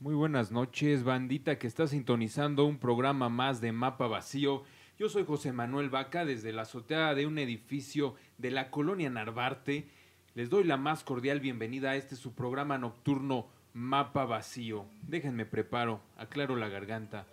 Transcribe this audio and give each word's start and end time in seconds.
Muy 0.00 0.14
buenas 0.14 0.50
noches, 0.50 1.04
bandita 1.04 1.58
que 1.58 1.66
está 1.66 1.86
sintonizando 1.86 2.64
un 2.64 2.78
programa 2.78 3.28
más 3.28 3.60
de 3.60 3.70
Mapa 3.70 4.06
Vacío. 4.06 4.62
Yo 4.98 5.10
soy 5.10 5.26
José 5.26 5.52
Manuel 5.52 5.90
Vaca 5.90 6.24
desde 6.24 6.54
la 6.54 6.62
azotea 6.62 7.14
de 7.14 7.26
un 7.26 7.36
edificio 7.36 8.14
de 8.38 8.50
la 8.50 8.70
colonia 8.70 9.10
Narvarte. 9.10 9.90
Les 10.34 10.48
doy 10.48 10.64
la 10.64 10.78
más 10.78 11.04
cordial 11.04 11.40
bienvenida 11.40 11.90
a 11.90 11.96
este 11.96 12.16
su 12.16 12.32
programa 12.32 12.78
nocturno 12.78 13.48
Mapa 13.74 14.24
Vacío. 14.24 14.86
Déjenme 15.02 15.44
preparo, 15.44 16.00
aclaro 16.16 16.56
la 16.56 16.70
garganta. 16.70 17.26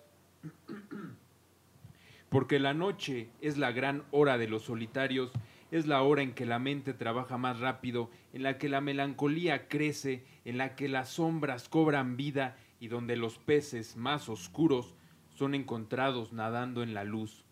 Porque 2.28 2.60
la 2.60 2.74
noche 2.74 3.30
es 3.40 3.58
la 3.58 3.72
gran 3.72 4.04
hora 4.12 4.38
de 4.38 4.50
los 4.50 4.64
solitarios, 4.64 5.32
es 5.72 5.86
la 5.88 6.02
hora 6.02 6.22
en 6.22 6.34
que 6.34 6.46
la 6.46 6.60
mente 6.60 6.94
trabaja 6.94 7.38
más 7.38 7.60
rápido, 7.60 8.10
en 8.34 8.44
la 8.44 8.58
que 8.58 8.70
la 8.70 8.82
melancolía 8.82 9.68
crece, 9.68 10.26
en 10.46 10.58
la 10.58 10.76
que 10.76 10.88
las 10.88 11.10
sombras 11.10 11.68
cobran 11.70 12.18
vida 12.18 12.58
y 12.80 12.88
donde 12.88 13.16
los 13.16 13.38
peces 13.38 13.98
más 13.98 14.30
oscuros 14.30 14.96
son 15.36 15.56
encontrados 15.56 16.34
nadando 16.34 16.84
en 16.84 16.94
la 16.94 17.04
luz. 17.04 17.46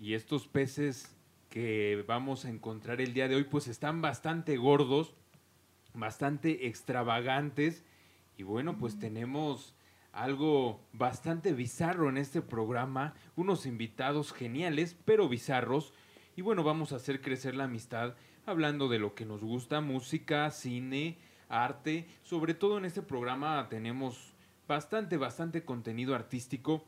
Y 0.00 0.14
estos 0.14 0.48
peces 0.48 1.16
que 1.50 2.04
vamos 2.06 2.44
a 2.44 2.50
encontrar 2.50 3.00
el 3.00 3.12
día 3.12 3.28
de 3.28 3.36
hoy 3.36 3.44
pues 3.44 3.68
están 3.68 4.00
bastante 4.00 4.56
gordos, 4.56 5.14
bastante 5.94 6.68
extravagantes 6.68 7.84
y 8.36 8.44
bueno 8.44 8.78
pues 8.78 8.98
tenemos 8.98 9.74
algo 10.12 10.80
bastante 10.92 11.52
bizarro 11.52 12.08
en 12.08 12.16
este 12.16 12.40
programa, 12.40 13.14
unos 13.36 13.66
invitados 13.66 14.32
geniales 14.32 14.96
pero 15.04 15.28
bizarros 15.28 15.92
y 16.36 16.42
bueno 16.42 16.62
vamos 16.62 16.92
a 16.92 16.96
hacer 16.96 17.20
crecer 17.20 17.54
la 17.54 17.64
amistad 17.64 18.14
hablando 18.46 18.88
de 18.88 18.98
lo 18.98 19.14
que 19.14 19.24
nos 19.24 19.42
gusta, 19.42 19.80
música, 19.80 20.50
cine, 20.50 21.18
arte, 21.48 22.08
sobre 22.22 22.54
todo 22.54 22.78
en 22.78 22.84
este 22.84 23.02
programa 23.02 23.68
tenemos 23.68 24.34
bastante, 24.66 25.16
bastante 25.16 25.64
contenido 25.64 26.14
artístico 26.14 26.84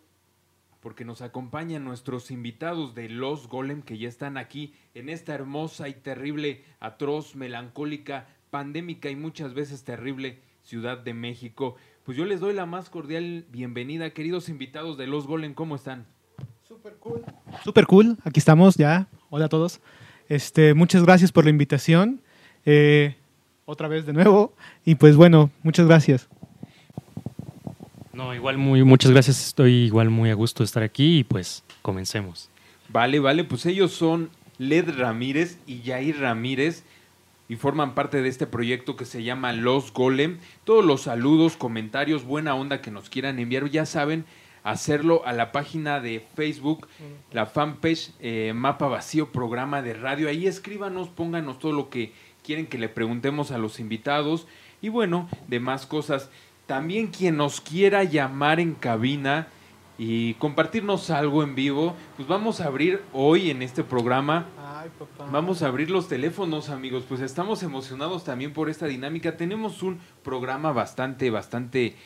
porque 0.81 1.05
nos 1.05 1.23
acompañan 1.23 1.85
nuestros 1.85 2.31
invitados 2.31 2.95
de 2.95 3.09
Los 3.09 3.49
Golem 3.49 3.83
que 3.83 3.99
ya 3.99 4.09
están 4.09 4.37
aquí 4.37 4.75
en 4.95 5.09
esta 5.09 5.33
hermosa 5.33 5.89
y 5.89 5.95
terrible, 5.95 6.65
atroz, 6.81 7.37
melancólica, 7.37 8.27
pandémica 8.51 9.09
y 9.09 9.17
muchas 9.17 9.55
veces 9.55 9.85
terrible 9.85 10.41
Ciudad 10.63 10.99
de 10.99 11.15
México. 11.15 11.77
Pues 12.05 12.17
yo 12.17 12.25
les 12.25 12.41
doy 12.41 12.55
la 12.55 12.67
más 12.67 12.91
cordial 12.91 13.47
bienvenida, 13.51 14.11
queridos 14.11 14.49
invitados 14.49 14.99
de 14.99 15.07
Los 15.07 15.27
Golem, 15.27 15.55
¿cómo 15.55 15.77
están? 15.77 16.07
Super 16.67 16.95
cool. 16.97 17.23
Super 17.63 17.87
cool, 17.87 18.19
aquí 18.25 18.41
estamos 18.41 18.77
ya. 18.77 19.09
Hola 19.35 19.47
a 19.47 19.49
todos. 19.49 19.81
Este, 20.29 20.75
muchas 20.75 21.05
gracias 21.05 21.33
por 21.33 21.45
la 21.45 21.51
invitación. 21.51 22.21
Eh, 22.67 23.17
otra 23.65 23.89
vez 23.89 24.05
de 24.05 24.13
nuevo. 24.13 24.53
Y 24.85 24.97
pues 24.97 25.17
bueno, 25.17 25.51
muchas 25.63 25.87
gracias. 25.87 26.29
No, 28.13 28.35
igual 28.35 28.59
muy, 28.59 28.85
muchas 28.85 29.11
gracias. 29.11 29.47
Estoy 29.47 29.73
igual 29.73 30.11
muy 30.11 30.29
a 30.29 30.35
gusto 30.35 30.63
de 30.63 30.67
estar 30.67 30.83
aquí 30.83 31.21
y 31.21 31.25
pues 31.25 31.65
comencemos. 31.81 32.51
Vale, 32.91 33.21
vale, 33.21 33.45
pues 33.45 33.65
ellos 33.65 33.93
son 33.93 34.29
Led 34.59 34.99
Ramírez 34.99 35.57
y 35.67 35.81
Jair 35.81 36.21
Ramírez 36.21 36.85
y 37.49 37.57
forman 37.57 37.95
parte 37.95 38.21
de 38.21 38.29
este 38.29 38.47
proyecto 38.47 38.97
que 38.97 39.07
se 39.07 39.23
llama 39.23 39.55
Los 39.55 39.95
Golem. 39.95 40.41
Todos 40.65 40.85
los 40.85 41.05
saludos, 41.05 41.57
comentarios, 41.57 42.25
buena 42.25 42.55
onda 42.55 42.83
que 42.83 42.91
nos 42.91 43.09
quieran 43.09 43.39
enviar, 43.39 43.71
ya 43.71 43.87
saben, 43.87 44.27
hacerlo 44.65 45.23
a 45.27 45.33
la 45.33 45.53
página 45.53 46.01
de 46.01 46.21
Facebook, 46.35 46.89
la 47.33 47.47
fanpage 47.47 48.11
eh, 48.21 48.53
Mapa 48.55 48.87
Vacío 48.89 49.33
Programa 49.33 49.83
de 49.83 49.95
Radio. 49.95 50.29
Ahí 50.29 50.47
escríbanos, 50.47 51.09
pónganos 51.09 51.59
todo 51.59 51.73
lo 51.73 51.91
que 51.91 52.13
quieren 52.45 52.67
que 52.67 52.79
le 52.79 52.89
preguntemos 52.89 53.51
a 53.51 53.59
los 53.59 53.81
invitados 53.81 54.47
y 54.81 54.89
bueno, 54.89 55.29
demás 55.49 55.87
cosas. 55.87 56.31
También 56.67 57.09
quien 57.09 57.37
nos 57.37 57.61
quiera 57.61 58.05
llamar 58.05 58.61
en 58.61 58.75
cabina 58.75 59.49
y 59.99 60.35
compartirnos 60.35 61.11
algo 61.11 61.43
en 61.43 61.55
vivo, 61.55 61.95
pues 62.17 62.27
vamos 62.27 62.61
a 62.61 62.67
abrir 62.67 63.03
hoy 63.13 63.51
en 63.51 63.63
este 63.63 63.85
programa. 63.85 64.47
Vamos 65.31 65.63
a 65.63 65.69
abrir 65.69 65.91
los 65.91 66.09
teléfonos, 66.09 66.71
amigos. 66.71 67.05
Pues 67.09 67.21
estamos 67.21 67.63
emocionados 67.63 68.25
también 68.25 68.53
por 68.53 68.69
esta 68.69 68.87
dinámica. 68.87 69.37
Tenemos 69.37 69.83
un 69.83 70.01
programa 70.25 70.73
bastante, 70.73 71.31
bastante 71.31 71.97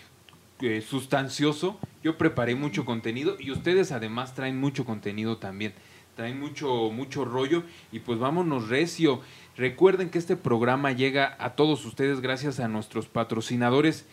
sustancioso. 0.87 1.79
Yo 2.03 2.17
preparé 2.19 2.55
mucho 2.55 2.85
contenido 2.85 3.37
y 3.39 3.51
ustedes 3.51 3.93
además 3.93 4.35
traen 4.35 4.59
mucho 4.59 4.85
contenido 4.85 5.39
también. 5.39 5.75
Traen 6.15 6.41
mucho, 6.41 6.91
mucho 6.91 7.25
rollo 7.25 7.63
y 7.93 8.01
pues 8.01 8.19
vámonos 8.19 8.69
recio. 8.69 9.21
Recuerden 9.57 10.11
que 10.11 10.19
este 10.19 10.37
programa 10.37 10.93
llega 10.93 11.37
a 11.39 11.57
todos 11.57 11.85
ustedes 11.85 12.21
gracias 12.21 12.61
a 12.61 12.69
nuestros 12.69 13.07
patrocinadores 13.07 14.07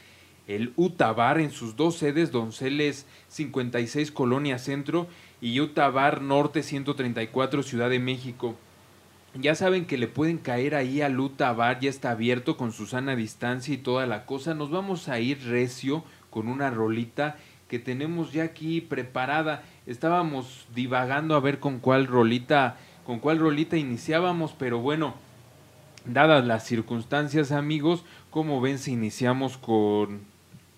el 0.47 0.73
Utabar 0.75 1.39
en 1.39 1.51
sus 1.51 1.75
dos 1.75 1.95
sedes, 1.95 2.31
Donceles 2.31 3.05
56 3.29 4.11
Colonia 4.11 4.59
Centro 4.59 5.07
y 5.39 5.59
Utabar 5.59 6.21
Norte 6.21 6.63
134 6.63 7.63
Ciudad 7.63 7.89
de 7.89 7.99
México. 7.99 8.55
Ya 9.35 9.55
saben 9.55 9.85
que 9.85 9.97
le 9.97 10.07
pueden 10.07 10.37
caer 10.37 10.75
ahí 10.75 11.01
al 11.01 11.19
Utabar, 11.19 11.79
ya 11.79 11.89
está 11.89 12.11
abierto 12.11 12.55
con 12.55 12.71
Susana 12.71 13.15
distancia 13.15 13.73
y 13.73 13.77
toda 13.77 14.05
la 14.05 14.25
cosa. 14.25 14.53
Nos 14.53 14.69
vamos 14.69 15.09
a 15.09 15.19
ir 15.19 15.43
recio 15.45 16.03
con 16.33 16.47
una 16.47 16.71
rolita 16.71 17.38
que 17.69 17.77
tenemos 17.77 18.33
ya 18.33 18.44
aquí 18.44 18.81
preparada. 18.81 19.63
Estábamos 19.85 20.66
divagando 20.73 21.35
a 21.35 21.39
ver 21.39 21.59
con 21.59 21.77
cuál 21.77 22.07
rolita, 22.07 22.75
con 23.05 23.19
cuál 23.19 23.38
rolita 23.38 23.77
iniciábamos, 23.77 24.55
pero 24.57 24.79
bueno, 24.79 25.13
dadas 26.05 26.43
las 26.45 26.66
circunstancias, 26.66 27.51
amigos, 27.51 28.03
como 28.31 28.61
ven 28.61 28.79
si 28.79 28.93
iniciamos 28.93 29.57
con 29.57 30.22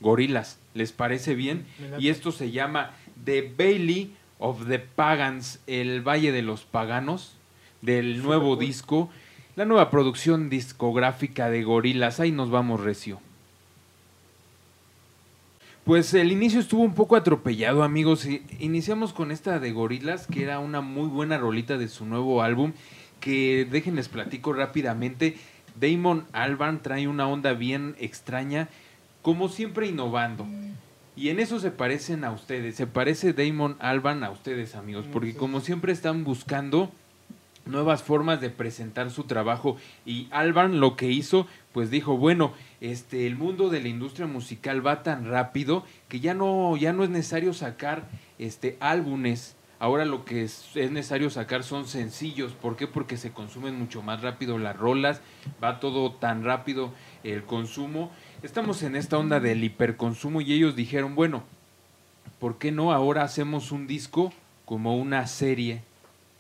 gorilas. 0.02 0.60
¿Les 0.74 0.92
parece 0.92 1.36
bien? 1.36 1.66
Y 1.98 2.10
esto 2.10 2.34
se 2.34 2.52
llama 2.52 2.92
The 3.24 3.54
Bailey 3.58 4.14
of 4.40 4.68
the 4.68 4.80
Pagans, 4.80 5.62
el 5.68 6.06
Valle 6.06 6.34
de 6.34 6.42
los 6.42 6.66
Paganos, 6.66 7.38
del 7.82 8.22
nuevo 8.22 8.58
disco, 8.58 9.10
la 9.56 9.64
nueva 9.64 9.90
producción 9.90 10.50
discográfica 10.50 11.50
de 11.50 11.64
gorilas. 11.64 12.20
Ahí 12.20 12.34
nos 12.34 12.50
vamos 12.50 12.82
recio. 12.82 13.22
Pues 15.86 16.16
el 16.16 16.32
inicio 16.32 16.60
estuvo 16.60 16.82
un 16.82 16.96
poco 16.96 17.16
atropellado, 17.16 17.84
amigos. 17.84 18.28
Iniciamos 18.58 19.14
con 19.14 19.30
esta 19.30 19.60
de 19.60 19.72
Gorilas, 19.72 20.26
que 20.26 20.42
era 20.42 20.58
una 20.58 20.82
muy 20.82 21.08
buena 21.08 21.38
rolita 21.38 21.78
de 21.78 21.90
su 21.90 22.08
nuevo 22.08 22.42
álbum, 22.42 22.74
que 23.20 23.68
déjenles 23.70 24.10
platico 24.10 24.52
rápidamente. 24.52 25.38
Damon 25.80 26.26
Albarn 26.32 26.82
trae 26.82 27.08
una 27.08 27.28
onda 27.28 27.54
bien 27.54 27.96
extraña 28.00 28.68
como 29.22 29.48
siempre 29.48 29.86
innovando. 29.86 30.48
Y 31.16 31.30
en 31.30 31.40
eso 31.40 31.60
se 31.60 31.70
parecen 31.70 32.24
a 32.24 32.32
ustedes, 32.32 32.74
se 32.76 32.88
parece 32.88 33.34
Damon 33.34 33.76
Alban 33.78 34.24
a 34.24 34.32
ustedes 34.32 34.74
amigos, 34.74 35.06
porque 35.14 35.36
como 35.36 35.60
siempre 35.60 35.94
están 35.94 36.24
buscando 36.24 36.92
nuevas 37.66 38.04
formas 38.04 38.42
de 38.42 38.50
presentar 38.50 39.12
su 39.12 39.24
trabajo 39.26 39.78
y 40.06 40.28
Alban 40.32 40.80
lo 40.80 40.96
que 40.96 41.12
hizo 41.12 41.48
pues 41.74 41.90
dijo 41.90 42.18
bueno 42.18 42.54
este 42.92 43.28
el 43.28 43.36
mundo 43.36 43.70
de 43.70 43.82
la 43.82 43.88
industria 43.88 44.28
musical 44.28 44.86
va 44.86 45.04
tan 45.04 45.26
rápido 45.26 45.86
que 46.08 46.20
ya 46.20 46.34
no 46.34 46.76
ya 46.78 46.94
no 46.94 47.04
es 47.04 47.10
necesario 47.10 47.54
sacar 47.54 48.08
este 48.40 48.78
álbumes 48.80 49.56
ahora 49.80 50.06
lo 50.06 50.26
que 50.26 50.44
es, 50.44 50.72
es 50.76 50.92
necesario 50.92 51.30
sacar 51.30 51.64
son 51.64 51.88
sencillos 51.88 52.54
¿por 52.54 52.76
qué? 52.76 52.88
porque 52.88 53.18
se 53.18 53.32
consumen 53.32 53.78
mucho 53.78 54.02
más 54.02 54.22
rápido 54.22 54.58
las 54.58 54.78
rolas 54.78 55.22
va 55.64 55.80
todo 55.80 56.14
tan 56.14 56.44
rápido 56.44 56.94
el 57.24 57.44
consumo 57.44 58.12
estamos 58.46 58.84
en 58.84 58.96
esta 58.96 59.18
onda 59.18 59.40
del 59.40 59.64
hiperconsumo 59.64 60.40
y 60.40 60.54
ellos 60.54 60.76
dijeron, 60.76 61.16
bueno, 61.16 61.44
¿por 62.40 62.58
qué 62.58 62.72
no 62.72 62.92
ahora 62.92 63.24
hacemos 63.24 63.72
un 63.72 63.88
disco 63.88 64.32
como 64.66 64.98
una 64.98 65.28
serie, 65.28 65.82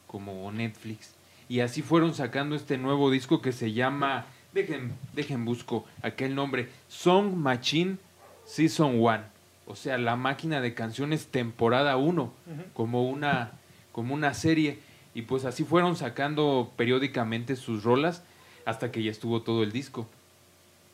como 0.07 0.51
Netflix? 0.51 1.15
Y 1.49 1.59
así 1.59 1.81
fueron 1.81 2.13
sacando 2.13 2.55
este 2.55 2.77
nuevo 2.77 3.11
disco 3.11 3.41
que 3.41 3.51
se 3.51 3.73
llama, 3.73 4.25
dejen, 4.55 4.93
dejen 5.13 5.45
busco 5.45 5.85
aquel 6.01 6.33
nombre, 6.33 6.69
Song 6.87 7.35
Machine 7.35 7.97
Season 8.45 8.99
1, 8.99 9.19
o 9.67 9.75
sea, 9.75 9.99
la 9.99 10.15
máquina 10.15 10.61
de 10.61 10.73
canciones 10.73 11.27
temporada 11.27 11.97
1, 11.97 12.33
como, 12.73 13.07
una, 13.07 13.51
como 13.91 14.13
una 14.13 14.33
serie. 14.33 14.79
Y 15.13 15.23
pues 15.23 15.45
así 15.45 15.63
fueron 15.63 15.95
sacando 15.95 16.71
periódicamente 16.75 17.55
sus 17.55 17.83
rolas 17.83 18.23
hasta 18.65 18.91
que 18.91 19.03
ya 19.03 19.11
estuvo 19.11 19.41
todo 19.41 19.63
el 19.63 19.71
disco 19.71 20.07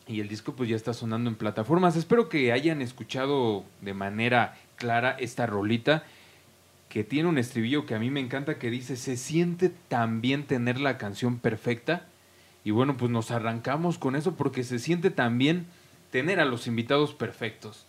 y 0.08 0.20
el 0.20 0.28
disco 0.28 0.54
pues 0.54 0.70
ya 0.70 0.76
está 0.76 0.94
sonando 0.94 1.30
en 1.30 1.36
plataformas. 1.36 1.96
Espero 1.96 2.30
que 2.30 2.52
hayan 2.52 2.82
escuchado 2.82 3.64
de 3.82 3.94
manera 3.94 4.58
clara 4.76 5.16
esta 5.20 5.46
rolita 5.46 6.04
que 6.90 7.04
tiene 7.04 7.30
un 7.30 7.38
estribillo 7.38 7.86
que 7.86 7.96
a 7.96 8.00
mí 8.00 8.10
me 8.10 8.20
encanta 8.20 8.60
que 8.60 8.70
dice, 8.70 8.98
se 8.98 9.16
siente 9.16 9.72
tan 9.88 10.22
bien 10.22 10.44
tener 10.44 10.80
la 10.80 10.98
canción 10.98 11.40
perfecta. 11.40 12.06
Y 12.64 12.72
bueno, 12.72 12.98
pues 12.98 13.12
nos 13.12 13.32
arrancamos 13.32 13.98
con 13.98 14.16
eso 14.16 14.36
porque 14.36 14.64
se 14.64 14.80
siente 14.80 15.10
tan 15.10 15.38
bien 15.38 15.66
tener 16.12 16.40
a 16.40 16.46
los 16.46 16.68
invitados 16.68 17.14
perfectos. 17.14 17.86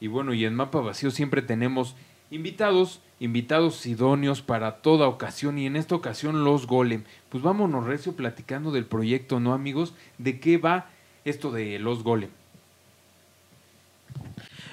Y 0.00 0.08
bueno, 0.08 0.34
y 0.34 0.44
en 0.44 0.54
Mapa 0.54 0.80
Vacío 0.80 1.10
siempre 1.10 1.40
tenemos 1.40 1.94
invitados, 2.30 3.00
invitados 3.20 3.86
idóneos 3.86 4.42
para 4.42 4.76
toda 4.82 5.08
ocasión 5.08 5.58
y 5.58 5.66
en 5.66 5.76
esta 5.76 5.94
ocasión 5.94 6.44
los 6.44 6.66
Golem. 6.66 7.04
Pues 7.28 7.42
vámonos 7.42 7.86
recio 7.86 8.14
platicando 8.14 8.72
del 8.72 8.84
proyecto, 8.84 9.40
¿no 9.40 9.54
amigos? 9.54 9.94
¿De 10.18 10.40
qué 10.40 10.58
va 10.58 10.90
esto 11.24 11.50
de 11.50 11.78
los 11.78 12.02
golem. 12.02 12.30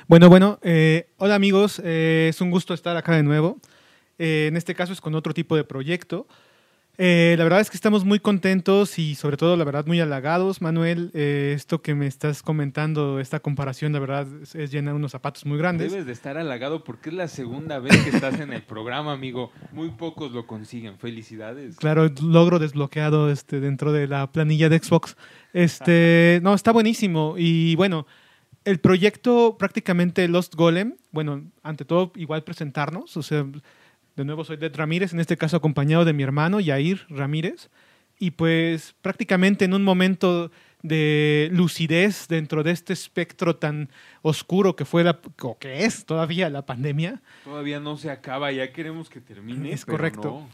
Bueno, 0.07 0.29
bueno, 0.29 0.59
eh, 0.61 1.07
hola 1.17 1.35
amigos, 1.35 1.81
eh, 1.83 2.27
es 2.29 2.41
un 2.41 2.51
gusto 2.51 2.73
estar 2.73 2.97
acá 2.97 3.15
de 3.15 3.23
nuevo. 3.23 3.59
Eh, 4.19 4.47
en 4.47 4.57
este 4.57 4.75
caso 4.75 4.91
es 4.91 4.99
con 4.99 5.15
otro 5.15 5.33
tipo 5.33 5.55
de 5.55 5.63
proyecto. 5.63 6.27
Eh, 7.03 7.33
la 7.35 7.45
verdad 7.45 7.61
es 7.61 7.71
que 7.71 7.77
estamos 7.77 8.05
muy 8.05 8.19
contentos 8.19 8.99
y 8.99 9.15
sobre 9.15 9.35
todo, 9.35 9.57
la 9.57 9.63
verdad, 9.63 9.87
muy 9.87 9.99
halagados. 9.99 10.61
Manuel, 10.61 11.09
eh, 11.15 11.53
esto 11.55 11.81
que 11.81 11.95
me 11.95 12.05
estás 12.05 12.43
comentando, 12.43 13.19
esta 13.19 13.39
comparación, 13.39 13.91
la 13.91 13.97
verdad, 13.97 14.27
es, 14.43 14.53
es 14.53 14.71
llenar 14.71 14.93
unos 14.93 15.11
zapatos 15.11 15.43
muy 15.47 15.57
grandes. 15.57 15.91
Debes 15.91 16.05
de 16.05 16.11
estar 16.11 16.37
halagado 16.37 16.83
porque 16.83 17.09
es 17.09 17.15
la 17.15 17.27
segunda 17.27 17.79
vez 17.79 17.97
que 18.03 18.11
estás 18.11 18.39
en 18.39 18.53
el 18.53 18.61
programa, 18.61 19.13
amigo. 19.13 19.51
Muy 19.71 19.89
pocos 19.89 20.31
lo 20.31 20.45
consiguen. 20.45 20.99
Felicidades. 20.99 21.77
Claro, 21.77 22.07
logro 22.21 22.59
desbloqueado 22.59 23.31
este, 23.31 23.59
dentro 23.59 23.91
de 23.91 24.05
la 24.05 24.31
planilla 24.31 24.69
de 24.69 24.77
Xbox. 24.77 25.17
Este, 25.53 26.39
no, 26.43 26.53
está 26.53 26.71
buenísimo. 26.71 27.33
Y 27.35 27.75
bueno, 27.77 28.05
el 28.63 28.79
proyecto 28.79 29.57
prácticamente 29.57 30.27
Lost 30.27 30.53
Golem, 30.53 30.97
bueno, 31.09 31.45
ante 31.63 31.83
todo, 31.83 32.11
igual 32.15 32.43
presentarnos. 32.43 33.17
O 33.17 33.23
sea, 33.23 33.43
de 34.21 34.25
nuevo 34.25 34.43
soy 34.43 34.57
Ded 34.57 34.75
Ramírez, 34.75 35.13
en 35.13 35.19
este 35.19 35.35
caso 35.35 35.57
acompañado 35.57 36.05
de 36.05 36.13
mi 36.13 36.21
hermano 36.21 36.59
Yair 36.59 37.07
Ramírez. 37.09 37.69
Y 38.19 38.31
pues 38.31 38.93
prácticamente 39.01 39.65
en 39.65 39.73
un 39.73 39.83
momento 39.83 40.51
de 40.83 41.49
lucidez 41.51 42.27
dentro 42.27 42.61
de 42.61 42.69
este 42.69 42.93
espectro 42.93 43.55
tan 43.55 43.89
oscuro 44.21 44.75
que 44.75 44.85
fue 44.85 45.03
la, 45.03 45.19
o 45.41 45.57
que 45.57 45.85
es 45.85 46.05
todavía 46.05 46.51
la 46.51 46.65
pandemia, 46.67 47.21
Todavía 47.43 47.79
no 47.79 47.97
se 47.97 48.11
acaba, 48.11 48.51
ya 48.51 48.71
queremos 48.71 49.09
que 49.09 49.21
termine. 49.21 49.71
Es 49.71 49.85
pero 49.85 49.97
correcto. 49.97 50.29
no. 50.29 50.49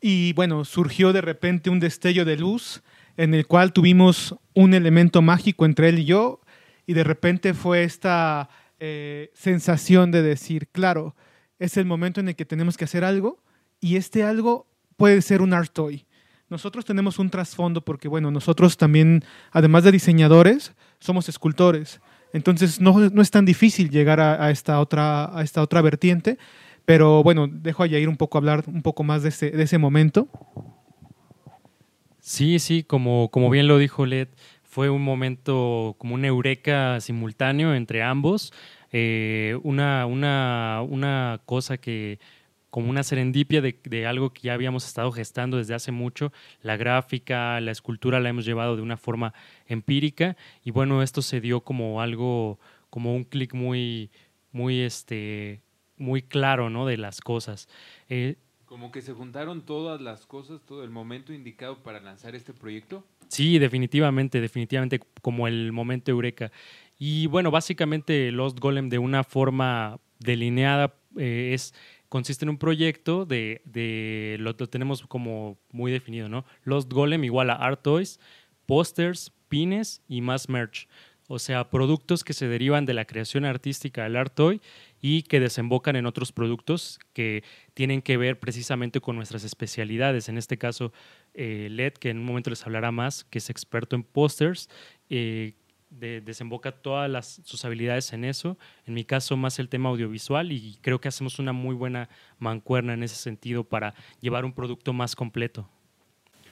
Y 0.00 0.32
bueno, 0.34 0.64
surgió 0.64 1.12
de 1.12 1.22
repente 1.22 1.70
un 1.70 1.80
destello 1.80 2.24
de 2.24 2.36
luz 2.36 2.82
en 3.16 3.34
el 3.34 3.48
cual 3.48 3.72
tuvimos 3.72 4.36
un 4.54 4.74
elemento 4.74 5.22
mágico 5.22 5.64
entre 5.64 5.88
él 5.88 5.98
y 5.98 6.04
yo. 6.04 6.40
Y 6.86 6.94
de 6.94 7.02
repente 7.02 7.52
fue 7.52 7.82
esta 7.82 8.48
eh, 8.78 9.30
sensación 9.34 10.12
de 10.12 10.22
decir, 10.22 10.68
claro, 10.68 11.16
es 11.62 11.76
el 11.76 11.84
momento 11.84 12.20
en 12.20 12.28
el 12.28 12.36
que 12.36 12.44
tenemos 12.44 12.76
que 12.76 12.84
hacer 12.84 13.04
algo 13.04 13.38
y 13.80 13.96
este 13.96 14.24
algo 14.24 14.66
puede 14.96 15.22
ser 15.22 15.42
un 15.42 15.54
art 15.54 15.72
toy. 15.72 16.04
Nosotros 16.50 16.84
tenemos 16.84 17.18
un 17.18 17.30
trasfondo 17.30 17.84
porque, 17.84 18.08
bueno, 18.08 18.30
nosotros 18.30 18.76
también, 18.76 19.24
además 19.52 19.84
de 19.84 19.92
diseñadores, 19.92 20.74
somos 20.98 21.28
escultores. 21.28 22.00
Entonces 22.32 22.80
no, 22.80 22.98
no 22.98 23.22
es 23.22 23.30
tan 23.30 23.44
difícil 23.44 23.90
llegar 23.90 24.20
a, 24.20 24.50
esta 24.50 24.80
otra, 24.80 25.32
esta 25.42 25.62
otra 25.62 25.80
vertiente. 25.82 26.36
Pero 26.84 27.22
bueno, 27.22 27.46
dejo 27.46 27.84
a 27.84 27.86
Yair 27.86 28.08
un 28.08 28.16
poco 28.16 28.38
hablar 28.38 28.64
un 28.66 28.82
poco 28.82 29.04
más 29.04 29.22
de 29.22 29.28
ese, 29.28 29.50
de 29.50 29.62
ese 29.62 29.78
momento. 29.78 30.28
Sí, 32.18 32.58
sí, 32.58 32.82
como, 32.82 33.30
como 33.30 33.50
bien 33.50 33.68
lo 33.68 33.78
dijo 33.78 34.04
Led, 34.04 34.28
fue 34.62 34.90
un 34.90 35.02
momento 35.02 35.94
como 35.98 36.14
un 36.14 36.24
eureka 36.24 37.00
simultáneo 37.00 37.74
entre 37.74 38.02
ambos. 38.02 38.52
Eh, 38.92 39.58
una, 39.62 40.06
una, 40.06 40.82
una 40.88 41.40
cosa 41.44 41.78
que, 41.78 42.18
como 42.70 42.88
una 42.88 43.02
serendipia 43.02 43.60
de, 43.60 43.78
de 43.84 44.06
algo 44.06 44.32
que 44.32 44.42
ya 44.42 44.54
habíamos 44.54 44.86
estado 44.86 45.10
gestando 45.12 45.56
desde 45.56 45.74
hace 45.74 45.92
mucho. 45.92 46.32
La 46.62 46.76
gráfica, 46.76 47.60
la 47.60 47.70
escultura 47.70 48.20
la 48.20 48.28
hemos 48.28 48.44
llevado 48.44 48.76
de 48.76 48.82
una 48.82 48.96
forma 48.96 49.34
empírica 49.66 50.36
y 50.64 50.70
bueno, 50.70 51.02
esto 51.02 51.22
se 51.22 51.40
dio 51.40 51.60
como 51.62 52.00
algo, 52.00 52.58
como 52.90 53.14
un 53.14 53.24
clic 53.24 53.54
muy, 53.54 54.10
muy, 54.52 54.80
este, 54.80 55.60
muy 55.96 56.22
claro, 56.22 56.70
¿no? 56.70 56.86
De 56.86 56.96
las 56.96 57.20
cosas. 57.20 57.68
Eh, 58.08 58.36
Como 58.64 58.90
que 58.90 59.02
se 59.02 59.12
juntaron 59.12 59.62
todas 59.66 60.00
las 60.00 60.26
cosas, 60.26 60.62
todo 60.66 60.82
el 60.84 60.90
momento 60.90 61.32
indicado 61.32 61.82
para 61.82 62.00
lanzar 62.00 62.34
este 62.34 62.52
proyecto. 62.54 63.04
Sí, 63.28 63.58
definitivamente, 63.58 64.40
definitivamente 64.40 65.00
como 65.22 65.46
el 65.46 65.72
momento 65.72 66.10
eureka. 66.10 66.50
Y 67.04 67.26
bueno, 67.26 67.50
básicamente 67.50 68.30
Lost 68.30 68.60
Golem 68.60 68.88
de 68.88 69.00
una 69.00 69.24
forma 69.24 69.98
delineada 70.20 70.94
eh, 71.18 71.50
es 71.52 71.74
consiste 72.08 72.44
en 72.44 72.50
un 72.50 72.58
proyecto 72.58 73.26
de, 73.26 74.36
lo, 74.38 74.54
tenemos 74.54 75.02
como 75.08 75.58
muy 75.72 75.90
definido, 75.90 76.28
¿no? 76.28 76.44
Lost 76.62 76.92
Golem 76.92 77.24
igual 77.24 77.50
a 77.50 77.54
Art 77.54 77.82
Toys, 77.82 78.20
pósters, 78.66 79.32
pines 79.48 80.00
y 80.06 80.20
más 80.20 80.48
merch. 80.48 80.86
O 81.26 81.40
sea, 81.40 81.70
productos 81.70 82.22
que 82.22 82.34
se 82.34 82.46
derivan 82.46 82.86
de 82.86 82.94
la 82.94 83.04
creación 83.04 83.46
artística 83.46 84.04
del 84.04 84.14
Art 84.14 84.36
Toy 84.36 84.60
y 85.00 85.22
que 85.22 85.40
desembocan 85.40 85.96
en 85.96 86.06
otros 86.06 86.30
productos 86.30 87.00
que 87.14 87.42
tienen 87.74 88.00
que 88.02 88.16
ver 88.16 88.38
precisamente 88.38 89.00
con 89.00 89.16
nuestras 89.16 89.42
especialidades. 89.42 90.28
En 90.28 90.38
este 90.38 90.56
caso, 90.56 90.92
eh, 91.34 91.66
LED, 91.68 91.94
que 91.94 92.10
en 92.10 92.18
un 92.18 92.26
momento 92.26 92.50
les 92.50 92.64
hablará 92.64 92.92
más, 92.92 93.24
que 93.24 93.38
es 93.38 93.50
experto 93.50 93.96
en 93.96 94.04
pósters, 94.04 94.68
eh, 95.10 95.54
de- 95.98 96.20
desemboca 96.20 96.72
todas 96.72 97.10
las, 97.10 97.40
sus 97.44 97.64
habilidades 97.64 98.12
en 98.12 98.24
eso. 98.24 98.58
En 98.86 98.94
mi 98.94 99.04
caso, 99.04 99.36
más 99.36 99.58
el 99.58 99.68
tema 99.68 99.88
audiovisual 99.90 100.50
y 100.52 100.78
creo 100.80 101.00
que 101.00 101.08
hacemos 101.08 101.38
una 101.38 101.52
muy 101.52 101.74
buena 101.74 102.08
mancuerna 102.38 102.94
en 102.94 103.02
ese 103.02 103.16
sentido 103.16 103.64
para 103.64 103.94
llevar 104.20 104.44
un 104.44 104.52
producto 104.52 104.92
más 104.92 105.14
completo. 105.14 105.68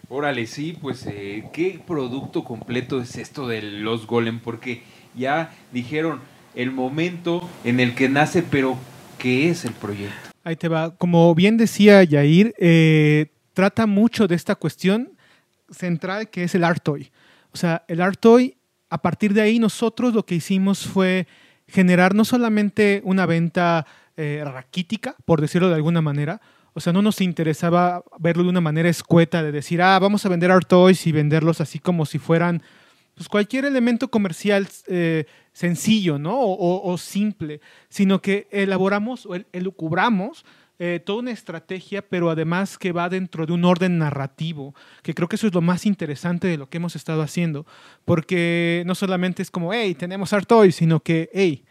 Órale, 0.08 0.46
sí, 0.46 0.76
pues 0.80 1.06
eh, 1.06 1.44
¿qué 1.52 1.80
producto 1.86 2.42
completo 2.42 3.00
es 3.00 3.16
esto 3.16 3.46
de 3.46 3.62
los 3.62 4.06
Golem? 4.06 4.40
Porque 4.40 4.82
ya 5.14 5.54
dijeron 5.72 6.20
el 6.54 6.72
momento 6.72 7.48
en 7.64 7.78
el 7.78 7.94
que 7.94 8.08
nace, 8.08 8.42
pero 8.42 8.76
¿qué 9.18 9.50
es 9.50 9.64
el 9.64 9.72
proyecto? 9.72 10.30
Ahí 10.42 10.56
te 10.56 10.68
va. 10.68 10.96
Como 10.96 11.32
bien 11.34 11.56
decía 11.56 12.02
Yair, 12.02 12.54
eh, 12.58 13.26
trata 13.52 13.86
mucho 13.86 14.26
de 14.26 14.34
esta 14.34 14.56
cuestión 14.56 15.12
central 15.70 16.28
que 16.28 16.42
es 16.44 16.54
el 16.56 16.64
art 16.64 16.82
toy. 16.82 17.12
O 17.52 17.56
sea, 17.56 17.84
el 17.86 18.00
art 18.00 18.18
toy, 18.18 18.56
a 18.90 18.98
partir 19.02 19.32
de 19.34 19.40
ahí 19.42 19.58
nosotros 19.58 20.12
lo 20.14 20.24
que 20.26 20.34
hicimos 20.34 20.86
fue 20.86 21.26
generar 21.68 22.14
no 22.14 22.24
solamente 22.24 23.00
una 23.04 23.26
venta 23.26 23.86
eh, 24.16 24.42
raquítica, 24.44 25.14
por 25.24 25.40
decirlo 25.40 25.68
de 25.68 25.76
alguna 25.76 26.02
manera, 26.02 26.40
o 26.72 26.80
sea, 26.80 26.92
no 26.92 27.00
nos 27.02 27.20
interesaba 27.20 28.02
verlo 28.18 28.42
de 28.44 28.48
una 28.50 28.60
manera 28.60 28.88
escueta, 28.88 29.42
de 29.42 29.52
decir, 29.52 29.80
ah, 29.82 29.98
vamos 29.98 30.24
a 30.26 30.28
vender 30.28 30.50
art 30.50 30.68
toys 30.68 31.06
y 31.06 31.12
venderlos 31.12 31.60
así 31.60 31.78
como 31.78 32.06
si 32.06 32.18
fueran 32.18 32.62
pues, 33.14 33.28
cualquier 33.28 33.64
elemento 33.64 34.08
comercial 34.08 34.68
eh, 34.86 35.24
sencillo, 35.52 36.18
¿no? 36.18 36.36
O, 36.38 36.96
simple, 36.98 37.60
sino 37.88 38.20
que 38.22 38.46
elaboramos 38.50 39.26
o 39.26 39.34
el- 39.34 39.46
elucubramos 39.52 40.44
eh, 40.82 40.98
toda 40.98 41.18
una 41.18 41.30
estrategia, 41.30 42.00
pero 42.00 42.30
además 42.30 42.78
que 42.78 42.92
va 42.92 43.10
dentro 43.10 43.44
de 43.44 43.52
un 43.52 43.66
orden 43.66 43.98
narrativo, 43.98 44.74
que 45.02 45.12
creo 45.12 45.28
que 45.28 45.36
eso 45.36 45.46
es 45.46 45.52
lo 45.52 45.60
más 45.60 45.84
interesante 45.84 46.48
de 46.48 46.56
lo 46.56 46.70
que 46.70 46.78
hemos 46.78 46.96
estado 46.96 47.20
haciendo, 47.20 47.66
porque 48.06 48.82
no 48.86 48.94
solamente 48.94 49.42
es 49.42 49.50
como, 49.50 49.74
hey, 49.74 49.94
tenemos 49.94 50.32
art 50.32 50.48
toys, 50.48 50.76
sino 50.76 51.00
que, 51.00 51.28
hey, 51.34 51.66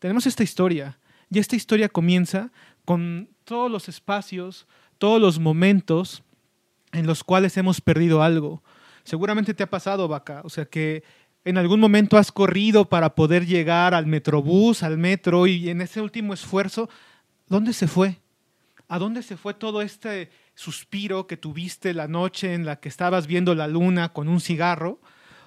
tenemos 0.00 0.26
esta 0.26 0.42
historia, 0.42 0.98
y 1.30 1.38
esta 1.38 1.54
historia 1.54 1.88
comienza 1.88 2.50
con 2.84 3.28
todos 3.44 3.70
los 3.70 3.88
espacios, 3.88 4.66
todos 4.98 5.20
los 5.20 5.38
momentos 5.38 6.24
en 6.90 7.06
los 7.06 7.22
cuales 7.22 7.56
hemos 7.58 7.80
perdido 7.80 8.24
algo. 8.24 8.64
Seguramente 9.04 9.54
te 9.54 9.62
ha 9.62 9.70
pasado, 9.70 10.08
Vaca, 10.08 10.40
o 10.42 10.50
sea 10.50 10.64
que 10.64 11.04
en 11.44 11.58
algún 11.58 11.78
momento 11.78 12.18
has 12.18 12.32
corrido 12.32 12.88
para 12.88 13.14
poder 13.14 13.46
llegar 13.46 13.94
al 13.94 14.06
metrobús, 14.06 14.82
al 14.82 14.98
metro, 14.98 15.46
y 15.46 15.70
en 15.70 15.80
ese 15.80 16.00
último 16.00 16.34
esfuerzo, 16.34 16.90
¿dónde 17.46 17.72
se 17.72 17.86
fue? 17.86 18.18
¿A 18.88 18.98
dónde 18.98 19.22
se 19.22 19.36
fue 19.36 19.52
todo 19.52 19.82
este 19.82 20.30
suspiro 20.54 21.26
que 21.26 21.36
tuviste 21.36 21.92
la 21.92 22.08
noche 22.08 22.54
en 22.54 22.64
la 22.64 22.80
que 22.80 22.88
estabas 22.88 23.26
viendo 23.26 23.54
la 23.54 23.68
luna 23.68 24.14
con 24.14 24.28
un 24.28 24.40
cigarro? 24.40 24.98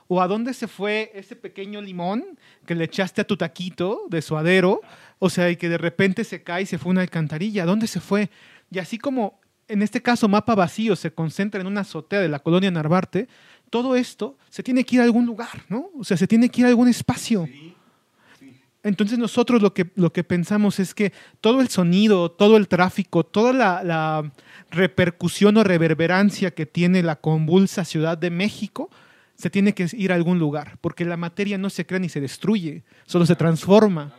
¿O 0.07 0.21
a 0.21 0.27
dónde 0.27 0.53
se 0.53 0.67
fue 0.67 1.11
ese 1.15 1.35
pequeño 1.35 1.81
limón 1.81 2.37
que 2.65 2.75
le 2.75 2.83
echaste 2.83 3.21
a 3.21 3.27
tu 3.27 3.37
taquito 3.37 4.03
de 4.09 4.21
suadero? 4.21 4.81
O 5.19 5.29
sea, 5.29 5.49
y 5.49 5.55
que 5.55 5.69
de 5.69 5.79
repente 5.79 6.23
se 6.23 6.43
cae 6.43 6.63
y 6.63 6.65
se 6.65 6.77
fue 6.77 6.91
una 6.91 7.01
alcantarilla. 7.01 7.63
¿A 7.63 7.65
dónde 7.65 7.87
se 7.87 7.99
fue? 7.99 8.29
Y 8.69 8.77
así 8.77 8.97
como 8.97 9.41
en 9.71 9.81
este 9.81 10.01
caso 10.01 10.27
Mapa 10.27 10.53
Vacío 10.53 10.95
se 10.95 11.13
concentra 11.13 11.61
en 11.61 11.67
una 11.67 11.81
azotea 11.81 12.19
de 12.19 12.27
la 12.27 12.39
colonia 12.39 12.69
Narvarte, 12.69 13.27
todo 13.69 13.95
esto 13.95 14.37
se 14.49 14.63
tiene 14.63 14.83
que 14.83 14.97
ir 14.97 15.01
a 15.01 15.05
algún 15.05 15.25
lugar, 15.25 15.63
¿no? 15.69 15.89
O 15.97 16.03
sea, 16.03 16.17
se 16.17 16.27
tiene 16.27 16.49
que 16.49 16.61
ir 16.61 16.65
a 16.67 16.69
algún 16.69 16.89
espacio. 16.89 17.47
Entonces 18.83 19.19
nosotros 19.19 19.61
lo 19.61 19.73
que, 19.73 19.91
lo 19.95 20.11
que 20.11 20.23
pensamos 20.23 20.79
es 20.79 20.95
que 20.95 21.13
todo 21.39 21.61
el 21.61 21.69
sonido, 21.69 22.31
todo 22.31 22.57
el 22.57 22.67
tráfico, 22.67 23.23
toda 23.23 23.53
la, 23.53 23.83
la 23.83 24.31
repercusión 24.71 25.57
o 25.57 25.63
reverberancia 25.63 26.51
que 26.51 26.65
tiene 26.65 27.03
la 27.03 27.17
convulsa 27.17 27.85
Ciudad 27.85 28.17
de 28.17 28.31
México, 28.31 28.89
se 29.35 29.49
tiene 29.49 29.73
que 29.73 29.87
ir 29.93 30.11
a 30.11 30.15
algún 30.15 30.39
lugar, 30.39 30.77
porque 30.81 31.05
la 31.05 31.17
materia 31.17 31.57
no 31.57 31.69
se 31.69 31.85
crea 31.85 31.99
ni 31.99 32.09
se 32.09 32.21
destruye, 32.21 32.83
solo 33.05 33.25
se 33.25 33.35
transforma. 33.35 34.13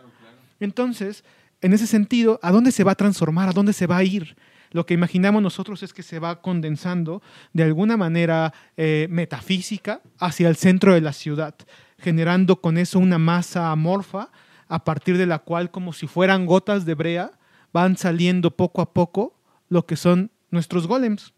Entonces, 0.58 1.24
en 1.60 1.72
ese 1.72 1.86
sentido, 1.86 2.40
¿a 2.42 2.50
dónde 2.50 2.72
se 2.72 2.84
va 2.84 2.92
a 2.92 2.96
transformar? 2.96 3.48
¿A 3.48 3.52
dónde 3.52 3.72
se 3.72 3.86
va 3.86 3.98
a 3.98 4.04
ir? 4.04 4.36
Lo 4.72 4.86
que 4.86 4.94
imaginamos 4.94 5.42
nosotros 5.42 5.82
es 5.82 5.92
que 5.92 6.02
se 6.02 6.18
va 6.18 6.40
condensando 6.40 7.22
de 7.52 7.62
alguna 7.62 7.96
manera 7.96 8.52
eh, 8.76 9.06
metafísica 9.10 10.00
hacia 10.18 10.48
el 10.48 10.56
centro 10.56 10.94
de 10.94 11.02
la 11.02 11.12
ciudad, 11.12 11.54
generando 11.98 12.60
con 12.60 12.78
eso 12.78 12.98
una 12.98 13.18
masa 13.18 13.70
amorfa 13.70 14.30
a 14.72 14.84
partir 14.84 15.18
de 15.18 15.26
la 15.26 15.40
cual, 15.40 15.70
como 15.70 15.92
si 15.92 16.06
fueran 16.06 16.46
gotas 16.46 16.86
de 16.86 16.94
brea, 16.94 17.32
van 17.74 17.98
saliendo 17.98 18.52
poco 18.52 18.80
a 18.80 18.94
poco 18.94 19.34
lo 19.68 19.84
que 19.84 19.96
son 19.96 20.30
nuestros 20.50 20.86
golems, 20.86 21.34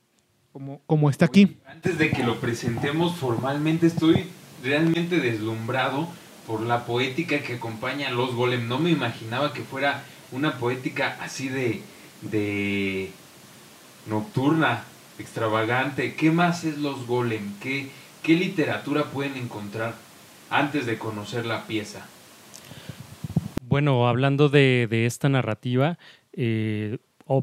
como, 0.53 0.83
como 0.87 1.11
está 1.11 1.25
aquí. 1.25 1.59
Antes 1.67 1.99
de 1.99 2.11
que 2.11 2.23
lo 2.23 2.39
presentemos 2.39 3.17
formalmente, 3.17 3.89
estoy 3.89 4.29
realmente 4.63 5.19
deslumbrado 5.19 6.07
por 6.47 6.61
la 6.61 6.87
poética 6.87 7.41
que 7.41 7.55
acompaña 7.55 8.07
a 8.07 8.13
los 8.13 8.37
golem. 8.37 8.69
No 8.69 8.79
me 8.79 8.91
imaginaba 8.91 9.53
que 9.53 9.65
fuera 9.65 10.05
una 10.31 10.59
poética 10.59 11.19
así 11.21 11.49
de, 11.49 11.83
de 12.23 13.11
nocturna, 14.07 14.85
extravagante. 15.19 16.15
¿Qué 16.15 16.31
más 16.31 16.63
es 16.63 16.79
los 16.79 17.05
golem? 17.09 17.59
¿Qué, 17.59 17.91
¿Qué 18.23 18.35
literatura 18.35 19.07
pueden 19.07 19.37
encontrar 19.37 19.97
antes 20.51 20.87
de 20.87 20.99
conocer 20.99 21.47
la 21.47 21.67
pieza? 21.67 22.07
Bueno, 23.75 24.07
hablando 24.07 24.49
de, 24.49 24.87
esta 25.05 25.29
narrativa, 25.29 25.99
eh, 26.33 26.99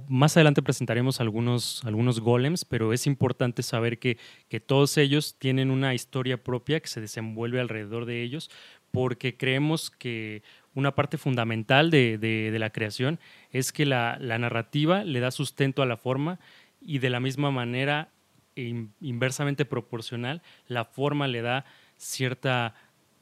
más 0.08 0.38
adelante 0.38 0.62
presentaremos 0.62 1.20
algunos, 1.20 1.84
algunos 1.84 2.22
golems, 2.22 2.64
pero 2.64 2.94
es 2.94 3.06
importante 3.06 3.64
saber 3.64 4.00
que, 4.00 4.18
que, 4.48 4.62
todos 4.62 4.96
ellos 4.98 5.36
tienen 5.40 5.70
una 5.70 5.94
historia 5.94 6.42
propia 6.42 6.80
que 6.80 6.88
se 6.88 7.02
desenvuelve 7.02 7.60
alrededor 7.60 8.06
de 8.06 8.24
ellos, 8.24 8.50
porque 8.92 9.36
creemos 9.36 9.92
que 9.92 10.42
una 10.74 10.96
parte 10.96 11.18
fundamental 11.18 11.92
de, 11.92 12.56
la 12.58 12.70
creación 12.70 13.20
es 13.52 13.74
que 13.74 13.86
la, 13.86 14.18
narrativa 14.18 15.04
le 15.04 15.20
da 15.20 15.32
sustento 15.32 15.82
a 15.82 15.86
la 15.86 15.98
forma 15.98 16.40
y 16.80 17.00
de 17.00 17.10
la 17.10 17.20
misma 17.20 17.52
manera, 17.52 18.08
inversamente 18.56 19.66
proporcional, 19.66 20.42
la 20.70 20.86
forma 20.86 21.28
le 21.28 21.42
da 21.42 21.66
cierta 21.98 22.74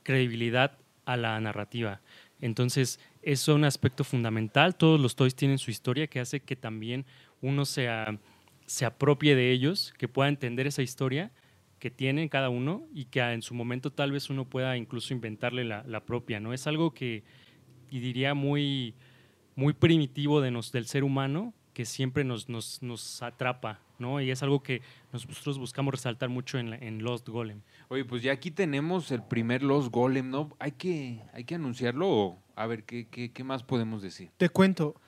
credibilidad 0.03 0.77
a 1.05 1.17
la 1.17 1.39
narrativa. 1.39 2.01
Entonces, 2.41 2.99
es 3.21 3.47
un 3.47 3.65
aspecto 3.65 4.03
fundamental. 4.03 4.75
Todos 4.75 4.99
los 4.99 5.15
toys 5.15 5.35
tienen 5.35 5.57
su 5.57 5.71
historia 5.71 6.07
que 6.07 6.19
hace 6.19 6.39
que 6.39 6.55
también 6.55 7.05
uno 7.41 7.65
sea, 7.65 8.17
se 8.65 8.85
apropie 8.85 9.35
de 9.35 9.51
ellos, 9.51 9.93
que 9.97 10.07
pueda 10.07 10.29
entender 10.29 10.67
esa 10.67 10.81
historia 10.81 11.31
que 11.79 11.89
tienen 11.89 12.29
cada 12.29 12.49
uno 12.49 12.85
y 12.93 13.05
que 13.05 13.21
en 13.21 13.41
su 13.41 13.53
momento 13.53 13.91
tal 13.91 14.11
vez 14.11 14.29
uno 14.29 14.45
pueda 14.45 14.77
incluso 14.77 15.13
inventarle 15.13 15.63
la, 15.63 16.05
propia, 16.05 16.39
¿no? 16.39 16.53
Es 16.53 16.67
algo 16.67 16.93
que, 16.93 17.23
diría, 17.89 18.33
muy, 18.33 18.93
muy 19.55 19.73
primitivo 19.73 20.41
de 20.41 20.51
nos, 20.51 20.71
del 20.71 20.85
ser 20.85 21.03
humano, 21.03 21.53
que 21.79 21.85
siempre 21.85 22.25
nos, 22.25 22.49
nos, 22.49 22.83
nos, 22.83 23.21
atrapa, 23.21 23.79
¿no? 23.99 24.19
Y 24.19 24.31
es 24.31 24.43
algo 24.43 24.61
que 24.61 24.81
nosotros 25.13 25.57
buscamos 25.57 25.93
resaltar 25.93 26.27
mucho 26.27 26.57
en, 26.57 26.73
en, 26.73 27.01
Lost 27.01 27.29
Golem. 27.29 27.61
Oye, 27.87 28.03
pues 28.03 28.21
ya 28.21 28.33
aquí 28.33 28.51
tenemos 28.51 29.11
el 29.11 29.23
primer 29.23 29.63
Lost 29.63 29.89
Golem, 29.89 30.29
¿no? 30.29 30.49
Hay 30.59 30.73
que, 30.73 31.21
hay 31.31 31.45
que 31.45 31.55
anunciarlo 31.55 32.35
a 32.57 32.67
ver, 32.67 32.83
¿qué, 32.83 33.07
qué, 33.07 33.31
qué 33.31 33.45
más 33.45 33.63
podemos 33.63 34.01
decir? 34.01 34.29
Te 34.35 34.49
cuento. 34.49 34.99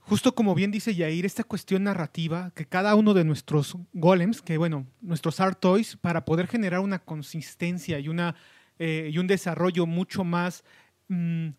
Justo 0.00 0.34
como 0.34 0.56
bien 0.56 0.72
dice 0.72 0.92
Yair, 0.92 1.24
esta 1.24 1.44
cuestión 1.44 1.84
narrativa, 1.84 2.50
que 2.56 2.66
cada 2.66 2.96
uno 2.96 3.14
de 3.14 3.22
nuestros 3.22 3.76
golems, 3.92 4.42
que 4.42 4.58
bueno, 4.58 4.84
nuestros 5.02 5.38
art 5.38 5.60
toys, 5.60 5.96
para 5.96 6.24
poder 6.24 6.48
generar 6.48 6.80
una 6.80 6.98
consistencia 6.98 8.00
y, 8.00 8.08
una, 8.08 8.34
eh, 8.80 9.08
y 9.12 9.18
un 9.18 9.28
desarrollo 9.28 9.86
mucho 9.86 10.24
más 10.24 10.64
mm, 11.06 11.50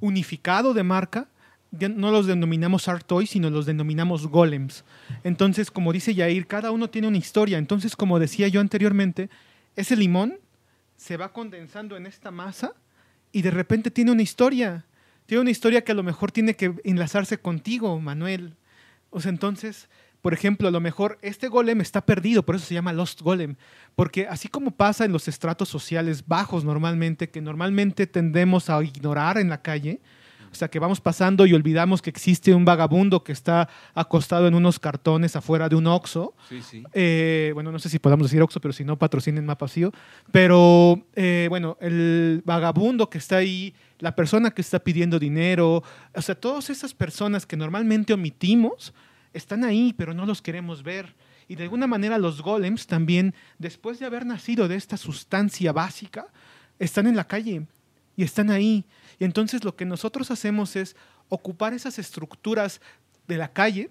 unificado 0.00 0.72
de 0.72 0.84
marca, 0.84 1.28
no 1.72 2.10
los 2.10 2.26
denominamos 2.26 2.88
art 2.88 3.06
toys, 3.06 3.30
sino 3.30 3.50
los 3.50 3.66
denominamos 3.66 4.26
golems. 4.26 4.84
Entonces, 5.24 5.70
como 5.70 5.92
dice 5.92 6.14
Yair, 6.14 6.46
cada 6.46 6.70
uno 6.70 6.90
tiene 6.90 7.08
una 7.08 7.18
historia. 7.18 7.58
Entonces, 7.58 7.96
como 7.96 8.18
decía 8.18 8.48
yo 8.48 8.60
anteriormente, 8.60 9.30
ese 9.74 9.96
limón 9.96 10.38
se 10.96 11.16
va 11.16 11.32
condensando 11.32 11.96
en 11.96 12.06
esta 12.06 12.30
masa 12.30 12.74
y 13.32 13.42
de 13.42 13.50
repente 13.50 13.90
tiene 13.90 14.12
una 14.12 14.22
historia 14.22 14.84
tiene 15.26 15.40
una 15.40 15.50
historia 15.50 15.82
que 15.82 15.92
a 15.92 15.94
lo 15.94 16.02
mejor 16.02 16.32
tiene 16.32 16.56
que 16.56 16.74
enlazarse 16.84 17.38
contigo, 17.38 17.98
Manuel. 18.00 18.54
O 19.10 19.20
sea, 19.20 19.30
entonces, 19.30 19.88
por 20.20 20.34
ejemplo, 20.34 20.68
a 20.68 20.70
lo 20.70 20.80
mejor 20.80 21.18
este 21.22 21.48
golem 21.48 21.80
está 21.80 22.04
perdido, 22.04 22.44
por 22.44 22.56
eso 22.56 22.66
se 22.66 22.74
llama 22.74 22.92
Lost 22.92 23.22
Golem, 23.22 23.56
porque 23.94 24.26
así 24.26 24.48
como 24.48 24.72
pasa 24.72 25.04
en 25.04 25.12
los 25.12 25.28
estratos 25.28 25.68
sociales 25.68 26.26
bajos 26.26 26.64
normalmente, 26.64 27.30
que 27.30 27.40
normalmente 27.40 28.06
tendemos 28.06 28.68
a 28.68 28.82
ignorar 28.82 29.38
en 29.38 29.48
la 29.48 29.62
calle, 29.62 30.00
o 30.52 30.54
sea, 30.54 30.68
que 30.68 30.78
vamos 30.78 31.00
pasando 31.00 31.46
y 31.46 31.54
olvidamos 31.54 32.02
que 32.02 32.10
existe 32.10 32.54
un 32.54 32.64
vagabundo 32.64 33.24
que 33.24 33.32
está 33.32 33.68
acostado 33.94 34.46
en 34.46 34.54
unos 34.54 34.78
cartones 34.78 35.34
afuera 35.34 35.68
de 35.68 35.76
un 35.76 35.86
Oxxo. 35.86 36.34
Sí, 36.48 36.60
sí. 36.62 36.84
Eh, 36.92 37.52
bueno, 37.54 37.72
no 37.72 37.78
sé 37.78 37.88
si 37.88 37.98
podemos 37.98 38.26
decir 38.26 38.42
Oxxo, 38.42 38.60
pero 38.60 38.72
si 38.72 38.84
no, 38.84 38.98
patrocinen 38.98 39.46
Mapa 39.46 39.64
Vacío. 39.64 39.92
Pero, 40.30 41.06
eh, 41.14 41.46
bueno, 41.48 41.78
el 41.80 42.42
vagabundo 42.44 43.08
que 43.08 43.18
está 43.18 43.36
ahí, 43.36 43.74
la 43.98 44.14
persona 44.14 44.50
que 44.50 44.60
está 44.60 44.78
pidiendo 44.78 45.18
dinero, 45.18 45.82
o 46.14 46.22
sea, 46.22 46.34
todas 46.34 46.68
esas 46.68 46.92
personas 46.92 47.46
que 47.46 47.56
normalmente 47.56 48.12
omitimos, 48.12 48.92
están 49.32 49.64
ahí, 49.64 49.94
pero 49.96 50.12
no 50.12 50.26
los 50.26 50.42
queremos 50.42 50.82
ver. 50.82 51.14
Y 51.48 51.56
de 51.56 51.64
alguna 51.64 51.86
manera 51.86 52.18
los 52.18 52.42
golems 52.42 52.86
también, 52.86 53.34
después 53.58 53.98
de 53.98 54.06
haber 54.06 54.26
nacido 54.26 54.68
de 54.68 54.76
esta 54.76 54.96
sustancia 54.96 55.72
básica, 55.72 56.26
están 56.78 57.06
en 57.06 57.16
la 57.16 57.24
calle 57.24 57.66
y 58.16 58.22
están 58.22 58.50
ahí. 58.50 58.84
Y 59.22 59.24
entonces 59.24 59.62
lo 59.62 59.76
que 59.76 59.84
nosotros 59.84 60.32
hacemos 60.32 60.74
es 60.74 60.96
ocupar 61.28 61.74
esas 61.74 62.00
estructuras 62.00 62.80
de 63.28 63.36
la 63.36 63.52
calle 63.52 63.88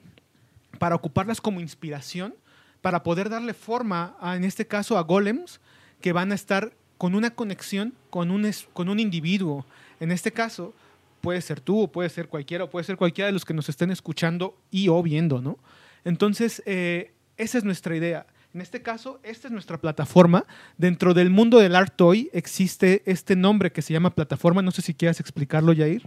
para 0.78 0.94
ocuparlas 0.94 1.40
como 1.40 1.62
inspiración, 1.62 2.36
para 2.82 3.02
poder 3.02 3.30
darle 3.30 3.54
forma, 3.54 4.18
a, 4.20 4.36
en 4.36 4.44
este 4.44 4.68
caso, 4.68 4.98
a 4.98 5.04
golems 5.04 5.62
que 6.02 6.12
van 6.12 6.34
a 6.34 6.36
estar 6.36 6.74
con 6.98 7.16
una 7.16 7.30
conexión 7.30 7.94
con 8.10 8.30
un, 8.30 8.52
con 8.74 8.90
un 8.90 9.00
individuo. 9.00 9.66
En 10.02 10.12
este 10.12 10.34
caso, 10.34 10.74
puede 11.22 11.40
ser 11.40 11.62
tú, 11.62 11.84
o 11.84 11.88
puede 11.90 12.10
ser 12.10 12.28
cualquiera, 12.28 12.66
o 12.66 12.70
puede 12.70 12.84
ser 12.84 12.98
cualquiera 12.98 13.28
de 13.28 13.32
los 13.32 13.46
que 13.46 13.54
nos 13.54 13.70
estén 13.70 13.90
escuchando 13.90 14.58
y 14.70 14.90
o 14.90 15.02
viendo, 15.02 15.42
¿no? 15.42 15.58
Entonces, 16.04 16.62
eh, 16.66 17.14
esa 17.38 17.58
es 17.58 17.64
nuestra 17.64 17.96
idea. 17.96 18.26
En 18.54 18.60
este 18.60 18.82
caso, 18.82 19.20
esta 19.24 19.48
es 19.48 19.54
nuestra 19.54 19.80
plataforma. 19.80 20.46
Dentro 20.78 21.14
del 21.14 21.30
mundo 21.30 21.60
del 21.60 21.76
art 21.76 21.94
toy 21.96 22.30
existe 22.34 23.02
este 23.06 23.36
nombre 23.36 23.72
que 23.72 23.82
se 23.82 23.94
llama 23.94 24.14
plataforma. 24.14 24.62
No 24.62 24.72
sé 24.72 24.82
si 24.82 24.94
quieras 24.94 25.20
explicarlo, 25.22 25.74
Jair. 25.74 26.04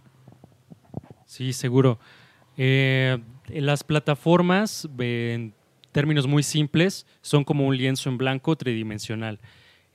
Sí, 1.25 1.55
seguro. 1.55 1.99
Eh, 2.59 3.19
las 3.49 3.83
plataformas, 3.83 4.87
en 4.99 5.55
términos 5.91 6.27
muy 6.27 6.43
simples, 6.43 7.07
son 7.23 7.45
como 7.45 7.67
un 7.67 7.77
lienzo 7.77 8.11
en 8.11 8.19
blanco 8.19 8.57
tridimensional. 8.57 9.41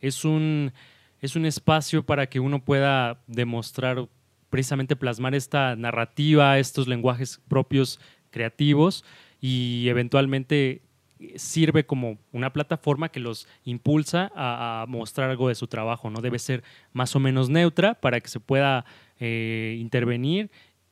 Es 0.02 0.26
un, 0.26 0.74
es 1.22 1.36
un 1.36 1.46
espacio 1.46 2.04
para 2.04 2.28
que 2.28 2.40
uno 2.40 2.64
pueda 2.64 3.22
demostrar, 3.28 4.08
precisamente 4.50 4.96
plasmar 4.96 5.36
esta 5.36 5.76
narrativa, 5.76 6.58
estos 6.58 6.88
lenguajes 6.88 7.40
propios 7.48 8.00
creativos 8.32 9.06
y 9.40 9.88
eventualmente 9.88 10.82
sirve 11.36 11.86
como 11.86 12.18
una 12.32 12.54
plataforma 12.54 13.10
que 13.10 13.20
los 13.20 13.48
impulsa 13.64 14.32
a, 14.36 14.86
mostrar 14.88 15.30
algo 15.30 15.50
de 15.50 15.56
su 15.56 15.68
trabajo, 15.68 16.10
¿no? 16.10 16.22
Debe 16.22 16.40
ser 16.40 16.64
más 16.94 17.16
o 17.16 17.20
menos 17.20 17.50
neutra 17.50 17.96
para 17.96 18.20
que 18.20 18.30
se 18.30 18.40
pueda 18.40 18.86
eh, 19.20 19.78
intervenir 19.80 20.50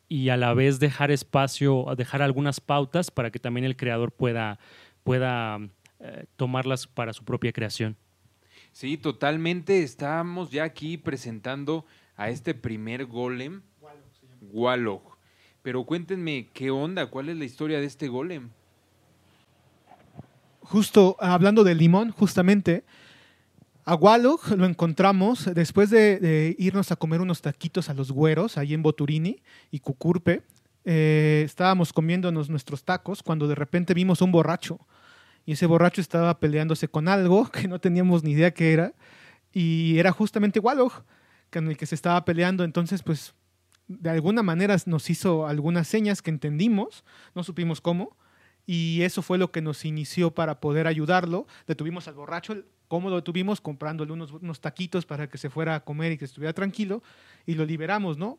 y 0.10 0.30
a 0.30 0.38
la 0.38 0.54
vez 0.54 0.80
dejar 0.80 1.12
espacio, 1.12 1.86
dejar 1.98 2.22
algunas 2.22 2.60
pautas 2.60 3.12
para 3.12 3.32
que 3.32 3.40
también 3.40 3.66
el 3.66 3.76
creador 3.76 4.12
pueda, 4.12 4.60
pueda 5.04 5.60
eh, 6.00 6.26
tomarlas 6.36 6.88
para 6.88 7.14
su 7.14 7.24
propia 7.24 7.52
creación. 7.52 7.96
Sí, 8.72 8.98
totalmente. 8.98 9.84
Estamos 9.84 10.52
ya 10.52 10.64
aquí 10.64 10.98
presentando 10.98 11.86
a 12.16 12.30
este 12.30 12.54
primer 12.54 13.06
golem, 13.06 13.62
Wallog. 14.42 15.18
Pero 15.62 15.84
cuéntenme, 15.84 16.50
¿qué 16.54 16.72
onda? 16.72 17.08
¿Cuál 17.08 17.30
es 17.30 17.38
la 17.38 17.46
historia 17.46 17.80
de 17.80 17.86
este 17.86 18.08
golem? 18.08 18.52
Justo 20.70 21.16
hablando 21.20 21.64
del 21.64 21.78
limón, 21.78 22.12
justamente, 22.12 22.84
a 23.86 23.96
Wallog 23.96 24.52
lo 24.58 24.66
encontramos 24.66 25.50
después 25.54 25.90
de, 25.90 26.56
irnos 26.60 26.92
a 26.92 26.98
comer 26.98 27.22
unos 27.22 27.42
taquitos 27.42 27.90
a 27.90 27.94
los 27.94 28.12
güeros, 28.12 28.58
ahí 28.58 28.74
en 28.74 28.84
Boturini 28.84 29.42
y 29.72 29.80
Cucurpe. 29.80 30.44
Eh, 30.84 31.44
estábamos 31.46 31.94
comiéndonos 31.94 32.50
nuestros 32.50 32.84
tacos 32.84 33.24
cuando 33.24 33.48
de 33.48 33.56
repente 33.56 33.94
vimos 33.94 34.22
un 34.22 34.32
borracho. 34.32 34.80
Y 35.46 35.54
ese 35.54 35.66
borracho 35.66 36.02
estaba 36.02 36.38
peleándose 36.38 36.90
con 36.90 37.08
algo 37.08 37.50
que 37.52 37.70
no 37.70 37.80
teníamos 37.80 38.24
ni 38.24 38.32
idea 38.32 38.54
qué 38.54 38.74
era. 38.74 38.94
Y 39.54 39.98
era 39.98 40.12
justamente 40.12 40.60
Wallog 40.60 41.06
con 41.50 41.70
el 41.70 41.78
que 41.78 41.86
se 41.86 41.96
estaba 41.96 42.26
peleando. 42.26 42.66
Entonces, 42.66 43.04
pues, 43.04 43.34
de 43.88 44.10
alguna 44.10 44.44
manera 44.44 44.76
nos 44.86 45.10
hizo 45.10 45.48
algunas 45.48 45.88
señas 45.88 46.22
que 46.22 46.30
entendimos, 46.30 47.06
no 47.34 47.44
supimos 47.44 47.80
cómo 47.80 48.18
y 48.68 49.02
eso 49.02 49.22
fue 49.22 49.38
lo 49.38 49.52
que 49.52 49.62
nos 49.62 49.86
inició 49.86 50.32
para 50.32 50.60
poder 50.60 50.86
ayudarlo. 50.86 51.48
Detuvimos 51.66 52.08
al 52.10 52.16
borracho, 52.16 52.64
¿cómo 52.90 53.10
lo 53.10 53.16
detuvimos? 53.16 53.62
Comprándole 53.62 54.12
unos, 54.12 54.34
unos 54.34 54.60
taquitos 54.60 55.06
para 55.06 55.30
que 55.30 55.38
se 55.38 55.50
fuera 55.50 55.74
a 55.74 55.80
comer 55.86 56.12
y 56.12 56.18
que 56.18 56.26
estuviera 56.26 56.54
tranquilo 56.54 57.02
y 57.46 57.56
lo 57.56 57.66
liberamos, 57.66 58.18
¿no? 58.18 58.38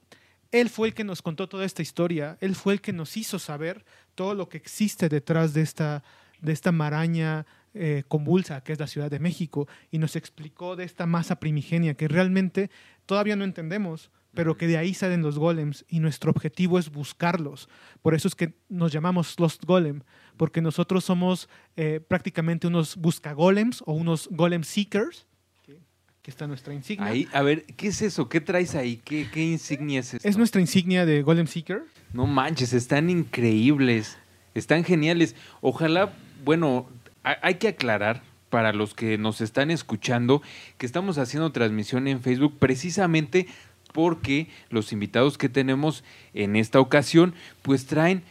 Él 0.52 0.68
fue 0.68 0.88
el 0.88 0.94
que 0.94 1.02
nos 1.02 1.22
contó 1.22 1.48
toda 1.48 1.64
esta 1.64 1.82
historia, 1.82 2.36
él 2.40 2.54
fue 2.54 2.74
el 2.74 2.80
que 2.80 2.92
nos 2.92 3.16
hizo 3.16 3.38
saber 3.38 3.84
todo 4.14 4.34
lo 4.34 4.48
que 4.48 4.58
existe 4.58 5.08
detrás 5.08 5.54
de 5.54 5.62
esta, 5.62 6.04
de 6.40 6.52
esta 6.52 6.72
maraña 6.72 7.46
eh, 7.74 8.04
convulsa 8.08 8.62
que 8.62 8.72
es 8.72 8.78
la 8.78 8.86
Ciudad 8.86 9.10
de 9.10 9.18
México 9.18 9.68
y 9.90 9.98
nos 9.98 10.16
explicó 10.16 10.74
de 10.76 10.84
esta 10.84 11.06
masa 11.06 11.38
primigenia 11.38 11.94
que 11.94 12.08
realmente 12.08 12.70
todavía 13.06 13.36
no 13.36 13.44
entendemos, 13.44 14.10
pero 14.38 14.56
que 14.56 14.68
de 14.68 14.78
ahí 14.78 14.94
salen 14.94 15.20
los 15.20 15.36
golems 15.36 15.84
y 15.88 15.98
nuestro 15.98 16.30
objetivo 16.30 16.78
es 16.78 16.90
buscarlos. 16.92 17.68
Por 18.02 18.14
eso 18.14 18.28
es 18.28 18.36
que 18.36 18.54
nos 18.68 18.92
llamamos 18.92 19.34
Lost 19.40 19.64
Golem, 19.64 20.02
porque 20.36 20.60
nosotros 20.62 21.04
somos 21.04 21.48
eh, 21.76 21.98
prácticamente 22.06 22.68
unos 22.68 22.94
buscagolems 22.96 23.82
o 23.84 23.94
unos 23.94 24.28
golem 24.30 24.62
seekers. 24.62 25.26
Aquí 25.66 26.30
está 26.30 26.46
nuestra 26.46 26.72
insignia. 26.72 27.08
Ahí, 27.08 27.26
a 27.32 27.42
ver, 27.42 27.64
¿qué 27.64 27.88
es 27.88 28.00
eso? 28.00 28.28
¿Qué 28.28 28.40
traes 28.40 28.76
ahí? 28.76 29.00
¿Qué, 29.04 29.28
qué 29.28 29.42
insignia 29.44 29.98
es 29.98 30.14
esto? 30.14 30.28
Es 30.28 30.36
nuestra 30.38 30.60
insignia 30.60 31.04
de 31.04 31.22
Golem 31.22 31.48
Seeker. 31.48 31.82
No 32.12 32.26
manches, 32.28 32.72
están 32.72 33.10
increíbles. 33.10 34.18
Están 34.54 34.84
geniales. 34.84 35.34
Ojalá, 35.62 36.12
bueno, 36.44 36.88
ha- 37.24 37.38
hay 37.42 37.54
que 37.56 37.66
aclarar 37.66 38.22
para 38.50 38.72
los 38.72 38.94
que 38.94 39.18
nos 39.18 39.40
están 39.40 39.70
escuchando 39.72 40.42
que 40.78 40.86
estamos 40.86 41.18
haciendo 41.18 41.50
transmisión 41.52 42.06
en 42.08 42.22
Facebook 42.22 42.56
precisamente 42.58 43.46
porque 43.92 44.48
los 44.70 44.92
invitados 44.92 45.38
que 45.38 45.48
tenemos 45.48 46.04
en 46.34 46.56
esta 46.56 46.80
ocasión 46.80 47.34
pues 47.62 47.86
traen 47.86 48.22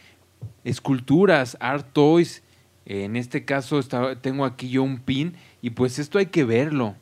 esculturas, 0.64 1.56
art 1.60 1.86
toys. 1.92 2.42
En 2.86 3.16
este 3.16 3.44
caso 3.44 3.78
está- 3.78 4.16
tengo 4.20 4.44
aquí 4.44 4.70
yo 4.70 4.82
un 4.82 4.98
pin 4.98 5.34
y 5.60 5.70
pues 5.70 5.98
esto 5.98 6.18
hay 6.18 6.26
que 6.26 6.44
verlo. 6.44 6.94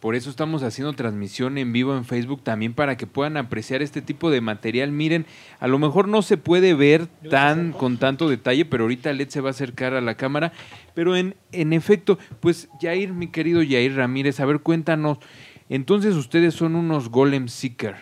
Por 0.00 0.14
eso 0.14 0.30
estamos 0.30 0.62
haciendo 0.62 0.92
transmisión 0.92 1.58
en 1.58 1.72
vivo 1.72 1.96
en 1.96 2.04
Facebook 2.04 2.42
también 2.44 2.72
para 2.72 2.96
que 2.96 3.08
puedan 3.08 3.36
apreciar 3.36 3.82
este 3.82 4.00
tipo 4.00 4.30
de 4.30 4.40
material. 4.40 4.92
Miren, 4.92 5.26
a 5.58 5.66
lo 5.66 5.80
mejor 5.80 6.06
no 6.06 6.22
se 6.22 6.36
puede 6.36 6.72
ver 6.74 7.08
tan 7.28 7.72
con 7.72 7.98
tanto 7.98 8.28
detalle, 8.28 8.64
pero 8.64 8.84
ahorita 8.84 9.12
Led 9.12 9.28
se 9.28 9.40
va 9.40 9.48
a 9.48 9.50
acercar 9.50 9.94
a 9.94 10.00
la 10.00 10.14
cámara. 10.14 10.52
Pero 10.94 11.16
en, 11.16 11.34
en 11.50 11.72
efecto, 11.72 12.16
pues 12.38 12.68
Jair, 12.80 13.12
mi 13.12 13.26
querido 13.26 13.60
Jair 13.60 13.96
Ramírez, 13.96 14.38
a 14.38 14.46
ver, 14.46 14.60
cuéntanos. 14.60 15.18
Entonces 15.68 16.14
ustedes 16.14 16.54
son 16.54 16.74
unos 16.76 17.08
Golem 17.10 17.48
Seeker. 17.48 17.96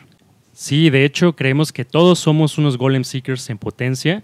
Sí, 0.52 0.88
de 0.90 1.04
hecho, 1.04 1.34
creemos 1.34 1.72
que 1.72 1.84
todos 1.84 2.18
somos 2.18 2.56
unos 2.58 2.78
Golem 2.78 3.04
Seekers 3.04 3.50
en 3.50 3.58
potencia. 3.58 4.22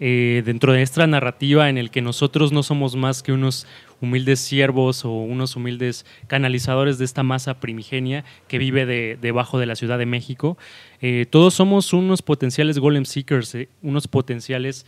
eh, 0.00 0.42
dentro 0.44 0.72
de 0.72 0.82
esta 0.82 1.06
narrativa 1.06 1.68
en 1.70 1.78
el 1.78 1.88
que 1.88 2.02
nosotros 2.02 2.50
no 2.50 2.64
somos 2.64 2.96
más 2.96 3.22
que 3.22 3.30
unos 3.32 3.64
humildes 4.00 4.40
siervos 4.40 5.04
o 5.04 5.12
unos 5.12 5.54
humildes 5.54 6.04
canalizadores 6.26 6.98
de 6.98 7.04
esta 7.04 7.22
masa 7.22 7.60
primigenia 7.60 8.24
que 8.48 8.58
vive 8.58 8.86
de- 8.86 9.16
debajo 9.22 9.56
de 9.60 9.66
la 9.66 9.76
Ciudad 9.76 9.96
de 9.96 10.04
México, 10.04 10.58
eh, 11.00 11.26
todos 11.30 11.54
somos 11.54 11.92
unos 11.92 12.22
potenciales 12.22 12.80
Golem 12.80 13.04
Seekers, 13.04 13.54
eh, 13.54 13.68
unos 13.82 14.08
potenciales 14.08 14.84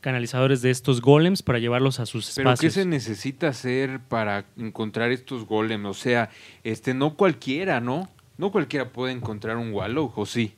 canalizadores 0.00 0.62
de 0.62 0.70
estos 0.70 1.00
golems 1.00 1.42
para 1.42 1.58
llevarlos 1.58 2.00
a 2.00 2.06
sus 2.06 2.34
Pero 2.34 2.48
¿qué 2.50 2.52
espacios. 2.66 2.74
se 2.74 2.86
necesita 2.86 3.48
hacer 3.48 4.00
para 4.00 4.44
encontrar 4.56 5.10
estos 5.12 5.46
golems? 5.46 5.86
O 5.86 5.94
sea, 5.94 6.30
este 6.64 6.94
no 6.94 7.14
cualquiera, 7.14 7.80
¿no? 7.80 8.08
No 8.38 8.50
cualquiera 8.50 8.88
puede 8.90 9.12
encontrar 9.12 9.56
un 9.56 9.72
Wallow, 9.72 10.12
¿o 10.16 10.26
sí? 10.26 10.54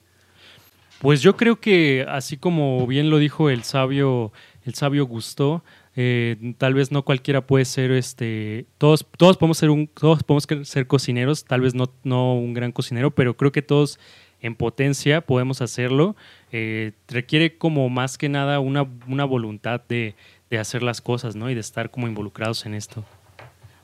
Pues 1.00 1.20
yo 1.20 1.36
creo 1.36 1.58
que 1.58 2.06
así 2.08 2.36
como 2.36 2.86
bien 2.86 3.10
lo 3.10 3.18
dijo 3.18 3.50
el 3.50 3.64
sabio, 3.64 4.32
el 4.64 4.74
sabio 4.74 5.04
Gusto, 5.04 5.64
eh, 5.96 6.54
tal 6.58 6.74
vez 6.74 6.92
no 6.92 7.04
cualquiera 7.04 7.44
puede 7.44 7.64
ser 7.64 7.90
este, 7.90 8.66
todos, 8.78 9.04
todos 9.18 9.36
podemos 9.36 9.58
ser 9.58 9.70
un, 9.70 9.88
todos 9.88 10.22
podemos 10.22 10.46
ser 10.68 10.86
cocineros, 10.86 11.44
tal 11.44 11.60
vez 11.60 11.74
no, 11.74 11.92
no 12.04 12.34
un 12.34 12.54
gran 12.54 12.70
cocinero, 12.70 13.10
pero 13.10 13.36
creo 13.36 13.50
que 13.50 13.62
todos 13.62 13.98
en 14.42 14.54
potencia 14.54 15.22
podemos 15.22 15.62
hacerlo. 15.62 16.14
Eh, 16.50 16.92
requiere 17.08 17.56
como 17.56 17.88
más 17.88 18.18
que 18.18 18.28
nada 18.28 18.60
una, 18.60 18.86
una 19.08 19.24
voluntad 19.24 19.80
de, 19.88 20.14
de 20.50 20.58
hacer 20.58 20.82
las 20.82 21.00
cosas, 21.00 21.34
¿no? 21.34 21.48
Y 21.48 21.54
de 21.54 21.60
estar 21.60 21.90
como 21.90 22.08
involucrados 22.08 22.66
en 22.66 22.74
esto. 22.74 23.04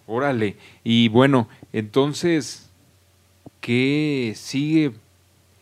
Órale. 0.07 0.57
Y 0.85 1.09
bueno, 1.09 1.49
entonces, 1.73 2.71
¿qué 3.61 4.33
sigue 4.37 4.93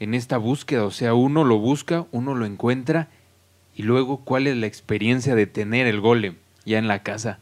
en 0.01 0.15
esta 0.15 0.39
búsqueda? 0.39 0.85
O 0.85 0.91
sea, 0.91 1.15
uno 1.15 1.45
lo 1.45 1.59
busca, 1.59 2.07
uno 2.11 2.35
lo 2.35 2.47
encuentra, 2.47 3.09
y 3.77 3.83
luego, 3.83 4.19
¿cuál 4.25 4.47
es 4.47 4.57
la 4.57 4.67
experiencia 4.67 5.35
de 5.35 5.47
tener 5.47 5.87
el 5.87 6.01
golem 6.01 6.37
ya 6.65 6.79
en 6.79 6.89
la 6.89 7.03
casa? 7.03 7.39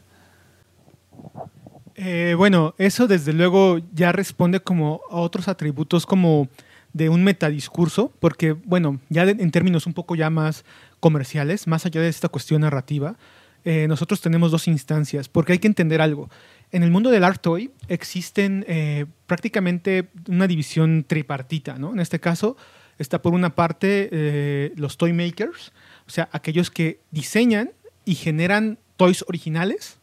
Eh, 1.95 2.35
bueno, 2.37 2.75
eso 2.77 3.07
desde 3.07 3.31
luego 3.31 3.79
ya 3.93 4.11
responde 4.11 4.59
como 4.59 4.99
a 5.09 5.15
otros 5.21 5.47
atributos 5.47 6.05
como 6.05 6.49
de 6.95 7.09
un 7.09 7.25
metadiscurso, 7.25 8.13
porque 8.21 8.53
bueno, 8.53 9.01
ya 9.09 9.23
en 9.23 9.51
términos 9.51 9.85
un 9.85 9.93
poco 9.93 10.15
ya 10.15 10.29
más 10.29 10.63
comerciales, 11.01 11.67
más 11.67 11.85
allá 11.85 11.99
de 11.99 12.07
esta 12.07 12.29
cuestión 12.29 12.61
narrativa, 12.61 13.17
eh, 13.65 13.85
nosotros 13.89 14.21
tenemos 14.21 14.49
dos 14.49 14.69
instancias, 14.69 15.27
porque 15.27 15.51
hay 15.51 15.59
que 15.59 15.67
entender 15.67 15.99
algo. 15.99 16.29
En 16.71 16.83
el 16.83 16.91
mundo 16.91 17.09
del 17.09 17.25
art 17.25 17.41
toy 17.41 17.71
existen 17.89 18.63
eh, 18.69 19.07
prácticamente 19.27 20.07
una 20.29 20.47
división 20.47 21.03
tripartita, 21.05 21.77
¿no? 21.77 21.91
En 21.91 21.99
este 21.99 22.21
caso 22.21 22.55
está 22.97 23.21
por 23.21 23.33
una 23.33 23.55
parte 23.55 24.07
eh, 24.13 24.71
los 24.77 24.95
toy 24.95 25.11
makers, 25.11 25.73
o 26.07 26.11
sea, 26.11 26.29
aquellos 26.31 26.71
que 26.71 27.01
diseñan 27.11 27.71
y 28.05 28.15
generan 28.15 28.79
toys 28.95 29.25
originales, 29.27 29.99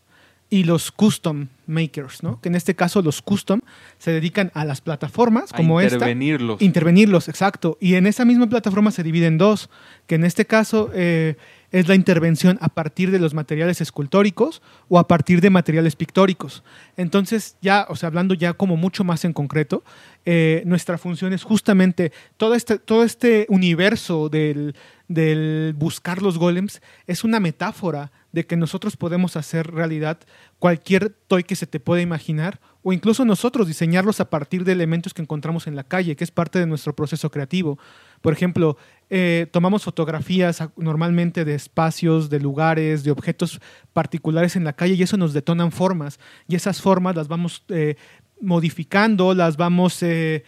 y 0.53 0.65
los 0.65 0.93
custom 0.93 1.49
makers, 1.67 2.23
¿no? 2.23 2.39
Que 2.43 2.51
en 2.51 2.55
este 2.57 2.75
caso 2.75 3.01
los 3.01 3.23
custom 3.23 3.63
se 3.97 4.11
dedican 4.11 4.51
a 4.53 4.67
las 4.67 4.83
plataformas 4.83 5.51
A 5.51 5.57
como 5.57 5.81
esta. 5.81 5.95
intervenirlos. 5.95 6.61
Intervenirlos, 6.61 7.29
exacto. 7.31 7.79
Y 7.81 7.95
en 7.95 8.07
esa 8.07 8.27
misma 8.27 8.47
plataforma 8.47 8.91
se 8.91 9.03
divide 9.03 9.29
en 9.29 9.39
dos, 9.39 9.71
que 10.07 10.17
en 10.17 10.25
este 10.25 10.45
caso 10.45 10.91
eh, 10.93 11.37
es 11.71 11.89
la 11.89 11.95
intervención 11.95 12.59
a 12.61 12.69
partir 12.69 13.11
de 13.11 13.19
los 13.19 13.33
materiales 13.33 13.81
escultóricos 13.81 14.61
o 14.91 14.99
a 14.99 15.09
partir 15.09 15.41
de 15.41 15.49
materiales 15.49 15.97
pictóricos. 15.97 16.63
Entonces, 16.99 17.57
ya, 17.63 17.87
o 17.89 17.97
sea, 17.97 18.09
hablando 18.09 18.35
ya 18.35 18.53
como 18.53 18.77
mucho 18.77 19.05
más 19.05 19.25
en 19.25 19.33
concreto, 19.33 19.83
eh, 20.27 20.63
nuestra 20.67 20.99
función 20.99 21.33
es 21.33 21.45
justamente 21.45 22.13
todo 22.37 22.55
este, 22.55 22.79
todo 22.79 23.05
este 23.05 23.47
universo 23.49 24.29
del, 24.29 24.75
del 25.09 25.75
buscar 25.79 26.21
los 26.21 26.37
golems 26.37 26.83
es 27.07 27.25
una 27.25 27.41
metáfora 27.41 28.13
de 28.33 28.47
que 28.47 28.57
nosotros 28.57 28.97
podemos 28.97 29.37
hacer 29.37 29.71
realidad 29.71 30.19
cualquier 30.59 31.11
toy 31.11 31.45
que 31.45 31.57
se 31.57 31.67
te 31.67 31.81
pueda 31.81 32.03
imaginar 32.03 32.61
o 32.83 32.93
incluso 32.93 33.25
nosotros 33.25 33.69
diseñarlos 33.69 34.21
a 34.21 34.29
partir 34.29 34.65
de 34.65 34.73
elementos 34.73 35.15
que 35.15 35.23
encontramos 35.23 35.67
en 35.67 35.77
la 35.77 35.85
calle, 35.85 36.17
que 36.17 36.25
es 36.25 36.31
parte 36.31 36.59
de 36.59 36.67
nuestro 36.67 36.97
proceso 36.97 37.31
creativo. 37.31 37.79
Por 38.21 38.33
ejemplo, 38.33 38.77
eh, 39.09 39.47
tomamos 39.53 39.85
fotografías 39.85 40.63
normalmente 40.77 41.45
de 41.45 41.55
espacios, 41.55 42.29
de 42.29 42.41
lugares, 42.41 43.05
de 43.05 43.11
objetos 43.11 43.61
particulares 43.93 44.57
en 44.57 44.65
la 44.65 44.73
calle 44.73 44.95
y 44.95 45.03
eso 45.03 45.17
nos 45.17 45.33
detonan 45.33 45.71
formas 45.71 46.19
y 46.49 46.57
esas 46.57 46.81
formas 46.81 47.15
las 47.15 47.29
vamos 47.29 47.65
eh, 47.69 47.97
modificando, 48.41 49.35
las 49.35 49.57
vamos 49.57 50.03
eh, 50.03 50.43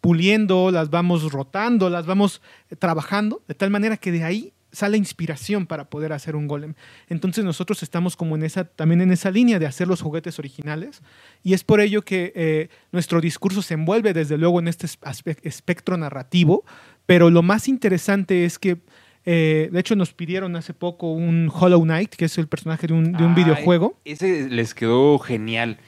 puliendo, 0.00 0.70
las 0.70 0.88
vamos 0.88 1.30
rotando, 1.30 1.90
las 1.90 2.06
vamos 2.06 2.40
trabajando, 2.78 3.42
de 3.46 3.54
tal 3.54 3.70
manera 3.70 3.98
que 3.98 4.12
de 4.12 4.24
ahí 4.24 4.52
sale 4.72 4.96
inspiración 4.96 5.66
para 5.66 5.88
poder 5.90 6.12
hacer 6.12 6.34
un 6.34 6.48
golem. 6.48 6.74
Entonces 7.08 7.44
nosotros 7.44 7.82
estamos 7.82 8.16
como 8.16 8.34
en 8.36 8.42
esa, 8.42 8.64
también 8.64 9.00
en 9.02 9.12
esa 9.12 9.30
línea 9.30 9.58
de 9.58 9.66
hacer 9.66 9.86
los 9.86 10.00
juguetes 10.00 10.38
originales 10.38 11.02
y 11.42 11.52
es 11.52 11.62
por 11.62 11.80
ello 11.80 12.02
que 12.02 12.32
eh, 12.34 12.68
nuestro 12.90 13.20
discurso 13.20 13.62
se 13.62 13.74
envuelve 13.74 14.12
desde 14.12 14.38
luego 14.38 14.58
en 14.58 14.68
este 14.68 14.86
espectro 15.42 15.96
narrativo, 15.96 16.64
pero 17.06 17.30
lo 17.30 17.42
más 17.42 17.68
interesante 17.68 18.44
es 18.44 18.58
que 18.58 18.78
eh, 19.24 19.68
de 19.70 19.78
hecho 19.78 19.94
nos 19.94 20.12
pidieron 20.12 20.56
hace 20.56 20.74
poco 20.74 21.12
un 21.12 21.50
Hollow 21.52 21.82
Knight, 21.82 22.14
que 22.14 22.24
es 22.24 22.38
el 22.38 22.48
personaje 22.48 22.88
de 22.88 22.94
un, 22.94 23.12
de 23.12 23.24
un 23.24 23.34
videojuego. 23.34 24.00
Ese 24.04 24.48
les 24.48 24.74
quedó 24.74 25.18
genial. 25.18 25.78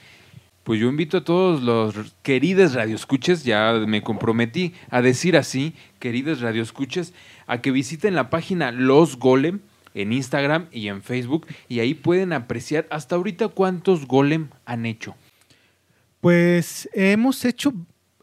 Pues 0.64 0.81
yo 0.81 0.88
invito 0.88 1.18
a 1.18 1.24
todos 1.24 1.62
los 1.62 2.14
queridos 2.22 2.72
radioescuches, 2.72 3.44
ya 3.44 3.74
me 3.87 4.03
comprometí 4.03 4.72
a 4.88 5.03
decir 5.03 5.37
así, 5.37 5.74
queridos 5.98 6.40
radioescuches, 6.40 7.12
a 7.46 7.61
que 7.61 7.70
visiten 7.70 8.14
la 8.14 8.31
página 8.31 8.72
Los 8.72 9.18
Golem 9.18 9.61
en 9.92 10.14
Instagram 10.14 10.66
y 10.72 10.88
en 10.88 11.03
Facebook 11.03 11.46
y 11.68 11.81
ahí 11.81 11.92
pueden 11.92 12.33
apreciar 12.33 12.87
hasta 12.90 13.14
ahorita 13.16 13.48
cuántos 13.48 14.07
Golem 14.07 14.48
han 14.64 14.87
hecho. 14.87 15.14
Pues 16.22 16.88
hemos 16.94 17.44
hecho. 17.44 17.74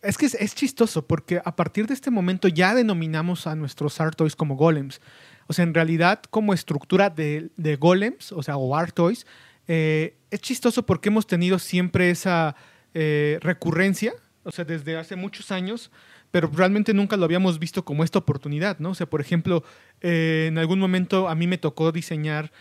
Es 0.02 0.18
que 0.18 0.26
es, 0.26 0.56
chistoso 0.56 1.06
porque 1.06 1.40
a 1.46 1.56
partir 1.56 1.86
de 1.86 1.94
este 1.94 2.10
momento 2.10 2.48
ya 2.48 2.74
denominamos 2.74 3.46
a 3.46 3.54
nuestros 3.54 4.02
art 4.02 4.16
toys 4.16 4.36
como 4.36 4.56
golems. 4.56 5.00
O 5.46 5.54
sea, 5.54 5.62
en 5.62 5.76
realidad, 5.76 6.24
como 6.32 6.56
estructura 6.56 7.12
de, 7.12 7.52
de 7.56 7.76
golems, 7.76 8.32
o 8.32 8.42
sea, 8.42 8.58
o 8.58 8.76
art 8.76 8.96
toys, 8.96 9.28
eh, 9.68 10.16
es 10.32 10.42
chistoso 10.42 10.86
porque 10.86 11.10
hemos 11.10 11.28
tenido 11.28 11.60
siempre 11.60 12.10
esa 12.10 12.56
eh, 12.94 13.40
recurrencia, 13.42 14.14
o 14.44 14.52
sea, 14.52 14.66
desde 14.66 14.98
hace 14.98 15.16
muchos 15.16 15.52
años, 15.52 15.92
pero 16.32 16.50
realmente 16.54 16.94
nunca 16.94 17.18
lo 17.18 17.26
habíamos 17.26 17.60
visto 17.60 17.84
como 17.86 18.04
esta 18.04 18.20
oportunidad, 18.20 18.80
¿no? 18.80 18.92
O 18.92 18.96
sea, 18.96 19.08
por 19.08 19.22
ejemplo, 19.22 19.64
eh, 20.02 20.46
en 20.48 20.58
algún 20.58 20.80
momento 20.80 21.30
a 21.30 21.36
mí 21.36 21.48
me 21.48 21.58
tocó 21.58 21.92
diseñar 21.92 22.52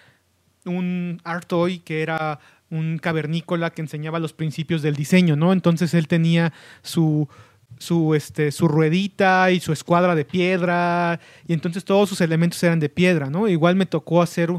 un 0.67 1.21
art 1.25 1.47
toy 1.47 1.79
que 1.79 2.03
era 2.03 2.41
un 2.71 2.99
cavernícola 2.99 3.71
que 3.71 3.83
enseñaba 3.83 4.19
los 4.19 4.33
principios 4.33 4.83
del 4.83 4.95
diseño, 4.95 5.37
¿no? 5.37 5.53
Entonces 5.53 5.95
él 5.95 6.07
tenía 6.07 6.53
su, 6.83 7.29
su, 7.79 8.15
este, 8.15 8.53
su 8.53 8.69
ruedita 8.69 9.51
y 9.51 9.61
su 9.61 9.73
escuadra 9.73 10.15
de 10.15 10.25
piedra, 10.25 11.21
y 11.47 11.53
entonces 11.53 11.85
todos 11.85 12.09
sus 12.09 12.21
elementos 12.21 12.63
eran 12.63 12.81
de 12.81 12.89
piedra, 12.89 13.31
¿no? 13.31 13.49
Igual 13.49 13.77
me 13.77 13.87
tocó 13.87 14.23
hacer 14.23 14.51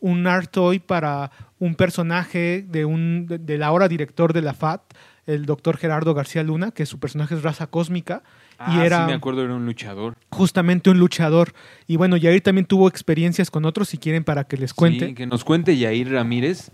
un 0.00 0.26
art 0.26 0.50
toy 0.50 0.78
para 0.78 1.30
un 1.58 1.74
personaje 1.74 2.64
de, 2.68 2.84
un, 2.84 3.26
de, 3.26 3.38
de 3.38 3.58
la 3.58 3.66
ahora 3.66 3.88
director 3.88 4.32
de 4.32 4.42
la 4.42 4.54
FAT, 4.54 4.80
el 5.26 5.46
doctor 5.46 5.76
Gerardo 5.76 6.14
García 6.14 6.42
Luna, 6.42 6.70
que 6.72 6.86
su 6.86 6.98
personaje 6.98 7.34
es 7.34 7.42
raza 7.42 7.66
cósmica, 7.66 8.22
Ah, 8.62 8.74
y 8.76 8.86
era 8.86 8.98
sí 8.98 9.04
me 9.06 9.14
acuerdo, 9.14 9.42
era 9.42 9.54
un 9.54 9.64
luchador. 9.64 10.16
justamente 10.28 10.90
un 10.90 10.98
luchador. 10.98 11.54
Y 11.86 11.96
bueno, 11.96 12.18
Yair 12.18 12.42
también 12.42 12.66
tuvo 12.66 12.88
experiencias 12.88 13.50
con 13.50 13.64
otros, 13.64 13.88
si 13.88 13.96
quieren, 13.96 14.22
para 14.22 14.44
que 14.44 14.58
les 14.58 14.74
cuente. 14.74 15.06
Sí, 15.06 15.14
que 15.14 15.26
nos 15.26 15.44
cuente 15.44 15.78
Yair 15.78 16.12
Ramírez, 16.12 16.70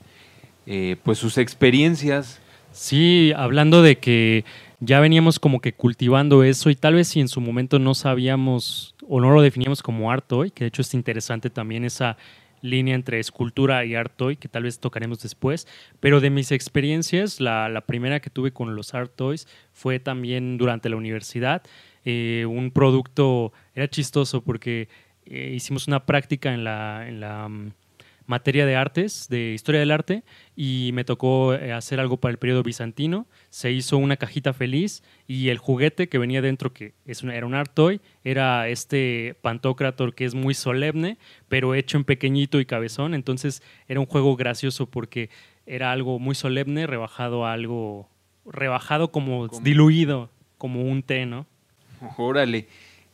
eh, 0.67 0.97
pues 1.05 1.19
sus 1.19 1.39
experiencias. 1.39 2.41
Sí, 2.73 3.33
hablando 3.37 3.83
de 3.83 3.99
que 3.99 4.45
ya 4.81 4.99
veníamos 4.99 5.39
como 5.39 5.61
que 5.61 5.75
cultivando 5.75 6.43
eso 6.43 6.71
y 6.71 6.75
tal 6.75 6.95
vez 6.95 7.07
si 7.07 7.21
en 7.21 7.29
su 7.29 7.41
momento 7.41 7.79
no 7.79 7.95
sabíamos 7.95 8.97
o 9.09 9.21
no 9.21 9.31
lo 9.31 9.41
definíamos 9.41 9.81
como 9.81 10.11
art 10.11 10.25
toy, 10.27 10.51
que 10.51 10.65
de 10.65 10.69
hecho 10.69 10.83
es 10.83 10.93
interesante 10.93 11.51
también 11.51 11.85
esa 11.85 12.17
línea 12.71 12.95
entre 12.95 13.21
escultura 13.21 13.85
y 13.85 13.95
art 13.95 14.13
toy, 14.17 14.37
que 14.37 14.49
tal 14.49 14.65
vez 14.65 14.79
tocaremos 14.79 15.23
después, 15.23 15.67
pero 16.01 16.21
de 16.21 16.31
mis 16.31 16.53
experiencias, 16.53 17.41
la, 17.41 17.83
primera 17.87 18.21
que 18.21 18.31
tuve 18.31 18.53
con 18.53 18.77
los 18.77 18.95
art 18.95 19.13
toys 19.15 19.47
fue 19.73 20.01
también 20.01 20.59
durante 20.59 20.89
la 20.89 20.97
universidad, 20.97 21.63
eh, 22.05 22.45
un 22.49 22.71
producto, 22.71 23.53
era 23.75 23.89
chistoso 23.89 24.43
porque 24.43 24.89
eh, 25.27 25.53
hicimos 25.55 25.89
una 25.89 26.07
práctica 26.07 26.55
en 26.55 26.65
la, 26.65 27.09
en 27.09 27.21
la 27.21 27.49
mm, 27.49 27.73
materia 28.27 28.67
de 28.67 28.75
artes, 28.77 29.29
de 29.29 29.53
historia 29.53 29.81
del 29.81 29.91
arte, 29.91 30.23
y 30.57 30.91
me 30.95 31.05
tocó 31.05 31.55
eh, 31.55 31.73
hacer 31.73 32.01
algo 32.01 32.17
para 32.17 32.33
el 32.33 32.39
periodo 32.39 32.63
bizantino. 32.63 33.27
Se 33.51 33.71
hizo 33.73 33.99
una 33.99 34.17
cajita 34.17 34.53
feliz 34.53 35.03
y 35.29 35.49
el 35.51 35.59
juguete 35.59 36.09
que 36.09 36.19
venía 36.19 36.43
dentro, 36.43 36.73
que 36.73 36.95
es 37.07 37.23
una, 37.23 37.35
era 37.37 37.47
un 37.47 37.55
art 37.55 37.71
toy, 37.73 38.01
era 38.25 38.69
este 38.69 39.37
Pantocrator 39.43 40.15
que 40.15 40.25
es 40.25 40.35
muy 40.35 40.55
solemne, 40.55 41.19
pero 41.49 41.75
hecho 41.75 41.97
en 41.97 42.05
pequeñito 42.05 42.59
y 42.61 42.67
cabezón. 42.67 43.15
Entonces 43.15 43.63
era 43.89 44.01
un 44.01 44.07
juego 44.07 44.37
gracioso 44.37 44.87
porque 44.87 45.31
era 45.67 45.93
algo 45.93 46.19
muy 46.19 46.35
solemne, 46.35 46.87
rebajado 46.87 47.45
a 47.47 47.53
algo, 47.53 48.09
rebajado 48.45 49.11
como, 49.13 49.49
Como- 49.49 49.63
diluido, 49.65 50.31
como 50.59 50.83
un 50.83 51.03
té, 51.03 51.27
¿no? 51.27 51.47
Órale. 52.19 52.67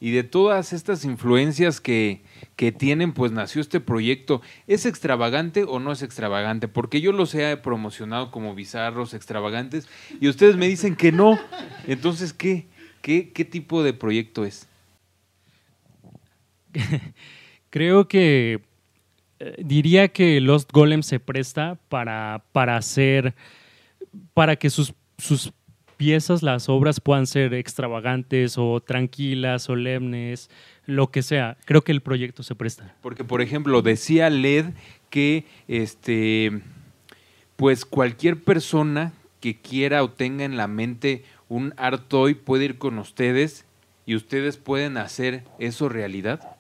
Y 0.02 0.10
de 0.10 0.24
todas 0.24 0.72
estas 0.72 1.04
influencias 1.04 1.80
que, 1.80 2.22
que 2.56 2.72
tienen, 2.72 3.12
pues 3.12 3.30
nació 3.30 3.60
este 3.60 3.78
proyecto. 3.78 4.42
¿Es 4.66 4.84
extravagante 4.84 5.62
o 5.62 5.78
no 5.78 5.92
es 5.92 6.02
extravagante? 6.02 6.66
Porque 6.66 7.00
yo 7.00 7.12
los 7.12 7.32
he 7.36 7.56
promocionado 7.56 8.32
como 8.32 8.52
bizarros, 8.56 9.14
extravagantes, 9.14 9.88
y 10.20 10.26
ustedes 10.26 10.56
me 10.56 10.66
dicen 10.66 10.96
que 10.96 11.12
no. 11.12 11.38
Entonces, 11.86 12.32
¿qué? 12.32 12.66
¿Qué, 13.00 13.30
qué 13.30 13.44
tipo 13.44 13.84
de 13.84 13.92
proyecto 13.92 14.44
es? 14.44 14.66
Creo 17.70 18.08
que 18.08 18.60
eh, 19.38 19.54
diría 19.64 20.08
que 20.08 20.40
Lost 20.40 20.72
Golem 20.72 21.04
se 21.04 21.20
presta 21.20 21.78
para, 21.88 22.42
para 22.50 22.76
hacer, 22.76 23.36
para 24.34 24.56
que 24.56 24.68
sus, 24.68 24.94
sus 25.16 25.52
piezas, 26.02 26.42
las 26.42 26.68
obras 26.68 26.98
puedan 26.98 27.28
ser 27.28 27.54
extravagantes 27.54 28.58
o 28.58 28.80
tranquilas, 28.80 29.62
solemnes, 29.62 30.50
lo 30.84 31.12
que 31.12 31.22
sea. 31.22 31.56
Creo 31.64 31.82
que 31.82 31.92
el 31.92 32.00
proyecto 32.00 32.42
se 32.42 32.56
presta. 32.56 32.92
Porque, 33.02 33.22
por 33.22 33.40
ejemplo, 33.40 33.82
decía 33.82 34.28
Led 34.28 34.66
que 35.10 35.44
este 35.68 36.60
pues 37.54 37.84
cualquier 37.84 38.42
persona 38.42 39.12
que 39.38 39.60
quiera 39.60 40.02
o 40.02 40.10
tenga 40.10 40.44
en 40.44 40.56
la 40.56 40.66
mente 40.66 41.22
un 41.48 41.72
art 41.76 42.08
toy 42.08 42.34
puede 42.34 42.64
ir 42.64 42.78
con 42.78 42.98
ustedes 42.98 43.64
y 44.04 44.16
ustedes 44.16 44.56
pueden 44.56 44.96
hacer 44.96 45.44
eso 45.60 45.88
realidad. 45.88 46.56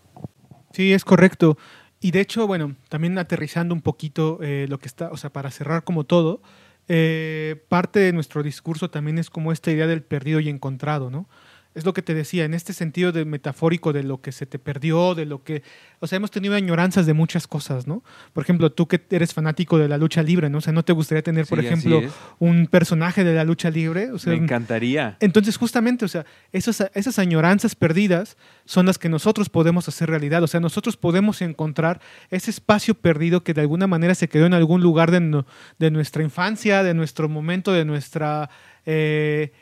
Sí, 0.70 0.92
es 0.92 1.04
correcto. 1.04 1.58
Y 1.98 2.12
de 2.12 2.20
hecho, 2.20 2.46
bueno, 2.46 2.76
también 2.88 3.18
aterrizando 3.18 3.74
un 3.74 3.80
poquito 3.80 4.38
eh, 4.40 4.66
lo 4.68 4.78
que 4.78 4.86
está, 4.86 5.10
o 5.10 5.16
sea, 5.16 5.30
para 5.30 5.50
cerrar 5.50 5.82
como 5.82 6.04
todo, 6.04 6.40
eh, 6.88 7.64
parte 7.68 8.00
de 8.00 8.12
nuestro 8.12 8.42
discurso 8.42 8.90
también 8.90 9.18
es 9.18 9.30
como 9.30 9.52
esta 9.52 9.70
idea 9.70 9.86
del 9.86 10.02
perdido 10.02 10.40
y 10.40 10.48
encontrado, 10.48 11.10
¿no? 11.10 11.28
Es 11.74 11.84
lo 11.86 11.94
que 11.94 12.02
te 12.02 12.12
decía, 12.14 12.44
en 12.44 12.52
este 12.52 12.72
sentido 12.74 13.12
de 13.12 13.24
metafórico 13.24 13.92
de 13.94 14.02
lo 14.02 14.20
que 14.20 14.30
se 14.32 14.44
te 14.44 14.58
perdió, 14.58 15.14
de 15.14 15.24
lo 15.24 15.42
que, 15.42 15.62
o 16.00 16.06
sea, 16.06 16.16
hemos 16.16 16.30
tenido 16.30 16.54
añoranzas 16.54 17.06
de 17.06 17.14
muchas 17.14 17.46
cosas, 17.46 17.86
¿no? 17.86 18.04
Por 18.34 18.42
ejemplo, 18.44 18.70
tú 18.70 18.86
que 18.88 19.00
eres 19.10 19.32
fanático 19.32 19.78
de 19.78 19.88
la 19.88 19.96
lucha 19.96 20.22
libre, 20.22 20.50
¿no? 20.50 20.58
O 20.58 20.60
sea, 20.60 20.72
¿no 20.74 20.84
te 20.84 20.92
gustaría 20.92 21.22
tener, 21.22 21.46
por 21.46 21.60
Sí, 21.60 21.66
ejemplo, 21.66 22.02
un 22.38 22.66
personaje 22.66 23.24
de 23.24 23.34
la 23.34 23.44
lucha 23.44 23.70
libre? 23.70 24.10
O 24.12 24.18
sea, 24.18 24.34
Me 24.34 24.38
encantaría. 24.38 25.16
entonces, 25.20 25.56
justamente, 25.56 26.04
o 26.04 26.08
sea, 26.08 26.26
esas, 26.52 26.90
esas 26.94 27.18
añoranzas 27.18 27.74
perdidas 27.74 28.36
son 28.66 28.84
las 28.84 28.98
que 28.98 29.08
nosotros 29.08 29.48
podemos 29.48 29.88
hacer 29.88 30.10
realidad. 30.10 30.42
O 30.42 30.46
sea, 30.48 30.60
nosotros 30.60 30.98
podemos 30.98 31.40
encontrar 31.40 32.00
ese 32.30 32.50
espacio 32.50 32.94
perdido 32.94 33.44
que 33.44 33.54
de 33.54 33.62
alguna 33.62 33.86
manera 33.86 34.14
se 34.14 34.28
quedó 34.28 34.44
en 34.44 34.54
algún 34.54 34.82
lugar 34.82 35.10
de, 35.10 35.20
no- 35.20 35.46
de 35.78 35.90
nuestra 35.90 36.22
infancia, 36.22 36.82
de 36.82 36.92
nuestro 36.92 37.30
momento, 37.30 37.72
de 37.72 37.84
nuestra 37.86 38.50
eh, 38.84 39.52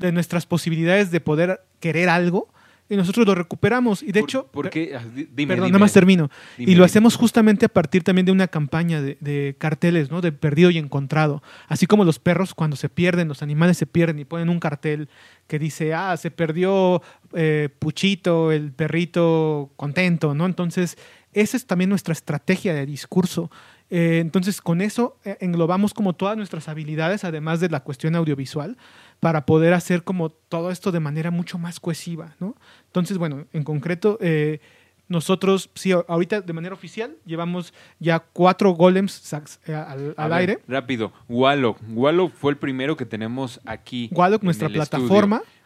de 0.00 0.12
nuestras 0.12 0.46
posibilidades 0.46 1.10
de 1.12 1.20
poder 1.20 1.60
querer 1.78 2.08
algo. 2.08 2.48
Y 2.92 2.96
nosotros 2.96 3.24
lo 3.24 3.36
recuperamos. 3.36 4.02
Y 4.02 4.06
de 4.10 4.18
Por- 4.18 4.28
hecho, 4.28 4.48
porque, 4.50 4.96
ah, 4.96 5.04
di- 5.14 5.28
dime, 5.32 5.52
Perdón, 5.52 5.66
dime. 5.66 5.68
nada 5.70 5.78
más 5.78 5.92
termino. 5.92 6.28
Dime, 6.58 6.72
y 6.72 6.74
lo 6.74 6.84
hacemos 6.84 7.14
justamente 7.14 7.64
a 7.66 7.68
partir 7.68 8.02
también 8.02 8.26
de 8.26 8.32
una 8.32 8.48
campaña 8.48 9.00
de, 9.00 9.16
de 9.20 9.54
carteles, 9.58 10.10
¿no? 10.10 10.20
De 10.20 10.32
perdido 10.32 10.70
y 10.72 10.78
encontrado. 10.78 11.40
Así 11.68 11.86
como 11.86 12.04
los 12.04 12.18
perros 12.18 12.52
cuando 12.52 12.74
se 12.74 12.88
pierden, 12.88 13.28
los 13.28 13.44
animales 13.44 13.76
se 13.78 13.86
pierden 13.86 14.18
y 14.18 14.24
ponen 14.24 14.48
un 14.48 14.58
cartel 14.58 15.08
que 15.46 15.60
dice, 15.60 15.94
ah, 15.94 16.16
se 16.16 16.32
perdió 16.32 17.00
eh, 17.32 17.68
Puchito, 17.78 18.50
el 18.50 18.72
perrito 18.72 19.70
contento, 19.76 20.34
¿no? 20.34 20.46
Entonces, 20.46 20.98
esa 21.32 21.56
es 21.56 21.66
también 21.66 21.90
nuestra 21.90 22.12
estrategia 22.12 22.74
de 22.74 22.86
discurso. 22.86 23.52
Eh, 23.88 24.18
entonces, 24.20 24.60
con 24.60 24.80
eso 24.80 25.16
eh, 25.24 25.36
englobamos 25.40 25.94
como 25.94 26.12
todas 26.14 26.36
nuestras 26.36 26.68
habilidades, 26.68 27.22
además 27.22 27.60
de 27.60 27.68
la 27.68 27.80
cuestión 27.80 28.16
audiovisual, 28.16 28.76
para 29.20 29.46
poder 29.46 29.74
hacer 29.74 30.02
como 30.02 30.30
todo 30.30 30.70
esto 30.70 30.92
de 30.92 31.00
manera 31.00 31.30
mucho 31.30 31.58
más 31.58 31.78
cohesiva, 31.78 32.34
¿no? 32.40 32.56
Entonces, 32.86 33.18
bueno, 33.18 33.44
en 33.52 33.64
concreto, 33.64 34.18
eh, 34.20 34.60
nosotros, 35.08 35.70
sí, 35.74 35.92
ahorita 35.92 36.40
de 36.40 36.52
manera 36.52 36.74
oficial, 36.74 37.16
llevamos 37.26 37.74
ya 37.98 38.20
cuatro 38.20 38.70
golems 38.72 39.32
eh, 39.66 39.74
al, 39.74 40.14
al 40.16 40.30
ver, 40.30 40.38
aire. 40.38 40.58
Rápido, 40.68 41.12
Wallow. 41.28 41.76
Wallow 41.90 42.28
fue 42.28 42.52
el 42.52 42.58
primero 42.58 42.96
que 42.96 43.04
tenemos 43.06 43.60
aquí. 43.66 44.08
Wallock, 44.12 44.42
nuestra 44.42 44.68
el 44.68 44.74
plataforma. 44.74 45.36
estudio. 45.38 45.60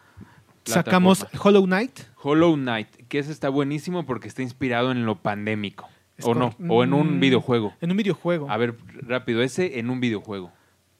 Sacamos 0.65 1.19
Plataforma. 1.19 1.43
Hollow 1.49 1.65
Knight. 1.67 1.99
Hollow 2.23 2.55
Knight, 2.55 2.87
que 3.07 3.19
ese 3.19 3.31
está 3.31 3.49
buenísimo 3.49 4.05
porque 4.05 4.27
está 4.27 4.41
inspirado 4.41 4.91
en 4.91 5.05
lo 5.05 5.15
pandémico. 5.21 5.87
Es 6.17 6.25
o 6.25 6.33
no, 6.33 6.55
o 6.69 6.83
en 6.83 6.93
un 6.93 7.17
Mm, 7.17 7.19
videojuego. 7.19 7.73
En 7.81 7.91
un 7.91 7.97
videojuego. 7.97 8.49
A 8.49 8.57
ver, 8.57 8.75
rápido, 9.01 9.43
ese 9.43 9.79
en 9.79 9.89
un 9.91 9.99
videojuego. 9.99 10.51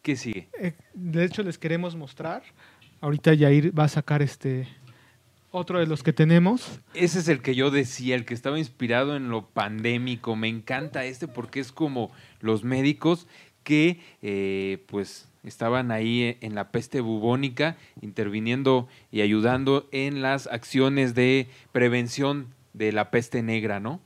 ¿Qué 0.06 0.16
sigue? 0.16 0.48
Eh, 0.62 0.74
de 0.94 1.26
hecho, 1.26 1.42
les 1.42 1.58
queremos 1.58 1.96
mostrar. 1.96 2.44
Ahorita 3.02 3.34
Yair 3.34 3.78
va 3.78 3.86
a 3.86 3.88
sacar 3.88 4.22
este 4.22 4.68
otro 5.50 5.80
de 5.80 5.88
los 5.88 6.04
que 6.04 6.14
tenemos. 6.14 6.80
Ese 6.94 7.18
es 7.18 7.28
el 7.28 7.42
que 7.42 7.56
yo 7.56 7.72
decía, 7.72 8.14
el 8.16 8.24
que 8.24 8.36
estaba 8.36 8.60
inspirado 8.60 9.16
en 9.16 9.30
lo 9.30 9.48
pandémico. 9.48 10.36
Me 10.36 10.48
encanta 10.48 11.06
este 11.06 11.28
porque 11.28 11.60
es 11.60 11.72
como 11.72 12.12
los 12.40 12.64
médicos 12.64 13.26
que 13.64 14.00
eh, 14.22 14.78
pues 14.86 15.28
estaban 15.44 15.90
ahí 15.90 16.22
e- 16.22 16.38
en 16.42 16.54
la 16.54 16.70
peste 16.70 17.02
bubónica 17.02 17.76
interviniendo 18.00 18.88
y 19.12 19.22
ayudando 19.22 19.90
en 19.92 20.22
las 20.22 20.46
acciones 20.46 21.16
de 21.16 21.48
prevención 21.72 22.54
de 22.74 22.92
la 22.92 23.10
peste 23.10 23.42
negra, 23.42 23.80
¿no? 23.80 24.02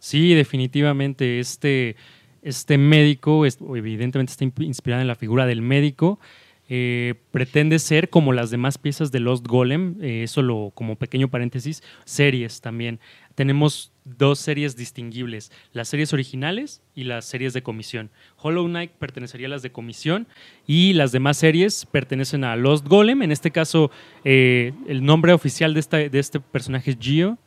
Sí, 0.00 0.34
definitivamente. 0.34 1.38
Este, 1.38 1.94
este 2.44 2.78
médico, 2.78 3.44
evidentemente 3.46 4.30
está 4.30 4.44
inspirado 4.62 5.02
en 5.02 5.08
la 5.08 5.16
figura 5.16 5.46
del 5.46 5.62
médico. 5.62 6.20
eh, 6.68 7.14
pretende 7.30 7.78
ser 7.78 8.08
como 8.08 8.32
las 8.32 8.50
demás 8.50 8.78
piezas 8.78 9.12
de 9.12 9.20
Lost 9.20 9.46
Golem, 9.46 9.96
eh, 10.00 10.26
solo 10.28 10.72
como 10.74 10.96
pequeño 10.96 11.28
paréntesis, 11.28 11.82
series 12.04 12.60
también. 12.60 13.00
Tenemos 13.34 13.92
dos 14.04 14.38
series 14.38 14.76
distinguibles, 14.76 15.52
las 15.72 15.88
series 15.88 16.12
originales 16.12 16.82
y 16.94 17.04
las 17.04 17.26
series 17.26 17.52
de 17.52 17.62
comisión. 17.62 18.10
Hollow 18.36 18.66
Knight 18.66 18.92
pertenecería 18.92 19.46
a 19.46 19.50
las 19.50 19.62
de 19.62 19.72
comisión 19.72 20.26
y 20.66 20.94
las 20.94 21.12
demás 21.12 21.36
series 21.36 21.84
pertenecen 21.86 22.44
a 22.44 22.56
Lost 22.56 22.86
Golem. 22.86 23.22
En 23.22 23.32
este 23.32 23.50
caso, 23.50 23.90
eh, 24.24 24.72
el 24.88 25.04
nombre 25.04 25.32
oficial 25.32 25.74
de, 25.74 26.08
de 26.08 26.18
este 26.18 26.40
personaje 26.40 26.92
es 26.92 26.98
Gio, 26.98 27.38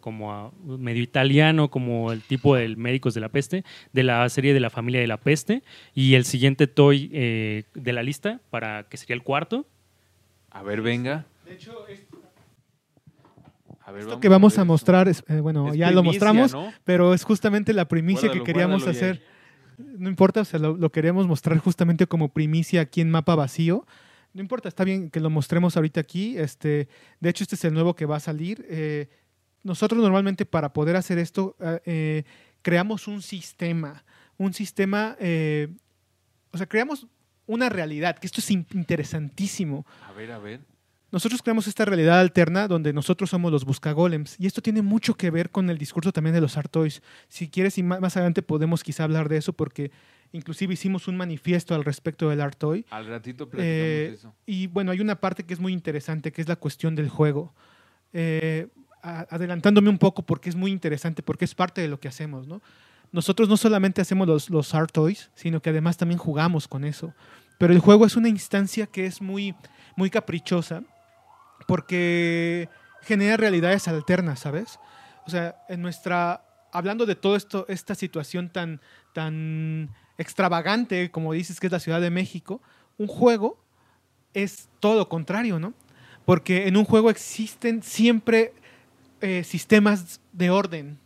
como 0.00 0.32
a- 0.32 0.52
medio 0.64 1.02
italiano, 1.02 1.70
como 1.70 2.12
el 2.12 2.22
tipo 2.22 2.54
del 2.56 2.76
Médicos 2.76 3.14
de 3.14 3.20
la 3.20 3.28
Peste, 3.30 3.64
de 3.92 4.02
la 4.02 4.28
serie 4.28 4.52
de 4.54 4.60
la 4.60 4.70
familia 4.70 5.00
de 5.00 5.06
la 5.06 5.16
Peste. 5.18 5.62
Y 5.94 6.14
el 6.14 6.24
siguiente 6.24 6.66
toy 6.66 7.10
eh, 7.12 7.64
de 7.74 7.92
la 7.92 8.02
lista, 8.02 8.40
para 8.50 8.84
que 8.84 8.96
sería 8.96 9.14
el 9.14 9.22
cuarto. 9.22 9.66
A 10.50 10.62
ver, 10.62 10.82
venga. 10.82 11.26
De 11.46 11.54
hecho, 11.54 11.72
A 13.84 13.90
ver, 13.92 14.02
esto 14.02 14.20
que 14.20 14.28
vamos 14.28 14.58
a 14.58 14.62
ver. 14.62 14.66
mostrar, 14.66 15.08
es, 15.08 15.24
eh, 15.28 15.40
bueno, 15.40 15.68
Es 15.70 15.76
ya 15.76 15.90
lo 15.90 16.02
primicia, 16.02 16.32
mostramos, 16.32 16.52
¿no? 16.52 16.72
pero 16.84 17.14
es 17.14 17.24
justamente 17.24 17.72
la 17.72 17.86
primicia 17.88 18.28
Guárdalo, 18.28 18.44
que 18.44 18.52
queríamos 18.52 18.86
hacer. 18.86 19.22
No 19.78 20.08
importa, 20.08 20.40
o 20.42 20.44
sea, 20.44 20.58
lo, 20.58 20.76
lo 20.76 20.90
queríamos 20.90 21.26
mostrar 21.26 21.56
justamente 21.58 22.06
como 22.06 22.28
primicia 22.30 22.80
aquí 22.82 23.00
en 23.00 23.10
Mapa 23.10 23.34
Vacío. 23.34 23.86
No 24.34 24.42
importa, 24.42 24.68
está 24.68 24.84
bien 24.84 25.08
que 25.08 25.20
lo 25.20 25.30
mostremos 25.30 25.76
ahorita 25.76 26.00
aquí. 26.00 26.36
Este, 26.36 26.88
de 27.20 27.30
hecho, 27.30 27.44
este 27.44 27.54
es 27.54 27.64
el 27.64 27.72
nuevo 27.72 27.94
que 27.94 28.04
va 28.04 28.16
a 28.16 28.20
salir. 28.20 28.66
Eh, 28.68 29.08
nosotros 29.62 30.00
normalmente 30.02 30.46
para 30.46 30.72
poder 30.72 30.96
hacer 30.96 31.18
esto 31.18 31.56
eh, 31.60 31.80
eh, 31.84 32.24
creamos 32.62 33.08
un 33.08 33.22
sistema, 33.22 34.04
un 34.36 34.52
sistema, 34.54 35.16
eh, 35.20 35.68
o 36.52 36.58
sea, 36.58 36.66
creamos 36.66 37.06
una 37.46 37.68
realidad, 37.68 38.18
que 38.18 38.26
esto 38.26 38.40
es 38.40 38.50
in- 38.50 38.66
interesantísimo. 38.74 39.86
A 40.06 40.12
ver, 40.12 40.30
a 40.32 40.38
ver. 40.38 40.60
Nosotros 41.10 41.40
creamos 41.42 41.66
esta 41.66 41.86
realidad 41.86 42.20
alterna 42.20 42.68
donde 42.68 42.92
nosotros 42.92 43.30
somos 43.30 43.50
los 43.50 43.64
buscagolems 43.64 44.36
y 44.38 44.46
esto 44.46 44.60
tiene 44.60 44.82
mucho 44.82 45.14
que 45.14 45.30
ver 45.30 45.48
con 45.50 45.70
el 45.70 45.78
discurso 45.78 46.12
también 46.12 46.34
de 46.34 46.42
los 46.42 46.58
Artois. 46.58 47.00
Si 47.28 47.48
quieres 47.48 47.78
y 47.78 47.82
más 47.82 48.14
adelante 48.18 48.42
podemos 48.42 48.82
quizá 48.84 49.04
hablar 49.04 49.28
de 49.28 49.38
eso 49.38 49.52
porque 49.52 49.90
Inclusive 50.30 50.74
hicimos 50.74 51.08
un 51.08 51.16
manifiesto 51.16 51.74
al 51.74 51.86
respecto 51.86 52.28
del 52.28 52.42
Artoy. 52.42 52.84
Al 52.90 53.06
ratito 53.06 53.48
platicamos 53.48 53.64
Eh, 53.66 54.10
eso. 54.12 54.34
y 54.44 54.66
bueno, 54.66 54.90
hay 54.92 55.00
una 55.00 55.18
parte 55.18 55.42
que 55.44 55.54
es 55.54 55.58
muy 55.58 55.72
interesante, 55.72 56.32
que 56.32 56.42
es 56.42 56.48
la 56.48 56.56
cuestión 56.56 56.94
del 56.94 57.08
juego. 57.08 57.54
Eh, 58.12 58.66
adelantándome 59.02 59.90
un 59.90 59.98
poco 59.98 60.22
porque 60.22 60.48
es 60.48 60.56
muy 60.56 60.70
interesante, 60.70 61.22
porque 61.22 61.44
es 61.44 61.54
parte 61.54 61.80
de 61.80 61.88
lo 61.88 62.00
que 62.00 62.08
hacemos, 62.08 62.46
¿no? 62.46 62.60
Nosotros 63.10 63.48
no 63.48 63.56
solamente 63.56 64.00
hacemos 64.00 64.26
los, 64.26 64.50
los 64.50 64.74
art 64.74 64.92
toys, 64.92 65.30
sino 65.34 65.60
que 65.60 65.70
además 65.70 65.96
también 65.96 66.18
jugamos 66.18 66.68
con 66.68 66.84
eso. 66.84 67.14
Pero 67.58 67.72
el 67.72 67.80
juego 67.80 68.06
es 68.06 68.16
una 68.16 68.28
instancia 68.28 68.86
que 68.86 69.06
es 69.06 69.22
muy, 69.22 69.54
muy 69.96 70.10
caprichosa 70.10 70.82
porque 71.66 72.68
genera 73.02 73.36
realidades 73.36 73.88
alternas, 73.88 74.40
¿sabes? 74.40 74.78
O 75.26 75.30
sea, 75.30 75.56
en 75.68 75.82
nuestra, 75.82 76.44
hablando 76.72 77.06
de 77.06 77.14
todo 77.14 77.36
esto, 77.36 77.66
esta 77.68 77.94
situación 77.94 78.50
tan, 78.50 78.80
tan 79.12 79.90
extravagante, 80.18 81.10
como 81.10 81.32
dices, 81.32 81.60
que 81.60 81.66
es 81.66 81.72
la 81.72 81.80
Ciudad 81.80 82.00
de 82.00 82.10
México, 82.10 82.62
un 82.96 83.06
juego 83.06 83.62
es 84.34 84.68
todo 84.80 84.96
lo 84.96 85.08
contrario, 85.08 85.58
¿no? 85.58 85.74
Porque 86.24 86.68
en 86.68 86.76
un 86.76 86.84
juego 86.84 87.10
existen 87.10 87.82
siempre 87.82 88.52
eh, 89.20 89.44
sistemas 89.44 90.20
de 90.32 90.50
orden. 90.50 90.98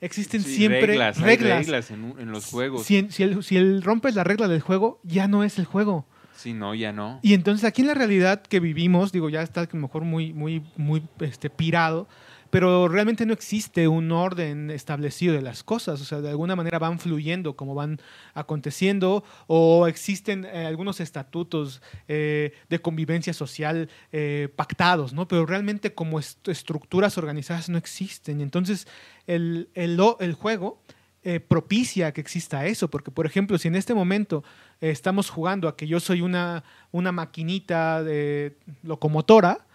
Existen 0.00 0.42
Sí, 0.42 0.56
siempre 0.56 0.86
reglas, 0.86 1.20
reglas. 1.20 1.58
reglas 1.58 1.90
en, 1.90 2.30
los 2.30 2.46
juegos. 2.46 2.84
Si, 2.84 3.08
si 3.10 3.22
el, 3.22 3.42
si 3.42 3.56
el 3.56 3.82
rompes 3.82 4.14
la 4.14 4.24
regla 4.24 4.46
del 4.46 4.60
juego, 4.60 5.00
ya 5.02 5.26
no 5.26 5.42
es 5.42 5.58
el 5.58 5.64
juego. 5.64 6.06
Sí, 6.36 6.52
no, 6.52 6.74
ya 6.74 6.92
no. 6.92 7.18
Y 7.22 7.32
entonces 7.32 7.64
aquí 7.64 7.80
en 7.80 7.88
la 7.88 7.94
realidad 7.94 8.42
que 8.42 8.60
vivimos, 8.60 9.10
digo, 9.10 9.30
ya 9.30 9.42
está 9.42 9.62
a 9.62 9.68
lo 9.72 9.80
mejor 9.80 10.04
muy, 10.04 10.34
muy, 10.34 10.62
muy 10.76 11.02
este, 11.20 11.48
pirado, 11.48 12.08
pero 12.56 12.88
realmente 12.88 13.26
no 13.26 13.34
existe 13.34 13.86
un 13.86 14.10
orden 14.10 14.70
establecido 14.70 15.34
de 15.34 15.42
las 15.42 15.62
cosas. 15.62 16.00
O 16.00 16.06
sea, 16.06 16.22
de 16.22 16.30
alguna 16.30 16.56
manera 16.56 16.78
van 16.78 16.98
fluyendo 16.98 17.54
como 17.54 17.74
van 17.74 18.00
aconteciendo, 18.32 19.24
o 19.46 19.86
existen 19.86 20.46
eh, 20.46 20.64
algunos 20.64 21.00
estatutos 21.00 21.82
eh, 22.08 22.54
de 22.70 22.78
convivencia 22.78 23.34
social 23.34 23.90
eh, 24.10 24.48
pactados, 24.56 25.12
¿no? 25.12 25.28
Pero 25.28 25.44
realmente 25.44 25.92
como 25.92 26.18
est- 26.18 26.48
estructuras 26.48 27.18
organizadas 27.18 27.68
no 27.68 27.76
existen. 27.76 28.40
Entonces 28.40 28.88
el, 29.26 29.68
el, 29.74 30.00
el 30.20 30.32
juego 30.32 30.80
propicia 31.48 32.12
que 32.12 32.22
exista 32.22 32.64
eso, 32.64 32.88
porque 32.88 33.10
por 33.10 33.26
ejemplo, 33.26 33.58
si 33.58 33.68
en 33.68 33.76
este 33.76 33.92
momento 33.92 34.44
estamos 34.80 35.28
jugando 35.28 35.68
a 35.68 35.76
que 35.76 35.86
yo 35.86 36.00
soy 36.00 36.22
una, 36.22 36.64
una 36.90 37.12
maquinita 37.12 38.02
de 38.02 38.56
locomotora, 38.82 39.66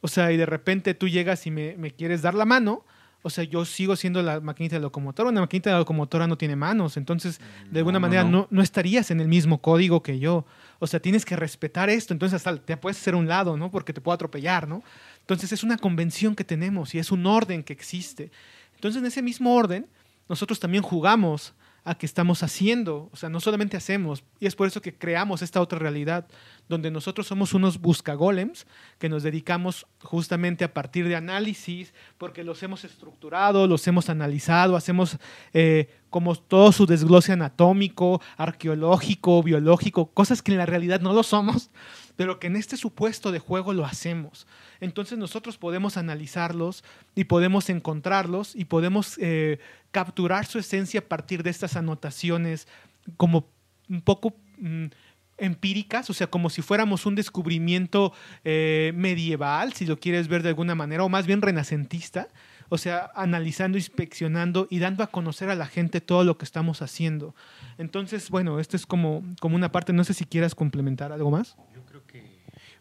o 0.00 0.08
sea, 0.08 0.32
y 0.32 0.36
de 0.36 0.46
repente 0.46 0.94
tú 0.94 1.08
llegas 1.08 1.46
y 1.46 1.50
me, 1.50 1.76
me 1.76 1.90
quieres 1.90 2.22
dar 2.22 2.34
la 2.34 2.44
mano, 2.44 2.84
o 3.22 3.30
sea, 3.30 3.42
yo 3.42 3.64
sigo 3.64 3.96
siendo 3.96 4.22
la 4.22 4.40
maquinita 4.40 4.76
de 4.76 4.80
locomotora, 4.82 5.28
una 5.30 5.40
maquinita 5.40 5.70
de 5.70 5.76
locomotora 5.78 6.28
no 6.28 6.38
tiene 6.38 6.54
manos, 6.54 6.96
entonces 6.96 7.40
de 7.68 7.80
alguna 7.80 7.98
No, 7.98 8.02
manera 8.02 8.22
no. 8.22 8.30
no, 8.30 8.48
no 8.50 8.62
estarías 8.62 9.10
en 9.10 9.20
el 9.20 9.26
mismo 9.26 9.60
código 9.60 10.02
que 10.04 10.20
yo, 10.20 10.46
o 10.78 10.86
sea, 10.86 11.00
tienes 11.00 11.24
que 11.24 11.34
respetar 11.34 11.90
esto, 11.90 12.14
entonces 12.14 12.36
hasta 12.36 12.56
te 12.62 12.76
puedes 12.76 12.96
hacer 12.96 13.16
un 13.16 13.26
lado, 13.26 13.56
¿no? 13.56 13.72
Porque 13.72 13.92
te 13.92 14.00
puedo 14.00 14.14
atropellar, 14.14 14.68
¿no? 14.68 14.84
Entonces 15.20 15.50
es 15.52 15.64
una 15.64 15.78
convención 15.78 16.36
que 16.36 16.44
tenemos 16.44 16.94
y 16.94 17.00
es 17.00 17.10
un 17.10 17.26
orden 17.26 17.64
que 17.64 17.72
existe. 17.72 18.30
Entonces 18.76 19.00
en 19.02 19.06
ese 19.06 19.20
mismo 19.20 19.52
orden, 19.56 19.88
nosotros 20.28 20.60
también 20.60 20.84
jugamos 20.84 21.54
a 21.88 21.96
que 21.96 22.04
estamos 22.04 22.42
haciendo, 22.42 23.08
o 23.12 23.16
sea, 23.16 23.30
no 23.30 23.40
solamente 23.40 23.78
hacemos, 23.78 24.22
y 24.38 24.46
es 24.46 24.54
por 24.54 24.66
eso 24.66 24.82
que 24.82 24.94
creamos 24.94 25.40
esta 25.40 25.62
otra 25.62 25.78
realidad, 25.78 26.26
donde 26.68 26.90
nosotros 26.90 27.26
somos 27.26 27.54
unos 27.54 27.80
buscagolems 27.80 28.66
que 28.98 29.08
nos 29.08 29.22
dedicamos 29.22 29.86
justamente 30.02 30.64
a 30.64 30.74
partir 30.74 31.08
de 31.08 31.16
análisis, 31.16 31.94
porque 32.18 32.44
los 32.44 32.62
hemos 32.62 32.84
estructurado, 32.84 33.66
los 33.66 33.86
hemos 33.88 34.10
analizado, 34.10 34.76
hacemos 34.76 35.16
eh, 35.54 35.88
como 36.10 36.34
todo 36.36 36.72
su 36.72 36.84
desglose 36.84 37.32
anatómico, 37.32 38.20
arqueológico, 38.36 39.42
biológico, 39.42 40.10
cosas 40.12 40.42
que 40.42 40.52
en 40.52 40.58
la 40.58 40.66
realidad 40.66 41.00
no 41.00 41.14
lo 41.14 41.22
somos, 41.22 41.70
pero 42.18 42.40
que 42.40 42.48
en 42.48 42.56
este 42.56 42.76
supuesto 42.76 43.30
de 43.30 43.38
juego 43.38 43.72
lo 43.72 43.86
hacemos. 43.86 44.48
Entonces 44.80 45.16
nosotros 45.18 45.56
podemos 45.56 45.96
analizarlos 45.96 46.82
y 47.14 47.24
podemos 47.24 47.70
encontrarlos 47.70 48.56
y 48.56 48.64
podemos 48.64 49.18
eh, 49.18 49.60
capturar 49.92 50.44
su 50.44 50.58
esencia 50.58 50.98
a 50.98 51.04
partir 51.04 51.44
de 51.44 51.50
estas 51.50 51.76
anotaciones 51.76 52.66
como 53.16 53.46
un 53.88 54.00
poco 54.00 54.34
mm, 54.58 54.86
empíricas, 55.36 56.10
o 56.10 56.12
sea, 56.12 56.26
como 56.26 56.50
si 56.50 56.60
fuéramos 56.60 57.06
un 57.06 57.14
descubrimiento 57.14 58.12
eh, 58.42 58.90
medieval, 58.96 59.72
si 59.74 59.86
lo 59.86 60.00
quieres 60.00 60.26
ver 60.26 60.42
de 60.42 60.48
alguna 60.48 60.74
manera, 60.74 61.04
o 61.04 61.08
más 61.08 61.24
bien 61.24 61.40
renacentista, 61.40 62.26
o 62.68 62.78
sea, 62.78 63.12
analizando, 63.14 63.78
inspeccionando 63.78 64.66
y 64.70 64.80
dando 64.80 65.04
a 65.04 65.06
conocer 65.06 65.50
a 65.50 65.54
la 65.54 65.66
gente 65.66 66.00
todo 66.00 66.24
lo 66.24 66.36
que 66.36 66.44
estamos 66.44 66.82
haciendo. 66.82 67.36
Entonces, 67.78 68.28
bueno, 68.28 68.58
esto 68.58 68.76
es 68.76 68.86
como, 68.86 69.22
como 69.40 69.54
una 69.54 69.70
parte, 69.70 69.92
no 69.92 70.02
sé 70.02 70.14
si 70.14 70.24
quieras 70.24 70.56
complementar 70.56 71.12
algo 71.12 71.30
más. 71.30 71.56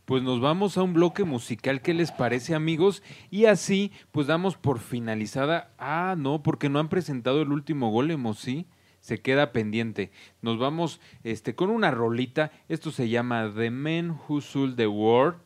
Pues 0.08 0.24
nos 0.24 0.40
vamos 0.40 0.78
a 0.78 0.84
un 0.84 0.94
bloque 0.94 1.26
musical, 1.26 1.82
¿qué 1.82 1.94
les 1.94 2.14
parece 2.14 2.56
amigos? 2.56 3.04
Y 3.30 3.44
así, 3.44 3.92
pues 4.14 4.26
damos 4.26 4.56
por 4.56 4.80
finalizada. 4.80 5.74
Ah, 5.78 6.16
no, 6.18 6.42
porque 6.44 6.70
no 6.70 6.80
han 6.80 6.88
presentado 6.88 7.42
el 7.42 7.52
último 7.52 7.92
Golem, 7.92 8.26
¿o 8.26 8.34
sí? 8.34 8.68
Se 9.02 9.20
queda 9.20 9.52
pendiente. 9.52 10.10
Nos 10.42 10.60
vamos 10.60 11.02
este, 11.26 11.56
con 11.56 11.70
una 11.70 11.92
rolita. 11.92 12.54
Esto 12.70 12.92
se 12.92 13.10
llama 13.10 13.52
The 13.54 13.70
Man 13.70 14.18
Who 14.30 14.40
Sold 14.40 14.78
the 14.78 14.88
World 14.88 15.40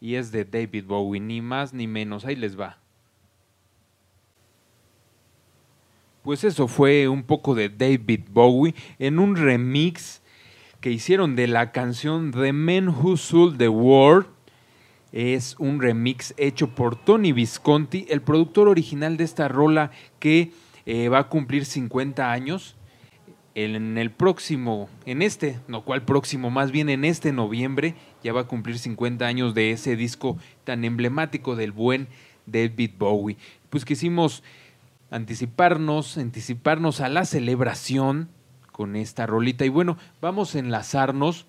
y 0.00 0.16
es 0.16 0.32
de 0.32 0.44
David 0.44 0.86
Bowie, 0.86 1.20
ni 1.20 1.40
más 1.40 1.72
ni 1.72 1.86
menos. 1.86 2.24
Ahí 2.24 2.34
les 2.34 2.58
va. 2.58 2.78
Pues 6.24 6.42
eso 6.42 6.66
fue 6.66 7.06
un 7.06 7.22
poco 7.22 7.54
de 7.54 7.68
David 7.68 8.22
Bowie 8.32 8.74
en 8.98 9.20
un 9.20 9.36
remix 9.36 10.19
que 10.80 10.90
hicieron 10.90 11.36
de 11.36 11.46
la 11.46 11.72
canción 11.72 12.30
The 12.32 12.52
Man 12.52 12.88
Who 12.88 13.16
Sold 13.16 13.58
the 13.58 13.68
World. 13.68 14.26
Es 15.12 15.56
un 15.58 15.80
remix 15.80 16.34
hecho 16.36 16.68
por 16.74 16.96
Tony 16.96 17.32
Visconti, 17.32 18.06
el 18.08 18.22
productor 18.22 18.68
original 18.68 19.16
de 19.16 19.24
esta 19.24 19.48
rola 19.48 19.90
que 20.20 20.52
eh, 20.86 21.08
va 21.08 21.18
a 21.18 21.28
cumplir 21.28 21.64
50 21.64 22.30
años. 22.30 22.76
En 23.56 23.98
el 23.98 24.12
próximo, 24.12 24.88
en 25.06 25.22
este, 25.22 25.58
no 25.66 25.84
cual 25.84 26.04
próximo, 26.04 26.50
más 26.50 26.70
bien 26.70 26.88
en 26.88 27.04
este 27.04 27.32
noviembre, 27.32 27.96
ya 28.22 28.32
va 28.32 28.42
a 28.42 28.46
cumplir 28.46 28.78
50 28.78 29.26
años 29.26 29.54
de 29.54 29.72
ese 29.72 29.96
disco 29.96 30.38
tan 30.62 30.84
emblemático 30.84 31.56
del 31.56 31.72
buen 31.72 32.06
David 32.46 32.92
Bowie. 32.96 33.36
Pues 33.68 33.84
quisimos 33.84 34.44
anticiparnos, 35.10 36.16
anticiparnos 36.16 37.00
a 37.00 37.08
la 37.08 37.24
celebración 37.24 38.28
con 38.80 38.96
esta 38.96 39.26
rolita. 39.26 39.66
Y 39.66 39.68
bueno, 39.68 39.98
vamos 40.22 40.54
a 40.54 40.58
enlazarnos 40.58 41.44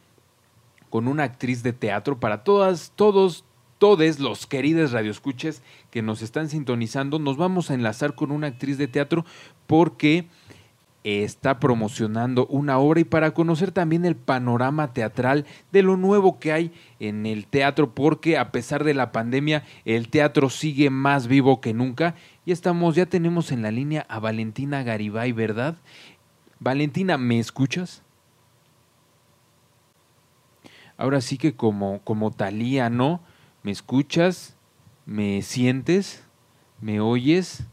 con 0.89 1.07
una 1.07 1.23
actriz 1.23 1.63
de 1.63 1.71
teatro 1.71 2.19
para 2.19 2.43
todas, 2.43 2.91
todos, 2.97 3.45
todos 3.77 4.19
los 4.19 4.47
queridos 4.47 4.91
radioescuches 4.91 5.61
que 5.91 6.01
nos 6.01 6.23
están 6.23 6.49
sintonizando. 6.49 7.19
Nos 7.19 7.37
vamos 7.37 7.71
a 7.71 7.73
enlazar 7.73 8.15
con 8.15 8.31
una 8.31 8.47
actriz 8.47 8.77
de 8.77 8.89
teatro 8.89 9.23
porque 9.65 10.27
está 11.05 11.57
promocionando 11.57 12.47
una 12.47 12.77
obra 12.79 12.99
y 12.99 13.05
para 13.05 13.31
conocer 13.31 13.71
también 13.71 14.03
el 14.03 14.17
panorama 14.17 14.91
teatral 14.91 15.45
de 15.71 15.83
lo 15.83 15.95
nuevo 15.95 16.37
que 16.37 16.51
hay 16.51 16.71
en 16.99 17.25
el 17.25 17.47
teatro, 17.47 17.95
porque 17.95 18.37
a 18.37 18.51
pesar 18.51 18.83
de 18.83 18.93
la 18.93 19.13
pandemia, 19.13 19.63
el 19.85 20.09
teatro 20.09 20.49
sigue 20.49 20.89
más 20.89 21.27
vivo 21.27 21.61
que 21.61 21.73
nunca. 21.73 22.15
Y 22.45 22.51
estamos, 22.51 22.95
ya 22.95 23.05
tenemos 23.05 23.53
en 23.53 23.61
la 23.61 23.71
línea 23.71 24.05
a 24.09 24.19
Valentina 24.19 24.83
Garibay, 24.83 25.31
¿verdad? 25.31 25.77
Valentina, 26.61 27.17
¿me 27.17 27.39
escuchas? 27.39 28.03
Ahora 30.95 31.19
sí 31.19 31.39
que 31.39 31.55
como, 31.55 32.01
como 32.03 32.29
Talía, 32.29 32.91
¿no? 32.91 33.19
¿Me 33.63 33.71
escuchas? 33.71 34.55
¿Me 35.07 35.41
sientes? 35.41 36.23
¿Me 36.79 36.99
oyes? 36.99 37.63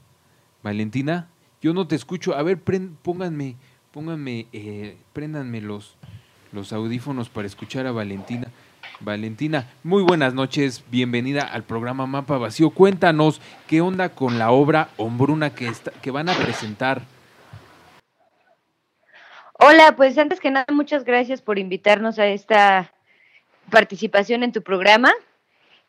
Valentina, 0.63 1.29
yo 1.61 1.75
no 1.75 1.87
te 1.87 1.97
escucho. 1.97 2.35
A 2.35 2.43
ver, 2.43 2.59
pónganme, 3.03 3.57
pónganme, 3.93 4.47
eh, 4.55 4.97
los, 5.61 5.97
los 6.53 6.73
audífonos 6.73 7.29
para 7.29 7.47
escuchar 7.47 7.87
a 7.87 7.93
Valentina. 7.93 8.49
Valentina, 9.01 9.69
muy 9.85 10.03
buenas 10.03 10.33
noches, 10.33 10.83
bienvenida 10.91 11.43
al 11.43 11.63
programa 11.63 12.07
Mapa 12.07 12.39
Vacío. 12.39 12.71
Cuéntanos 12.71 13.43
qué 13.67 13.83
onda 13.83 14.09
con 14.09 14.39
la 14.39 14.51
obra 14.51 14.89
Hombruna 14.97 15.51
que, 15.51 15.69
está- 15.69 15.91
que 15.93 16.11
van 16.11 16.31
a 16.31 16.35
presentar. 16.35 17.03
Hola, 19.61 19.97
pues 19.97 20.17
antes 20.19 20.39
que 20.39 20.53
nada, 20.53 20.67
muchas 20.73 21.03
gracias 21.03 21.43
por 21.43 21.59
invitarnos 21.59 22.21
a 22.21 22.29
esta 22.29 22.95
participación 23.73 24.45
en 24.45 24.53
tu 24.53 24.63
programa. 24.63 25.13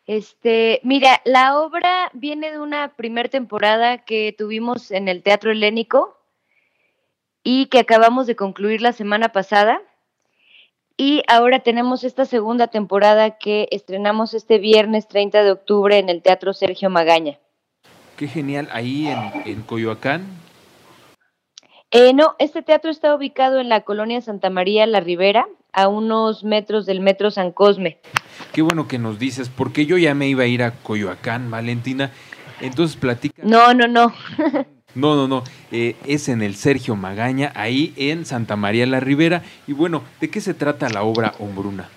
Este, 0.08 0.82
mira, 0.84 1.22
la 1.24 1.56
obra 1.60 2.10
viene 2.14 2.50
de 2.50 2.58
una 2.58 2.96
primer 2.96 3.30
temporada 3.30 4.00
que 4.00 4.34
tuvimos 4.36 4.90
en 4.90 5.08
el 5.08 5.22
Teatro 5.22 5.52
Helénico 5.52 6.18
y 7.44 7.68
que 7.68 7.78
acabamos 7.78 8.26
de 8.26 8.36
concluir 8.36 8.82
la 8.82 8.92
semana 8.92 9.30
pasada. 9.30 9.80
Y 10.98 11.22
ahora 11.28 11.60
tenemos 11.60 12.04
esta 12.04 12.26
segunda 12.26 12.70
temporada 12.70 13.38
que 13.38 13.68
estrenamos 13.70 14.34
este 14.34 14.58
viernes 14.58 15.08
30 15.08 15.44
de 15.44 15.52
octubre 15.52 16.00
en 16.00 16.10
el 16.10 16.24
Teatro 16.24 16.54
Sergio 16.54 16.90
Magaña. 16.90 17.38
Qué 18.18 18.28
genial, 18.28 18.68
ahí 18.72 19.06
en, 19.06 19.20
en 19.46 19.62
Coyoacán. 19.62 20.49
Eh, 21.92 22.14
no, 22.14 22.36
este 22.38 22.62
teatro 22.62 22.92
está 22.92 23.16
ubicado 23.16 23.60
en 23.60 23.68
la 23.68 23.82
colonia 23.82 24.22
Santa 24.22 24.52
María 24.52 24.86
La 24.86 25.00
Ribera, 25.00 25.48
a 25.74 25.88
unos 25.88 26.44
metros 26.44 26.86
del 26.86 27.00
metro 27.00 27.32
San 27.32 27.52
Cosme. 27.52 27.98
Qué 28.54 28.62
bueno 28.62 28.88
que 28.88 29.00
nos 29.00 29.18
dices, 29.18 29.50
porque 29.50 29.88
yo 29.88 29.98
ya 29.98 30.14
me 30.14 30.28
iba 30.28 30.44
a 30.44 30.48
ir 30.48 30.62
a 30.62 30.72
Coyoacán, 30.72 31.50
Valentina. 31.50 32.12
Entonces 32.62 32.96
platica. 32.96 33.42
No, 33.44 33.74
no, 33.74 33.88
no. 33.88 34.14
No, 34.96 35.16
no, 35.16 35.28
no. 35.28 35.44
Eh, 35.72 35.96
es 36.08 36.30
en 36.30 36.42
el 36.42 36.56
Sergio 36.56 36.96
Magaña, 36.96 37.52
ahí 37.54 37.94
en 37.96 38.26
Santa 38.26 38.56
María 38.56 38.88
la 38.88 39.00
Ribera. 39.00 39.44
Y 39.68 39.74
bueno, 39.74 40.02
¿de 40.20 40.32
qué 40.32 40.42
se 40.42 40.56
trata 40.56 40.90
la 40.90 41.04
obra 41.04 41.36
Hombruna? 41.38 41.88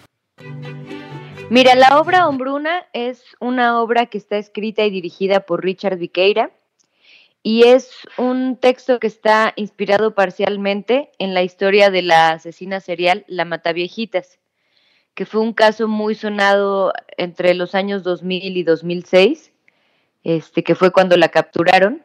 Mira, 1.49 1.75
la 1.75 1.99
obra 1.99 2.29
Hombruna 2.29 2.85
es 2.93 3.25
una 3.41 3.81
obra 3.81 4.07
que 4.07 4.19
está 4.19 4.37
escrita 4.37 4.85
y 4.85 4.91
dirigida 4.91 5.41
por 5.41 5.65
Richard 5.65 5.97
Viqueira 5.97 6.51
y 7.43 7.65
es 7.65 7.91
un 8.19 8.57
texto 8.57 9.01
que 9.01 9.09
está 9.09 9.53
inspirado 9.57 10.15
parcialmente 10.15 11.11
en 11.19 11.35
la 11.35 11.43
historia 11.43 11.91
de 11.91 12.03
la 12.03 12.31
asesina 12.31 12.81
serial 12.81 13.25
La 13.27 13.45
Mataviejitas, 13.45 14.39
que 15.15 15.27
fue 15.27 15.41
un 15.41 15.53
caso 15.53 15.89
muy 15.89 16.15
sonado 16.15 16.93
entre 17.17 17.55
los 17.55 17.75
años 17.75 18.05
2000 18.05 18.57
y 18.57 18.63
2006, 18.63 19.53
este, 20.23 20.63
que 20.63 20.75
fue 20.77 20.93
cuando 20.93 21.17
la 21.17 21.29
capturaron. 21.29 22.05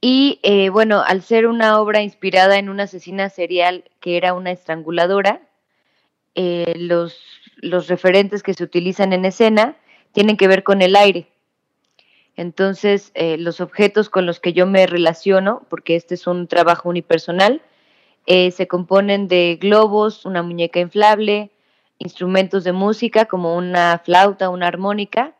Y 0.00 0.40
eh, 0.42 0.70
bueno, 0.70 1.02
al 1.06 1.22
ser 1.22 1.46
una 1.46 1.78
obra 1.80 2.02
inspirada 2.02 2.58
en 2.58 2.70
una 2.70 2.84
asesina 2.84 3.28
serial 3.28 3.84
que 4.00 4.16
era 4.16 4.32
una 4.32 4.52
estranguladora, 4.52 5.42
eh, 6.34 6.74
los, 6.76 7.20
los 7.56 7.88
referentes 7.88 8.42
que 8.42 8.54
se 8.54 8.64
utilizan 8.64 9.12
en 9.12 9.26
escena 9.26 9.76
tienen 10.12 10.38
que 10.38 10.48
ver 10.48 10.62
con 10.62 10.80
el 10.80 10.96
aire. 10.96 11.28
Entonces, 12.36 13.12
eh, 13.14 13.38
los 13.38 13.60
objetos 13.60 14.10
con 14.10 14.26
los 14.26 14.40
que 14.40 14.52
yo 14.52 14.66
me 14.66 14.86
relaciono, 14.86 15.62
porque 15.68 15.96
este 15.96 16.14
es 16.14 16.26
un 16.26 16.46
trabajo 16.46 16.88
unipersonal, 16.88 17.62
se 18.26 18.66
componen 18.66 19.28
de 19.28 19.56
globos, 19.60 20.26
una 20.26 20.42
muñeca 20.42 20.80
inflable, 20.80 21.52
instrumentos 21.98 22.64
de 22.64 22.72
música 22.72 23.26
como 23.26 23.56
una 23.56 24.02
flauta, 24.04 24.50
una 24.50 24.66
armónica. 24.66 25.36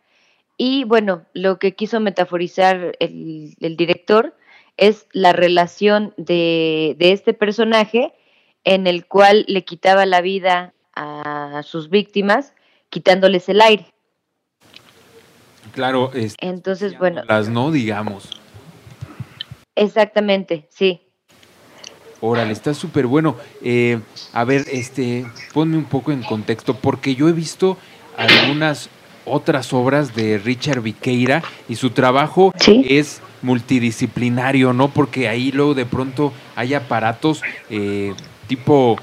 Y 0.56 0.84
bueno, 0.84 1.26
lo 1.32 1.58
que 1.58 1.74
quiso 1.74 1.98
metaforizar 1.98 2.96
el 3.00 3.76
director 3.76 4.36
es 4.76 5.06
la 5.12 5.32
relación 5.32 6.14
de, 6.16 6.96
este 6.98 7.34
personaje 7.34 8.12
en 8.64 8.86
el 8.86 9.06
cual 9.06 9.44
le 9.48 9.64
quitaba 9.64 10.06
la 10.06 10.20
vida 10.20 10.74
a 10.94 11.62
sus 11.62 11.90
víctimas 11.90 12.54
quitándoles 12.88 13.48
el 13.48 13.60
aire. 13.60 13.95
Claro, 15.76 16.10
entonces 16.40 16.98
bueno, 16.98 17.22
las 17.28 17.50
no 17.50 17.70
digamos. 17.70 18.30
Exactamente, 19.74 20.66
sí. 20.70 21.02
Órale, 22.22 22.52
está 22.52 22.72
súper 22.72 23.06
bueno. 23.06 23.36
Eh, 23.62 24.00
a 24.32 24.44
ver, 24.44 24.64
este, 24.72 25.26
ponme 25.52 25.76
un 25.76 25.84
poco 25.84 26.12
en 26.12 26.22
contexto, 26.22 26.76
porque 26.76 27.14
yo 27.14 27.28
he 27.28 27.32
visto 27.32 27.76
algunas 28.16 28.88
otras 29.26 29.74
obras 29.74 30.16
de 30.16 30.38
Richard 30.38 30.80
Viqueira 30.80 31.42
y 31.68 31.76
su 31.76 31.90
trabajo 31.90 32.54
es 32.66 33.20
multidisciplinario, 33.42 34.72
¿no? 34.72 34.88
Porque 34.88 35.28
ahí 35.28 35.52
luego 35.52 35.74
de 35.74 35.84
pronto 35.84 36.32
hay 36.54 36.72
aparatos 36.72 37.42
eh, 37.68 38.14
tipo 38.46 38.96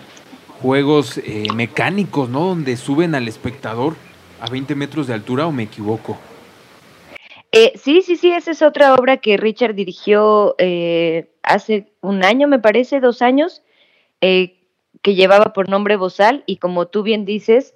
juegos 0.60 1.20
eh, 1.20 1.46
mecánicos, 1.54 2.30
¿no? 2.30 2.48
Donde 2.48 2.78
suben 2.78 3.14
al 3.14 3.28
espectador 3.28 3.96
a 4.42 4.50
20 4.50 4.74
metros 4.74 5.06
de 5.06 5.14
altura 5.14 5.46
o 5.46 5.52
me 5.52 5.64
equivoco. 5.64 6.18
Eh, 7.54 7.74
sí, 7.78 8.02
sí, 8.02 8.16
sí, 8.16 8.32
esa 8.32 8.52
es 8.52 8.62
otra 8.62 8.96
obra 8.96 9.18
que 9.18 9.38
Richard 9.38 9.76
dirigió 9.76 10.56
hace 11.44 11.94
un 12.02 12.24
año, 12.26 12.48
me 12.48 12.60
parece, 12.60 13.00
dos 13.00 13.22
años, 13.22 13.62
que 14.20 15.16
llevaba 15.16 15.54
por 15.54 15.70
nombre 15.70 15.96
Bozal 15.96 16.44
y 16.48 16.58
como 16.58 16.88
tú 16.88 17.04
bien 17.04 17.26
dices, 17.26 17.76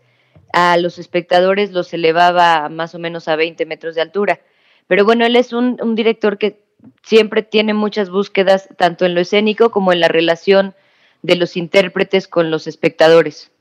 a 0.54 0.78
los 0.78 0.98
espectadores 0.98 1.72
los 1.72 1.94
elevaba 1.94 2.70
más 2.70 2.96
o 2.96 3.00
menos 3.00 3.28
a 3.28 3.36
20 3.36 3.66
metros 3.66 3.96
de 3.96 4.02
altura. 4.02 4.40
Pero 4.88 5.06
bueno, 5.06 5.26
él 5.26 5.36
es 5.36 5.54
un, 5.54 5.78
director 5.96 6.38
que 6.38 6.64
siempre 7.04 7.44
tiene 7.44 7.74
muchas 7.74 8.10
búsquedas, 8.10 8.70
tanto 8.78 9.06
en 9.06 9.14
lo 9.14 9.22
escénico 9.22 9.70
como 9.72 9.92
en 9.92 10.00
la 10.00 10.08
relación 10.08 10.74
de 11.22 11.36
los 11.36 11.58
intérpretes 11.58 12.28
con 12.28 12.50
los 12.50 12.68
espectadores. 12.68 13.52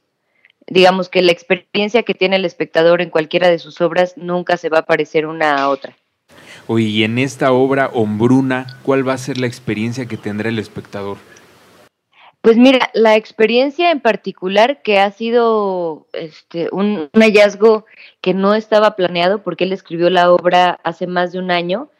Digamos 0.68 1.08
que 1.08 1.22
la 1.22 1.32
experiencia 1.32 2.02
que 2.04 2.14
tiene 2.14 2.36
el 2.36 2.44
espectador 2.44 3.00
en 3.00 3.10
cualquiera 3.10 3.48
de 3.48 3.58
sus 3.58 3.80
obras 3.80 4.16
nunca 4.16 4.56
se 4.56 4.68
va 4.68 4.78
a 4.78 4.86
parecer 4.86 5.26
una 5.26 5.56
a 5.56 5.68
otra. 5.68 5.96
Oye, 6.68 6.86
y 6.86 7.04
en 7.04 7.18
esta 7.18 7.52
obra, 7.52 7.90
Hombruna, 7.92 8.78
¿cuál 8.82 9.06
va 9.06 9.12
a 9.12 9.18
ser 9.18 9.38
la 9.38 9.46
experiencia 9.46 10.06
que 10.06 10.16
tendrá 10.16 10.48
el 10.48 10.58
espectador? 10.58 11.16
Pues 12.40 12.56
mira, 12.56 12.90
la 12.92 13.16
experiencia 13.16 13.90
en 13.90 14.00
particular 14.00 14.82
que 14.82 14.98
ha 14.98 15.10
sido 15.12 16.06
este, 16.12 16.68
un, 16.72 17.08
hallazgo 17.14 17.86
que 18.20 18.34
no 18.34 18.54
estaba 18.54 18.96
planeado 18.96 19.42
porque 19.42 19.64
él 19.64 19.72
escribió 19.72 20.10
la 20.10 20.32
obra 20.32 20.80
hace 20.82 21.06
más 21.06 21.32
de 21.32 21.38
un 21.38 21.50
año, 21.50 21.90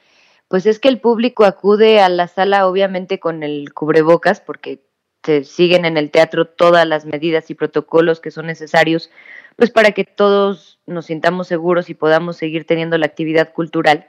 pues 0.48 0.66
es 0.66 0.78
que 0.78 0.88
el 0.88 1.00
público 1.00 1.44
acude 1.44 2.00
a 2.00 2.08
la 2.08 2.28
sala 2.28 2.66
obviamente 2.68 3.18
con 3.20 3.42
el 3.42 3.72
cubrebocas 3.72 4.40
porque 4.40 4.82
se 5.24 5.44
siguen 5.44 5.84
en 5.84 5.96
el 5.96 6.10
teatro 6.10 6.46
todas 6.46 6.86
las 6.86 7.06
medidas 7.06 7.50
y 7.50 7.54
protocolos 7.54 8.20
que 8.20 8.30
son 8.30 8.46
necesarios 8.46 9.10
pues 9.56 9.70
para 9.70 9.92
que 9.92 10.04
todos 10.04 10.78
nos 10.86 11.06
sintamos 11.06 11.48
seguros 11.48 11.90
y 11.90 11.94
podamos 11.94 12.36
seguir 12.36 12.66
teniendo 12.66 12.98
la 12.98 13.06
actividad 13.06 13.52
cultural. 13.52 14.06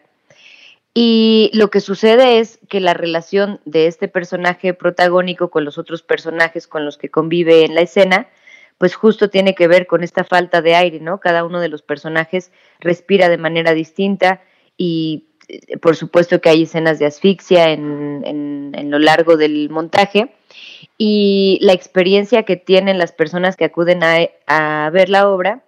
Y 1.00 1.52
lo 1.54 1.70
que 1.70 1.80
sucede 1.80 2.40
es 2.40 2.58
que 2.70 2.80
la 2.80 2.96
relación 2.96 3.60
de 3.66 3.86
este 3.86 4.08
personaje 4.08 4.74
protagónico 4.74 5.52
con 5.52 5.64
los 5.64 5.78
otros 5.78 6.02
personajes 6.02 6.66
con 6.66 6.86
los 6.86 6.98
que 6.98 7.12
convive 7.12 7.66
en 7.66 7.76
la 7.76 7.82
escena, 7.82 8.30
pues 8.80 8.96
justo 8.96 9.30
tiene 9.30 9.54
que 9.54 9.68
ver 9.68 9.86
con 9.86 10.04
esta 10.04 10.24
falta 10.24 10.64
de 10.64 10.74
aire, 10.74 11.00
¿no? 11.00 11.20
Cada 11.20 11.44
uno 11.44 11.60
de 11.60 11.70
los 11.70 11.84
personajes 11.84 12.52
respira 12.80 13.30
de 13.30 13.38
manera 13.38 13.76
distinta 13.76 14.42
y 14.76 15.26
eh, 15.50 15.78
por 15.78 15.96
supuesto 15.96 16.42
que 16.42 16.50
hay 16.50 16.64
escenas 16.64 16.98
de 16.98 17.06
asfixia 17.06 17.70
en, 17.70 18.24
en, 18.26 18.90
lo 18.90 18.98
largo 18.98 19.38
del 19.38 19.70
montaje 19.70 20.34
y 20.98 21.60
la 21.62 21.74
experiencia 21.74 22.42
que 22.42 22.56
tienen 22.56 22.98
las 22.98 23.12
personas 23.12 23.56
que 23.56 23.66
acuden 23.66 24.02
a, 24.02 24.18
a 24.48 24.90
ver 24.90 25.10
la 25.10 25.30
obra, 25.30 25.64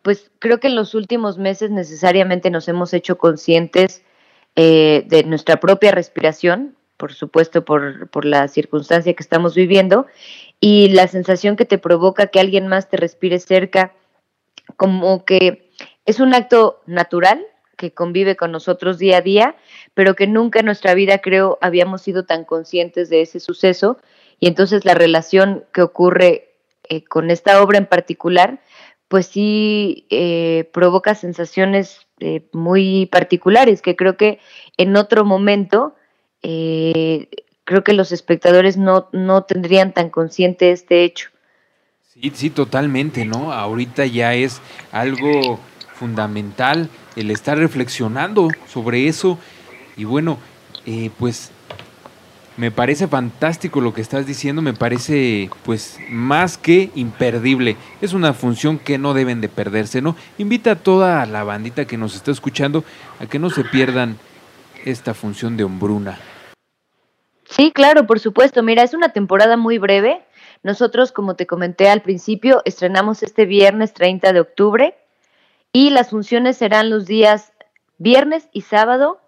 pues 0.00 0.30
creo 0.38 0.60
que 0.60 0.68
en 0.68 0.76
los 0.76 0.94
últimos 0.94 1.36
meses 1.36 1.70
necesariamente 1.70 2.48
nos 2.48 2.68
hemos 2.68 2.94
hecho 2.94 3.18
conscientes 3.18 4.02
eh, 4.56 5.04
de 5.06 5.24
nuestra 5.24 5.58
propia 5.58 5.92
respiración, 5.92 6.76
por 6.96 7.12
supuesto 7.12 7.64
por, 7.64 8.08
por 8.10 8.24
la 8.24 8.48
circunstancia 8.48 9.14
que 9.14 9.22
estamos 9.22 9.54
viviendo, 9.54 10.06
y 10.60 10.88
la 10.90 11.08
sensación 11.08 11.56
que 11.56 11.64
te 11.64 11.78
provoca 11.78 12.28
que 12.28 12.38
alguien 12.38 12.68
más 12.68 12.88
te 12.88 12.96
respire 12.96 13.38
cerca, 13.40 13.92
como 14.76 15.24
que 15.24 15.70
es 16.04 16.20
un 16.20 16.34
acto 16.34 16.80
natural 16.86 17.44
que 17.76 17.92
convive 17.92 18.36
con 18.36 18.52
nosotros 18.52 18.98
día 18.98 19.18
a 19.18 19.22
día, 19.22 19.56
pero 19.94 20.14
que 20.14 20.26
nunca 20.26 20.60
en 20.60 20.66
nuestra 20.66 20.94
vida 20.94 21.18
creo 21.18 21.58
habíamos 21.60 22.02
sido 22.02 22.24
tan 22.24 22.44
conscientes 22.44 23.10
de 23.10 23.22
ese 23.22 23.40
suceso. 23.40 23.98
Y 24.38 24.46
entonces 24.46 24.84
la 24.84 24.94
relación 24.94 25.64
que 25.72 25.82
ocurre 25.82 26.54
eh, 26.88 27.02
con 27.04 27.30
esta 27.30 27.62
obra 27.62 27.78
en 27.78 27.86
particular, 27.86 28.60
pues 29.08 29.26
sí 29.26 30.06
eh, 30.10 30.70
provoca 30.72 31.14
sensaciones 31.14 32.06
eh, 32.22 32.46
muy 32.52 33.06
particulares 33.06 33.82
que 33.82 33.96
creo 33.96 34.16
que 34.16 34.38
en 34.76 34.96
otro 34.96 35.24
momento 35.24 35.94
eh, 36.42 37.28
creo 37.64 37.82
que 37.84 37.92
los 37.92 38.12
espectadores 38.12 38.76
no, 38.76 39.08
no 39.12 39.42
tendrían 39.42 39.92
tan 39.92 40.08
consciente 40.10 40.70
este 40.70 41.04
hecho. 41.04 41.30
Sí, 42.14 42.30
sí, 42.34 42.50
totalmente, 42.50 43.24
¿no? 43.24 43.52
Ahorita 43.52 44.06
ya 44.06 44.34
es 44.34 44.60
algo 44.92 45.58
fundamental 45.94 46.88
el 47.16 47.30
estar 47.30 47.58
reflexionando 47.58 48.48
sobre 48.68 49.08
eso 49.08 49.38
y 49.96 50.04
bueno, 50.04 50.38
eh, 50.86 51.10
pues 51.18 51.50
me 52.62 52.70
parece 52.70 53.08
fantástico 53.08 53.80
lo 53.80 53.92
que 53.92 54.00
estás 54.00 54.24
diciendo, 54.24 54.62
me 54.62 54.72
parece 54.72 55.50
pues 55.64 55.98
más 56.08 56.56
que 56.56 56.90
imperdible. 56.94 57.76
Es 58.00 58.12
una 58.12 58.34
función 58.34 58.78
que 58.78 58.98
no 58.98 59.14
deben 59.14 59.40
de 59.40 59.48
perderse, 59.48 60.00
¿no? 60.00 60.14
Invita 60.38 60.70
a 60.70 60.76
toda 60.76 61.26
la 61.26 61.42
bandita 61.42 61.86
que 61.86 61.96
nos 61.96 62.14
está 62.14 62.30
escuchando 62.30 62.84
a 63.18 63.26
que 63.26 63.40
no 63.40 63.50
se 63.50 63.64
pierdan 63.64 64.16
esta 64.84 65.12
función 65.12 65.56
de 65.56 65.64
hombruna. 65.64 66.20
Sí, 67.50 67.72
claro, 67.72 68.06
por 68.06 68.20
supuesto. 68.20 68.62
Mira, 68.62 68.84
es 68.84 68.94
una 68.94 69.08
temporada 69.08 69.56
muy 69.56 69.78
breve. 69.78 70.22
Nosotros, 70.62 71.10
como 71.10 71.34
te 71.34 71.48
comenté 71.48 71.90
al 71.90 72.00
principio, 72.00 72.62
estrenamos 72.64 73.24
este 73.24 73.44
viernes 73.44 73.92
30 73.92 74.32
de 74.32 74.38
octubre 74.38 74.94
y 75.72 75.90
las 75.90 76.10
funciones 76.10 76.58
serán 76.58 76.90
los 76.90 77.06
días 77.06 77.52
viernes 77.98 78.48
y 78.52 78.60
sábado 78.60 79.18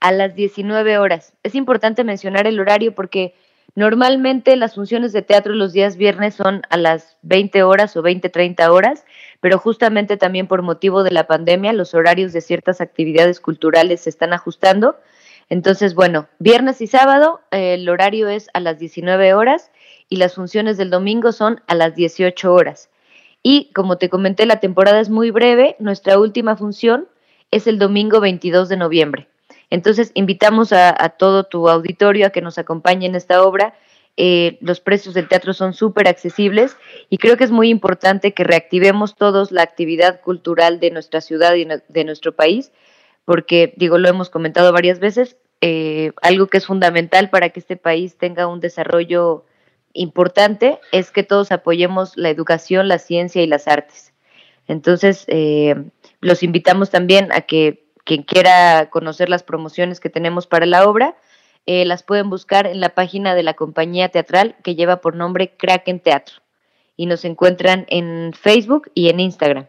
a 0.00 0.12
las 0.12 0.34
19 0.34 0.98
horas. 0.98 1.32
Es 1.42 1.54
importante 1.54 2.04
mencionar 2.04 2.46
el 2.46 2.60
horario 2.60 2.94
porque 2.94 3.34
normalmente 3.74 4.56
las 4.56 4.74
funciones 4.74 5.12
de 5.12 5.22
teatro 5.22 5.54
los 5.54 5.72
días 5.72 5.96
viernes 5.96 6.34
son 6.34 6.62
a 6.70 6.76
las 6.76 7.16
20 7.22 7.62
horas 7.62 7.96
o 7.96 8.02
20, 8.02 8.28
30 8.28 8.72
horas, 8.72 9.04
pero 9.40 9.58
justamente 9.58 10.16
también 10.16 10.46
por 10.46 10.62
motivo 10.62 11.02
de 11.02 11.10
la 11.10 11.26
pandemia 11.26 11.72
los 11.72 11.94
horarios 11.94 12.32
de 12.32 12.40
ciertas 12.40 12.80
actividades 12.80 13.40
culturales 13.40 14.02
se 14.02 14.10
están 14.10 14.32
ajustando. 14.32 14.96
Entonces, 15.48 15.94
bueno, 15.94 16.28
viernes 16.38 16.80
y 16.80 16.86
sábado 16.86 17.40
el 17.50 17.88
horario 17.88 18.28
es 18.28 18.48
a 18.54 18.60
las 18.60 18.78
19 18.78 19.34
horas 19.34 19.70
y 20.08 20.16
las 20.16 20.34
funciones 20.34 20.76
del 20.76 20.90
domingo 20.90 21.32
son 21.32 21.62
a 21.66 21.74
las 21.74 21.94
18 21.94 22.52
horas. 22.52 22.90
Y 23.42 23.70
como 23.74 23.98
te 23.98 24.08
comenté, 24.08 24.46
la 24.46 24.60
temporada 24.60 25.00
es 25.00 25.10
muy 25.10 25.30
breve. 25.30 25.76
Nuestra 25.78 26.18
última 26.18 26.56
función 26.56 27.08
es 27.50 27.66
el 27.66 27.78
domingo 27.78 28.20
22 28.20 28.70
de 28.70 28.76
noviembre. 28.78 29.28
Entonces, 29.70 30.10
invitamos 30.14 30.72
a, 30.72 30.94
todo 31.18 31.44
tu 31.44 31.68
auditorio 31.68 32.26
a 32.26 32.30
que 32.30 32.40
nos 32.40 32.58
acompañe 32.58 33.06
en 33.06 33.14
esta 33.14 33.42
obra. 33.42 33.74
Eh, 34.16 34.58
los 34.60 34.80
precios 34.80 35.14
del 35.14 35.28
teatro 35.28 35.52
son 35.52 35.74
súper 35.74 36.06
accesibles 36.06 36.76
y 37.10 37.18
creo 37.18 37.36
que 37.36 37.44
es 37.44 37.50
muy 37.50 37.68
importante 37.68 38.32
que 38.32 38.44
reactivemos 38.44 39.16
todos 39.16 39.50
la 39.50 39.62
actividad 39.62 40.20
cultural 40.20 40.78
de 40.78 40.92
nuestra 40.92 41.20
ciudad 41.20 41.54
y 41.54 41.66
de 41.88 42.04
nuestro 42.04 42.32
país, 42.32 42.70
porque, 43.24 43.74
digo, 43.76 43.98
lo 43.98 44.08
hemos 44.08 44.30
comentado 44.30 44.72
varias 44.72 45.00
veces, 45.00 45.36
eh, 45.60 46.12
algo 46.20 46.46
que 46.48 46.58
es 46.58 46.66
fundamental 46.66 47.30
para 47.30 47.48
que 47.48 47.60
este 47.60 47.76
país 47.76 48.16
tenga 48.18 48.46
un 48.46 48.60
desarrollo 48.60 49.46
importante 49.94 50.78
es 50.92 51.10
que 51.10 51.22
todos 51.22 51.52
apoyemos 51.52 52.16
la 52.16 52.28
educación, 52.28 52.86
la 52.86 52.98
ciencia 52.98 53.42
y 53.42 53.46
las 53.46 53.66
artes. 53.66 54.12
Entonces, 54.66 55.24
eh, 55.28 55.74
los 56.20 56.42
invitamos 56.42 56.90
también 56.90 57.32
a 57.32 57.42
que 57.42 57.83
quien 58.04 58.22
quiera 58.22 58.90
conocer 58.90 59.28
las 59.28 59.42
promociones 59.42 60.00
que 60.00 60.10
tenemos 60.10 60.46
para 60.46 60.66
la 60.66 60.86
obra, 60.88 61.16
eh, 61.66 61.84
las 61.84 62.02
pueden 62.02 62.28
buscar 62.28 62.66
en 62.66 62.80
la 62.80 62.90
página 62.90 63.34
de 63.34 63.42
la 63.42 63.54
compañía 63.54 64.10
teatral 64.10 64.56
que 64.62 64.74
lleva 64.74 65.00
por 65.00 65.16
nombre 65.16 65.54
Kraken 65.56 66.00
Teatro. 66.00 66.36
Y 66.96 67.06
nos 67.06 67.24
encuentran 67.24 67.86
en 67.88 68.32
Facebook 68.34 68.90
y 68.94 69.08
en 69.08 69.20
Instagram. 69.20 69.66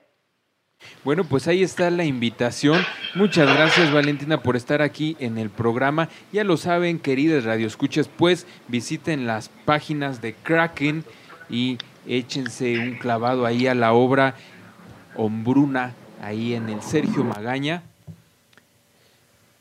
Bueno, 1.03 1.23
pues 1.23 1.47
ahí 1.47 1.63
está 1.63 1.89
la 1.89 2.03
invitación. 2.03 2.81
Muchas 3.15 3.51
gracias 3.51 3.91
Valentina 3.91 4.43
por 4.43 4.55
estar 4.55 4.81
aquí 4.81 5.15
en 5.19 5.37
el 5.37 5.49
programa. 5.49 6.09
Ya 6.31 6.43
lo 6.43 6.57
saben, 6.57 6.99
queridas 6.99 7.45
radioescuchas, 7.45 8.07
pues 8.07 8.45
visiten 8.67 9.25
las 9.25 9.49
páginas 9.65 10.21
de 10.21 10.33
Kraken 10.33 11.03
y 11.49 11.77
échense 12.07 12.77
un 12.77 12.95
clavado 12.95 13.45
ahí 13.45 13.67
a 13.67 13.73
la 13.73 13.93
obra 13.93 14.35
Hombruna, 15.15 15.95
ahí 16.21 16.53
en 16.53 16.69
el 16.69 16.81
Sergio 16.81 17.23
Magaña, 17.23 17.83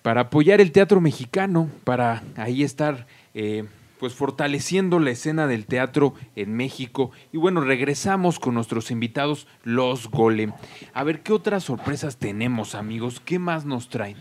para 0.05 0.21
apoyar 0.21 0.61
el 0.61 0.71
teatro 0.71 1.01
mexicano, 1.01 1.71
para 1.83 2.23
ahí 2.37 2.63
estar... 2.63 3.07
Eh, 3.33 3.65
pues 4.01 4.13
fortaleciendo 4.13 4.99
la 4.99 5.13
escena 5.13 5.47
del 5.47 5.65
teatro 5.65 6.13
en 6.37 6.53
México. 6.53 7.11
Y 7.33 7.39
bueno, 7.39 7.63
regresamos 7.63 8.39
con 8.39 8.53
nuestros 8.53 8.91
invitados, 8.91 9.47
los 9.63 10.11
Golem. 10.11 10.53
A 10.93 11.05
ver, 11.05 11.23
¿qué 11.23 11.33
otras 11.33 11.65
sorpresas 11.65 12.19
tenemos, 12.19 12.75
amigos? 12.75 13.23
¿Qué 13.25 13.39
más 13.39 13.65
nos 13.65 13.89
traen? 13.89 14.17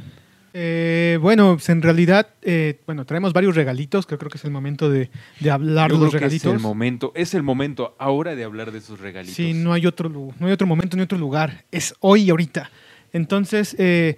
Eh, 0.53 1.17
bueno, 1.21 1.55
pues 1.55 1.67
en 1.67 1.81
realidad, 1.81 2.29
eh, 2.43 2.79
bueno, 2.85 3.03
traemos 3.03 3.33
varios 3.33 3.55
regalitos, 3.55 4.05
que 4.05 4.17
creo 4.17 4.29
que 4.29 4.37
es 4.37 4.45
el 4.45 4.51
momento 4.51 4.89
de, 4.89 5.09
hablar 5.51 5.91
de 5.91 5.97
los 5.97 6.13
regalitos. 6.13 6.45
es 6.45 6.53
el 6.53 6.61
momento, 6.61 7.11
es 7.13 7.33
el 7.33 7.43
momento 7.43 7.95
ahora 7.99 8.35
de 8.35 8.45
hablar 8.45 8.71
de 8.71 8.77
esos 8.77 9.01
regalitos. 9.01 9.35
Sí, 9.35 9.53
no 9.53 9.73
hay 9.73 9.85
otro, 9.85 10.07
no 10.07 10.47
hay 10.47 10.53
otro 10.53 10.67
momento 10.67 10.95
ni 10.95 11.03
otro 11.03 11.17
lugar, 11.17 11.65
es 11.73 11.93
hoy 11.99 12.23
y 12.23 12.29
ahorita. 12.29 12.71
Entonces, 13.11 13.75
eh, 13.79 14.17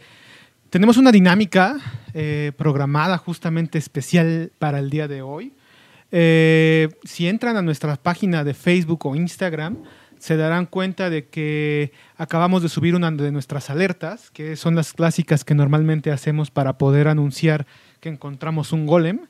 tenemos 0.69 0.97
una 0.97 1.11
dinámica 1.11 1.77
eh, 2.13 2.51
programada 2.57 3.17
justamente 3.17 3.77
especial 3.77 4.51
para 4.59 4.79
el 4.79 4.89
día 4.89 5.07
de 5.07 5.21
hoy. 5.21 5.53
Eh, 6.11 6.89
si 7.03 7.27
entran 7.27 7.57
a 7.57 7.61
nuestra 7.61 7.95
página 7.95 8.43
de 8.43 8.53
Facebook 8.53 9.05
o 9.05 9.15
Instagram, 9.15 9.77
se 10.17 10.37
darán 10.37 10.65
cuenta 10.65 11.09
de 11.09 11.27
que 11.27 11.91
acabamos 12.17 12.63
de 12.63 12.69
subir 12.69 12.95
una 12.95 13.11
de 13.11 13.31
nuestras 13.31 13.69
alertas, 13.69 14.31
que 14.31 14.55
son 14.55 14.75
las 14.75 14.93
clásicas 14.93 15.43
que 15.43 15.55
normalmente 15.55 16.11
hacemos 16.11 16.51
para 16.51 16.77
poder 16.77 17.07
anunciar 17.07 17.65
que 17.99 18.09
encontramos 18.09 18.71
un 18.71 18.85
golem. 18.85 19.21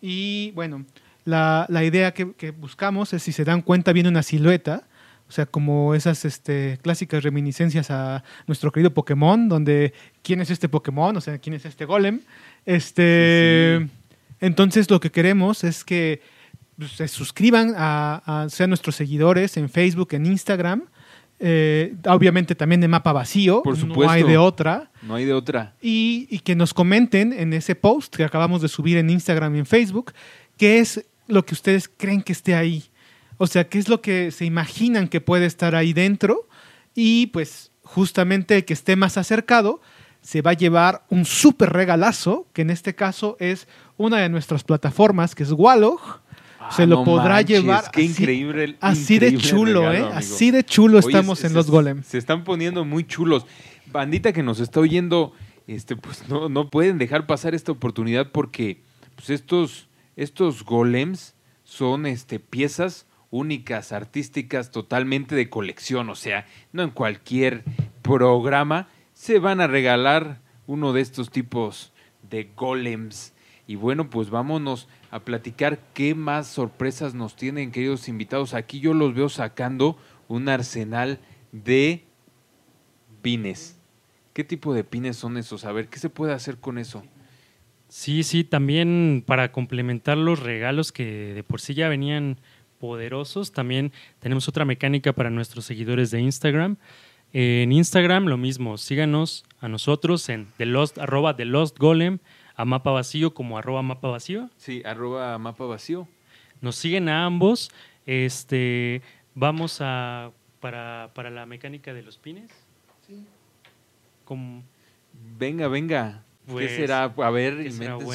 Y 0.00 0.50
bueno, 0.52 0.84
la, 1.24 1.66
idea 1.84 2.12
que, 2.12 2.32
que, 2.32 2.50
buscamos 2.50 3.12
es, 3.12 3.22
si 3.22 3.32
se 3.32 3.44
dan 3.44 3.62
cuenta, 3.62 3.92
viene 3.92 4.08
una 4.08 4.22
silueta 4.22 4.84
sea, 5.34 5.46
como 5.46 5.94
esas 5.96 6.24
este, 6.24 6.78
clásicas 6.80 7.24
reminiscencias 7.24 7.90
a 7.90 8.22
nuestro 8.46 8.70
querido 8.70 8.94
Pokémon, 8.94 9.48
donde 9.48 9.92
quién 10.22 10.40
es 10.40 10.48
este 10.50 10.68
Pokémon, 10.68 11.16
o 11.16 11.20
sea, 11.20 11.38
quién 11.38 11.54
es 11.54 11.64
este 11.64 11.84
Golem. 11.84 12.20
Este, 12.64 13.88
Entonces 14.40 14.88
lo 14.90 15.00
que 15.00 15.10
queremos 15.10 15.64
es 15.64 15.84
que 15.84 16.22
pues, 16.78 16.92
se 16.92 17.08
suscriban 17.08 17.74
a, 17.76 18.46
sean 18.48 18.70
nuestros 18.70 18.94
seguidores 18.94 19.56
en 19.56 19.68
Facebook, 19.68 20.10
en 20.12 20.26
Instagram. 20.26 20.84
Eh, 21.40 21.96
obviamente 22.06 22.54
también 22.54 22.80
de 22.80 22.86
mapa 22.86 23.12
vacío, 23.12 23.62
Por 23.64 23.76
supuesto. 23.76 24.04
no 24.04 24.10
hay 24.10 24.22
de 24.22 24.38
otra. 24.38 24.92
No 25.02 25.16
hay 25.16 25.24
de 25.24 25.32
otra. 25.32 25.74
Y, 25.82 26.28
y 26.30 26.38
que 26.38 26.54
nos 26.54 26.72
comenten 26.72 27.32
en 27.32 27.52
ese 27.54 27.74
post 27.74 28.14
que 28.14 28.22
acabamos 28.22 28.62
de 28.62 28.68
subir 28.68 28.98
en 28.98 29.10
Instagram 29.10 29.56
y 29.56 29.58
en 29.58 29.66
Facebook, 29.66 30.12
qué 30.56 30.78
es 30.78 31.04
lo 31.26 31.44
que 31.44 31.54
ustedes 31.54 31.88
creen 31.88 32.22
que 32.22 32.32
esté 32.32 32.54
ahí 32.54 32.84
o 33.38 33.46
sea, 33.46 33.68
¿qué 33.68 33.78
es 33.78 33.88
lo 33.88 34.00
que 34.00 34.30
se 34.30 34.44
imaginan 34.44 35.08
que 35.08 35.20
puede 35.20 35.46
estar 35.46 35.74
ahí 35.74 35.92
dentro? 35.92 36.48
Y 36.94 37.28
pues 37.28 37.70
justamente 37.82 38.56
el 38.56 38.64
que 38.64 38.72
esté 38.72 38.96
más 38.96 39.18
acercado 39.18 39.80
se 40.20 40.40
va 40.40 40.52
a 40.52 40.54
llevar 40.54 41.04
un 41.10 41.24
súper 41.24 41.70
regalazo, 41.70 42.46
que 42.52 42.62
en 42.62 42.70
este 42.70 42.94
caso 42.94 43.36
es 43.40 43.68
una 43.98 44.18
de 44.18 44.28
nuestras 44.28 44.64
plataformas, 44.64 45.34
que 45.34 45.42
es 45.42 45.52
Wallog. 45.52 46.00
Ah, 46.58 46.70
se 46.72 46.86
lo 46.86 47.04
podrá 47.04 47.42
llevar 47.42 47.90
qué 47.92 48.00
así, 48.00 48.22
increíble, 48.22 48.76
así 48.80 49.18
de 49.18 49.36
chulo, 49.36 49.92
¿eh? 49.92 50.02
Así 50.14 50.50
de 50.50 50.64
chulo 50.64 50.98
estamos 50.98 51.44
en 51.44 51.52
los 51.52 51.70
golems. 51.70 52.06
Se 52.06 52.16
están 52.16 52.42
poniendo 52.42 52.86
muy 52.86 53.04
chulos. 53.04 53.44
Bandita 53.92 54.32
que 54.32 54.42
nos 54.42 54.60
está 54.60 54.80
oyendo, 54.80 55.34
este, 55.66 55.94
pues 55.94 56.26
no, 56.26 56.48
no 56.48 56.70
pueden 56.70 56.96
dejar 56.96 57.26
pasar 57.26 57.54
esta 57.54 57.72
oportunidad 57.72 58.30
porque 58.32 58.80
pues 59.16 59.28
estos, 59.28 59.88
estos 60.16 60.64
golems 60.64 61.34
son 61.64 62.06
este, 62.06 62.40
piezas 62.40 63.06
únicas, 63.34 63.90
artísticas, 63.90 64.70
totalmente 64.70 65.34
de 65.34 65.50
colección, 65.50 66.08
o 66.08 66.14
sea, 66.14 66.46
no 66.70 66.84
en 66.84 66.90
cualquier 66.90 67.64
programa 68.00 68.86
se 69.12 69.40
van 69.40 69.60
a 69.60 69.66
regalar 69.66 70.40
uno 70.68 70.92
de 70.92 71.00
estos 71.00 71.30
tipos 71.30 71.92
de 72.30 72.50
golems. 72.54 73.34
Y 73.66 73.74
bueno, 73.74 74.08
pues 74.08 74.30
vámonos 74.30 74.86
a 75.10 75.18
platicar 75.18 75.80
qué 75.94 76.14
más 76.14 76.46
sorpresas 76.46 77.14
nos 77.14 77.34
tienen, 77.34 77.72
queridos 77.72 78.08
invitados. 78.08 78.54
Aquí 78.54 78.78
yo 78.78 78.94
los 78.94 79.14
veo 79.14 79.28
sacando 79.28 79.98
un 80.28 80.48
arsenal 80.48 81.18
de 81.50 82.04
pines. 83.20 83.80
¿Qué 84.32 84.44
tipo 84.44 84.74
de 84.74 84.84
pines 84.84 85.16
son 85.16 85.38
esos? 85.38 85.64
A 85.64 85.72
ver, 85.72 85.88
¿qué 85.88 85.98
se 85.98 86.08
puede 86.08 86.32
hacer 86.32 86.58
con 86.58 86.78
eso? 86.78 87.02
Sí, 87.88 88.22
sí, 88.22 88.44
también 88.44 89.24
para 89.26 89.50
complementar 89.50 90.18
los 90.18 90.40
regalos 90.40 90.92
que 90.92 91.34
de 91.34 91.42
por 91.42 91.60
sí 91.60 91.74
ya 91.74 91.88
venían 91.88 92.38
poderosos. 92.84 93.50
También 93.50 93.92
tenemos 94.18 94.46
otra 94.46 94.66
mecánica 94.66 95.14
para 95.14 95.30
nuestros 95.30 95.64
seguidores 95.64 96.10
de 96.10 96.20
Instagram. 96.20 96.76
En 97.32 97.72
Instagram 97.72 98.26
lo 98.26 98.36
mismo, 98.36 98.76
síganos 98.76 99.44
a 99.58 99.68
nosotros 99.68 100.28
en 100.28 100.48
The 100.58 100.66
Lost, 100.66 100.98
arroba 100.98 101.34
The 101.34 101.46
Lost 101.46 101.78
Golem, 101.78 102.18
a 102.54 102.66
Mapa 102.66 102.90
Vacío 102.90 103.32
como 103.32 103.56
arroba 103.56 103.82
Mapa 103.82 104.08
Vacío. 104.08 104.50
Sí, 104.58 104.82
arroba 104.84 105.38
Mapa 105.38 105.64
Vacío. 105.64 106.06
Nos 106.60 106.76
siguen 106.76 107.08
a 107.08 107.24
ambos. 107.24 107.70
Este, 108.04 109.00
vamos 109.34 109.78
a, 109.80 110.30
para, 110.60 111.10
para 111.14 111.30
la 111.30 111.46
mecánica 111.46 111.94
de 111.94 112.02
los 112.02 112.18
pines. 112.18 112.50
Sí. 113.06 113.24
Venga, 115.38 115.68
venga. 115.68 116.22
¿Qué 116.46 116.52
pues, 116.52 116.72
será? 116.72 117.04
A 117.04 117.30
ver, 117.30 117.54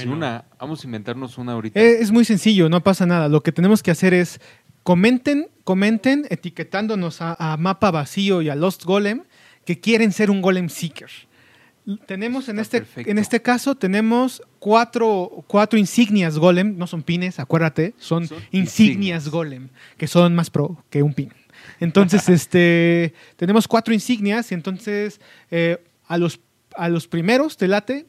una. 0.08 0.46
Vamos 0.60 0.84
a 0.84 0.88
inventarnos 0.88 1.40
una 1.40 1.54
ahorita. 1.54 1.80
Eh, 1.80 1.98
es 2.00 2.12
muy 2.12 2.26
sencillo, 2.26 2.70
no 2.70 2.82
pasa 2.84 3.08
nada. 3.08 3.28
Lo 3.28 3.42
que 3.42 3.52
tenemos 3.52 3.82
que 3.82 3.90
hacer 3.90 4.14
es 4.14 4.40
comenten, 4.90 5.50
comenten 5.66 6.26
etiquetándonos 6.32 7.20
a, 7.22 7.58
Mapa 7.60 7.92
Vacío 7.92 8.42
y 8.42 8.50
a 8.50 8.56
Lost 8.56 8.86
Golem 8.86 9.22
que 9.64 9.80
quieren 9.80 10.12
ser 10.12 10.32
un 10.32 10.42
Golem 10.42 10.68
Seeker. 10.68 11.12
Tenemos 12.08 12.50
en 12.50 12.58
este, 12.58 12.84
en 12.96 13.20
este 13.20 13.40
caso, 13.40 13.76
tenemos 13.76 14.42
cuatro, 14.58 15.46
cuatro 15.46 15.78
insignias 15.78 16.40
Golem, 16.40 16.76
no 16.76 16.88
son 16.88 17.04
pines, 17.04 17.38
acuérdate, 17.38 17.94
son, 18.00 18.28
insignias, 18.50 19.30
Golem, 19.30 19.70
que 19.96 20.08
son 20.08 20.34
más 20.34 20.50
pro 20.50 20.84
que 20.90 21.04
un 21.04 21.14
pin. 21.14 21.32
Entonces, 21.80 22.28
este, 22.40 23.14
tenemos 23.36 23.68
cuatro 23.68 23.94
insignias 23.94 24.52
y 24.52 24.56
entonces 24.56 25.22
eh, 25.52 25.78
a, 26.08 26.18
los, 26.18 26.40
a 26.74 26.90
los 26.90 27.08
primeros, 27.08 27.58
te 27.58 27.68
late, 27.68 28.08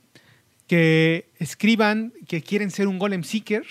que 0.66 1.28
escriban 1.36 2.14
que 2.26 2.40
quieren 2.40 2.70
ser 2.70 2.88
un 2.88 2.98
Golem 2.98 3.22
Seeker. 3.22 3.66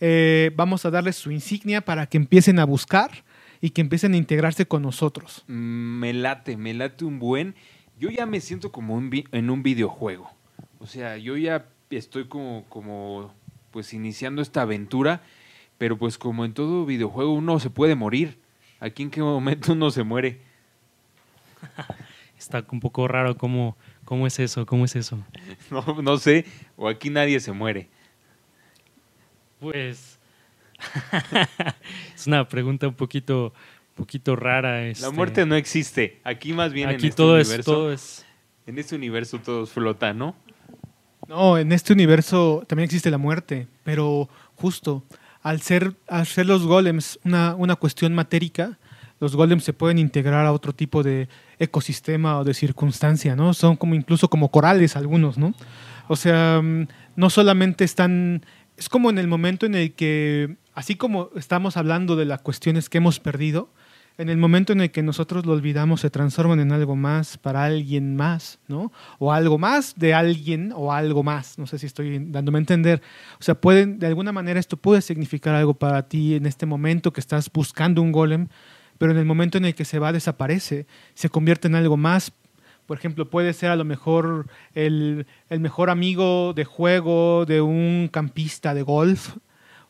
Eh, 0.00 0.50
vamos 0.54 0.84
a 0.84 0.90
darles 0.90 1.16
su 1.16 1.30
insignia 1.30 1.80
para 1.80 2.06
que 2.06 2.16
empiecen 2.16 2.58
a 2.58 2.64
buscar 2.64 3.24
y 3.60 3.70
que 3.70 3.80
empiecen 3.80 4.14
a 4.14 4.16
integrarse 4.16 4.66
con 4.66 4.82
nosotros. 4.82 5.44
Mm, 5.46 5.98
me 5.98 6.12
late, 6.12 6.56
me 6.56 6.74
late 6.74 7.04
un 7.04 7.18
buen. 7.18 7.54
Yo 7.98 8.10
ya 8.10 8.26
me 8.26 8.40
siento 8.40 8.72
como 8.72 8.98
en 8.98 9.50
un 9.50 9.62
videojuego. 9.62 10.30
O 10.78 10.86
sea, 10.86 11.16
yo 11.16 11.36
ya 11.36 11.66
estoy 11.90 12.26
como, 12.26 12.64
como 12.68 13.32
pues 13.70 13.94
iniciando 13.94 14.42
esta 14.42 14.62
aventura, 14.62 15.22
pero 15.78 15.96
pues 15.96 16.18
como 16.18 16.44
en 16.44 16.52
todo 16.52 16.84
videojuego 16.84 17.32
uno 17.32 17.58
se 17.58 17.70
puede 17.70 17.94
morir. 17.94 18.38
Aquí 18.80 19.02
en 19.02 19.10
qué 19.10 19.22
momento 19.22 19.72
uno 19.72 19.90
se 19.90 20.02
muere. 20.02 20.40
Está 22.38 22.64
un 22.70 22.80
poco 22.80 23.08
raro 23.08 23.38
cómo, 23.38 23.76
¿Cómo 24.06 24.26
es 24.26 24.38
eso? 24.38 24.64
¿Cómo 24.64 24.86
es 24.86 24.96
eso? 24.96 25.18
No, 25.70 25.82
no 26.00 26.16
sé, 26.16 26.46
o 26.76 26.88
aquí 26.88 27.10
nadie 27.10 27.40
se 27.40 27.52
muere. 27.52 27.88
Pues 29.60 30.18
es 32.14 32.26
una 32.26 32.48
pregunta 32.48 32.88
un 32.88 32.94
poquito, 32.94 33.52
poquito 33.94 34.36
rara. 34.36 34.80
La 34.80 34.88
este. 34.88 35.10
muerte 35.10 35.46
no 35.46 35.54
existe. 35.56 36.20
Aquí 36.24 36.52
más 36.52 36.72
bien 36.72 36.90
en 36.90 36.96
Aquí 36.96 37.08
este 37.08 37.16
todo 37.16 37.38
es, 37.38 37.48
universo. 37.48 37.72
todo 37.72 37.92
es. 37.92 38.26
En 38.66 38.78
este 38.78 38.96
universo 38.96 39.38
todos 39.38 39.70
flotan, 39.70 40.18
¿no? 40.18 40.36
No, 41.28 41.58
en 41.58 41.72
este 41.72 41.92
universo 41.92 42.64
también 42.68 42.84
existe 42.84 43.10
la 43.10 43.18
muerte, 43.18 43.66
pero 43.84 44.28
justo 44.54 45.04
al 45.42 45.60
ser, 45.60 45.94
al 46.08 46.26
ser 46.26 46.46
los 46.46 46.64
golems 46.64 47.18
una, 47.24 47.54
una 47.54 47.76
cuestión 47.76 48.14
matérica, 48.14 48.78
los 49.18 49.34
golems 49.34 49.64
se 49.64 49.72
pueden 49.72 49.98
integrar 49.98 50.46
a 50.46 50.52
otro 50.52 50.72
tipo 50.72 51.02
de 51.02 51.28
ecosistema 51.58 52.38
o 52.38 52.44
de 52.44 52.54
circunstancia, 52.54 53.34
¿no? 53.34 53.54
Son 53.54 53.76
como 53.76 53.94
incluso 53.94 54.28
como 54.28 54.50
corales 54.50 54.96
algunos, 54.96 55.38
¿no? 55.38 55.54
O 56.08 56.16
sea, 56.16 56.60
mm, 56.62 56.88
no 57.16 57.30
solamente 57.30 57.84
están, 57.84 58.44
es 58.76 58.88
como 58.88 59.10
en 59.10 59.18
el 59.18 59.28
momento 59.28 59.66
en 59.66 59.74
el 59.74 59.92
que, 59.92 60.56
así 60.74 60.96
como 60.96 61.30
estamos 61.36 61.76
hablando 61.76 62.16
de 62.16 62.24
las 62.24 62.42
cuestiones 62.42 62.88
que 62.88 62.98
hemos 62.98 63.20
perdido, 63.20 63.70
en 64.18 64.30
el 64.30 64.38
momento 64.38 64.72
en 64.72 64.80
el 64.80 64.90
que 64.90 65.02
nosotros 65.02 65.44
lo 65.44 65.52
olvidamos 65.52 66.00
se 66.00 66.10
transforman 66.10 66.60
en 66.60 66.72
algo 66.72 66.96
más 66.96 67.36
para 67.36 67.64
alguien 67.64 68.16
más, 68.16 68.58
¿no? 68.66 68.90
O 69.18 69.32
algo 69.32 69.58
más 69.58 69.94
de 69.96 70.14
alguien 70.14 70.72
o 70.74 70.92
algo 70.92 71.22
más. 71.22 71.58
No 71.58 71.66
sé 71.66 71.78
si 71.78 71.86
estoy 71.86 72.18
dándome 72.18 72.58
a 72.58 72.60
entender. 72.60 73.02
O 73.38 73.42
sea, 73.42 73.54
pueden, 73.54 73.98
de 73.98 74.06
alguna 74.06 74.32
manera 74.32 74.58
esto 74.58 74.78
puede 74.78 75.02
significar 75.02 75.54
algo 75.54 75.74
para 75.74 76.08
ti 76.08 76.34
en 76.34 76.46
este 76.46 76.64
momento 76.64 77.12
que 77.12 77.20
estás 77.20 77.50
buscando 77.52 78.00
un 78.00 78.10
golem, 78.10 78.48
pero 78.96 79.12
en 79.12 79.18
el 79.18 79.26
momento 79.26 79.58
en 79.58 79.66
el 79.66 79.74
que 79.74 79.84
se 79.84 79.98
va 79.98 80.12
desaparece, 80.12 80.86
se 81.14 81.28
convierte 81.28 81.68
en 81.68 81.74
algo 81.74 81.98
más. 81.98 82.32
Por 82.86 82.98
ejemplo, 82.98 83.28
puede 83.28 83.52
ser 83.52 83.70
a 83.70 83.76
lo 83.76 83.84
mejor 83.84 84.46
el, 84.74 85.26
el 85.50 85.60
mejor 85.60 85.90
amigo 85.90 86.52
de 86.54 86.64
juego 86.64 87.44
de 87.46 87.60
un 87.60 88.08
campista 88.12 88.74
de 88.74 88.82
golf, 88.82 89.36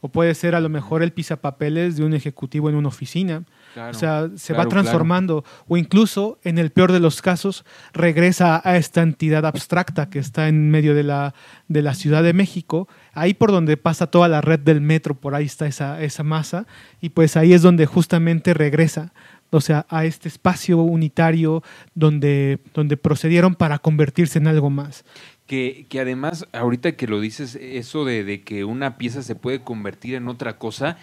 o 0.01 0.09
puede 0.09 0.35
ser 0.35 0.55
a 0.55 0.61
lo 0.61 0.69
mejor 0.69 1.03
el 1.03 1.13
pisapapeles 1.13 1.97
de 1.97 2.05
un 2.05 2.15
ejecutivo 2.15 2.69
en 2.69 2.77
una 2.77 2.89
oficina. 2.89 3.45
Claro, 3.75 3.91
O 3.91 3.95
sea, 3.95 4.29
se 4.37 4.53
claro, 4.53 4.69
va 4.69 4.71
transformando. 4.71 5.45
O 5.69 5.77
incluso, 5.77 6.39
en 6.45 6.59
el 6.59 6.71
peor 6.71 6.93
de 6.93 7.01
los 7.01 7.23
casos, 7.23 7.65
regresa 7.93 8.61
a 8.65 8.77
esta 8.77 9.03
entidad 9.03 9.45
abstracta 9.45 10.09
que 10.09 10.19
está 10.19 10.49
en 10.49 10.71
medio 10.71 10.95
de 10.95 11.03
la, 11.03 11.35
de 11.69 11.83
la 11.83 11.95
Ciudad 11.95 12.23
de 12.23 12.33
México, 12.33 12.89
ahí 13.15 13.35
por 13.35 13.51
donde 13.51 13.77
pasa 13.77 14.07
toda 14.07 14.29
la 14.29 14.41
red 14.41 14.61
del 14.61 14.81
metro, 14.81 15.15
por 15.15 15.35
ahí 15.35 15.47
está 15.47 15.67
esa, 15.67 16.01
esa 16.03 16.23
masa, 16.23 16.67
y 17.01 17.11
pues 17.11 17.37
ahí 17.37 17.53
es 17.53 17.63
donde 17.63 17.87
justamente 17.87 18.55
regresa, 18.55 19.13
o 19.57 19.61
sea, 19.61 19.87
a 19.89 20.05
este 20.05 20.29
espacio 20.29 20.79
unitario 20.79 21.63
donde, 21.95 22.59
donde 22.75 22.97
procedieron 22.97 23.55
para 23.55 23.79
convertirse 23.79 24.39
en 24.39 24.47
algo 24.47 24.71
más. 24.71 25.05
Que, 25.47 25.87
que 25.89 26.01
además, 26.01 26.47
ahorita 26.53 26.97
que 26.97 27.07
lo 27.07 27.21
dices, 27.21 27.55
eso 27.55 28.05
de, 28.05 28.25
de 28.25 28.43
que 28.43 28.65
una 28.65 28.99
pieza 28.99 29.23
se 29.23 29.37
puede 29.37 29.61
convertir 29.61 30.17
en 30.17 30.29
otra 30.29 30.59
cosa, 30.59 30.99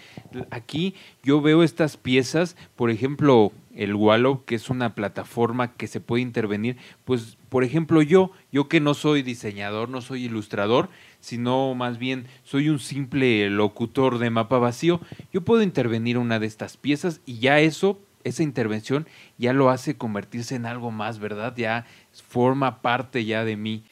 aquí 0.50 0.94
yo 1.22 1.40
veo 1.40 1.62
estas 1.62 1.96
piezas, 1.96 2.54
por 2.76 2.90
ejemplo, 2.90 3.52
el 3.74 3.94
Wallow, 3.94 4.44
que 4.44 4.54
es 4.54 4.70
una 4.70 4.94
plataforma 4.94 5.72
que 5.72 5.86
se 5.86 6.00
puede 6.00 6.22
intervenir, 6.22 6.76
pues, 7.04 7.36
por 7.48 7.64
ejemplo, 7.64 8.02
yo, 8.02 8.30
yo 8.52 8.68
que 8.68 8.80
no 8.80 8.94
soy 8.94 9.22
diseñador, 9.22 9.88
no 9.88 10.00
soy 10.00 10.24
ilustrador, 10.24 10.90
sino 11.20 11.74
más 11.74 11.98
bien 11.98 12.26
soy 12.44 12.68
un 12.68 12.78
simple 12.78 13.48
locutor 13.50 14.18
de 14.18 14.30
mapa 14.30 14.58
vacío, 14.58 15.00
yo 15.32 15.42
puedo 15.42 15.62
intervenir 15.62 16.18
una 16.18 16.38
de 16.38 16.46
estas 16.46 16.76
piezas 16.76 17.20
y 17.24 17.38
ya 17.38 17.60
eso, 17.60 17.98
esa 18.24 18.42
intervención, 18.42 19.06
ya 19.38 19.52
lo 19.52 19.70
hace 19.70 19.96
convertirse 19.96 20.56
en 20.56 20.66
algo 20.66 20.90
más, 20.90 21.18
¿verdad? 21.18 21.54
Ya 21.56 21.86
forma 22.12 22.82
parte 22.82 23.24
ya 23.24 23.44
de 23.44 23.56
mí. 23.56 23.84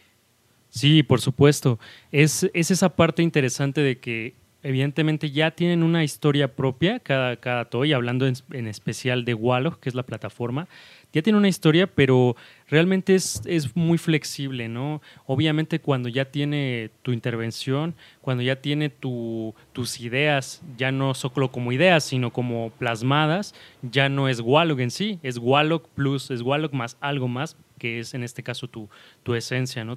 Sí, 0.70 1.02
por 1.02 1.20
supuesto. 1.20 1.78
Es, 2.10 2.50
es 2.54 2.70
esa 2.70 2.96
parte 2.96 3.22
interesante 3.22 3.82
de 3.82 3.98
que 3.98 4.34
evidentemente 4.62 5.30
ya 5.30 5.50
tienen 5.50 5.82
una 5.82 6.04
historia 6.04 6.54
propia, 6.54 6.98
cada, 7.00 7.36
cada 7.36 7.66
toy, 7.66 7.92
hablando 7.92 8.26
en, 8.26 8.34
en 8.52 8.66
especial 8.68 9.24
de 9.24 9.34
Wallow, 9.34 9.78
que 9.80 9.88
es 9.88 9.94
la 9.94 10.04
plataforma, 10.04 10.68
ya 11.12 11.22
tiene 11.22 11.38
una 11.38 11.48
historia, 11.48 11.86
pero 11.86 12.36
realmente 12.68 13.14
es, 13.14 13.42
es 13.44 13.76
muy 13.76 13.98
flexible, 13.98 14.68
¿no? 14.68 15.02
Obviamente 15.26 15.80
cuando 15.80 16.08
ya 16.08 16.24
tiene 16.24 16.90
tu 17.02 17.12
intervención, 17.12 17.94
cuando 18.20 18.42
ya 18.42 18.56
tiene 18.56 18.88
tu, 18.88 19.54
tus 19.72 20.00
ideas, 20.00 20.62
ya 20.76 20.90
no 20.90 21.14
solo 21.14 21.52
como 21.52 21.72
ideas, 21.72 22.04
sino 22.04 22.32
como 22.32 22.70
plasmadas, 22.78 23.54
ya 23.82 24.08
no 24.08 24.28
es 24.28 24.40
Wallow 24.40 24.78
en 24.78 24.90
sí, 24.90 25.18
es 25.22 25.38
Wallow 25.38 25.82
plus, 25.94 26.30
es 26.30 26.42
Wallow 26.42 26.70
más 26.72 26.96
algo 27.00 27.28
más, 27.28 27.56
que 27.78 27.98
es 27.98 28.14
en 28.14 28.22
este 28.22 28.42
caso 28.42 28.68
tu, 28.68 28.88
tu 29.22 29.34
esencia, 29.34 29.84
¿no? 29.84 29.96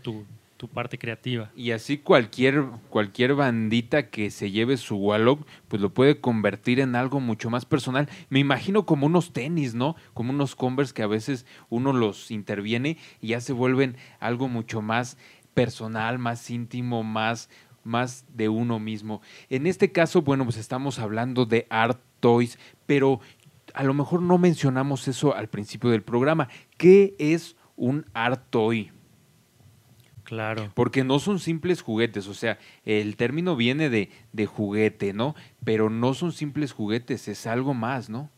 Tu 0.58 0.68
parte 0.68 0.98
creativa. 0.98 1.52
Y 1.56 1.72
así 1.72 1.98
cualquier, 1.98 2.66
cualquier 2.90 3.36
bandita 3.36 4.10
que 4.10 4.32
se 4.32 4.52
lleve 4.52 4.78
su 4.78 4.96
Wallow, 4.96 5.46
pues 5.68 5.82
lo 5.82 5.94
puede 5.94 6.22
convertir 6.22 6.80
en 6.80 6.96
algo 6.96 7.20
mucho 7.20 7.50
más 7.50 7.66
personal. 7.66 8.10
Me 8.30 8.40
imagino 8.40 8.86
como 8.86 9.06
unos 9.06 9.34
tenis, 9.34 9.76
¿no? 9.76 9.96
Como 10.14 10.32
unos 10.32 10.56
Converse 10.56 10.94
que 10.94 11.04
a 11.04 11.08
veces 11.08 11.46
uno 11.70 11.94
los 11.94 12.32
interviene 12.32 12.98
y 13.22 13.28
ya 13.28 13.42
se 13.42 13.54
vuelven 13.54 13.98
algo 14.20 14.48
mucho 14.48 14.82
más 14.82 15.18
personal, 15.54 16.20
más 16.20 16.50
íntimo, 16.50 17.04
más, 17.04 17.50
más 17.84 18.26
de 18.34 18.50
uno 18.50 18.80
mismo. 18.80 19.22
En 19.50 19.68
este 19.68 19.92
caso, 19.92 20.22
bueno, 20.22 20.46
pues 20.46 20.58
estamos 20.58 21.00
hablando 21.00 21.46
de 21.46 21.68
Art 21.70 22.00
Toys, 22.20 22.58
pero 22.86 23.20
a 23.74 23.84
lo 23.84 23.94
mejor 23.94 24.22
no 24.22 24.38
mencionamos 24.38 25.08
eso 25.08 25.36
al 25.36 25.50
principio 25.50 25.90
del 25.90 26.04
programa. 26.04 26.48
¿Qué 26.78 27.16
es 27.20 27.56
un 27.76 28.06
Art 28.14 28.46
Toy? 28.50 28.92
Claro. 30.26 30.72
Porque 30.74 31.04
no 31.06 31.20
son 31.20 31.40
simples 31.40 31.82
juguetes, 31.82 32.28
o 32.28 32.34
sea, 32.34 32.60
el 32.84 33.16
término 33.16 33.56
viene 33.56 33.90
de, 33.90 34.10
de 34.34 34.46
juguete, 34.46 35.14
¿no? 35.14 35.36
Pero 35.64 35.90
no 35.90 36.14
son 36.14 36.34
simples 36.34 36.74
juguetes, 36.74 37.28
es 37.30 37.48
algo 37.48 37.74
más, 37.74 38.10
¿no? 38.10 38.30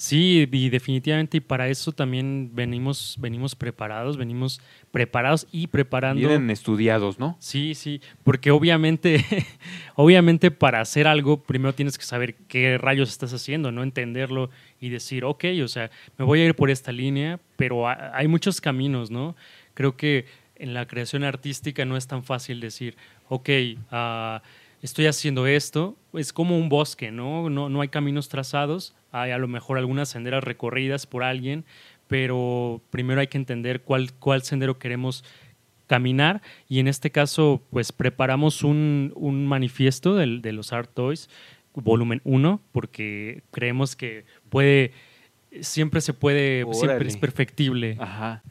Sí, 0.00 0.48
y 0.52 0.68
definitivamente, 0.70 1.38
y 1.38 1.40
para 1.40 1.68
eso 1.68 1.90
también 1.90 2.52
venimos, 2.54 3.16
venimos 3.18 3.56
preparados, 3.56 4.16
venimos 4.16 4.60
preparados 4.92 5.48
y 5.50 5.66
preparando. 5.66 6.20
Vienen 6.20 6.50
estudiados, 6.50 7.18
¿no? 7.18 7.36
Sí, 7.40 7.74
sí, 7.74 8.00
porque 8.22 8.52
obviamente, 8.52 9.24
obviamente 9.96 10.52
para 10.52 10.80
hacer 10.80 11.08
algo, 11.08 11.42
primero 11.42 11.74
tienes 11.74 11.98
que 11.98 12.04
saber 12.04 12.36
qué 12.46 12.78
rayos 12.78 13.08
estás 13.08 13.32
haciendo, 13.34 13.72
no 13.72 13.82
entenderlo 13.82 14.50
y 14.80 14.88
decir, 14.90 15.24
ok, 15.24 15.44
o 15.64 15.68
sea, 15.68 15.90
me 16.16 16.24
voy 16.24 16.40
a 16.42 16.44
ir 16.46 16.54
por 16.54 16.70
esta 16.70 16.92
línea, 16.92 17.40
pero 17.56 17.88
ha- 17.88 18.16
hay 18.16 18.28
muchos 18.28 18.60
caminos, 18.60 19.10
¿no? 19.10 19.34
Creo 19.74 19.96
que 19.96 20.26
en 20.58 20.74
la 20.74 20.86
creación 20.86 21.24
artística 21.24 21.84
no 21.84 21.96
es 21.96 22.06
tan 22.06 22.24
fácil 22.24 22.60
decir, 22.60 22.96
ok, 23.28 23.48
ah, 23.90 24.42
estoy 24.82 25.06
haciendo 25.06 25.46
esto, 25.46 25.96
es 26.14 26.32
como 26.32 26.58
un 26.58 26.68
bosque, 26.68 27.10
¿no? 27.10 27.48
¿no? 27.50 27.68
No 27.68 27.80
hay 27.80 27.88
caminos 27.88 28.28
trazados, 28.28 28.94
hay 29.12 29.30
a 29.30 29.38
lo 29.38 29.48
mejor 29.48 29.78
algunas 29.78 30.08
senderas 30.08 30.44
recorridas 30.44 31.06
por 31.06 31.22
alguien, 31.24 31.64
pero 32.08 32.80
primero 32.90 33.20
hay 33.20 33.26
que 33.28 33.38
entender 33.38 33.82
cuál, 33.82 34.12
cuál 34.14 34.42
sendero 34.42 34.78
queremos 34.78 35.24
caminar 35.86 36.42
y 36.68 36.80
en 36.80 36.88
este 36.88 37.10
caso 37.10 37.62
pues 37.70 37.92
preparamos 37.92 38.62
un, 38.62 39.12
un 39.16 39.46
manifiesto 39.46 40.16
del- 40.16 40.42
de, 40.42 40.52
los 40.52 40.72
Art 40.72 40.90
Toys, 40.92 41.30
volumen 41.74 42.20
1, 42.24 42.60
porque 42.72 43.42
creemos 43.52 43.94
que 43.96 44.24
puede, 44.50 44.92
siempre 45.60 46.00
se 46.00 46.12
puede, 46.12 46.64
siempre 46.74 47.08
es 47.08 47.16
perfectible. 47.16 47.96
Ajá. 48.00 48.42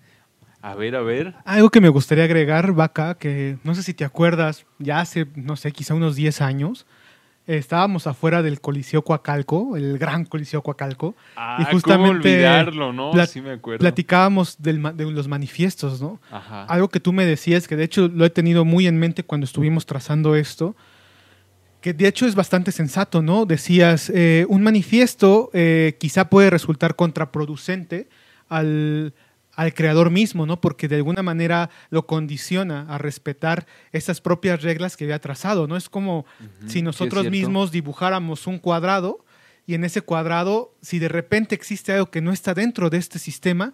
A 0.71 0.75
ver, 0.75 0.95
a 0.95 1.01
ver. 1.01 1.33
Algo 1.45 1.69
que 1.69 1.79
me 1.81 1.89
gustaría 1.89 2.25
agregar, 2.25 2.73
Vaca, 2.73 3.15
que 3.15 3.57
no 3.63 3.73
sé 3.75 3.83
si 3.83 3.93
te 3.93 4.03
acuerdas, 4.03 4.65
ya 4.79 4.99
hace, 4.99 5.25
no 5.35 5.55
sé, 5.55 5.71
quizá 5.71 5.93
unos 5.93 6.15
10 6.15 6.41
años, 6.41 6.85
estábamos 7.45 8.05
afuera 8.07 8.41
del 8.41 8.59
Coliseo 8.59 9.01
Coacalco, 9.03 9.77
el 9.77 9.97
gran 9.97 10.25
Coliseo 10.25 10.61
Coacalco, 10.61 11.15
Ah, 11.37 11.57
Y 11.59 11.63
¿cómo 11.63 11.71
justamente 11.73 12.17
olvidarlo, 12.17 12.91
no? 12.91 13.11
plat- 13.13 13.29
sí 13.29 13.39
me 13.39 13.51
acuerdo. 13.51 13.79
platicábamos 13.79 14.61
del 14.61 14.81
de 14.95 15.09
los 15.09 15.29
manifiestos, 15.29 16.01
¿no? 16.01 16.19
Ajá. 16.29 16.65
Algo 16.65 16.89
que 16.89 16.99
tú 16.99 17.13
me 17.13 17.25
decías, 17.25 17.67
que 17.69 17.77
de 17.77 17.85
hecho 17.85 18.09
lo 18.09 18.25
he 18.25 18.29
tenido 18.29 18.65
muy 18.65 18.87
en 18.87 18.99
mente 18.99 19.23
cuando 19.23 19.45
estuvimos 19.45 19.85
trazando 19.85 20.35
esto, 20.35 20.75
que 21.79 21.93
de 21.93 22.07
hecho 22.09 22.25
es 22.25 22.35
bastante 22.35 22.73
sensato, 22.73 23.21
¿no? 23.21 23.45
Decías, 23.45 24.11
eh, 24.13 24.45
un 24.49 24.63
manifiesto 24.63 25.49
eh, 25.53 25.95
quizá 25.99 26.29
puede 26.29 26.49
resultar 26.49 26.97
contraproducente 26.97 28.09
al, 28.49 29.13
al 29.57 29.73
creador 29.73 30.11
mismo, 30.11 30.45
¿no? 30.45 30.61
Porque 30.61 30.87
de 30.87 30.97
alguna 30.97 31.23
manera 31.23 31.71
lo 31.89 32.05
condiciona 32.05 32.85
a 32.87 32.99
respetar 32.99 33.65
esas 33.91 34.21
propias 34.21 34.61
reglas 34.61 34.95
que 34.95 35.05
había 35.05 35.19
trazado, 35.19 35.67
¿no? 35.67 35.75
Es 35.75 35.89
como 35.89 36.27
si 36.67 36.83
nosotros 36.83 37.29
mismos 37.31 37.71
dibujáramos 37.71 38.45
un 38.45 38.59
cuadrado 38.59 39.25
y 39.65 39.73
en 39.73 39.83
ese 39.83 40.01
cuadrado, 40.01 40.75
si 40.81 40.99
de 40.99 41.09
repente 41.09 41.55
existe 41.55 41.91
algo 41.91 42.11
que 42.11 42.21
no 42.21 42.31
está 42.31 42.53
dentro 42.53 42.91
de 42.91 42.99
este 42.99 43.17
sistema, 43.17 43.73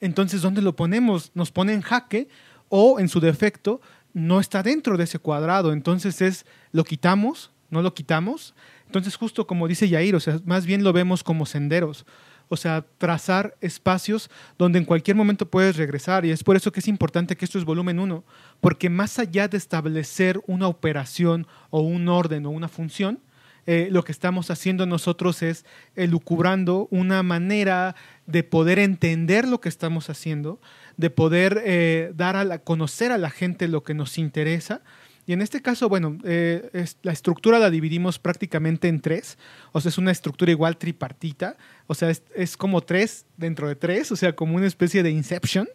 entonces 0.00 0.42
¿dónde 0.42 0.60
lo 0.60 0.76
ponemos? 0.76 1.32
Nos 1.34 1.50
pone 1.50 1.72
en 1.72 1.80
jaque 1.80 2.28
o 2.68 3.00
en 3.00 3.08
su 3.08 3.18
defecto 3.18 3.80
no 4.12 4.38
está 4.38 4.62
dentro 4.62 4.98
de 4.98 5.04
ese 5.04 5.18
cuadrado. 5.18 5.72
Entonces 5.72 6.20
es, 6.20 6.44
lo 6.72 6.84
quitamos, 6.84 7.52
no 7.70 7.80
lo 7.80 7.94
quitamos. 7.94 8.54
Entonces 8.84 9.16
justo 9.16 9.46
como 9.46 9.66
dice 9.66 9.88
Yair, 9.88 10.14
o 10.14 10.20
sea, 10.20 10.40
más 10.44 10.66
bien 10.66 10.84
lo 10.84 10.92
vemos 10.92 11.24
como 11.24 11.46
senderos. 11.46 12.04
O 12.52 12.56
sea, 12.58 12.84
trazar 12.98 13.56
espacios 13.62 14.30
donde 14.58 14.78
en 14.78 14.84
cualquier 14.84 15.16
momento 15.16 15.48
puedes 15.48 15.78
regresar. 15.78 16.26
Y 16.26 16.32
es 16.32 16.44
por 16.44 16.54
eso 16.54 16.70
que 16.70 16.80
es 16.80 16.86
importante 16.86 17.34
que 17.34 17.46
esto 17.46 17.58
es 17.58 17.64
volumen 17.64 17.98
1, 17.98 18.22
porque 18.60 18.90
más 18.90 19.18
allá 19.18 19.48
de 19.48 19.56
establecer 19.56 20.38
una 20.46 20.68
operación 20.68 21.46
o 21.70 21.80
un 21.80 22.08
orden 22.08 22.44
o 22.44 22.50
una 22.50 22.68
función, 22.68 23.20
eh, 23.64 23.88
lo 23.90 24.04
que 24.04 24.12
estamos 24.12 24.50
haciendo 24.50 24.84
nosotros 24.84 25.42
es 25.42 25.64
elucubrando 25.96 26.88
una 26.90 27.22
manera 27.22 27.96
de 28.26 28.42
poder 28.42 28.78
entender 28.78 29.48
lo 29.48 29.62
que 29.62 29.70
estamos 29.70 30.10
haciendo, 30.10 30.60
de 30.98 31.08
poder 31.08 31.62
eh, 31.64 32.12
dar 32.14 32.36
a 32.36 32.58
conocer 32.58 33.12
a 33.12 33.18
la 33.18 33.30
gente 33.30 33.66
lo 33.66 33.82
que 33.82 33.94
nos 33.94 34.18
interesa. 34.18 34.82
Y 35.26 35.32
en 35.32 35.42
este 35.42 35.62
caso, 35.62 35.88
bueno, 35.88 36.18
eh, 36.24 36.84
la 37.02 37.12
estructura 37.12 37.58
la 37.58 37.70
dividimos 37.70 38.18
prácticamente 38.18 38.88
en 38.88 39.00
tres, 39.00 39.38
o 39.70 39.80
sea, 39.80 39.90
es 39.90 39.98
una 39.98 40.10
estructura 40.10 40.50
igual 40.50 40.76
tripartita, 40.76 41.56
o 41.86 41.94
sea, 41.94 42.10
es, 42.10 42.22
es 42.34 42.56
como 42.56 42.80
tres 42.80 43.26
dentro 43.36 43.68
de 43.68 43.76
tres, 43.76 44.10
o 44.10 44.16
sea, 44.16 44.34
como 44.34 44.56
una 44.56 44.66
especie 44.66 45.02
de 45.02 45.10
inception 45.10 45.68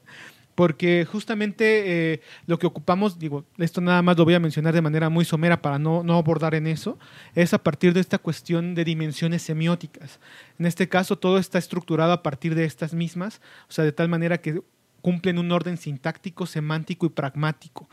porque 0.58 1.06
justamente 1.06 2.14
eh, 2.14 2.22
lo 2.48 2.58
que 2.58 2.66
ocupamos, 2.66 3.20
digo, 3.20 3.46
esto 3.60 3.80
nada 3.80 4.02
más 4.02 4.18
lo 4.18 4.26
voy 4.26 4.34
a 4.34 4.40
mencionar 4.40 4.74
de 4.74 4.82
manera 4.82 5.08
muy 5.08 5.24
somera 5.24 5.62
para 5.62 5.78
no, 5.78 6.02
no 6.02 6.16
abordar 6.16 6.56
en 6.56 6.66
eso, 6.66 6.98
es 7.36 7.54
a 7.54 7.62
partir 7.62 7.94
de 7.94 8.00
esta 8.00 8.18
cuestión 8.18 8.74
de 8.74 8.84
dimensiones 8.84 9.44
semióticas. 9.44 10.20
En 10.58 10.66
este 10.66 10.90
caso, 10.90 11.20
todo 11.20 11.38
está 11.38 11.60
estructurado 11.60 12.12
a 12.12 12.24
partir 12.24 12.56
de 12.56 12.66
estas 12.66 12.96
mismas, 12.96 13.40
o 13.70 13.72
sea, 13.72 13.86
de 13.86 13.92
tal 13.92 14.10
manera 14.10 14.40
que 14.40 14.64
cumplen 15.02 15.38
un 15.38 15.52
orden 15.52 15.78
sintáctico, 15.78 16.48
semántico 16.48 17.06
y 17.06 17.10
pragmático. 17.10 17.88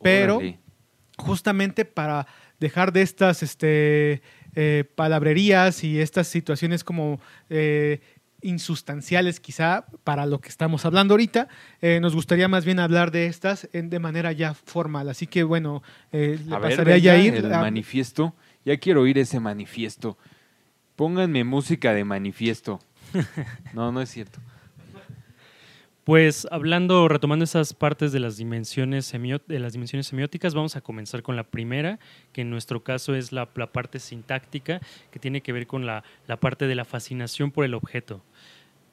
Pero 0.00 0.40
justamente 1.16 1.84
para 1.84 2.26
dejar 2.60 2.92
de 2.92 3.02
estas 3.02 3.42
este, 3.42 4.22
eh, 4.54 4.84
palabrerías 4.94 5.84
y 5.84 6.00
estas 6.00 6.26
situaciones 6.28 6.84
como 6.84 7.20
eh, 7.50 8.00
insustanciales 8.42 9.40
quizá 9.40 9.86
para 10.04 10.26
lo 10.26 10.40
que 10.40 10.48
estamos 10.48 10.84
hablando 10.84 11.14
ahorita. 11.14 11.48
Eh, 11.80 11.98
nos 12.00 12.14
gustaría 12.14 12.48
más 12.48 12.64
bien 12.64 12.78
hablar 12.78 13.10
de 13.10 13.26
estas 13.26 13.68
en, 13.72 13.90
de 13.90 13.98
manera 13.98 14.32
ya 14.32 14.54
formal. 14.54 15.08
Así 15.08 15.26
que 15.26 15.42
bueno, 15.42 15.82
eh, 16.12 16.38
le 16.44 16.58
pasaré 16.58 16.94
a 16.94 17.16
El 17.16 17.48
manifiesto. 17.48 18.34
Ya 18.64 18.76
quiero 18.78 19.02
oír 19.02 19.18
ese 19.18 19.40
manifiesto. 19.40 20.16
Pónganme 20.96 21.44
música 21.44 21.92
de 21.92 22.04
manifiesto. 22.04 22.80
No, 23.72 23.92
no 23.92 24.00
es 24.00 24.10
cierto. 24.10 24.40
Pues 26.06 26.46
hablando, 26.52 27.08
retomando 27.08 27.44
esas 27.44 27.74
partes 27.74 28.12
de 28.12 28.20
las 28.20 28.36
dimensiones, 28.36 29.10
de 29.10 29.58
las 29.58 29.72
dimensiones 29.72 30.06
semióticas, 30.06 30.54
vamos 30.54 30.76
a 30.76 30.80
comenzar 30.80 31.24
con 31.24 31.34
la 31.34 31.42
primera, 31.42 31.98
que 32.32 32.42
en 32.42 32.50
nuestro 32.50 32.84
caso 32.84 33.16
es 33.16 33.32
la, 33.32 33.46
parte 33.52 33.98
sintáctica, 33.98 34.80
que 35.10 35.18
tiene 35.18 35.40
que 35.40 35.52
ver 35.52 35.66
con 35.66 35.84
la, 35.84 36.04
parte 36.38 36.68
de 36.68 36.76
la 36.76 36.84
fascinación 36.84 37.50
por 37.50 37.64
el 37.64 37.74
objeto. 37.74 38.22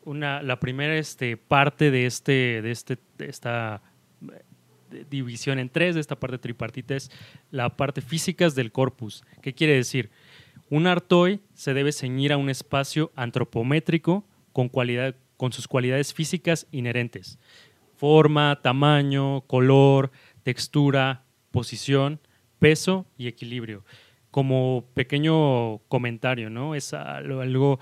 Una, 0.06 0.42
la 0.42 0.60
primera 0.60 0.98
este, 0.98 1.38
parte 1.38 1.92
de, 1.92 2.08
este, 2.08 2.64
de, 2.64 2.72
este, 2.72 2.98
de 3.20 3.30
esta 3.30 3.84
división 5.12 5.60
en 5.60 5.70
tres, 5.70 5.94
de 5.94 6.02
esta 6.02 6.20
parte 6.20 6.40
tripartita, 6.40 6.96
es 6.96 7.12
la 7.52 7.78
parte 7.78 8.02
físicas 8.02 8.56
del 8.56 8.72
corpus. 8.72 9.24
¿Qué 9.44 9.54
quiere 9.54 9.76
decir? 9.76 10.10
Un 10.72 10.88
artoy 10.88 11.42
se 11.54 11.76
debe 11.76 11.92
ceñir 11.92 12.34
a 12.34 12.38
un 12.38 12.50
espacio 12.50 13.12
antropométrico 13.16 14.26
con 14.52 14.68
cualidad, 14.68 15.16
con 15.38 15.54
sus 15.54 15.68
cualidades 15.68 16.14
físicas 16.14 16.68
inherentes. 16.72 17.40
Forma, 17.98 18.60
tamaño, 18.62 19.42
color, 19.42 20.12
textura, 20.44 21.24
posición, 21.52 22.20
peso 22.60 23.06
y 23.18 23.28
equilibrio. 23.28 23.86
Como 24.32 24.86
pequeño 24.94 25.80
comentario, 25.90 26.50
¿no? 26.50 26.76
Es 26.76 26.94
algo, 26.94 27.80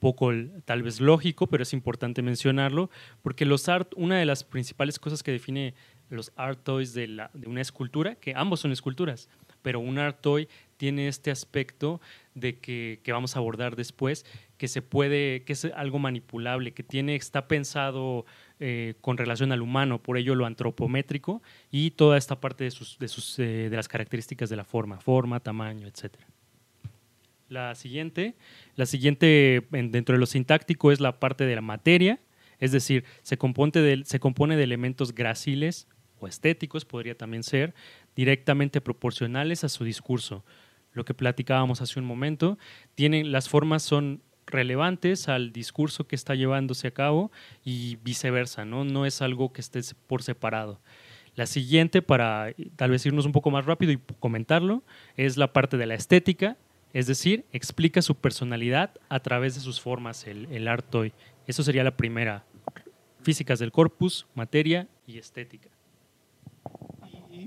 poco 0.00 0.32
tal 0.66 0.82
vez 0.82 1.00
lógico, 1.00 1.46
pero 1.46 1.62
es 1.62 1.72
importante 1.72 2.20
mencionarlo, 2.20 2.90
porque 3.22 3.46
los 3.46 3.70
art, 3.70 3.92
una 3.96 4.18
de 4.18 4.26
las 4.26 4.44
principales 4.44 4.98
cosas 4.98 5.22
que 5.22 5.32
define 5.32 5.74
los 6.10 6.30
art 6.36 6.60
toys 6.62 6.92
de, 6.92 7.26
una 7.46 7.62
escultura, 7.62 8.14
que 8.16 8.34
ambos 8.36 8.60
son 8.60 8.72
esculturas, 8.72 9.30
pero 9.62 9.80
un 9.80 9.98
art 9.98 10.20
toy 10.20 10.46
tiene 10.76 11.08
este 11.08 11.30
aspecto 11.30 12.02
de 12.34 12.58
que, 12.58 13.00
vamos 13.08 13.34
a 13.34 13.38
abordar 13.38 13.76
después, 13.76 14.26
que 14.64 14.68
se 14.68 14.80
puede, 14.80 15.42
que 15.42 15.52
es 15.52 15.66
algo 15.66 15.98
manipulable, 15.98 16.72
que 16.72 16.82
tiene, 16.82 17.16
está 17.16 17.48
pensado 17.48 18.24
eh, 18.60 18.94
con 19.02 19.18
relación 19.18 19.52
al 19.52 19.60
humano, 19.60 20.02
por 20.02 20.16
ello 20.16 20.34
lo 20.34 20.46
antropométrico 20.46 21.42
y 21.70 21.90
toda 21.90 22.16
esta 22.16 22.40
parte 22.40 22.64
de, 22.64 22.70
sus, 22.70 22.98
de, 22.98 23.08
sus, 23.08 23.38
eh, 23.38 23.68
de 23.68 23.76
las 23.76 23.88
características 23.88 24.48
de 24.48 24.56
la 24.56 24.64
forma, 24.64 25.02
forma, 25.02 25.38
tamaño, 25.40 25.86
etc. 25.86 26.14
La 27.50 27.74
siguiente, 27.74 28.36
la 28.74 28.86
siguiente 28.86 29.66
dentro 29.70 30.14
de 30.14 30.18
lo 30.18 30.24
sintáctico 30.24 30.92
es 30.92 30.98
la 30.98 31.20
parte 31.20 31.44
de 31.44 31.54
la 31.54 31.60
materia, 31.60 32.20
es 32.58 32.72
decir, 32.72 33.04
se 33.20 33.36
compone 33.36 33.82
de, 33.82 34.02
se 34.06 34.18
compone 34.18 34.56
de 34.56 34.64
elementos 34.64 35.14
gráciles 35.14 35.88
o 36.20 36.26
estéticos, 36.26 36.86
podría 36.86 37.18
también 37.18 37.42
ser, 37.42 37.74
directamente 38.16 38.80
proporcionales 38.80 39.62
a 39.62 39.68
su 39.68 39.84
discurso. 39.84 40.42
Lo 40.94 41.04
que 41.04 41.12
platicábamos 41.12 41.82
hace 41.82 42.00
un 42.00 42.06
momento, 42.06 42.56
tienen, 42.94 43.30
las 43.30 43.50
formas 43.50 43.82
son 43.82 44.22
relevantes 44.46 45.28
al 45.28 45.52
discurso 45.52 46.06
que 46.06 46.16
está 46.16 46.34
llevándose 46.34 46.88
a 46.88 46.90
cabo 46.92 47.30
y 47.64 47.96
viceversa, 47.96 48.64
¿no? 48.64 48.84
No 48.84 49.06
es 49.06 49.22
algo 49.22 49.52
que 49.52 49.60
esté 49.60 49.80
por 50.06 50.22
separado. 50.22 50.80
La 51.36 51.46
siguiente, 51.46 52.00
para 52.02 52.54
tal 52.76 52.90
vez 52.90 53.04
irnos 53.06 53.26
un 53.26 53.32
poco 53.32 53.50
más 53.50 53.66
rápido 53.66 53.92
y 53.92 53.98
comentarlo, 54.20 54.84
es 55.16 55.36
la 55.36 55.52
parte 55.52 55.76
de 55.76 55.86
la 55.86 55.94
estética, 55.94 56.56
es 56.92 57.08
decir, 57.08 57.44
explica 57.52 58.02
su 58.02 58.14
personalidad 58.14 58.92
a 59.08 59.18
través 59.20 59.56
de 59.56 59.60
sus 59.60 59.80
formas, 59.80 60.28
el, 60.28 60.46
el 60.52 60.68
art. 60.68 60.94
Eso 61.46 61.64
sería 61.64 61.82
la 61.82 61.96
primera. 61.96 62.44
Físicas 63.22 63.58
del 63.58 63.72
corpus, 63.72 64.26
materia 64.34 64.86
y 65.06 65.18
estética. 65.18 65.70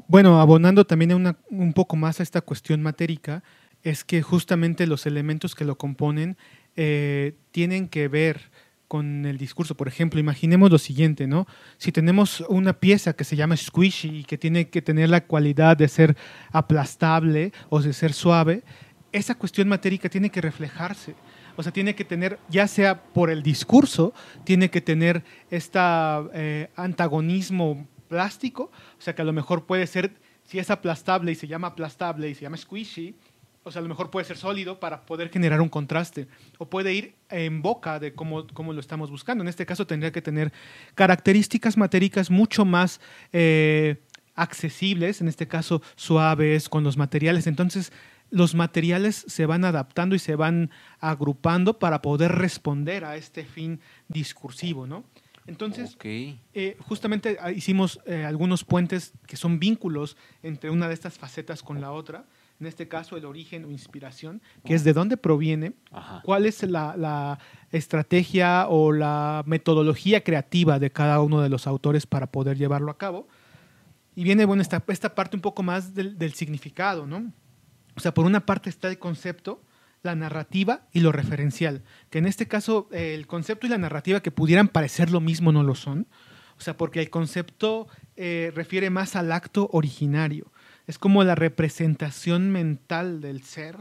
Bueno, 0.08 0.42
abonando 0.42 0.86
también 0.86 1.36
un 1.50 1.74
poco 1.74 1.96
más 1.96 2.20
a 2.20 2.24
esta 2.24 2.42
cuestión 2.42 2.82
matérica, 2.82 3.44
es 3.84 4.04
que 4.04 4.22
justamente 4.22 4.88
los 4.88 5.06
elementos 5.06 5.56
que 5.56 5.66
lo 5.66 5.78
componen 5.78 6.38
eh, 6.78 7.36
tienen 7.52 7.90
que 7.90 8.08
ver 8.08 8.50
con 8.88 9.26
el 9.26 9.38
discurso. 9.38 9.76
Por 9.76 9.90
ejemplo, 9.90 10.20
imaginemos 10.20 10.72
lo 10.72 10.78
siguiente, 10.78 11.28
¿no? 11.28 11.46
Si 11.78 11.92
tenemos 11.92 12.42
una 12.48 12.80
pieza 12.80 13.14
que 13.14 13.26
se 13.26 13.36
llama 13.36 13.58
squishy 13.58 14.20
y 14.20 14.24
que 14.24 14.38
tiene 14.38 14.70
que 14.70 14.82
tener 14.82 15.10
la 15.10 15.26
cualidad 15.26 15.76
de 15.76 15.90
ser 15.90 16.16
aplastable 16.52 17.52
o 17.70 17.82
de 17.82 17.92
ser 17.92 18.14
suave, 18.14 18.64
esa 19.12 19.36
cuestión 19.36 19.68
matérica 19.68 20.08
tiene 20.08 20.30
que 20.30 20.40
reflejarse. 20.40 21.16
O 21.58 21.64
sea, 21.64 21.74
tiene 21.74 21.96
que 21.96 22.06
tener, 22.06 22.40
ya 22.50 22.68
sea 22.68 23.04
por 23.04 23.30
el 23.30 23.44
discurso, 23.44 24.14
tiene 24.46 24.70
que 24.70 24.80
tener 24.80 25.24
este 25.50 25.80
antagonismo 26.76 27.88
plástico, 28.08 28.72
o 28.98 29.02
sea, 29.02 29.16
que 29.16 29.22
a 29.22 29.26
lo 29.26 29.34
mejor 29.34 29.66
puede 29.66 29.88
ser, 29.88 30.14
si 30.44 30.60
es 30.60 30.70
aplastable 30.70 31.32
y 31.32 31.36
se 31.36 31.48
llama 31.48 31.68
aplastable 31.68 32.30
y 32.30 32.36
se 32.36 32.44
llama 32.44 32.58
squishy, 32.58 33.16
o 33.68 33.72
sea, 33.72 33.80
a 33.80 33.84
lo 33.84 33.90
mejor 33.90 34.10
puede 34.10 34.26
ser 34.26 34.38
sólido 34.38 34.80
para 34.80 35.06
poder 35.06 35.30
generar 35.30 35.62
un 35.62 35.70
contraste. 35.70 36.28
O 36.58 36.70
puede 36.70 36.94
ir 36.94 37.16
en 37.30 37.62
boca 37.62 38.00
de 38.00 38.14
cómo, 38.14 38.48
cómo 38.48 38.74
lo 38.74 38.80
estamos 38.80 39.12
buscando. 39.12 39.44
En 39.44 39.48
este 39.48 39.66
caso 39.66 39.86
tendría 39.86 40.12
que 40.12 40.22
tener 40.22 40.54
características 40.96 41.78
matéricas 41.78 42.32
mucho 42.32 42.66
más 42.66 43.02
eh, 43.34 43.98
accesibles, 44.36 45.22
en 45.22 45.28
este 45.28 45.48
caso 45.48 45.82
suaves, 45.96 46.70
con 46.70 46.84
los 46.84 46.96
materiales. 46.96 47.46
Entonces, 47.46 47.92
los 48.30 48.56
materiales 48.56 49.26
se 49.28 49.46
van 49.46 49.66
adaptando 49.66 50.16
y 50.16 50.20
se 50.20 50.36
van 50.36 50.72
agrupando 51.00 51.78
para 51.78 52.02
poder 52.02 52.32
responder 52.34 53.04
a 53.04 53.18
este 53.18 53.44
fin 53.44 53.82
discursivo, 54.08 54.88
¿no? 54.88 55.04
Entonces, 55.46 55.98
eh, 56.04 56.78
justamente 56.82 57.38
ah, 57.40 57.52
hicimos 57.52 58.02
eh, 58.06 58.26
algunos 58.26 58.66
puentes 58.66 59.14
que 59.28 59.38
son 59.38 59.60
vínculos 59.60 60.18
entre 60.44 60.70
una 60.70 60.90
de 60.90 60.94
estas 60.94 61.18
facetas 61.18 61.64
con 61.64 61.80
la 61.80 61.92
otra 61.92 62.26
en 62.60 62.66
este 62.66 62.88
caso 62.88 63.18
el 63.18 63.26
origen 63.26 63.66
o 63.66 63.72
inspiración, 63.72 64.42
que 64.66 64.74
es 64.74 64.84
de 64.84 64.94
dónde 64.94 65.18
proviene, 65.18 65.74
cuál 66.24 66.46
es 66.46 66.64
la, 66.64 67.40
estrategia 67.72 68.68
o 68.70 68.94
la 68.94 69.44
metodología 69.46 70.24
creativa 70.24 70.80
de 70.80 70.90
cada 70.90 71.22
uno 71.22 71.42
de 71.42 71.50
los 71.50 71.68
autores 71.68 72.08
para 72.08 72.28
poder 72.28 72.58
llevarlo 72.58 72.90
a 72.90 72.98
cabo. 72.98 73.28
Y 74.16 74.24
viene 74.24 74.46
bueno, 74.46 74.62
esta, 74.62 74.84
esta 74.88 75.14
parte 75.14 75.36
un 75.36 75.42
poco 75.42 75.64
más 75.64 75.94
del, 75.94 76.18
del 76.18 76.34
significado, 76.34 77.06
¿no? 77.06 77.32
O 77.96 78.00
sea, 78.00 78.14
por 78.14 78.26
una 78.26 78.46
parte 78.46 78.70
está 78.70 78.88
el 78.88 78.98
concepto, 78.98 79.62
la 80.02 80.16
narrativa 80.16 80.88
y 80.94 81.02
lo 81.02 81.12
referencial, 81.12 81.84
que 82.10 82.20
en 82.20 82.26
este 82.26 82.48
caso 82.48 82.88
el 82.92 83.28
concepto 83.28 83.68
y 83.68 83.70
la 83.70 83.78
narrativa 83.78 84.22
que 84.22 84.32
pudieran 84.32 84.70
parecer 84.70 85.12
lo 85.12 85.20
mismo 85.20 85.52
no 85.52 85.64
lo 85.64 85.76
son, 85.76 86.08
o 86.58 86.62
sea, 86.62 86.78
porque 86.78 87.02
el 87.02 87.10
concepto 87.10 87.88
eh, 88.16 88.52
refiere 88.56 88.90
más 88.90 89.16
al 89.16 89.32
acto 89.32 89.70
originario 89.72 90.52
es 90.88 90.98
como 90.98 91.24
la 91.24 91.36
representación 91.36 92.50
mental 92.50 93.22
del 93.22 93.44
ser 93.44 93.78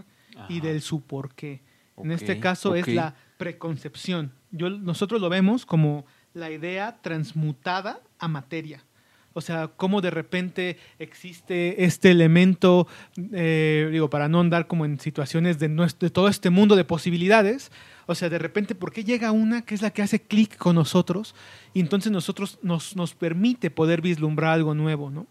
y 0.49 0.61
del 0.61 0.83
su 0.83 1.03
porqué. 1.03 1.63
en 1.97 2.11
este 2.11 2.41
caso 2.41 2.75
es 2.75 2.89
la 2.89 3.15
preconcepción. 3.39 4.33
Yo, 4.51 4.71
nosotros 4.71 5.21
lo 5.21 5.29
vemos 5.29 5.65
como 5.65 6.05
la 6.35 6.51
idea 6.51 6.99
transmutada 7.01 8.01
a 8.19 8.29
materia. 8.29 8.85
O 9.33 9.43
sea, 9.43 9.69
cómo 9.69 10.01
de 10.01 10.11
repente 10.11 10.79
existe 10.99 11.85
este 11.85 12.11
elemento, 12.11 12.89
eh, 13.33 13.87
digo, 13.93 14.09
para 14.09 14.29
no 14.29 14.41
andar 14.41 14.67
como 14.67 14.87
en 14.87 14.99
situaciones 14.99 15.59
de, 15.59 15.69
nuestro, 15.69 16.07
de 16.07 16.11
todo 16.11 16.29
este 16.29 16.49
mundo 16.49 16.75
de 16.75 16.85
posibilidades. 16.85 17.71
O 18.07 18.15
sea, 18.15 18.31
de 18.31 18.39
repente, 18.39 18.75
¿por 18.75 18.93
qué 18.93 19.05
llega 19.05 19.33
una 19.33 19.61
que 19.61 19.75
es 19.75 19.83
la 19.83 19.91
que 19.91 20.01
hace 20.01 20.23
clic 20.23 20.57
con 20.57 20.75
nosotros? 20.75 21.35
Y 21.75 21.81
entonces 21.81 22.11
nosotros 22.11 22.59
nos, 22.63 22.97
nos 22.97 23.15
permite 23.15 23.71
poder 23.71 24.01
vislumbrar 24.01 24.55
algo 24.55 24.75
nuevo, 24.75 25.11
¿no? 25.11 25.27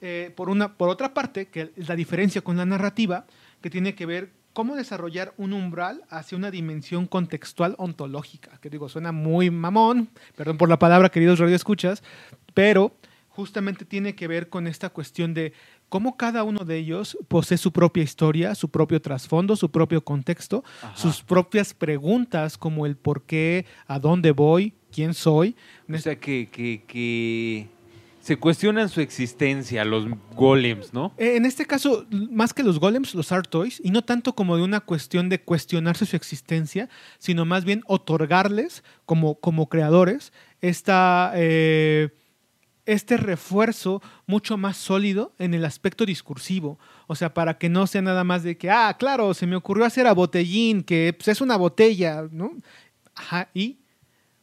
Eh, 0.00 0.32
por, 0.36 0.48
una, 0.48 0.74
por 0.74 0.88
otra 0.88 1.12
parte, 1.12 1.46
que 1.46 1.72
es 1.76 1.88
la 1.88 1.96
diferencia 1.96 2.40
con 2.40 2.56
la 2.56 2.64
narrativa, 2.64 3.26
que 3.60 3.70
tiene 3.70 3.94
que 3.94 4.06
ver 4.06 4.30
cómo 4.52 4.76
desarrollar 4.76 5.34
un 5.36 5.52
umbral 5.52 6.02
hacia 6.10 6.38
una 6.38 6.50
dimensión 6.50 7.06
contextual 7.06 7.74
ontológica, 7.78 8.58
que 8.60 8.70
digo, 8.70 8.88
suena 8.88 9.12
muy 9.12 9.50
mamón, 9.50 10.08
perdón 10.36 10.56
por 10.56 10.68
la 10.68 10.78
palabra, 10.78 11.10
queridos 11.10 11.38
radioescuchas, 11.38 12.02
pero 12.54 12.96
justamente 13.28 13.84
tiene 13.84 14.16
que 14.16 14.26
ver 14.26 14.48
con 14.48 14.66
esta 14.66 14.90
cuestión 14.90 15.32
de 15.32 15.52
cómo 15.88 16.16
cada 16.16 16.42
uno 16.42 16.64
de 16.64 16.76
ellos 16.76 17.16
posee 17.28 17.56
su 17.56 17.72
propia 17.72 18.02
historia, 18.02 18.56
su 18.56 18.68
propio 18.68 19.00
trasfondo, 19.00 19.54
su 19.54 19.70
propio 19.70 20.02
contexto, 20.02 20.64
sus 20.96 21.22
propias 21.22 21.72
preguntas 21.72 22.58
como 22.58 22.84
el 22.84 22.96
por 22.96 23.22
qué, 23.22 23.64
a 23.86 24.00
dónde 24.00 24.32
voy, 24.32 24.74
quién 24.90 25.14
soy. 25.14 25.54
O 25.88 25.96
sea, 25.98 26.16
que, 26.16 26.48
que, 26.50 26.82
que 26.84 27.68
se 28.28 28.36
cuestionan 28.36 28.90
su 28.90 29.00
existencia, 29.00 29.86
los 29.86 30.06
golems, 30.36 30.92
¿no? 30.92 31.14
Eh, 31.16 31.36
en 31.36 31.46
este 31.46 31.64
caso, 31.64 32.04
más 32.10 32.52
que 32.52 32.62
los 32.62 32.78
golems, 32.78 33.14
los 33.14 33.32
art 33.32 33.48
toys, 33.48 33.80
y 33.82 33.90
no 33.90 34.02
tanto 34.02 34.34
como 34.34 34.58
de 34.58 34.62
una 34.62 34.80
cuestión 34.80 35.30
de 35.30 35.40
cuestionarse 35.40 36.04
su 36.04 36.14
existencia, 36.14 36.90
sino 37.18 37.46
más 37.46 37.64
bien 37.64 37.82
otorgarles, 37.86 38.84
como, 39.06 39.36
como 39.36 39.70
creadores, 39.70 40.34
esta, 40.60 41.32
eh, 41.36 42.10
este 42.84 43.16
refuerzo 43.16 44.02
mucho 44.26 44.58
más 44.58 44.76
sólido 44.76 45.32
en 45.38 45.54
el 45.54 45.64
aspecto 45.64 46.04
discursivo. 46.04 46.78
O 47.06 47.14
sea, 47.14 47.32
para 47.32 47.56
que 47.56 47.70
no 47.70 47.86
sea 47.86 48.02
nada 48.02 48.24
más 48.24 48.42
de 48.42 48.58
que, 48.58 48.68
ah, 48.68 48.94
claro, 48.98 49.32
se 49.32 49.46
me 49.46 49.56
ocurrió 49.56 49.86
hacer 49.86 50.06
a 50.06 50.12
botellín, 50.12 50.82
que 50.82 51.14
pues, 51.16 51.28
es 51.28 51.40
una 51.40 51.56
botella, 51.56 52.28
¿no? 52.30 52.52
Ajá, 53.14 53.48
y 53.54 53.77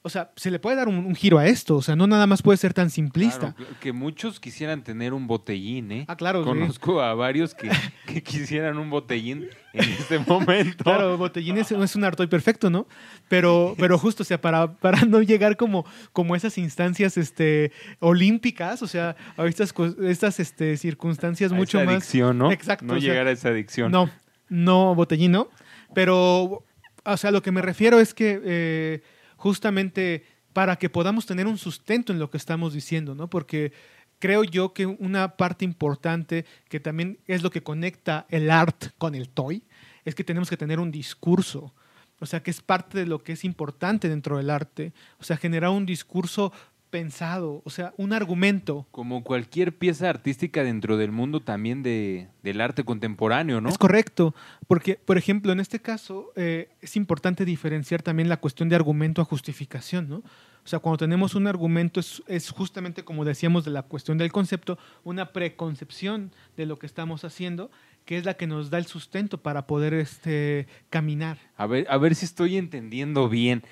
o 0.06 0.10
sea, 0.10 0.30
se 0.36 0.52
le 0.52 0.60
puede 0.60 0.78
dar 0.78 0.88
un, 0.88 1.16
giro 1.16 1.40
a 1.40 1.48
esto, 1.48 1.78
o 1.78 1.82
sea, 1.82 1.96
no 1.96 2.06
nada 2.06 2.28
más 2.28 2.44
puede 2.44 2.58
ser 2.58 2.76
tan 2.76 2.92
simplista. 2.92 3.56
que 3.80 3.92
muchos 3.92 4.40
quisieran 4.40 4.84
tener 4.84 5.16
un 5.16 5.26
botellín, 5.26 5.92
¿eh? 5.92 6.06
Ah, 6.08 6.16
claro. 6.16 6.44
Conozco 6.44 7.02
a 7.02 7.16
varios 7.16 7.56
que, 8.06 8.22
quisieran 8.22 8.78
un 8.78 8.92
botellín 8.92 9.48
en 9.74 9.90
este 9.90 10.20
momento. 10.20 10.84
Claro, 10.84 11.18
botellín 11.18 11.58
es, 11.58 11.72
es 11.72 11.96
un 11.96 12.04
artoy 12.04 12.28
perfecto, 12.28 12.70
¿no? 12.70 12.88
Pero, 13.30 13.74
pero 13.80 13.98
justo, 13.98 14.22
o 14.22 14.26
sea, 14.28 14.40
para, 14.40 14.74
para 14.74 15.06
no 15.06 15.24
llegar 15.24 15.58
como, 15.58 15.88
como 16.14 16.36
esas 16.36 16.60
instancias 16.60 17.18
este, 17.18 17.72
olímpicas, 17.98 18.84
o 18.84 18.88
sea, 18.88 19.16
a 19.38 19.46
estas, 19.48 19.74
estas 20.04 20.40
este, 20.40 20.78
circunstancias 20.78 21.52
mucho 21.52 21.80
esa 21.80 21.86
más... 21.88 21.96
adicción, 21.96 22.38
¿no? 22.38 22.52
Exacto. 22.52 22.86
No 22.86 22.98
llegar 23.00 23.26
a 23.26 23.32
esa 23.32 23.50
adicción. 23.50 23.92
No, 23.92 24.12
no, 24.50 24.94
botellín 24.94 25.32
no. 25.32 25.50
Pero, 25.96 26.64
o 27.04 27.18
sea, 27.18 27.32
lo 27.32 27.42
que 27.42 27.52
me 27.52 27.64
refiero 27.64 28.00
es 28.00 28.14
que... 28.14 28.40
Eh, 28.46 29.15
justamente 29.46 30.26
para 30.54 30.76
que 30.78 30.90
podamos 30.90 31.28
tener 31.28 31.46
un 31.46 31.60
sustento 31.60 32.12
en 32.12 32.18
lo 32.18 32.32
que 32.32 32.38
estamos 32.38 32.74
diciendo, 32.74 33.14
¿no? 33.14 33.30
Porque 33.30 33.74
creo 34.18 34.44
yo 34.44 34.74
que 34.74 34.88
una 34.88 35.38
parte 35.38 35.64
importante 35.64 36.46
que 36.68 36.80
también 36.80 37.20
es 37.28 37.44
lo 37.44 37.52
que 37.52 37.62
conecta 37.62 38.26
el 38.30 38.50
art 38.50 38.86
con 38.98 39.14
el 39.14 39.30
toy 39.30 39.62
es 40.04 40.16
que 40.16 40.24
tenemos 40.24 40.50
que 40.50 40.58
tener 40.58 40.80
un 40.80 40.90
discurso. 40.90 41.76
O 42.20 42.26
sea, 42.26 42.42
que 42.42 42.50
es 42.50 42.64
parte 42.64 42.98
de 42.98 43.06
lo 43.06 43.22
que 43.22 43.34
es 43.34 43.46
importante 43.46 44.10
dentro 44.10 44.38
del 44.38 44.50
arte. 44.50 44.94
O 45.20 45.24
sea, 45.24 45.38
generar 45.38 45.70
un 45.70 45.86
discurso 45.86 46.52
pensado, 46.96 47.62
o 47.66 47.70
sea, 47.70 47.94
un 47.98 48.14
argumento. 48.14 48.88
Como 48.92 49.22
cualquier 49.22 49.78
pieza 49.78 50.10
artística 50.10 50.64
dentro 50.64 50.96
del 50.96 51.12
mundo 51.12 51.42
también 51.42 51.84
de, 51.84 52.30
del 52.42 52.62
arte 52.62 52.86
contemporáneo, 52.86 53.60
¿no? 53.60 53.68
Es 53.68 53.78
correcto, 53.78 54.34
porque, 54.66 54.96
por 54.96 55.18
ejemplo, 55.18 55.52
en 55.52 55.60
este 55.60 55.82
caso 55.82 56.32
eh, 56.38 56.70
es 56.80 56.96
importante 56.96 57.44
diferenciar 57.44 58.02
también 58.02 58.30
la 58.30 58.38
cuestión 58.38 58.70
de 58.70 58.78
argumento 58.78 59.22
a 59.22 59.26
justificación, 59.26 60.08
¿no? 60.08 60.18
O 60.64 60.68
sea, 60.68 60.80
cuando 60.80 61.00
tenemos 61.00 61.36
un 61.36 61.48
argumento 61.48 62.00
es, 62.00 62.24
es, 62.28 62.50
justamente 62.50 63.04
como 63.04 63.26
decíamos 63.26 63.66
de 63.66 63.72
la 63.72 63.84
cuestión 63.84 64.18
del 64.18 64.32
concepto, 64.32 64.80
una 65.04 65.34
preconcepción 65.34 66.32
de 66.56 66.66
lo 66.66 66.80
que 66.80 66.86
estamos 66.86 67.26
haciendo, 67.26 67.72
que 68.06 68.18
es 68.18 68.24
la 68.24 68.36
que 68.36 68.48
nos 68.48 68.70
da 68.70 68.78
el 68.78 68.86
sustento 68.86 69.40
para 69.40 69.68
poder 69.68 69.94
este, 69.94 70.68
caminar. 70.90 71.40
A 71.58 71.68
ver, 71.68 71.88
a 71.90 71.98
ver 71.98 72.16
si 72.16 72.24
estoy 72.26 72.56
entendiendo 72.56 73.28
bien. 73.28 73.64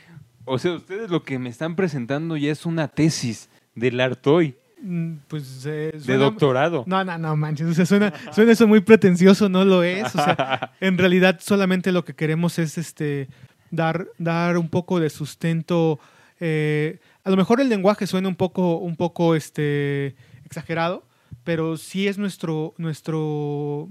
O 0.45 0.59
sea, 0.59 0.73
ustedes 0.73 1.09
lo 1.09 1.23
que 1.23 1.39
me 1.39 1.49
están 1.49 1.75
presentando 1.75 2.37
ya 2.37 2.51
es 2.51 2.65
una 2.65 2.87
tesis 2.87 3.49
del 3.75 3.99
Artoy. 3.99 4.55
Mm, 4.81 5.13
pues 5.29 5.65
eh, 5.65 5.93
de 6.05 6.17
doctorado. 6.17 6.83
No, 6.87 7.03
no, 7.05 7.17
no, 7.17 7.35
manches. 7.37 7.67
O 7.67 7.73
sea, 7.73 7.85
suena, 7.85 8.13
suena, 8.33 8.51
eso 8.51 8.67
muy 8.67 8.81
pretencioso, 8.81 9.47
no 9.47 9.63
lo 9.63 9.83
es. 9.83 10.13
O 10.15 10.23
sea, 10.23 10.73
en 10.81 10.97
realidad 10.97 11.39
solamente 11.41 11.91
lo 11.93 12.03
que 12.03 12.13
queremos 12.13 12.59
es 12.59 12.77
este 12.77 13.29
dar, 13.71 14.07
dar 14.17 14.57
un 14.57 14.67
poco 14.67 14.99
de 14.99 15.09
sustento. 15.09 15.99
Eh, 16.41 16.99
a 17.23 17.29
lo 17.29 17.37
mejor 17.37 17.61
el 17.61 17.69
lenguaje 17.69 18.07
suena 18.07 18.27
un 18.27 18.35
poco, 18.35 18.77
un 18.77 18.97
poco 18.97 19.35
este, 19.35 20.15
exagerado, 20.45 21.05
pero 21.45 21.77
sí 21.77 22.07
es 22.09 22.17
nuestro, 22.17 22.73
nuestro, 22.77 23.87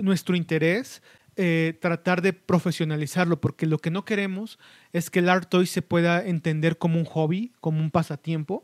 nuestro 0.00 0.34
interés 0.34 1.02
eh, 1.36 1.76
tratar 1.80 2.22
de 2.22 2.32
profesionalizarlo, 2.32 3.40
porque 3.40 3.66
lo 3.66 3.78
que 3.78 3.90
no 3.90 4.04
queremos 4.04 4.58
es 4.92 5.10
que 5.10 5.18
el 5.18 5.28
art 5.28 5.48
toy 5.48 5.66
se 5.66 5.82
pueda 5.82 6.24
entender 6.24 6.78
como 6.78 6.98
un 6.98 7.04
hobby, 7.04 7.52
como 7.60 7.80
un 7.80 7.90
pasatiempo, 7.90 8.62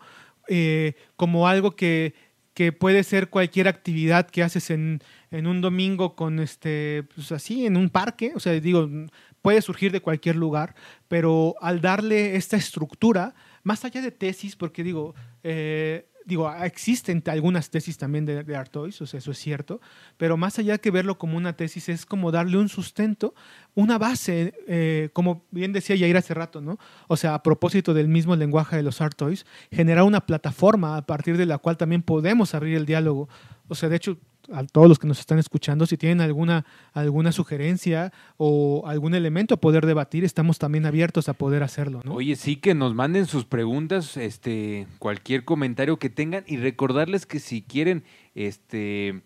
eh, 0.49 0.95
como 1.17 1.49
algo 1.49 1.77
que, 1.77 2.15
que, 2.55 2.73
puede 2.73 3.03
ser 3.03 3.29
cualquier 3.29 3.69
actividad 3.69 4.29
que 4.29 4.43
haces 4.43 4.71
en, 4.71 5.01
en 5.31 5.47
un 5.47 5.61
domingo 5.61 6.15
con 6.15 6.39
este, 6.39 7.05
pues 7.15 7.33
así, 7.33 7.67
en 7.67 7.77
un 7.77 7.91
parque, 7.91 8.33
o 8.35 8.41
sea, 8.41 8.53
digo, 8.53 8.89
puede 9.43 9.63
surgir 9.63 9.93
de 9.93 10.01
cualquier 10.01 10.37
lugar, 10.37 10.75
pero 11.09 11.57
al 11.61 11.81
darle 11.81 12.37
esta 12.37 12.57
estructura, 12.57 13.35
más 13.63 13.85
allá 13.85 14.01
de 14.01 14.11
tesis, 14.11 14.57
porque 14.57 14.83
digo, 14.85 15.15
eh, 15.43 16.10
digo, 16.31 16.51
existen 16.63 17.23
algunas 17.27 17.71
tesis 17.71 17.99
también 17.99 18.25
de, 18.25 18.45
de 18.45 18.57
Artois, 18.57 19.03
o 19.03 19.07
sea, 19.07 19.19
eso 19.19 19.33
es 19.33 19.39
cierto, 19.39 19.81
pero 20.17 20.37
más 20.37 20.59
allá 20.61 20.79
que 20.79 20.93
verlo 20.93 21.19
como 21.19 21.37
una 21.37 21.55
tesis, 21.55 21.89
es 21.89 22.07
como 22.07 22.31
darle 22.31 22.57
un 22.57 22.69
sustento, 22.69 23.35
una 23.75 23.99
base, 23.99 24.55
eh, 24.69 25.11
como 25.13 25.45
bien 25.51 25.73
decía 25.73 25.97
Yair 25.97 26.17
hace 26.17 26.33
rato, 26.33 26.61
¿no? 26.61 26.79
O 27.09 27.17
sea, 27.17 27.35
a 27.35 27.43
propósito 27.43 27.95
del 27.95 28.07
mismo 28.07 28.37
lenguaje 28.37 28.77
de 28.77 28.85
los 28.85 29.01
Artois, 29.01 29.45
generar 29.73 30.05
una 30.05 30.25
plataforma 30.25 30.97
a 30.97 31.03
partir 31.05 31.37
de 31.37 31.47
la 31.47 31.59
cual 31.59 31.77
también 31.77 32.03
podemos 32.03 32.55
abrir 32.55 32.77
el 32.77 32.87
diálogo. 32.87 33.29
O 33.69 33.75
sea, 33.75 33.89
de 33.89 33.97
hecho, 33.97 34.17
a 34.53 34.65
todos 34.65 34.89
los 34.89 34.99
que 34.99 35.07
nos 35.07 35.21
están 35.21 35.39
escuchando, 35.39 35.87
si 35.87 35.97
tienen 35.97 36.21
alguna, 36.21 36.65
alguna 36.93 37.33
sugerencia 37.33 38.13
o 38.37 38.85
algún 38.87 39.15
elemento 39.15 39.55
a 39.55 39.57
poder 39.59 39.87
debatir, 39.87 40.25
estamos 40.25 40.59
también 40.59 40.87
abiertos 40.87 41.29
a 41.29 41.35
poder 41.35 41.63
hacerlo. 41.63 42.01
¿no? 42.05 42.15
Oye, 42.15 42.37
sí 42.37 42.57
que 42.57 42.75
nos 42.75 42.95
manden 42.95 43.27
sus 43.27 43.45
preguntas, 43.45 44.17
este, 44.17 44.87
cualquier 44.99 45.45
comentario 45.45 45.99
que 45.99 46.11
tengan 46.11 46.45
y 46.47 46.57
recordarles 46.57 47.27
que 47.27 47.41
si 47.41 47.63
quieren 47.63 48.05
este, 48.35 49.23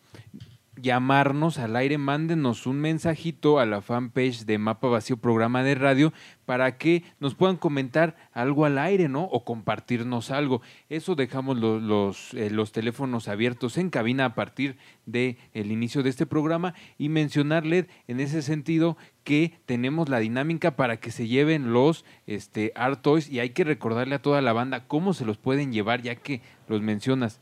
llamarnos 0.77 1.59
al 1.59 1.77
aire, 1.77 1.99
mándenos 1.99 2.67
un 2.67 2.81
mensajito 2.81 3.59
a 3.59 3.67
la 3.67 3.81
fanpage 3.81 4.45
de 4.45 4.59
Mapa 4.59 4.89
Vacío 4.89 5.17
Programa 5.17 5.63
de 5.63 5.75
Radio 5.75 6.13
para 6.47 6.77
que 6.77 7.05
nos 7.21 7.35
puedan 7.35 7.57
comentar 7.57 8.17
algo 8.33 8.65
al 8.65 8.79
aire, 8.79 9.09
¿no? 9.09 9.25
O 9.25 9.45
compartirnos 9.45 10.31
algo. 10.31 10.63
Eso 10.89 11.15
dejamos 11.15 11.59
los, 11.59 11.83
los, 11.83 12.35
eh, 12.35 12.51
los 12.51 12.73
teléfonos 12.73 13.29
abiertos 13.29 13.79
en 13.79 13.91
cabina 13.91 14.27
a 14.27 14.35
partir 14.35 14.77
del 15.07 15.39
el 15.53 15.71
inicio 15.73 16.03
de 16.03 16.11
este 16.11 16.27
programa 16.27 16.75
y 16.99 17.09
mencionarle 17.09 17.87
en 18.09 18.21
ese 18.21 18.43
sentido 18.43 18.97
que 19.23 19.59
tenemos 19.67 20.09
la 20.09 20.19
dinámica 20.19 20.77
para 20.77 20.99
que 20.99 21.11
se 21.11 21.29
lleven 21.29 21.73
los 21.73 22.05
este, 22.27 22.73
Art 22.75 23.01
Toys 23.03 23.31
y 23.31 23.41
hay 23.41 23.51
que 23.51 23.65
recordarle 23.65 24.17
a 24.17 24.23
toda 24.23 24.43
la 24.43 24.53
banda 24.53 24.87
cómo 24.87 25.15
se 25.15 25.25
los 25.25 25.39
pueden 25.39 25.73
llevar 25.73 26.03
ya 26.03 26.17
que 26.17 26.43
los 26.69 26.83
mencionas 26.83 27.41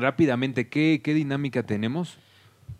rápidamente, 0.00 0.68
¿qué, 0.68 1.00
qué 1.02 1.14
dinámica 1.14 1.62
tenemos? 1.62 2.18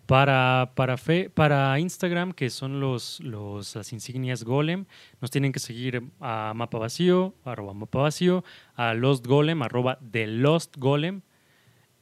Para, 0.05 0.71
para, 0.73 0.97
fe, 0.97 1.29
para 1.29 1.79
Instagram, 1.79 2.31
que 2.31 2.49
son 2.49 2.79
los, 2.79 3.19
los, 3.19 3.75
las 3.75 3.93
insignias 3.93 4.43
Golem, 4.43 4.85
nos 5.21 5.29
tienen 5.29 5.51
que 5.51 5.59
seguir 5.59 6.01
a 6.19 6.53
Mapa 6.55 6.79
Vacío, 6.79 7.35
arroba 7.45 7.75
Mapa 7.75 7.99
Vacío, 7.99 8.43
a 8.75 8.95
Lost 8.95 9.27
Golem, 9.27 9.61
arroba 9.61 9.99
The 10.11 10.25
Lost 10.25 10.77
Golem. 10.77 11.21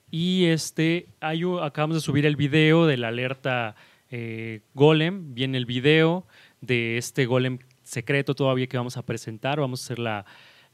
Y 0.10 0.46
este, 0.46 1.10
hay, 1.20 1.42
acabamos 1.62 1.98
de 1.98 2.02
subir 2.02 2.26
el 2.26 2.38
video 2.38 2.86
de 2.86 2.96
la 2.96 3.10
alerta 3.10 3.76
eh, 4.10 4.62
Golem. 4.74 5.34
Viene 5.34 5.58
el 5.58 5.66
video 5.66 6.26
de 6.62 6.98
este 6.98 7.26
Golem 7.26 7.60
secreto 7.84 8.36
todavía 8.36 8.68
que 8.68 8.78
vamos 8.78 8.96
a 8.96 9.06
presentar. 9.06 9.60
Vamos 9.60 9.82
a 9.82 9.84
hacer 9.84 10.00
la, 10.00 10.26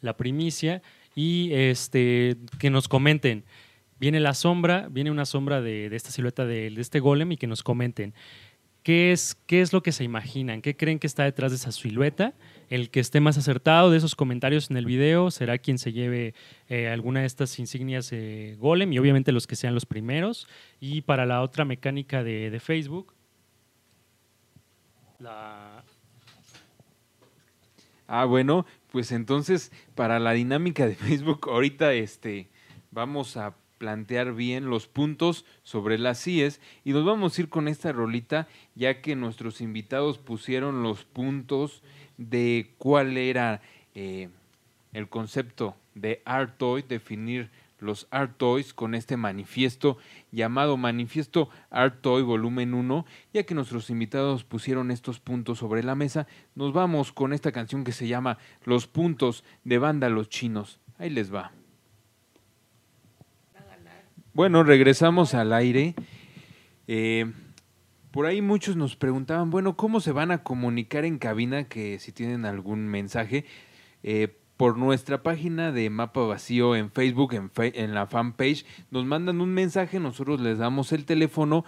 la 0.02 0.16
primicia. 0.16 0.84
Y 1.16 1.52
este, 1.52 2.38
que 2.60 2.70
nos 2.70 2.88
comenten 2.88 3.44
viene 4.04 4.20
la 4.20 4.34
sombra, 4.34 4.90
viene 4.92 5.12
una 5.12 5.24
sombra 5.24 5.62
de, 5.62 5.86
esta 5.96 6.12
silueta 6.12 6.46
de, 6.46 6.68
este 6.78 7.00
golem 7.00 7.32
y 7.32 7.38
que 7.38 7.48
nos 7.48 7.64
comenten 7.64 8.14
¿qué 8.84 9.14
es, 9.14 9.38
¿qué 9.48 9.62
es 9.62 9.72
lo 9.72 9.82
que 9.82 9.94
se 9.94 10.04
imaginan? 10.04 10.62
¿Qué 10.62 10.76
creen 10.76 11.00
que 11.00 11.08
está 11.08 11.24
detrás 11.24 11.54
de 11.54 11.56
esa 11.56 11.72
silueta? 11.72 12.34
El 12.70 12.90
que 12.90 13.00
esté 13.00 13.22
más 13.22 13.38
acertado 13.38 13.92
de 13.92 13.98
esos 13.98 14.16
comentarios 14.16 14.70
en 14.70 14.76
el 14.76 14.86
video 14.86 15.32
será 15.32 15.58
quien 15.58 15.78
se 15.78 15.94
lleve 15.94 16.34
eh, 16.68 16.90
alguna 16.90 17.22
de 17.22 17.28
estas 17.28 17.58
insignias 17.60 18.10
de 18.10 18.58
Golem 18.60 18.92
y 18.92 19.00
obviamente 19.00 19.32
los 19.32 19.48
que 19.48 19.56
sean 19.56 19.74
los 19.74 19.86
primeros. 19.86 20.50
Y 20.82 21.04
para 21.04 21.26
la 21.26 21.42
otra 21.42 21.64
mecánica 21.64 22.26
de, 22.26 22.50
de 22.50 22.60
Facebook, 22.60 23.14
la, 25.18 25.82
Ah, 28.06 28.26
bueno, 28.26 28.66
pues 28.92 29.14
entonces 29.14 29.72
para 29.96 30.20
la 30.20 30.34
dinámica 30.34 30.86
de 30.86 30.96
Facebook, 30.96 31.48
ahorita 31.50 31.94
este, 31.94 32.50
vamos 32.92 33.38
a 33.38 33.56
plantear 33.84 34.34
bien 34.34 34.70
los 34.70 34.88
puntos 34.88 35.44
sobre 35.64 35.98
las 35.98 36.24
CIES 36.24 36.62
y 36.86 36.94
nos 36.94 37.04
vamos 37.04 37.38
a 37.38 37.42
ir 37.42 37.50
con 37.50 37.68
esta 37.68 37.92
rolita 37.92 38.48
ya 38.76 39.02
que 39.02 39.14
nuestros 39.18 39.60
invitados 39.60 40.20
pusieron 40.20 40.84
los 40.84 41.04
puntos 41.04 41.84
de 42.18 42.72
cuál 42.78 43.18
era 43.18 43.60
eh, 43.94 44.30
el 44.94 45.10
concepto 45.10 45.76
de 45.96 46.22
Art 46.24 46.58
Toy, 46.58 46.84
definir 46.84 47.50
los 47.82 48.08
Art 48.10 48.38
Toys 48.38 48.74
con 48.74 48.96
este 48.96 49.18
manifiesto 49.18 49.98
llamado 50.32 50.78
Manifiesto 50.78 51.50
Art 51.70 52.00
Toy 52.00 52.24
Volumen 52.24 52.74
1. 52.74 53.06
Ya 53.34 53.44
que 53.44 53.54
nuestros 53.54 53.90
invitados 53.90 54.46
pusieron 54.46 54.92
estos 54.92 55.20
puntos 55.20 55.60
sobre 55.60 55.84
la 55.84 55.96
mesa, 55.96 56.26
nos 56.56 56.72
vamos 56.72 57.12
con 57.12 57.34
esta 57.34 57.52
canción 57.52 57.84
que 57.84 57.92
se 57.92 58.08
llama 58.08 58.38
Los 58.64 58.88
puntos 58.88 59.44
de 59.66 59.78
banda 59.78 60.08
Los 60.08 60.30
Chinos. 60.30 60.80
Ahí 60.98 61.10
les 61.10 61.34
va. 61.34 61.52
Bueno, 64.36 64.64
regresamos 64.64 65.36
al 65.36 65.54
aire. 65.54 65.94
Eh, 66.88 67.32
por 68.10 68.26
ahí 68.26 68.42
muchos 68.42 68.76
nos 68.76 68.96
preguntaban, 68.96 69.52
bueno, 69.52 69.78
¿cómo 69.78 70.00
se 70.00 70.12
van 70.12 70.32
a 70.32 70.42
comunicar 70.42 71.06
en 71.06 71.20
cabina? 71.20 71.66
Que 71.66 72.00
si 72.00 72.12
tienen 72.12 72.46
algún 72.46 72.88
mensaje. 72.88 73.46
Eh, 74.02 74.36
por 74.58 74.78
nuestra 74.80 75.22
página 75.22 75.72
de 75.72 75.92
Mapa 75.92 76.22
Vacío 76.22 76.76
en 76.76 76.90
Facebook, 76.90 77.34
en, 77.34 77.52
en 77.56 77.94
la 77.94 78.08
fanpage, 78.08 78.66
nos 78.90 79.06
mandan 79.06 79.40
un 79.40 79.54
mensaje, 79.54 80.00
nosotros 80.00 80.42
les 80.42 80.58
damos 80.58 80.92
el 80.94 81.06
teléfono 81.06 81.64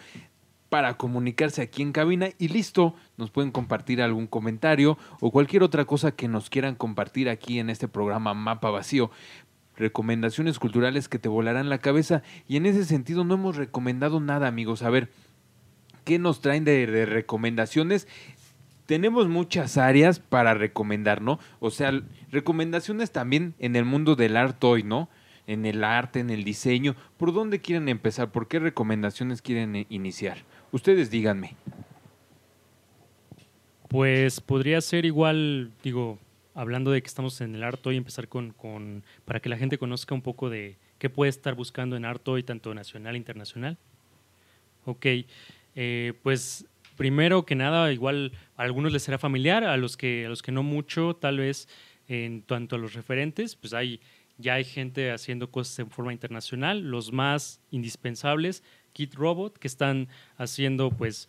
para 0.70 0.98
comunicarse 0.98 1.62
aquí 1.62 1.82
en 1.84 1.92
cabina 1.92 2.30
y 2.38 2.48
listo, 2.48 2.96
nos 3.18 3.32
pueden 3.32 3.52
compartir 3.52 4.02
algún 4.02 4.28
comentario 4.28 4.98
o 5.22 5.32
cualquier 5.32 5.64
otra 5.64 5.86
cosa 5.86 6.12
que 6.12 6.28
nos 6.28 6.50
quieran 6.50 6.76
compartir 6.76 7.30
aquí 7.30 7.60
en 7.60 7.70
este 7.70 7.88
programa 7.88 8.34
Mapa 8.34 8.72
Vacío. 8.72 9.12
Recomendaciones 9.78 10.60
culturales 10.60 11.10
que 11.10 11.20
te 11.20 11.30
volarán 11.30 11.70
la 11.70 11.80
cabeza 11.80 12.24
y 12.48 12.58
en 12.58 12.66
ese 12.66 12.86
sentido 12.86 13.24
no 13.24 13.34
hemos 13.34 13.58
recomendado 13.58 14.20
nada 14.20 14.48
amigos. 14.48 14.84
A 14.84 14.90
ver, 14.90 15.10
¿qué 16.04 16.20
nos 16.20 16.42
traen 16.42 16.64
de, 16.64 17.06
recomendaciones? 17.06 18.08
tenemos 18.86 19.28
muchas 19.28 19.78
áreas 19.78 20.20
para 20.20 20.54
recomendar, 20.54 21.22
¿no? 21.22 21.40
O 21.60 21.72
sea, 21.72 21.92
recomendaciones 22.32 23.12
también 23.12 23.56
en 23.58 23.76
el 23.76 23.84
mundo 23.84 24.16
del 24.16 24.38
arte 24.38 24.68
hoy, 24.68 24.84
¿no? 24.84 25.10
En 25.48 25.66
el 25.66 25.84
arte, 25.84 26.20
en 26.20 26.30
el 26.30 26.44
diseño. 26.44 26.96
¿Por 27.18 27.34
dónde 27.34 27.60
quieren 27.60 27.90
empezar? 27.90 28.32
¿Por 28.32 28.48
qué 28.48 28.60
recomendaciones 28.60 29.42
quieren 29.42 29.76
eh, 29.76 29.88
iniciar? 29.90 30.38
Ustedes 30.72 31.10
díganme. 31.10 31.56
Pues 33.88 34.42
podría 34.42 34.82
ser 34.82 35.06
igual, 35.06 35.72
digo, 35.84 36.20
hablando 36.56 36.90
de 36.90 37.02
que 37.02 37.08
estamos 37.08 37.40
en 37.42 37.54
el 37.54 37.64
arte 37.64 37.90
hoy, 37.90 37.98
empezar 37.98 38.28
con, 38.28 38.52
con, 38.52 39.04
para 39.26 39.40
que 39.40 39.50
la 39.50 39.58
gente 39.58 39.78
conozca 39.78 40.16
un 40.16 40.22
poco 40.22 40.50
de 40.50 40.78
qué 40.98 41.10
puede 41.10 41.30
estar 41.30 41.54
buscando 41.54 41.98
en 41.98 42.06
arte 42.06 42.32
hoy, 42.32 42.44
tanto 42.44 42.74
nacional 42.74 43.14
e 43.16 43.18
internacional. 43.18 43.78
Ok, 44.86 45.06
eh, 45.76 46.14
pues 46.24 46.66
primero 46.96 47.46
que 47.46 47.56
nada, 47.56 47.92
igual 47.92 48.32
a 48.56 48.64
algunos 48.64 48.94
les 48.94 49.04
será 49.04 49.18
familiar, 49.18 49.66
a 49.66 49.76
los 49.78 49.98
que, 49.98 50.26
a 50.26 50.30
los 50.30 50.42
que 50.42 50.52
no 50.52 50.64
mucho, 50.64 51.16
tal 51.16 51.40
vez 51.40 51.68
en 52.08 52.42
cuanto 52.42 52.78
a 52.78 52.80
los 52.80 52.94
referentes, 52.94 53.56
pues 53.56 53.74
hay, 53.74 54.00
ya 54.38 54.54
hay 54.54 54.64
gente 54.64 55.12
haciendo 55.12 55.52
cosas 55.52 55.78
en 55.80 55.90
forma 55.90 56.14
internacional, 56.14 56.82
los 56.90 57.12
más 57.12 57.60
indispensables, 57.72 58.64
Kit 58.94 59.14
Robot, 59.16 59.58
que 59.58 59.68
están 59.68 60.08
haciendo 60.38 60.90
pues 60.90 61.28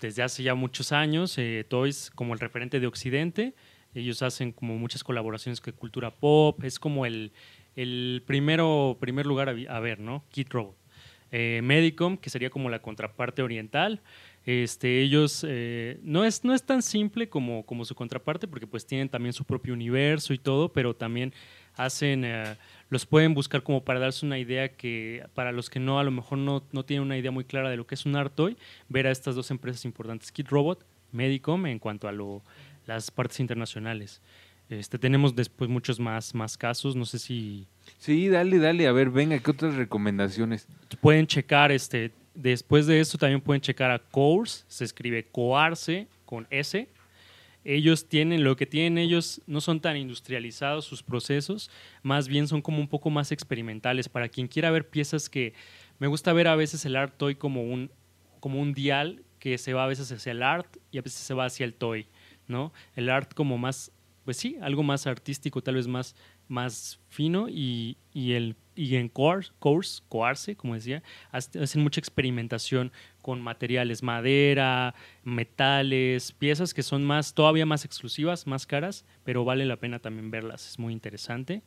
desde 0.00 0.22
hace 0.22 0.42
ya 0.42 0.54
muchos 0.54 0.92
años 0.92 1.38
eh, 1.38 1.64
toys 1.66 2.10
como 2.14 2.34
el 2.34 2.40
referente 2.40 2.78
de 2.78 2.86
Occidente, 2.86 3.54
ellos 3.94 4.22
hacen 4.22 4.52
como 4.52 4.76
muchas 4.78 5.04
colaboraciones 5.04 5.60
con 5.60 5.72
cultura 5.74 6.10
pop, 6.10 6.62
es 6.64 6.78
como 6.78 7.06
el, 7.06 7.32
el 7.76 8.22
primero, 8.26 8.96
primer 9.00 9.26
lugar 9.26 9.48
a, 9.48 9.80
ver, 9.80 10.00
¿no? 10.00 10.24
Kit 10.30 10.52
Robot. 10.52 10.76
Eh, 11.30 11.60
Medicom, 11.64 12.16
que 12.16 12.30
sería 12.30 12.50
como 12.50 12.70
la 12.70 12.80
contraparte 12.80 13.42
oriental, 13.42 14.00
este, 14.46 15.00
ellos 15.00 15.44
eh, 15.48 15.98
no, 16.02 16.24
es, 16.24 16.44
no 16.44 16.54
es 16.54 16.62
tan 16.64 16.82
simple 16.82 17.28
como, 17.28 17.64
como 17.64 17.84
su 17.84 17.94
contraparte, 17.94 18.46
porque 18.46 18.66
pues 18.66 18.86
tienen 18.86 19.08
también 19.08 19.32
su 19.32 19.44
propio 19.44 19.72
universo 19.72 20.34
y 20.34 20.38
todo, 20.38 20.72
pero 20.72 20.94
también 20.94 21.32
hacen, 21.76 22.24
eh, 22.24 22.56
los 22.90 23.06
pueden 23.06 23.34
buscar 23.34 23.62
como 23.62 23.84
para 23.84 24.00
darse 24.00 24.26
una 24.26 24.38
idea 24.38 24.68
que 24.68 25.24
para 25.34 25.50
los 25.50 25.70
que 25.70 25.80
no, 25.80 25.98
a 25.98 26.04
lo 26.04 26.10
mejor 26.10 26.38
no, 26.38 26.62
no 26.72 26.84
tienen 26.84 27.04
una 27.04 27.16
idea 27.16 27.30
muy 27.30 27.44
clara 27.44 27.70
de 27.70 27.76
lo 27.76 27.86
que 27.86 27.94
es 27.94 28.04
un 28.04 28.16
Artoy, 28.16 28.56
ver 28.88 29.06
a 29.06 29.10
estas 29.10 29.34
dos 29.34 29.50
empresas 29.50 29.84
importantes, 29.86 30.30
Kit 30.30 30.48
Robot, 30.48 30.84
Medicom, 31.10 31.66
en 31.66 31.78
cuanto 31.78 32.06
a 32.06 32.12
lo, 32.12 32.42
las 32.86 33.10
partes 33.10 33.40
internacionales. 33.40 34.20
Este, 34.68 34.98
tenemos 34.98 35.34
después 35.34 35.68
muchos 35.68 36.00
más, 36.00 36.34
más 36.34 36.56
casos, 36.56 36.96
no 36.96 37.04
sé 37.04 37.18
si... 37.18 37.66
Sí, 37.98 38.28
dale, 38.28 38.58
dale, 38.58 38.86
a 38.86 38.92
ver, 38.92 39.10
venga, 39.10 39.38
¿qué 39.38 39.50
otras 39.50 39.74
recomendaciones? 39.74 40.66
Pueden 41.00 41.26
checar 41.26 41.70
este, 41.70 42.12
Después 42.34 42.86
de 42.88 42.98
esto 42.98 43.16
también 43.16 43.40
pueden 43.40 43.60
checar 43.60 43.92
a 43.92 44.00
Course, 44.00 44.64
se 44.66 44.84
escribe 44.84 45.24
Coarse 45.24 46.08
con 46.24 46.48
S. 46.50 46.88
Ellos 47.62 48.08
tienen, 48.08 48.42
lo 48.42 48.56
que 48.56 48.66
tienen 48.66 48.98
ellos 48.98 49.40
no 49.46 49.60
son 49.60 49.80
tan 49.80 49.96
industrializados 49.96 50.84
sus 50.84 51.02
procesos, 51.02 51.70
más 52.02 52.28
bien 52.28 52.48
son 52.48 52.60
como 52.60 52.78
un 52.78 52.88
poco 52.88 53.08
más 53.08 53.30
experimentales. 53.30 54.08
Para 54.08 54.28
quien 54.28 54.48
quiera 54.48 54.72
ver 54.72 54.88
piezas 54.88 55.30
que 55.30 55.54
me 56.00 56.08
gusta 56.08 56.32
ver 56.32 56.48
a 56.48 56.56
veces 56.56 56.84
el 56.84 56.96
art 56.96 57.14
toy 57.16 57.36
como 57.36 57.62
un, 57.62 57.90
como 58.40 58.60
un 58.60 58.74
dial 58.74 59.22
que 59.38 59.56
se 59.56 59.72
va 59.72 59.84
a 59.84 59.88
veces 59.88 60.10
hacia 60.10 60.32
el 60.32 60.42
art 60.42 60.76
y 60.90 60.98
a 60.98 61.02
veces 61.02 61.20
se 61.20 61.34
va 61.34 61.44
hacia 61.44 61.64
el 61.64 61.74
toy, 61.74 62.06
¿no? 62.48 62.72
El 62.94 63.08
art 63.08 63.34
como 63.34 63.58
más, 63.58 63.92
pues 64.24 64.36
sí, 64.36 64.56
algo 64.60 64.82
más 64.82 65.06
artístico, 65.06 65.62
tal 65.62 65.76
vez 65.76 65.86
más, 65.86 66.16
más 66.48 67.00
fino 67.08 67.48
y, 67.48 67.96
y 68.12 68.32
el 68.32 68.56
y 68.76 68.96
en 68.96 69.08
Course, 69.08 69.52
course, 69.58 70.02
Coarse, 70.08 70.56
como 70.56 70.74
decía, 70.74 71.02
hacen 71.30 71.82
mucha 71.82 72.00
experimentación 72.00 72.92
con 73.22 73.40
materiales, 73.40 74.02
madera, 74.02 74.94
metales, 75.22 76.32
piezas 76.32 76.74
que 76.74 76.82
son 76.82 77.04
más, 77.04 77.34
todavía 77.34 77.66
más 77.66 77.84
exclusivas, 77.84 78.46
más 78.46 78.66
caras, 78.66 79.04
pero 79.22 79.44
vale 79.44 79.64
la 79.64 79.76
pena 79.76 79.98
también 79.98 80.30
verlas, 80.30 80.68
es 80.68 80.78
muy 80.78 80.92
interesante. 80.92 81.62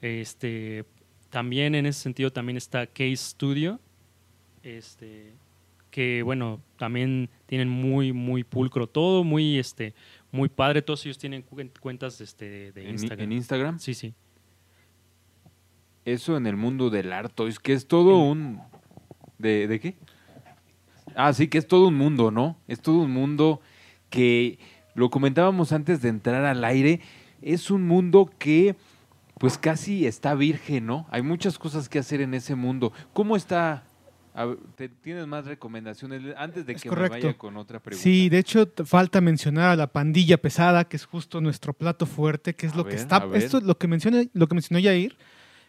Este, 0.00 0.84
también 1.30 1.74
en 1.74 1.86
ese 1.86 2.00
sentido 2.00 2.32
también 2.32 2.56
está 2.56 2.86
Case 2.86 3.16
Studio, 3.16 3.78
este, 4.62 5.34
que 5.92 6.24
bueno, 6.24 6.60
también 6.76 7.30
tienen 7.46 7.68
muy, 7.68 8.12
muy 8.12 8.42
pulcro 8.42 8.88
todo, 8.88 9.22
muy, 9.22 9.60
este, 9.60 9.94
muy 10.32 10.48
padre, 10.48 10.82
todos 10.82 11.06
ellos 11.06 11.18
tienen 11.18 11.44
cuentas 11.80 12.20
este, 12.20 12.72
de 12.72 12.90
Instagram. 12.90 13.24
¿En 13.24 13.32
Instagram? 13.32 13.78
Sí, 13.78 13.94
sí 13.94 14.12
eso 16.04 16.36
en 16.36 16.46
el 16.46 16.56
mundo 16.56 16.90
del 16.90 17.12
arte, 17.12 17.46
es 17.46 17.58
que 17.58 17.72
es 17.72 17.86
todo 17.86 18.18
un... 18.18 18.60
¿De, 19.38 19.66
¿De 19.66 19.80
qué? 19.80 19.96
Ah, 21.14 21.32
sí, 21.32 21.48
que 21.48 21.58
es 21.58 21.66
todo 21.66 21.88
un 21.88 21.94
mundo, 21.94 22.30
¿no? 22.30 22.56
Es 22.68 22.80
todo 22.80 22.98
un 22.98 23.12
mundo 23.12 23.60
que, 24.10 24.58
lo 24.94 25.10
comentábamos 25.10 25.72
antes 25.72 26.02
de 26.02 26.08
entrar 26.08 26.44
al 26.44 26.64
aire, 26.64 27.00
es 27.40 27.70
un 27.70 27.86
mundo 27.86 28.30
que 28.38 28.76
pues 29.38 29.58
casi 29.58 30.06
está 30.06 30.34
virgen, 30.34 30.86
¿no? 30.86 31.06
Hay 31.10 31.22
muchas 31.22 31.58
cosas 31.58 31.88
que 31.88 31.98
hacer 31.98 32.20
en 32.20 32.34
ese 32.34 32.54
mundo. 32.54 32.92
¿Cómo 33.12 33.34
está? 33.34 33.82
¿Tienes 35.02 35.26
más 35.26 35.44
recomendaciones 35.44 36.22
antes 36.38 36.64
de 36.64 36.74
que 36.74 36.90
me 36.90 37.08
vaya 37.08 37.34
con 37.34 37.56
otra 37.58 37.80
pregunta? 37.80 38.02
Sí, 38.02 38.30
de 38.30 38.38
hecho 38.38 38.70
falta 38.86 39.20
mencionar 39.20 39.70
a 39.70 39.76
la 39.76 39.88
pandilla 39.88 40.38
pesada, 40.38 40.84
que 40.84 40.96
es 40.96 41.04
justo 41.04 41.40
nuestro 41.40 41.74
plato 41.74 42.06
fuerte, 42.06 42.54
que 42.54 42.66
es 42.66 42.74
lo 42.74 42.86
que 42.86 42.94
está, 42.94 43.28
esto 43.34 43.60
lo 43.60 43.76
que 43.76 43.88
menciona, 43.88 44.22
lo 44.32 44.48
que 44.48 44.54
mencionó 44.54 44.78
Yair, 44.78 45.18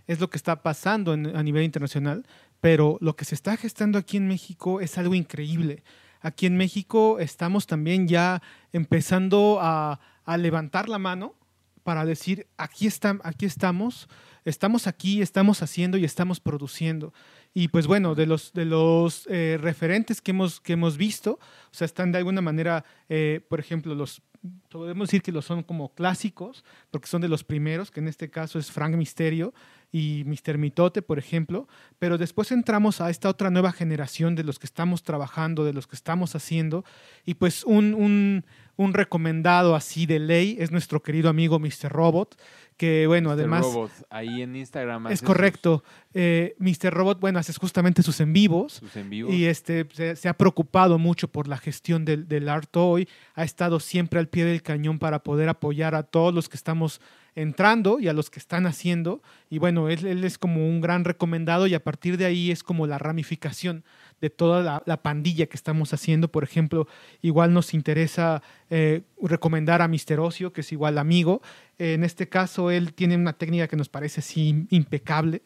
es 0.07 0.20
lo 0.20 0.30
que 0.30 0.38
está 0.38 0.61
pasando 0.61 1.11
a 1.11 1.43
nivel 1.43 1.64
internacional, 1.64 2.26
pero 2.61 2.97
lo 3.01 3.18
que 3.18 3.26
se 3.26 3.36
está 3.36 3.57
gestando 3.57 3.97
aquí 3.97 4.16
en 4.16 4.28
México 4.28 4.80
es 4.80 4.97
algo 4.97 5.14
increíble. 5.14 5.84
Aquí 6.22 6.45
en 6.45 6.55
México 6.55 7.20
estamos 7.20 7.68
también 7.68 8.07
ya 8.07 8.41
empezando 8.72 9.59
a, 9.61 9.99
levantar 10.38 10.88
la 10.88 10.97
mano 10.97 11.36
para 11.84 12.05
decir, 12.05 12.47
aquí, 12.55 12.88
aquí 13.24 13.45
estamos, 13.45 14.07
estamos 14.45 14.88
aquí, 14.88 15.22
estamos 15.22 15.61
haciendo 15.61 15.97
y 15.97 16.05
estamos 16.05 16.39
produciendo. 16.39 17.14
Y 17.54 17.68
pues 17.68 17.86
bueno, 17.88 18.16
de 18.16 18.26
los, 18.26 18.54
de 18.54 18.66
los 18.66 19.28
eh, 19.28 19.58
referentes 19.62 20.22
que 20.22 20.32
hemos, 20.32 20.60
que 20.60 20.74
hemos 20.74 20.97
visto, 20.97 21.34
o 21.34 21.74
sea, 21.74 21.86
están 21.86 22.12
de 22.12 22.18
alguna 22.18 22.41
manera, 22.41 22.84
eh, 23.10 23.45
por 23.47 23.60
ejemplo, 23.60 23.93
los 23.93 24.22
podemos 24.70 25.08
decir 25.08 25.22
que 25.22 25.32
los 25.32 25.45
son 25.45 25.64
como 25.64 25.93
clásicos, 25.93 26.66
porque 26.91 27.08
son 27.08 27.22
de 27.22 27.30
los 27.30 27.43
primeros, 27.43 27.91
que 27.91 28.01
en 28.01 28.08
este 28.08 28.30
caso 28.30 28.60
es 28.60 28.72
Frank 28.72 28.95
Misterio, 28.95 29.54
y 29.91 30.24
Mr. 30.26 30.58
Mitote, 30.58 31.04
por 31.04 31.20
ejemplo, 31.20 31.68
pero 31.99 32.18
después 32.18 32.51
entramos 32.51 32.99
a 32.99 33.12
esta 33.12 33.30
otra 33.30 33.51
nueva 33.51 33.72
generación 33.72 34.34
de 34.34 34.43
los 34.43 34.58
que 34.58 34.66
estamos 34.66 35.04
trabajando, 35.04 35.64
de 35.64 35.74
los 35.74 35.86
que 35.86 35.95
estamos 35.95 36.36
haciendo, 36.36 36.84
y 37.26 37.36
pues 37.36 37.64
un, 37.64 37.93
un, 37.93 38.43
un 38.76 38.94
recomendado 38.94 39.76
así 39.76 40.06
de 40.06 40.20
ley 40.20 40.58
es 40.60 40.72
nuestro 40.72 41.02
querido 41.02 41.30
amigo 41.30 41.60
Mr. 41.60 41.90
Robot, 41.90 42.40
que 42.78 43.06
bueno, 43.08 43.30
Mr. 43.30 43.34
además... 43.34 43.62
Robot, 43.62 43.92
ahí 44.10 44.42
en 44.42 44.56
Instagram. 44.56 45.08
Es 45.08 45.22
correcto. 45.22 45.84
Eh, 46.14 46.56
Mr. 46.60 46.92
Robot, 46.92 47.20
bueno, 47.20 47.40
hace 47.40 47.54
justamente 47.54 48.02
sus 48.02 48.20
en 48.20 48.34
vivos. 48.34 48.74
Sus, 48.74 48.96
en. 48.96 49.14
Y 49.14 49.46
este, 49.46 49.88
se, 49.94 50.16
se 50.16 50.28
ha 50.28 50.34
preocupado 50.34 50.98
mucho 50.98 51.28
por 51.28 51.48
la 51.48 51.58
gestión 51.58 52.04
del, 52.06 52.28
del 52.28 52.50
Art 52.50 52.76
hoy. 52.76 53.08
Ha 53.36 53.44
estado 53.44 53.80
siempre 53.80 54.20
al 54.20 54.28
pie 54.28 54.46
del 54.46 54.64
cañón 54.64 54.98
para 55.00 55.20
poder 55.20 55.50
apoyar 55.50 55.96
a 55.96 56.04
todos 56.04 56.34
los 56.34 56.50
que 56.50 56.58
estamos 56.58 57.00
entrando 57.36 58.00
y 58.00 58.08
a 58.08 58.14
los 58.14 58.30
que 58.30 58.40
están 58.40 58.66
haciendo. 58.66 59.22
Y 59.50 59.60
bueno, 59.60 59.90
él, 59.90 60.06
él 60.06 60.24
es 60.24 60.38
como 60.38 60.68
un 60.68 60.82
gran 60.82 61.04
recomendado 61.04 61.68
y 61.68 61.74
a 61.74 61.84
partir 61.84 62.18
de 62.18 62.26
ahí 62.26 62.52
es 62.52 62.64
como 62.64 62.88
la 62.88 62.98
ramificación 62.98 63.84
de 64.22 64.30
toda 64.30 64.64
la, 64.64 64.84
la 64.86 65.02
pandilla 65.02 65.48
que 65.48 65.58
estamos 65.58 65.94
haciendo. 65.94 66.30
Por 66.30 66.44
ejemplo, 66.44 66.88
igual 67.22 67.54
nos 67.54 67.74
interesa 67.74 68.42
eh, 68.70 69.02
recomendar 69.22 69.82
a 69.82 69.88
Mister 69.88 70.20
Ocio, 70.20 70.54
que 70.54 70.62
es 70.62 70.72
igual 70.72 70.98
amigo. 70.98 71.42
Eh, 71.78 71.94
en 71.94 72.04
este 72.04 72.30
caso, 72.30 72.72
él 72.72 72.94
tiene 72.94 73.18
una 73.18 73.34
técnica 73.34 73.68
que 73.68 73.76
nos 73.76 73.90
parece 73.90 74.22
así 74.22 74.66
impecable. 74.70 75.42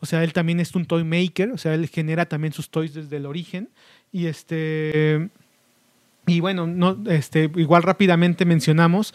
O 0.00 0.06
sea, 0.06 0.24
él 0.24 0.32
también 0.32 0.60
es 0.60 0.74
un 0.74 0.86
toy 0.86 1.04
maker, 1.04 1.52
o 1.52 1.58
sea, 1.58 1.74
él 1.74 1.86
genera 1.88 2.26
también 2.26 2.52
sus 2.52 2.70
toys 2.70 2.92
desde 2.94 3.18
el 3.18 3.26
origen. 3.26 3.68
Y 4.10 4.26
este. 4.26 5.28
Y 6.26 6.40
bueno, 6.40 6.66
no, 6.66 6.98
este, 7.10 7.50
igual 7.56 7.82
rápidamente 7.82 8.44
mencionamos 8.44 9.12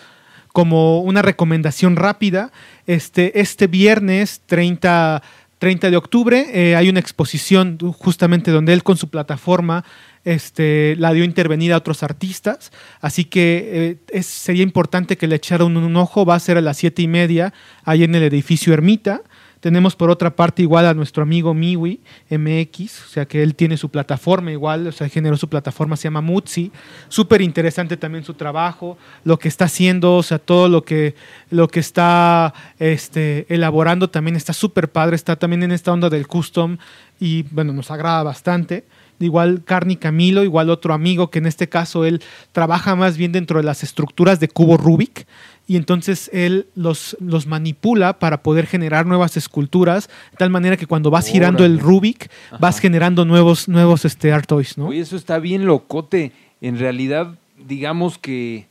como 0.58 1.02
una 1.02 1.22
recomendación 1.22 1.96
rápida. 1.98 2.52
Este, 2.88 3.42
este 3.42 3.68
viernes 3.68 4.42
30, 4.48 5.22
30 5.60 5.92
de 5.92 5.98
octubre 5.98 6.48
eh, 6.52 6.76
hay 6.76 6.90
una 6.90 7.00
exposición 7.00 7.78
justamente 7.96 8.50
donde 8.50 8.74
él 8.74 8.82
con 8.82 8.98
su 8.98 9.08
plataforma 9.12 9.86
este, 10.26 10.96
la 10.98 11.14
dio 11.14 11.24
intervenir 11.24 11.74
a 11.74 11.78
otros 11.78 12.02
artistas. 12.02 12.72
Así 13.02 13.24
que 13.24 13.70
eh, 13.72 13.98
es, 14.10 14.26
sería 14.26 14.64
importante 14.64 15.16
que 15.16 15.28
le 15.28 15.36
echaran 15.36 15.68
un, 15.68 15.78
un, 15.78 15.96
ojo. 15.96 16.26
Va 16.26 16.34
a 16.34 16.40
ser 16.40 16.58
a 16.58 16.62
las 16.62 16.78
siete 16.78 17.04
y 17.04 17.08
media 17.08 17.54
ahí 17.84 18.04
en 18.04 18.16
el 18.16 18.24
edificio 18.24 18.74
Ermita. 18.74 19.22
Tenemos 19.60 19.96
por 19.96 20.10
otra 20.10 20.36
parte 20.36 20.62
igual 20.62 20.86
a 20.86 20.94
nuestro 20.94 21.24
amigo 21.24 21.54
Miwi 21.54 22.00
MX, 22.30 23.06
o 23.06 23.08
sea 23.10 23.26
que 23.26 23.42
él 23.42 23.56
tiene 23.56 23.78
su 23.78 23.90
plataforma 23.90 24.52
igual, 24.52 24.88
o 24.88 24.92
sea, 24.92 25.10
generó 25.10 25.36
su 25.38 25.50
plataforma, 25.50 25.98
se 25.98 26.04
llama 26.04 26.22
Mutsi. 26.22 26.72
Súper 27.10 27.42
interesante 27.42 27.98
también 27.98 28.24
su 28.24 28.36
trabajo, 28.36 28.98
lo 29.24 29.40
que 29.40 29.48
está 29.48 29.66
haciendo, 29.66 30.16
o 30.16 30.24
sea, 30.24 30.40
todo 30.40 30.70
lo 30.70 30.84
que, 30.84 31.16
lo 31.50 31.68
que 31.68 31.80
está 31.80 32.54
este, 32.80 33.46
elaborando 33.50 34.10
también 34.10 34.36
está 34.36 34.54
súper 34.54 34.92
padre, 34.92 35.16
está 35.16 35.36
también 35.36 35.64
en 35.64 35.72
esta 35.72 35.92
onda 35.92 36.10
del 36.10 36.28
custom 36.28 36.78
y 37.20 37.44
bueno, 37.52 37.74
nos 37.74 37.90
agrada 37.90 38.24
bastante 38.24 38.84
igual 39.20 39.64
Carni 39.64 39.96
Camilo, 39.96 40.44
igual 40.44 40.70
otro 40.70 40.94
amigo 40.94 41.30
que 41.30 41.40
en 41.40 41.48
este 41.48 41.68
caso 41.70 42.06
él 42.06 42.22
trabaja 42.52 42.96
más 42.96 43.18
bien 43.18 43.32
dentro 43.32 43.58
de 43.58 43.66
las 43.66 43.84
estructuras 43.84 44.40
de 44.40 44.48
cubo 44.48 44.78
Rubik 44.78 45.26
y 45.68 45.76
entonces 45.76 46.30
él 46.34 46.68
los, 46.76 47.18
los 47.20 47.46
manipula 47.46 48.20
para 48.20 48.42
poder 48.42 48.66
generar 48.66 49.06
nuevas 49.06 49.36
esculturas, 49.36 50.08
de 50.32 50.38
tal 50.38 50.50
manera 50.50 50.78
que 50.78 50.88
cuando 50.88 51.12
vas 51.12 51.28
girando 51.28 51.66
el 51.66 51.80
Rubik 51.80 52.30
Ajá. 52.48 52.58
vas 52.58 52.80
generando 52.80 53.26
nuevos, 53.26 53.68
nuevos 53.68 54.06
este, 54.06 54.32
art 54.32 54.48
toys, 54.48 54.78
¿no? 54.78 54.88
Oye, 54.88 55.02
eso 55.02 55.18
está 55.18 55.40
bien 55.40 55.66
locote. 55.66 56.32
En 56.62 56.80
realidad, 56.80 57.36
digamos 57.68 58.18
que 58.18 58.66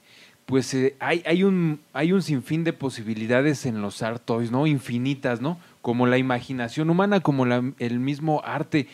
pues 0.46 0.72
eh, 0.74 0.94
hay, 1.00 1.22
hay, 1.26 1.42
un, 1.42 1.80
hay 1.92 2.12
un 2.12 2.22
sinfín 2.22 2.64
de 2.64 2.72
posibilidades 2.72 3.66
en 3.66 3.82
los 3.82 4.00
art 4.02 4.22
toys, 4.24 4.50
¿no? 4.50 4.66
Infinitas, 4.66 5.40
¿no? 5.40 5.58
Como 5.82 6.06
la 6.06 6.18
imaginación 6.18 6.88
humana, 6.88 7.20
como 7.20 7.44
la, 7.44 7.62
el 7.78 7.98
mismo 7.98 8.42
arte. 8.44 8.86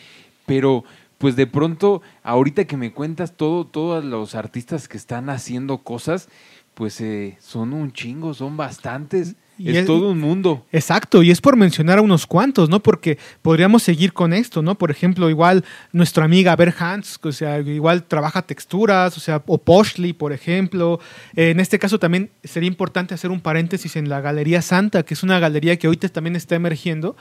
Pero 0.45 0.83
pues 1.19 1.37
de 1.37 1.47
pronto, 1.47 2.01
ahorita 2.23 2.65
que 2.65 2.75
me 2.75 2.91
cuentas 2.91 3.37
todo, 3.37 3.65
todos 3.65 4.03
los 4.03 4.35
artistas 4.35 4.89
que 4.89 4.97
están 4.97 5.29
haciendo 5.29 5.77
cosas, 5.77 6.27
pues 6.73 6.99
eh, 7.01 7.37
son 7.39 7.73
un 7.73 7.91
chingo, 7.91 8.33
son 8.33 8.57
bastantes. 8.57 9.35
Y 9.55 9.69
es, 9.69 9.77
es- 9.77 9.85
todo 9.85 10.09
un 10.09 10.19
mundo. 10.19 10.65
Exacto, 10.71 11.21
y 11.21 11.29
es 11.29 11.39
por 11.39 11.55
mencionar 11.55 11.99
a 11.99 12.01
unos 12.01 12.25
cuantos, 12.25 12.69
¿no? 12.69 12.81
Porque 12.81 13.19
podríamos 13.43 13.83
seguir 13.83 14.11
con 14.11 14.33
esto, 14.33 14.63
¿no? 14.63 14.75
Por 14.75 14.89
ejemplo, 14.89 15.29
igual 15.29 15.63
nuestra 15.91 16.25
amiga 16.25 16.55
Ver 16.55 16.73
Hans, 16.79 17.19
o 17.21 17.31
sea, 17.31 17.59
igual 17.59 18.03
trabaja 18.05 18.41
texturas, 18.41 19.15
o 19.15 19.19
sea, 19.19 19.43
o 19.45 19.59
Poshley, 19.59 20.13
por 20.13 20.33
ejemplo. 20.33 20.99
Eh, 21.35 21.51
en 21.51 21.59
este 21.59 21.77
caso 21.77 21.99
también 21.99 22.31
sería 22.43 22.67
importante 22.67 23.13
hacer 23.13 23.29
un 23.29 23.41
paréntesis 23.41 23.95
en 23.95 24.09
la 24.09 24.21
Galería 24.21 24.63
Santa, 24.63 25.03
que 25.03 25.13
es 25.13 25.21
una 25.21 25.37
galería 25.37 25.77
que 25.77 25.85
ahorita 25.85 26.09
también 26.09 26.35
está 26.35 26.55
emergiendo 26.55 27.15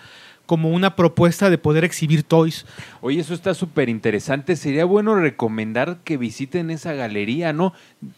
como 0.46 0.70
una 0.70 0.96
propuesta 0.96 1.50
de 1.50 1.58
poder 1.58 1.84
exhibir 1.84 2.22
toys. 2.22 2.66
Oye, 3.00 3.20
eso 3.20 3.34
está 3.34 3.54
súper 3.54 3.88
interesante. 3.88 4.56
Sería 4.56 4.84
bueno 4.84 5.14
recomendar 5.14 5.98
que 6.04 6.16
visiten 6.16 6.70
esa 6.70 6.92
galería, 6.92 7.52
¿no? 7.52 7.72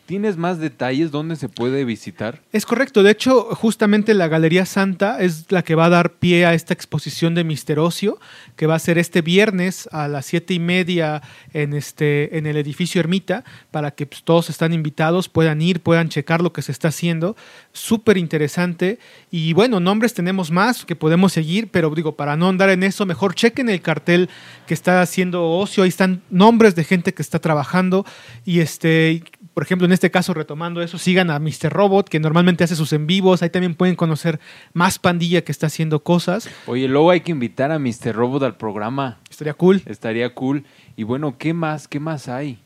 ¿Tienes 0.07 0.37
más 0.37 0.59
detalles 0.59 1.11
dónde 1.11 1.37
se 1.37 1.49
puede 1.49 1.85
visitar? 1.85 2.41
Es 2.53 2.66
correcto. 2.66 3.03
De 3.03 3.11
hecho, 3.11 3.55
justamente 3.55 4.14
la 4.14 4.29
Galería 4.29 4.66
Santa 4.66 5.20
es 5.20 5.47
la 5.51 5.62
que 5.62 5.75
va 5.75 5.87
a 5.87 5.91
dar 5.91 6.12
pie 6.14 6.47
a 6.47 6.55
esta 6.55 6.75
exposición 6.75 7.35
de 7.35 7.45
Mister 7.45 7.79
Ocio, 7.79 8.18
que 8.57 8.66
va 8.66 8.75
a 8.75 8.79
ser 8.79 8.99
este 8.99 9.22
viernes 9.22 9.89
a 9.93 10.09
las 10.09 10.27
siete 10.27 10.55
y 10.55 10.59
media 10.59 11.22
en, 11.53 11.75
este, 11.75 12.39
en 12.39 12.47
el 12.47 12.57
edificio 12.57 13.01
Ermita, 13.01 13.45
para 13.70 13.91
que 13.91 14.07
pues, 14.07 14.22
todos 14.22 14.51
están 14.51 14.72
invitados, 14.72 15.29
puedan 15.29 15.61
ir, 15.61 15.81
puedan 15.81 16.09
checar 16.09 16.43
lo 16.43 16.53
que 16.53 16.62
se 16.62 16.72
está 16.72 16.89
haciendo. 16.89 17.37
Súper 17.72 18.16
interesante. 18.16 18.99
Y 19.31 19.53
bueno, 19.53 19.81
nombres 19.81 20.14
tenemos 20.14 20.51
más 20.51 20.85
que 20.85 20.97
podemos 20.97 21.33
seguir, 21.33 21.68
pero 21.68 21.91
digo, 21.91 22.14
para 22.17 22.37
no 22.37 22.49
andar 22.49 22.71
en 22.71 22.83
eso, 22.83 23.07
mejor 23.07 23.35
chequen 23.35 23.69
el 23.69 23.81
cartel 23.81 24.29
que 24.67 24.75
está 24.75 25.03
haciendo 25.03 25.51
Ocio. 25.51 25.83
Ahí 25.83 25.89
están 25.89 26.23
nombres 26.31 26.75
de 26.75 26.85
gente 26.85 27.15
que 27.15 27.23
está 27.23 27.39
trabajando. 27.39 28.05
Y 28.45 28.61
este, 28.61 29.23
por 29.53 29.62
ejemplo, 29.62 29.87
en 29.87 29.93
este 29.93 30.11
caso, 30.11 30.35
retomando 30.35 30.83
eso, 30.83 30.99
sigan 30.99 31.31
a 31.31 31.39
Mr. 31.39 31.71
Robot, 31.71 32.09
que 32.09 32.21
normalmente 32.21 32.65
hace 32.65 32.77
sus 32.77 32.93
en 32.93 33.07
vivos. 33.07 33.43
Ahí 33.43 33.51
también 33.51 33.75
pueden 33.75 33.97
conocer 33.97 34.41
más 34.73 34.99
pandilla 34.99 35.43
que 35.43 35.53
está 35.53 35.67
haciendo 35.67 36.03
cosas. 36.03 36.49
Oye, 36.67 36.89
luego 36.89 37.11
hay 37.11 37.21
que 37.21 37.33
invitar 37.33 37.73
a 37.73 37.79
Mr. 37.79 38.12
Robot 38.15 38.43
al 38.43 38.57
programa. 38.57 39.19
Estaría 39.31 39.55
cool. 39.55 39.83
Estaría 39.87 40.35
cool. 40.35 40.65
Y 40.97 41.03
bueno, 41.03 41.37
¿qué 41.39 41.55
más? 41.55 41.89
¿Qué 41.89 42.01
más 42.01 42.29
hay? 42.29 42.59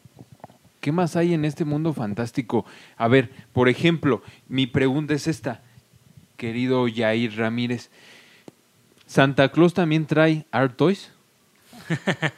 ¿Qué 0.81 0.93
más 0.93 1.17
hay 1.17 1.35
en 1.35 1.45
este 1.45 1.65
mundo 1.65 1.93
fantástico? 1.93 2.65
A 2.97 3.09
ver, 3.09 3.31
por 3.53 3.69
ejemplo, 3.69 4.23
mi 4.49 4.67
pregunta 4.67 5.15
es 5.15 5.27
esta, 5.27 5.63
querido 6.37 6.87
Yair 6.87 7.37
Ramírez. 7.37 7.91
¿Santa 9.09 9.51
Claus 9.51 9.75
también 9.75 10.07
trae 10.07 10.47
Art 10.53 10.77
Toys? 10.77 11.11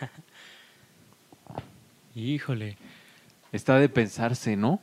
Híjole, 2.15 2.77
Está 3.53 3.79
de 3.79 3.89
pensarse, 3.89 4.57
¿no? 4.57 4.81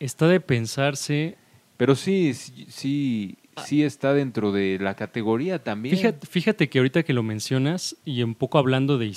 está 0.00 0.26
de 0.28 0.40
pensarse. 0.40 1.36
Pero 1.76 1.94
sí, 1.94 2.34
sí, 2.34 2.66
sí, 2.68 3.36
sí 3.64 3.82
está 3.84 4.12
dentro 4.14 4.50
de 4.52 4.78
la 4.80 4.94
categoría 4.94 5.62
también. 5.62 5.96
Fíjate, 5.96 6.26
fíjate 6.26 6.68
que 6.68 6.78
ahorita 6.78 7.02
que 7.04 7.12
lo 7.12 7.22
mencionas 7.22 7.96
y 8.04 8.22
un 8.22 8.34
poco 8.34 8.58
hablando 8.58 8.98
de 8.98 9.12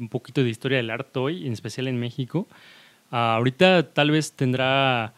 un 0.00 0.08
poquito 0.08 0.42
de 0.42 0.50
historia 0.50 0.78
del 0.78 0.90
art 0.90 1.08
toy, 1.12 1.46
en 1.46 1.52
especial 1.54 1.88
en 1.88 1.98
México, 1.98 2.46
ah, 3.10 3.34
ahorita 3.36 3.92
tal 3.94 4.10
vez 4.10 4.32
tendrá, 4.32 5.14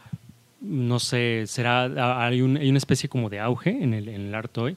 no 0.60 0.98
sé, 1.00 1.44
será 1.46 1.84
ah, 1.84 2.26
hay, 2.26 2.40
un- 2.42 2.56
hay 2.56 2.68
una 2.68 2.78
especie 2.78 3.08
como 3.08 3.30
de 3.30 3.40
auge 3.40 3.70
en 3.70 3.94
el, 3.94 4.08
en 4.08 4.20
el 4.28 4.34
art 4.34 4.52
toy, 4.52 4.76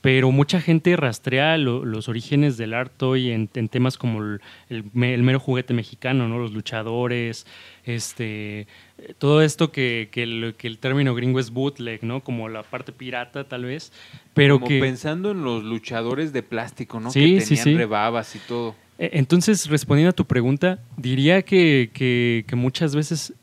pero 0.00 0.30
mucha 0.32 0.60
gente 0.60 0.96
rastrea 0.96 1.58
lo- 1.58 1.84
los 1.84 2.08
orígenes 2.08 2.56
del 2.56 2.72
art 2.74 2.92
toy 2.96 3.30
en, 3.30 3.50
en 3.54 3.68
temas 3.68 3.98
como 3.98 4.22
el, 4.22 4.40
el 4.68 4.84
me- 4.94 5.12
el 5.12 5.22
mero 5.22 5.38
juguete 5.40 5.74
mexicano, 5.74 6.26
¿no? 6.28 6.38
Los 6.38 6.52
luchadores, 6.52 7.46
este, 7.84 8.60
eh, 8.98 9.14
todo 9.18 9.42
esto 9.42 9.72
que, 9.72 10.08
que 10.10 10.22
el, 10.22 10.54
que 10.56 10.68
el 10.68 10.78
término 10.78 11.14
gringo 11.14 11.40
es 11.40 11.50
bootleg, 11.50 12.02
¿no? 12.02 12.20
Como 12.20 12.48
la 12.48 12.62
parte 12.62 12.92
pirata 12.92 13.44
tal 13.44 13.64
vez, 13.64 13.92
pero 14.34 14.56
Como 14.56 14.68
que... 14.68 14.80
pensando 14.80 15.32
en 15.32 15.42
los 15.44 15.64
luchadores 15.64 16.32
de 16.32 16.42
plástico, 16.42 17.00
¿no? 17.00 17.10
Sí, 17.10 17.36
que 17.38 17.44
tenían 17.44 17.64
sí. 17.64 17.74
rebabas 17.76 18.34
y 18.36 18.38
todo. 18.40 18.74
Eh, 18.98 19.10
Entonces, 19.14 19.68
respondiendo 19.68 20.10
a 20.10 20.14
tu 20.14 20.24
pregunta, 20.26 20.78
diría 20.96 21.42
que, 21.42 21.90
que- 21.92 22.44
que 22.46 22.56
muchas 22.56 22.94
veces 22.94 23.34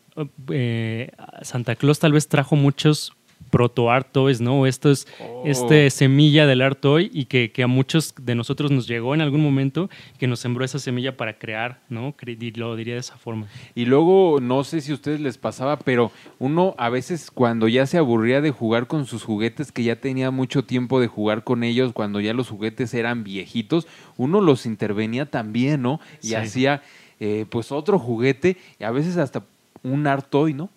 eh, 0.49 1.11
Santa 1.43 1.75
Claus 1.75 1.99
tal 1.99 2.13
vez 2.13 2.27
trajo 2.27 2.55
muchos 2.55 3.13
proto 3.49 3.89
art 3.91 4.09
toys, 4.11 4.41
¿no? 4.41 4.65
Esto 4.65 4.91
es 4.91 5.07
Oh. 5.19 5.43
este 5.45 5.89
semilla 5.89 6.45
del 6.45 6.61
art 6.61 6.79
toy 6.79 7.09
y 7.13 7.25
que, 7.25 7.51
que 7.51 7.63
a 7.63 7.67
muchos 7.67 8.13
de 8.21 8.35
nosotros 8.35 8.71
nos 8.71 8.87
llegó 8.87 9.13
en 9.15 9.21
algún 9.21 9.41
momento 9.41 9.89
que 10.17 10.27
nos 10.27 10.39
sembró 10.39 10.65
esa 10.65 10.79
semilla 10.79 11.15
para 11.17 11.37
crear, 11.37 11.79
¿no? 11.89 12.13
Lo 12.55 12.75
diría 12.75 12.93
de 12.95 12.99
esa 12.99 13.17
forma. 13.17 13.47
Y 13.75 13.85
luego, 13.85 14.39
no 14.41 14.63
sé 14.63 14.81
si 14.81 14.91
a 14.91 14.95
ustedes 14.95 15.19
les 15.21 15.37
pasaba, 15.37 15.77
pero 15.79 16.11
uno 16.39 16.75
a 16.77 16.89
veces 16.89 17.31
cuando 17.31 17.67
ya 17.67 17.85
se 17.85 17.97
aburría 17.97 18.41
de 18.41 18.51
jugar 18.51 18.87
con 18.87 19.05
sus 19.05 19.23
juguetes, 19.23 19.71
que 19.71 19.83
ya 19.83 19.95
tenía 19.95 20.31
mucho 20.31 20.63
tiempo 20.63 20.99
de 20.99 21.07
jugar 21.07 21.43
con 21.43 21.63
ellos, 21.63 21.93
cuando 21.93 22.19
ya 22.19 22.33
los 22.33 22.49
juguetes 22.49 22.93
eran 22.93 23.23
viejitos, 23.23 23.87
uno 24.17 24.41
los 24.41 24.65
intervenía 24.65 25.25
también, 25.25 25.81
¿no? 25.81 25.99
Y 26.21 26.27
Sí. 26.29 26.35
hacía 26.35 26.81
eh, 27.19 27.45
pues 27.49 27.71
otro 27.71 27.97
juguete 27.97 28.57
y 28.79 28.83
a 28.83 28.91
veces 28.91 29.17
hasta 29.17 29.43
un 29.83 30.05
art 30.05 30.27
toy, 30.29 30.53
¿no? 30.53 30.69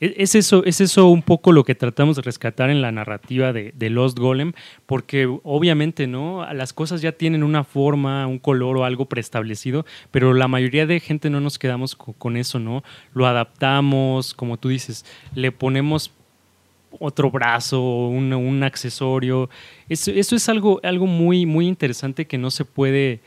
E, 0.00 0.14
es 0.18 0.34
eso, 0.34 0.64
es 0.64 0.80
eso 0.80 1.08
un 1.08 1.22
poco 1.22 1.52
lo 1.52 1.64
que 1.64 1.74
tratamos 1.74 2.16
de 2.16 2.22
rescatar 2.22 2.70
en 2.70 2.82
la 2.82 2.92
narrativa 2.92 3.52
de, 3.52 3.90
Lost 3.90 4.18
Golem, 4.18 4.52
porque 4.86 5.26
obviamente, 5.44 6.06
¿no? 6.06 6.46
Las 6.52 6.72
cosas 6.72 7.00
ya 7.00 7.12
tienen 7.12 7.42
una 7.42 7.64
forma, 7.64 8.26
un 8.26 8.38
color 8.38 8.76
o 8.78 8.84
algo 8.84 9.06
preestablecido, 9.06 9.86
pero 10.10 10.34
la 10.34 10.48
mayoría 10.48 10.86
de 10.86 11.00
gente 11.00 11.30
no 11.30 11.40
nos 11.40 11.58
quedamos 11.58 11.96
con, 11.96 12.36
eso, 12.36 12.58
¿no? 12.58 12.82
Lo 13.14 13.26
adaptamos, 13.26 14.34
como 14.34 14.58
tú 14.58 14.68
dices, 14.68 15.04
le 15.34 15.52
ponemos 15.52 16.10
otro 16.98 17.30
brazo, 17.30 17.80
un, 17.80 18.32
un 18.32 18.62
accesorio. 18.62 19.48
Eso, 19.88 20.10
eso, 20.10 20.36
es 20.36 20.48
algo, 20.48 20.80
algo 20.82 21.06
muy, 21.06 21.46
muy 21.46 21.66
interesante 21.66 22.26
que 22.26 22.38
no 22.38 22.50
se 22.50 22.64
puede, 22.64 23.20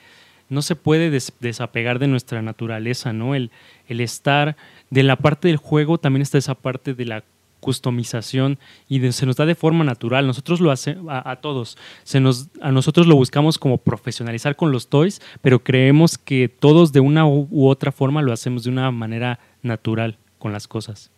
no 0.50 0.62
se 0.62 0.76
puede 0.76 1.10
desapegar 1.40 2.00
de 2.00 2.08
nuestra 2.08 2.42
naturaleza, 2.42 3.14
¿no? 3.14 3.36
El, 3.36 3.52
el 3.88 4.02
estar 4.02 4.56
de 4.90 5.04
la 5.04 5.16
parte 5.16 5.48
del 5.48 5.58
juego 5.58 5.98
también 5.98 6.22
está 6.22 6.38
esa 6.38 6.56
parte 6.56 6.94
de 6.94 7.06
la 7.06 7.24
customización 7.60 8.58
y 8.88 9.12
se 9.12 9.26
nos 9.26 9.36
da 9.36 9.46
de 9.46 9.56
forma 9.56 9.84
natural. 9.84 10.26
Nosotros 10.26 10.60
lo 10.60 10.72
hacemos 10.72 11.06
a, 11.10 11.36
todos. 11.38 11.78
Se 12.04 12.20
nos, 12.20 12.48
a 12.62 12.72
nosotros 12.72 13.08
lo 13.08 13.16
buscamos 13.16 13.58
como 13.58 13.78
profesionalizar 13.78 14.56
con 14.56 14.72
los 14.72 14.88
toys, 14.88 15.22
pero 15.42 15.60
creemos 15.64 16.18
que 16.18 16.50
todos 16.50 16.92
de 16.94 17.00
una 17.00 17.28
u, 17.28 17.48
otra 17.68 17.92
forma 17.92 18.22
lo 18.22 18.34
hacemos 18.34 18.64
de 18.64 18.70
una 18.70 18.92
manera 18.92 19.40
natural 19.62 20.18
con 20.38 20.54
las 20.54 20.68
cosas. 20.68 21.12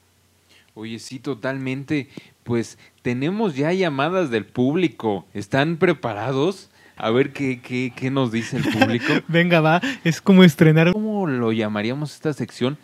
Oye, 0.74 1.00
sí, 1.00 1.20
totalmente. 1.20 2.10
Pues 2.44 2.78
tenemos 3.02 3.56
ya 3.56 3.74
llamadas 3.74 4.32
del 4.32 4.46
público. 4.46 5.26
¿Están 5.34 5.78
preparados? 5.78 6.70
A 6.96 7.10
ver 7.12 7.34
qué, 7.34 7.62
qué, 7.62 7.94
qué 7.96 8.10
nos 8.10 8.32
dice 8.32 8.58
el 8.58 8.64
público. 8.64 9.14
Venga, 9.28 9.60
va. 9.60 9.82
Es 10.04 10.22
como 10.22 10.44
estrenar. 10.44 10.94
¿Cómo 10.94 11.28
lo 11.28 11.52
llamaríamos 11.52 12.14
esta 12.14 12.34
sección? 12.34 12.78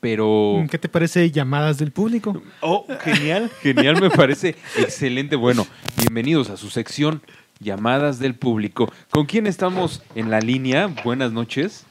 Pero... 0.00 0.64
¿Qué 0.70 0.78
te 0.78 0.88
parece 0.88 1.30
llamadas 1.30 1.78
del 1.78 1.92
público? 1.92 2.42
Oh, 2.60 2.86
genial, 3.00 3.50
genial, 3.62 4.00
me 4.00 4.10
parece 4.10 4.56
excelente. 4.76 5.36
Bueno, 5.36 5.66
bienvenidos 5.96 6.50
a 6.50 6.56
su 6.56 6.70
sección 6.70 7.22
llamadas 7.60 8.18
del 8.18 8.34
público. 8.34 8.92
¿Con 9.10 9.26
quién 9.26 9.46
estamos 9.46 10.02
en 10.14 10.30
la 10.30 10.40
línea? 10.40 10.88
Buenas 11.04 11.32
noches. 11.32 11.84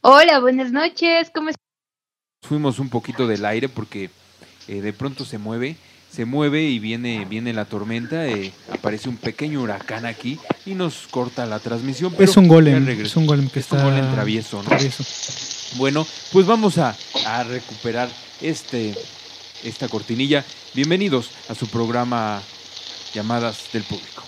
Hola, 0.00 0.38
buenas 0.40 0.72
noches, 0.72 1.30
¿cómo 1.34 1.48
estás? 1.48 1.64
Fuimos 2.42 2.78
un 2.78 2.90
poquito 2.90 3.26
del 3.26 3.44
aire 3.44 3.68
porque 3.68 4.10
eh, 4.68 4.80
de 4.80 4.92
pronto 4.92 5.24
se 5.24 5.38
mueve, 5.38 5.76
se 6.10 6.24
mueve 6.24 6.62
y 6.62 6.78
viene, 6.78 7.24
viene 7.24 7.52
la 7.52 7.64
tormenta, 7.64 8.26
eh, 8.28 8.52
aparece 8.70 9.08
un 9.08 9.16
pequeño 9.16 9.62
huracán 9.62 10.06
aquí 10.06 10.38
y 10.64 10.74
nos 10.74 11.08
corta 11.08 11.44
la 11.46 11.58
transmisión. 11.58 12.14
es 12.18 12.36
un 12.36 12.46
golem, 12.46 12.88
es 12.88 13.16
un 13.16 13.26
golem 13.26 13.48
que 13.48 13.58
está... 13.58 13.78
Un 13.78 13.84
golem 13.84 14.12
travieso, 14.12 14.62
¿no? 14.62 14.68
Travieso. 14.68 15.02
Bueno, 15.76 16.06
pues 16.32 16.46
vamos 16.46 16.78
a, 16.78 16.96
recuperar 17.44 18.08
este, 18.40 18.94
esta 19.62 19.88
cortinilla. 19.88 20.42
Bienvenidos 20.74 21.30
a 21.50 21.54
su 21.54 21.68
programa 21.68 22.42
Llamadas 23.12 23.70
del 23.72 23.82
Público. 23.82 24.22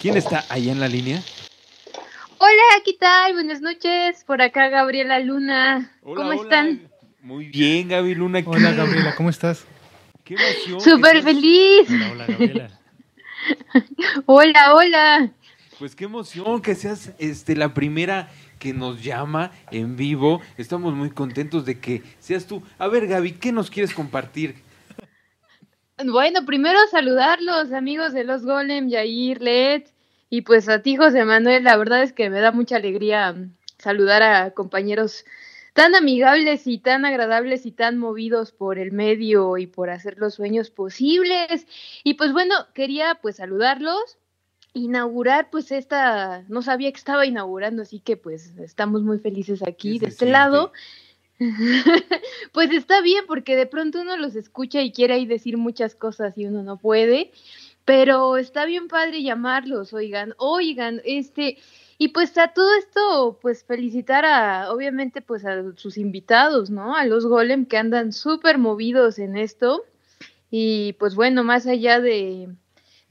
¿Quién 0.00 0.16
está 0.16 0.44
allá 0.48 0.70
en 0.70 0.78
la 0.78 0.86
línea? 0.86 1.20
Hola, 2.38 2.82
¿qué 2.84 2.92
tal? 2.92 3.32
Buenas 3.32 3.60
noches. 3.60 4.22
Por 4.24 4.40
acá 4.40 4.68
Gabriela 4.68 5.18
Luna. 5.18 5.90
¿Cómo 6.02 6.32
están? 6.32 6.88
Muy 7.20 7.46
bien, 7.46 7.88
Gaby 7.88 8.14
Luna. 8.14 8.40
Hola, 8.46 8.72
Gabriela, 8.72 9.16
¿cómo 9.16 9.30
estás? 9.30 9.64
Qué 10.22 10.34
emoción. 10.34 10.80
Súper 10.80 11.22
feliz. 11.22 11.88
Hola, 11.88 12.10
hola, 12.12 12.26
Gabriela. 12.26 12.80
hola, 14.26 14.74
hola. 14.74 15.32
Pues 15.80 15.96
qué 15.96 16.04
emoción 16.04 16.62
que 16.62 16.76
seas 16.76 17.10
este, 17.18 17.56
la 17.56 17.74
primera 17.74 18.30
que 18.62 18.72
nos 18.72 19.02
llama 19.02 19.50
en 19.72 19.96
vivo. 19.96 20.40
Estamos 20.56 20.94
muy 20.94 21.10
contentos 21.10 21.66
de 21.66 21.80
que 21.80 22.00
seas 22.20 22.46
tú. 22.46 22.62
A 22.78 22.86
ver, 22.86 23.08
Gaby, 23.08 23.32
¿qué 23.32 23.50
nos 23.50 23.72
quieres 23.72 23.92
compartir? 23.92 24.54
Bueno, 26.04 26.46
primero 26.46 26.78
saludarlos, 26.88 27.72
amigos 27.72 28.12
de 28.12 28.22
Los 28.22 28.44
Golem, 28.44 28.88
Yair, 28.88 29.42
Led, 29.42 29.82
y 30.30 30.42
pues 30.42 30.68
a 30.68 30.80
ti, 30.80 30.94
José 30.94 31.24
Manuel. 31.24 31.64
La 31.64 31.76
verdad 31.76 32.04
es 32.04 32.12
que 32.12 32.30
me 32.30 32.38
da 32.38 32.52
mucha 32.52 32.76
alegría 32.76 33.34
saludar 33.78 34.22
a 34.22 34.52
compañeros 34.52 35.24
tan 35.72 35.96
amigables 35.96 36.68
y 36.68 36.78
tan 36.78 37.04
agradables 37.04 37.66
y 37.66 37.72
tan 37.72 37.98
movidos 37.98 38.52
por 38.52 38.78
el 38.78 38.92
medio 38.92 39.58
y 39.58 39.66
por 39.66 39.90
hacer 39.90 40.18
los 40.18 40.34
sueños 40.34 40.70
posibles. 40.70 41.66
Y 42.04 42.14
pues 42.14 42.32
bueno, 42.32 42.54
quería 42.74 43.18
pues 43.20 43.36
saludarlos, 43.36 44.18
inaugurar 44.74 45.50
pues 45.50 45.70
esta, 45.72 46.44
no 46.48 46.62
sabía 46.62 46.90
que 46.90 46.98
estaba 46.98 47.26
inaugurando, 47.26 47.82
así 47.82 48.00
que 48.00 48.16
pues 48.16 48.56
estamos 48.58 49.02
muy 49.02 49.18
felices 49.18 49.62
aquí 49.62 49.98
de 49.98 50.06
este 50.06 50.26
lado. 50.26 50.72
pues 52.52 52.70
está 52.70 53.00
bien 53.00 53.24
porque 53.26 53.56
de 53.56 53.66
pronto 53.66 54.00
uno 54.00 54.16
los 54.16 54.36
escucha 54.36 54.80
y 54.80 54.92
quiere 54.92 55.14
ahí 55.14 55.26
decir 55.26 55.56
muchas 55.56 55.94
cosas 55.94 56.38
y 56.38 56.46
uno 56.46 56.62
no 56.62 56.76
puede, 56.76 57.32
pero 57.84 58.36
está 58.36 58.64
bien 58.64 58.88
padre 58.88 59.22
llamarlos, 59.22 59.92
oigan, 59.92 60.34
oigan, 60.38 61.00
este, 61.04 61.58
y 61.98 62.08
pues 62.08 62.36
a 62.38 62.48
todo 62.48 62.74
esto, 62.74 63.38
pues 63.40 63.64
felicitar 63.64 64.24
a, 64.24 64.72
obviamente, 64.72 65.20
pues 65.20 65.44
a 65.44 65.62
sus 65.76 65.98
invitados, 65.98 66.70
¿no? 66.70 66.96
A 66.96 67.04
los 67.04 67.26
Golem 67.26 67.66
que 67.66 67.76
andan 67.76 68.12
súper 68.12 68.58
movidos 68.58 69.20
en 69.20 69.36
esto. 69.36 69.84
Y 70.50 70.94
pues 70.94 71.14
bueno, 71.14 71.44
más 71.44 71.66
allá 71.68 72.00
de, 72.00 72.48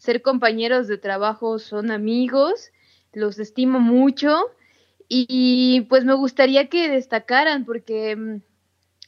ser 0.01 0.23
compañeros 0.23 0.87
de 0.87 0.97
trabajo, 0.97 1.59
son 1.59 1.91
amigos, 1.91 2.71
los 3.13 3.37
estimo 3.37 3.79
mucho 3.79 4.35
y 5.07 5.81
pues 5.89 6.05
me 6.05 6.15
gustaría 6.15 6.69
que 6.69 6.89
destacaran 6.89 7.65
porque 7.65 8.15
mm, 8.15 8.37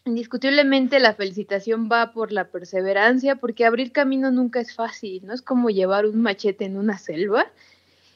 indiscutiblemente 0.06 1.00
la 1.00 1.16
felicitación 1.16 1.90
va 1.92 2.14
por 2.14 2.32
la 2.32 2.50
perseverancia, 2.50 3.38
porque 3.38 3.66
abrir 3.66 3.92
camino 3.92 4.30
nunca 4.30 4.60
es 4.60 4.76
fácil, 4.76 5.26
no 5.26 5.34
es 5.34 5.42
como 5.42 5.72
llevar 5.72 6.06
un 6.06 6.22
machete 6.22 6.66
en 6.66 6.78
una 6.78 7.00
selva 7.00 7.48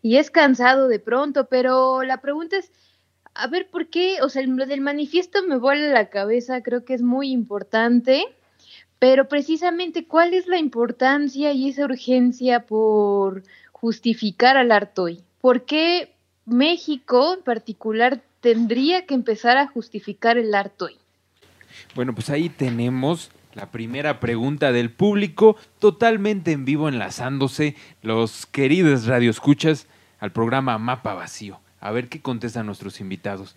y 0.03 0.17
es 0.17 0.29
cansado 0.29 0.87
de 0.87 0.99
pronto, 0.99 1.45
pero 1.45 2.03
la 2.03 2.21
pregunta 2.21 2.57
es, 2.57 2.71
a 3.33 3.47
ver, 3.47 3.71
¿por 3.71 3.87
qué? 3.87 4.17
O 4.21 4.29
sea, 4.29 4.43
lo 4.43 4.67
del 4.67 4.81
manifiesto 4.81 5.41
me 5.41 5.57
vuela 5.57 5.91
la 5.91 6.11
cabeza, 6.11 6.61
creo 6.61 6.85
que 6.85 6.93
es 6.93 7.01
muy 7.01 7.31
importante 7.31 8.23
pero 8.99 9.27
precisamente, 9.27 10.05
¿cuál 10.05 10.33
es 10.33 10.47
la 10.47 10.57
importancia 10.57 11.51
y 11.53 11.69
esa 11.69 11.85
urgencia 11.85 12.61
por 12.61 13.43
justificar 13.71 14.57
al 14.57 14.71
Artoy? 14.71 15.21
¿Por 15.39 15.65
qué 15.65 16.13
México 16.45 17.35
en 17.35 17.43
particular 17.43 18.21
tendría 18.41 19.05
que 19.05 19.13
empezar 19.13 19.57
a 19.57 19.67
justificar 19.67 20.37
el 20.37 20.55
Artoy? 20.55 20.95
Bueno, 21.95 22.13
pues 22.13 22.29
ahí 22.29 22.49
tenemos 22.49 23.29
la 23.53 23.71
primera 23.71 24.19
pregunta 24.19 24.71
del 24.71 24.91
público, 24.91 25.57
totalmente 25.79 26.51
en 26.51 26.65
vivo, 26.65 26.89
enlazándose 26.89 27.75
los 28.01 28.45
queridos 28.45 29.05
radioescuchas 29.05 29.87
al 30.19 30.31
programa 30.31 30.77
Mapa 30.77 31.13
Vacío. 31.13 31.59
A 31.79 31.91
ver 31.91 32.09
qué 32.09 32.21
contestan 32.21 32.65
nuestros 32.65 32.99
invitados. 32.99 33.55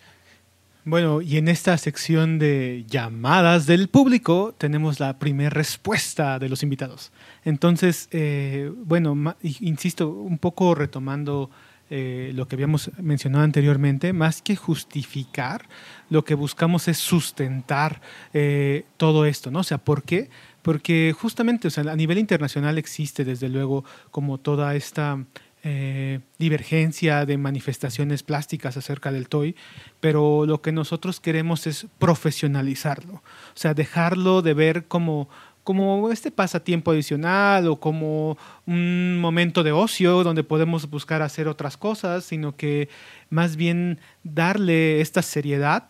Bueno, 0.84 1.20
y 1.20 1.36
en 1.36 1.48
esta 1.48 1.76
sección 1.76 2.38
de 2.38 2.86
llamadas 2.88 3.66
del 3.66 3.88
público 3.88 4.54
tenemos 4.56 4.98
la 4.98 5.18
primera 5.18 5.50
respuesta 5.50 6.38
de 6.38 6.48
los 6.48 6.62
invitados. 6.62 7.12
Entonces, 7.44 8.08
eh, 8.12 8.72
bueno, 8.84 9.14
insisto, 9.42 10.08
un 10.08 10.38
poco 10.38 10.74
retomando 10.74 11.50
eh, 11.90 12.32
lo 12.34 12.48
que 12.48 12.56
habíamos 12.56 12.90
mencionado 12.98 13.44
anteriormente, 13.44 14.14
más 14.14 14.40
que 14.40 14.56
justificar, 14.56 15.68
lo 16.08 16.24
que 16.24 16.34
buscamos 16.34 16.88
es 16.88 16.96
sustentar 16.96 18.00
eh, 18.32 18.86
todo 18.96 19.26
esto, 19.26 19.50
¿no? 19.50 19.58
O 19.58 19.64
sea, 19.64 19.78
¿por 19.78 20.02
qué? 20.02 20.30
Porque 20.62 21.14
justamente, 21.18 21.68
o 21.68 21.70
sea, 21.70 21.84
a 21.92 21.96
nivel 21.96 22.16
internacional 22.16 22.78
existe 22.78 23.24
desde 23.24 23.50
luego 23.50 23.84
como 24.10 24.38
toda 24.38 24.74
esta 24.76 25.18
eh, 25.62 26.20
divergencia 26.38 27.26
de 27.26 27.36
manifestaciones 27.36 28.22
plásticas 28.22 28.76
acerca 28.76 29.12
del 29.12 29.28
toy, 29.28 29.56
pero 30.00 30.46
lo 30.46 30.62
que 30.62 30.72
nosotros 30.72 31.20
queremos 31.20 31.66
es 31.66 31.86
profesionalizarlo, 31.98 33.14
o 33.14 33.22
sea, 33.54 33.74
dejarlo 33.74 34.42
de 34.42 34.54
ver 34.54 34.86
como 34.86 35.28
como 35.64 36.10
este 36.10 36.30
pasatiempo 36.30 36.90
adicional 36.90 37.68
o 37.68 37.78
como 37.78 38.38
un 38.66 39.20
momento 39.20 39.62
de 39.62 39.72
ocio 39.72 40.24
donde 40.24 40.42
podemos 40.42 40.88
buscar 40.88 41.22
hacer 41.22 41.48
otras 41.48 41.76
cosas, 41.76 42.24
sino 42.24 42.56
que 42.56 42.88
más 43.28 43.56
bien 43.56 44.00
darle 44.24 45.00
esta 45.00 45.22
seriedad, 45.22 45.88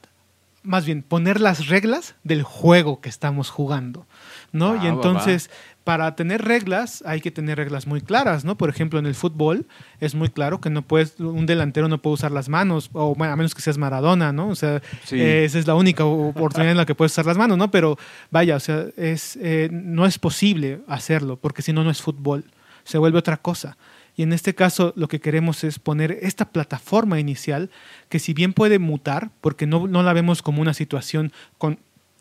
más 0.63 0.85
bien 0.85 1.03
poner 1.03 1.41
las 1.41 1.69
reglas 1.69 2.17
del 2.25 2.43
juego 2.43 3.01
que 3.01 3.09
estamos 3.09 3.51
jugando, 3.51 4.07
¿no? 4.53 4.83
y 4.83 4.87
entonces 4.87 5.51
para 5.91 6.15
tener 6.15 6.43
reglas 6.43 7.03
hay 7.05 7.21
que 7.21 7.33
tener 7.33 7.59
reglas 7.59 7.89
muy 7.89 8.01
claras, 8.01 8.45
¿no? 8.45 8.57
Por 8.57 8.71
ejemplo, 8.71 9.01
en 9.01 9.07
el 9.07 9.17
fútbol 9.17 9.67
es 9.99 10.15
muy 10.15 10.29
claro 10.29 10.61
que 10.61 10.71
no 10.71 10.83
puedes, 10.83 11.19
un 11.19 11.47
delantero 11.47 11.89
no 11.89 12.01
puede 12.01 12.15
usar 12.15 12.31
las 12.31 12.49
manos, 12.49 12.91
o 12.93 13.17
bueno, 13.17 13.33
a 13.33 13.37
menos 13.37 13.57
que 13.57 13.61
seas 13.61 13.77
Maradona, 13.77 14.33
¿no? 14.33 14.51
O 14.51 14.55
sea, 14.55 14.81
esa 15.11 15.59
es 15.59 15.67
la 15.67 15.75
única 15.75 16.05
oportunidad 16.05 16.71
en 16.71 16.77
la 16.77 16.87
que 16.87 16.95
puedes 16.95 17.11
usar 17.11 17.27
las 17.27 17.37
manos, 17.37 17.59
¿no? 17.59 17.73
Pero 17.73 17.99
vaya, 18.31 18.55
o 18.55 18.61
sea, 18.61 18.87
es, 18.97 19.37
eh, 19.43 19.69
no 19.73 20.07
es 20.07 20.21
posible 20.21 20.79
hacerlo, 20.87 21.39
porque 21.41 21.61
si 21.61 21.73
no, 21.73 21.83
no 21.83 21.91
es 21.91 22.01
fútbol, 22.01 22.45
se 22.85 22.97
vuelve 22.97 23.19
otra 23.19 23.39
cosa. 23.39 23.77
Y 24.15 24.23
en 24.23 24.33
este 24.33 24.55
caso 24.55 24.93
lo 24.95 25.09
que 25.09 25.19
queremos 25.19 25.65
es 25.65 25.81
poner 25.81 26.21
esta 26.23 26.53
plataforma 26.53 27.19
inicial 27.19 27.69
que 28.09 28.21
si 28.21 28.33
bien 28.33 28.53
puede 28.53 28.79
mutar, 28.79 29.33
porque 29.41 29.67
no, 29.67 29.89
no 29.89 30.05
la 30.05 30.13
vemos 30.13 30.41
como 30.41 30.63
una 30.63 30.73
situación 30.73 31.33
con 31.59 31.81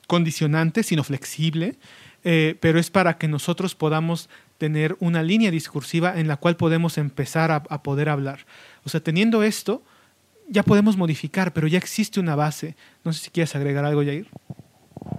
condicionante, 0.09 0.81
sino 0.81 1.03
flexible, 1.03 1.75
eh, 2.23 2.57
pero 2.59 2.79
es 2.79 2.89
para 2.89 3.17
que 3.17 3.27
nosotros 3.27 3.75
podamos 3.75 4.29
tener 4.57 4.95
una 4.99 5.23
línea 5.23 5.51
discursiva 5.51 6.19
en 6.19 6.27
la 6.27 6.37
cual 6.37 6.57
podemos 6.57 6.97
empezar 6.97 7.51
a, 7.51 7.83
poder 7.83 8.09
hablar. 8.09 8.45
O 8.83 8.89
sea, 8.89 8.99
teniendo 8.99 9.41
esto, 9.41 9.83
ya 10.47 10.63
podemos 10.63 10.97
modificar, 10.97 11.53
pero 11.53 11.67
ya 11.67 11.77
existe 11.77 12.19
una 12.19 12.35
base. 12.35 12.75
No 13.03 13.13
sé 13.13 13.23
si 13.23 13.31
quieres 13.31 13.55
agregar 13.55 13.85
algo, 13.85 14.03
Jair. 14.03 14.27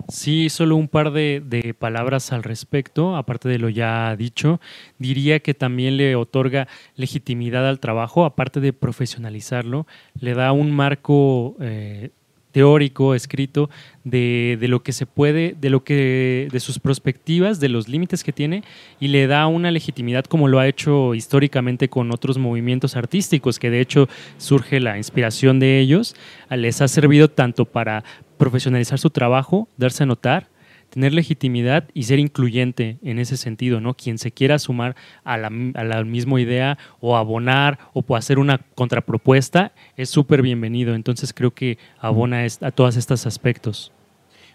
Sí, 0.09 0.51
solo 0.51 0.77
un 0.77 0.89
par 0.89 1.11
de, 1.13 1.43
de, 1.45 1.73
palabras 1.73 2.33
al 2.33 2.43
respecto, 2.43 3.17
aparte 3.17 3.49
de 3.49 3.59
lo 3.59 3.71
ya 3.71 4.15
dicho. 4.15 4.61
Diría 4.99 5.41
que 5.41 5.55
también 5.55 5.97
le 5.97 6.17
otorga 6.17 6.69
legitimidad 6.97 7.67
al 7.67 7.81
trabajo, 7.81 8.27
aparte 8.27 8.61
de 8.61 8.75
profesionalizarlo, 8.75 9.87
le 10.19 10.35
da 10.35 10.53
un 10.53 10.71
marco 10.71 11.57
eh, 11.61 12.11
teórico, 12.53 13.15
escrito, 13.15 13.71
de, 14.05 14.59
de, 14.61 14.69
lo 14.69 14.83
que 14.83 14.93
se 14.93 15.07
puede, 15.07 15.55
de 15.61 15.71
lo 15.71 15.85
que, 15.85 16.49
de 16.51 16.61
sus 16.61 16.79
perspectivas, 16.79 17.61
de 17.61 17.69
los 17.69 17.89
límites 17.89 18.25
que 18.25 18.33
tiene, 18.33 18.63
y 18.99 19.09
le 19.09 19.27
da 19.27 19.47
una 19.47 19.71
legitimidad 19.71 20.25
como 20.25 20.49
lo 20.49 20.59
ha 20.59 20.69
hecho 20.69 21.15
históricamente 21.15 21.89
con 21.89 22.13
otros 22.13 22.39
movimientos 22.39 22.97
artísticos, 22.97 23.59
que 23.59 23.71
de 23.71 23.81
hecho 23.81 24.09
surge 24.39 24.81
la 24.81 24.97
inspiración 24.97 25.59
de 25.61 25.81
ellos, 25.81 26.15
les 26.51 26.81
ha 26.81 26.89
servido 26.89 27.29
tanto 27.29 27.65
para 27.65 28.05
profesionalizar 28.37 28.99
su 28.99 29.11
trabajo, 29.11 29.69
darse 29.77 30.03
a 30.03 30.07
notar, 30.07 30.50
tener 30.91 31.15
legitimidad 31.15 31.89
y 31.95 32.05
ser 32.05 32.19
incluyente 32.19 32.99
en 33.03 33.19
ese 33.19 33.37
sentido, 33.37 33.81
¿no? 33.81 33.95
Quien 33.95 34.19
se 34.19 34.33
quiera 34.33 34.59
sumar 34.59 34.97
a 35.25 35.37
la, 35.39 35.51
a 35.75 35.85
la 35.85 36.05
misma 36.05 36.41
idea 36.41 36.79
o 37.01 37.17
abonar 37.17 37.79
o 37.95 38.17
hacer 38.17 38.39
una 38.39 38.59
contrapropuesta 38.75 39.73
es 39.97 40.11
súper 40.11 40.43
bienvenido. 40.43 40.95
Entonces 40.95 41.33
creo 41.33 41.53
que 41.53 41.79
abona 41.99 42.45
a 42.61 42.71
todos 42.71 42.97
estos 42.97 43.27
aspectos. 43.27 43.93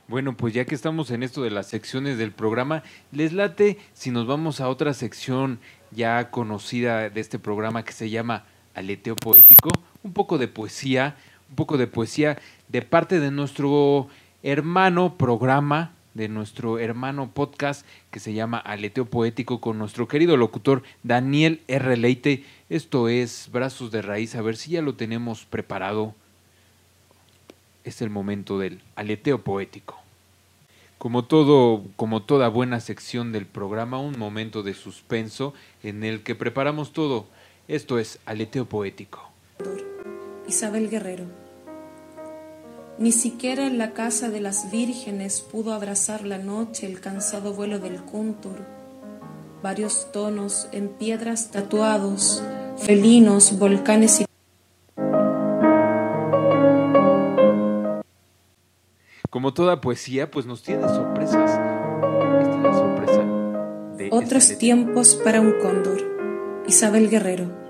Bueno, 0.07 0.38
pues 0.38 0.53
ya 0.53 0.66
que 0.66 0.76
estamos 0.76 1.10
en 1.10 1.24
esto 1.24 1.41
de 1.41 1.49
las 1.49 1.68
secciones 1.68 2.20
del 2.20 2.32
programa, 2.32 2.84
les 3.12 3.34
late 3.34 3.80
si 3.94 4.12
nos 4.12 4.28
vamos 4.28 4.62
a 4.62 4.70
otra 4.70 4.94
sección 4.94 5.60
ya 5.90 6.30
conocida 6.30 7.10
de 7.10 7.22
este 7.22 7.40
programa 7.40 7.84
que 7.84 7.91
se 7.91 8.12
llama 8.12 8.45
Aleteo 8.76 9.16
Poético, 9.16 9.70
un 10.03 10.14
poco 10.14 10.38
de 10.38 10.48
poesía, 10.48 11.16
un 11.49 11.56
poco 11.56 11.78
de 11.78 11.88
poesía 11.88 12.38
de 12.68 12.84
parte 12.84 13.20
de 13.20 13.32
nuestro 13.32 14.07
hermano 14.44 15.18
programa, 15.18 15.94
de 16.16 16.30
nuestro 16.30 16.80
hermano 16.80 17.30
podcast 17.32 17.86
que 18.10 18.20
se 18.20 18.34
llama 18.34 18.58
Aleteo 18.58 19.06
Poético 19.06 19.62
con 19.62 19.78
nuestro 19.78 20.08
querido 20.08 20.38
locutor 20.38 20.82
Daniel 21.04 21.62
R. 21.68 21.96
Leite. 21.98 22.44
Esto 22.70 23.10
es 23.10 23.50
Brazos 23.52 23.92
de 23.92 24.02
Raíz, 24.02 24.34
a 24.34 24.42
ver 24.42 24.58
si 24.58 24.72
ya 24.72 24.82
lo 24.82 24.96
tenemos 24.96 25.46
preparado. 25.46 26.16
Es 27.84 28.02
el 28.02 28.10
momento 28.10 28.58
del 28.58 28.82
aleteo 28.96 29.44
poético. 29.44 30.00
Como 30.98 31.26
todo, 31.26 31.84
como 31.98 32.24
toda 32.24 32.48
buena 32.48 32.80
sección 32.80 33.32
del 33.32 33.46
programa, 33.46 34.00
un 34.00 34.18
momento 34.18 34.64
de 34.64 34.74
suspenso 34.74 35.54
en 35.84 36.04
el 36.04 36.24
que 36.24 36.34
preparamos 36.34 36.94
todo. 36.94 37.28
Esto 37.68 38.00
es 38.00 38.20
aleteo 38.26 38.66
poético. 38.66 39.30
Isabel 40.48 40.90
Guerrero. 40.90 41.45
Ni 42.98 43.12
siquiera 43.12 43.68
en 43.68 43.78
la 43.78 43.92
casa 43.92 44.30
de 44.30 44.40
las 44.40 44.72
vírgenes 44.72 45.42
pudo 45.42 45.74
abrazar 45.74 46.24
la 46.26 46.38
noche 46.38 46.88
el 46.88 47.02
cansado 47.02 47.54
vuelo 47.54 47.80
del 47.80 48.02
cúntur. 48.02 48.56
Varios 49.62 50.14
tonos 50.14 50.70
en 50.72 50.88
piedras 50.88 51.52
tatuados, 51.52 52.42
felinos, 52.78 53.60
volcanes 53.60 54.22
y... 54.22 54.26
Como 59.30 59.54
toda 59.54 59.82
poesía, 59.82 60.32
pues 60.32 60.46
nos 60.46 60.64
tiene 60.64 60.88
sorpresas. 60.88 61.52
Esta 61.52 62.56
es 62.56 62.64
la 62.64 62.74
sorpresa 62.74 63.24
de 63.98 64.10
Otros 64.14 64.58
tiempos 64.58 65.16
para 65.22 65.42
un 65.42 65.54
cóndor. 65.62 66.64
Isabel 66.66 67.10
Guerrero. 67.10 67.65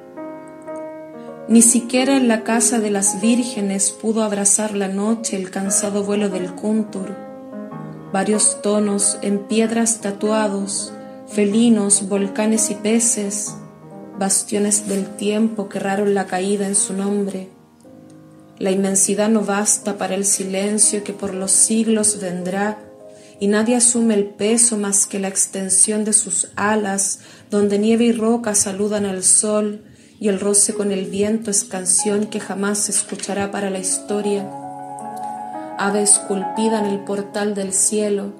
Ni 1.47 1.61
siquiera 1.61 2.17
en 2.17 2.27
la 2.27 2.43
casa 2.43 2.79
de 2.79 2.89
las 2.89 3.21
vírgenes 3.21 3.91
pudo 3.91 4.23
abrazar 4.23 4.73
la 4.75 4.87
noche 4.87 5.37
el 5.37 5.51
cansado 5.51 6.03
vuelo 6.03 6.29
del 6.29 6.51
cúntur. 6.55 7.15
Varios 8.11 8.63
tonos 8.63 9.19
en 9.21 9.37
piedras 9.45 10.01
tatuados, 10.01 10.91
felinos, 11.27 12.09
volcanes 12.09 12.71
y 12.71 12.75
peces, 12.75 13.53
bastiones 14.17 14.87
del 14.87 15.05
tiempo 15.17 15.69
que 15.69 15.77
erraron 15.77 16.15
la 16.15 16.25
caída 16.25 16.65
en 16.65 16.73
su 16.73 16.93
nombre. 16.93 17.49
La 18.57 18.71
inmensidad 18.71 19.29
no 19.29 19.41
basta 19.41 19.99
para 19.99 20.15
el 20.15 20.25
silencio 20.25 21.03
que 21.03 21.13
por 21.13 21.35
los 21.35 21.51
siglos 21.51 22.19
vendrá, 22.19 22.79
y 23.39 23.47
nadie 23.47 23.75
asume 23.75 24.15
el 24.15 24.25
peso 24.25 24.77
más 24.77 25.05
que 25.05 25.19
la 25.19 25.27
extensión 25.27 26.05
de 26.05 26.13
sus 26.13 26.49
alas, 26.55 27.19
donde 27.51 27.77
nieve 27.77 28.05
y 28.05 28.13
roca 28.13 28.55
saludan 28.55 29.05
al 29.05 29.23
sol, 29.23 29.83
y 30.25 30.27
el 30.27 30.39
roce 30.39 30.73
con 30.73 30.91
el 30.91 31.05
viento 31.05 31.51
es 31.51 31.63
canción 31.63 32.25
que 32.25 32.39
jamás 32.39 32.79
se 32.79 32.91
escuchará 32.91 33.51
para 33.51 33.69
la 33.69 33.77
historia. 33.77 34.49
Ave 35.77 36.01
esculpida 36.01 36.79
en 36.79 36.87
el 36.87 37.01
portal 37.01 37.53
del 37.53 37.73
cielo, 37.73 38.31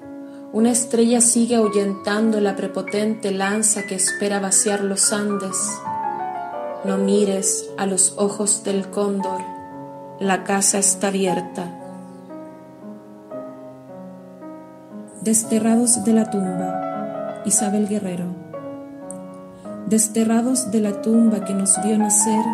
una 0.52 0.72
estrella 0.72 1.20
sigue 1.20 1.54
ahuyentando 1.54 2.40
la 2.40 2.56
prepotente 2.56 3.30
lanza 3.30 3.86
que 3.86 3.94
espera 3.94 4.40
vaciar 4.40 4.80
los 4.80 5.12
Andes. 5.12 5.56
No 6.84 6.98
mires 6.98 7.70
a 7.78 7.86
los 7.86 8.14
ojos 8.18 8.64
del 8.64 8.90
cóndor, 8.90 9.42
la 10.18 10.42
casa 10.42 10.78
está 10.78 11.06
abierta. 11.06 11.70
Desterrados 15.20 16.04
de 16.04 16.12
la 16.12 16.30
tumba, 16.30 17.42
Isabel 17.44 17.86
Guerrero. 17.86 18.45
Desterrados 19.86 20.72
de 20.72 20.80
la 20.80 21.00
tumba 21.00 21.44
que 21.44 21.54
nos 21.54 21.80
vio 21.84 21.96
nacer, 21.96 22.44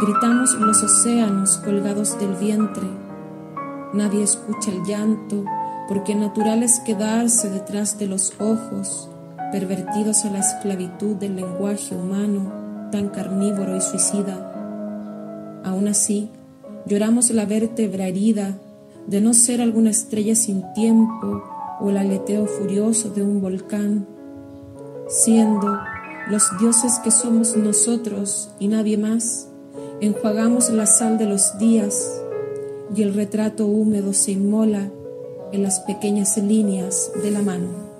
gritamos 0.00 0.54
los 0.54 0.82
océanos 0.82 1.58
colgados 1.58 2.18
del 2.18 2.34
vientre. 2.36 2.86
Nadie 3.92 4.22
escucha 4.22 4.70
el 4.70 4.82
llanto, 4.82 5.44
porque 5.88 6.14
natural 6.14 6.62
es 6.62 6.80
quedarse 6.80 7.50
detrás 7.50 7.98
de 7.98 8.06
los 8.06 8.32
ojos, 8.40 9.10
pervertidos 9.52 10.24
a 10.24 10.30
la 10.30 10.38
esclavitud 10.38 11.16
del 11.16 11.36
lenguaje 11.36 11.94
humano, 11.94 12.50
tan 12.90 13.10
carnívoro 13.10 13.76
y 13.76 13.82
suicida. 13.82 15.60
Aún 15.64 15.86
así, 15.86 16.30
lloramos 16.86 17.30
la 17.30 17.44
vértebra 17.44 18.06
herida 18.06 18.56
de 19.06 19.20
no 19.20 19.34
ser 19.34 19.60
alguna 19.60 19.90
estrella 19.90 20.34
sin 20.34 20.64
tiempo 20.72 21.44
o 21.78 21.90
el 21.90 21.98
aleteo 21.98 22.46
furioso 22.46 23.10
de 23.10 23.22
un 23.22 23.42
volcán, 23.42 24.06
siendo 25.08 25.78
los 26.28 26.56
dioses 26.58 26.98
que 27.04 27.10
somos 27.10 27.56
nosotros 27.56 28.50
y 28.58 28.68
nadie 28.68 28.96
más, 28.96 29.48
enjuagamos 30.00 30.70
la 30.70 30.86
sal 30.86 31.18
de 31.18 31.26
los 31.26 31.58
días 31.58 32.22
y 32.94 33.02
el 33.02 33.14
retrato 33.14 33.66
húmedo 33.66 34.12
se 34.12 34.32
inmola 34.32 34.90
en 35.52 35.62
las 35.62 35.80
pequeñas 35.80 36.36
líneas 36.38 37.12
de 37.22 37.30
la 37.30 37.42
mano. 37.42 37.94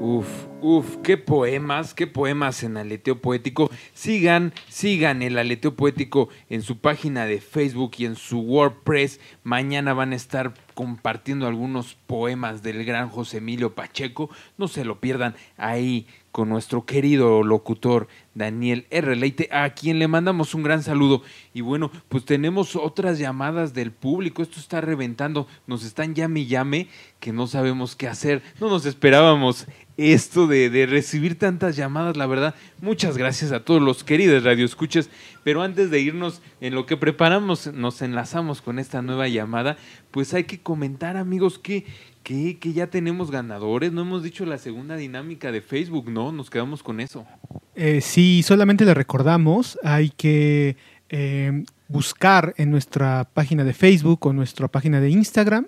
Uf, 0.00 0.26
uf, 0.60 0.96
qué 1.02 1.16
poemas, 1.16 1.94
qué 1.94 2.06
poemas 2.06 2.62
en 2.62 2.76
Aleteo 2.76 3.20
Poético. 3.20 3.70
Sigan, 3.94 4.52
sigan 4.68 5.22
el 5.22 5.38
Aleteo 5.38 5.76
Poético 5.76 6.28
en 6.50 6.62
su 6.62 6.78
página 6.78 7.26
de 7.26 7.40
Facebook 7.40 7.92
y 7.98 8.04
en 8.04 8.16
su 8.16 8.40
WordPress. 8.40 9.20
Mañana 9.44 9.94
van 9.94 10.12
a 10.12 10.16
estar 10.16 10.52
compartiendo 10.74 11.46
algunos 11.46 11.94
poemas 12.06 12.62
del 12.62 12.84
gran 12.84 13.08
José 13.08 13.38
Emilio 13.38 13.74
Pacheco. 13.74 14.30
No 14.58 14.68
se 14.68 14.84
lo 14.84 15.00
pierdan 15.00 15.34
ahí 15.56 16.06
con 16.32 16.48
nuestro 16.48 16.84
querido 16.84 17.44
locutor 17.44 18.08
Daniel 18.34 18.86
R. 18.90 19.14
Leite, 19.14 19.48
a 19.52 19.70
quien 19.70 20.00
le 20.00 20.08
mandamos 20.08 20.52
un 20.54 20.64
gran 20.64 20.82
saludo. 20.82 21.22
Y 21.52 21.60
bueno, 21.60 21.92
pues 22.08 22.24
tenemos 22.24 22.74
otras 22.74 23.20
llamadas 23.20 23.72
del 23.72 23.92
público. 23.92 24.42
Esto 24.42 24.58
está 24.58 24.80
reventando. 24.80 25.46
Nos 25.68 25.84
están 25.84 26.16
llame 26.16 26.40
y 26.40 26.46
llame 26.46 26.88
que 27.20 27.32
no 27.32 27.46
sabemos 27.46 27.94
qué 27.94 28.08
hacer. 28.08 28.42
No 28.58 28.68
nos 28.68 28.84
esperábamos 28.84 29.66
esto 29.96 30.46
de, 30.46 30.86
recibir 30.86 31.38
tantas 31.38 31.76
llamadas, 31.76 32.16
la 32.16 32.26
verdad. 32.26 32.54
Muchas 32.80 33.16
gracias 33.16 33.52
a 33.52 33.60
todos 33.60 33.80
los 33.80 34.04
queridos 34.04 34.42
radioescuchas. 34.42 35.08
Pero 35.44 35.62
antes 35.62 35.90
de 35.90 36.00
irnos 36.00 36.42
en 36.60 36.74
lo 36.74 36.86
que 36.86 36.96
preparamos, 36.96 37.72
nos 37.72 38.02
enlazamos 38.02 38.60
con 38.60 38.78
esta 38.78 39.02
nueva 39.02 39.28
llamada. 39.28 39.76
Pues 40.10 40.34
hay 40.34 40.44
que 40.44 40.60
comentar, 40.60 41.16
amigos, 41.16 41.58
que 41.58 41.84
que, 42.24 42.58
que, 42.58 42.72
ya 42.72 42.86
tenemos 42.86 43.30
ganadores. 43.30 43.92
No 43.92 44.00
hemos 44.00 44.22
dicho 44.22 44.46
la 44.46 44.56
segunda 44.56 44.96
dinámica 44.96 45.52
de 45.52 45.60
Facebook, 45.60 46.10
¿no? 46.10 46.32
Nos 46.32 46.48
quedamos 46.48 46.82
con 46.82 47.00
eso. 47.00 47.26
Eh, 47.74 48.00
sí, 48.00 48.42
solamente 48.42 48.86
le 48.86 48.94
recordamos, 48.94 49.78
hay 49.84 50.08
que 50.08 50.76
eh, 51.10 51.64
buscar 51.86 52.54
en 52.56 52.70
nuestra 52.70 53.28
página 53.34 53.62
de 53.62 53.74
Facebook 53.74 54.24
o 54.26 54.32
nuestra 54.32 54.68
página 54.68 55.02
de 55.02 55.10
Instagram 55.10 55.66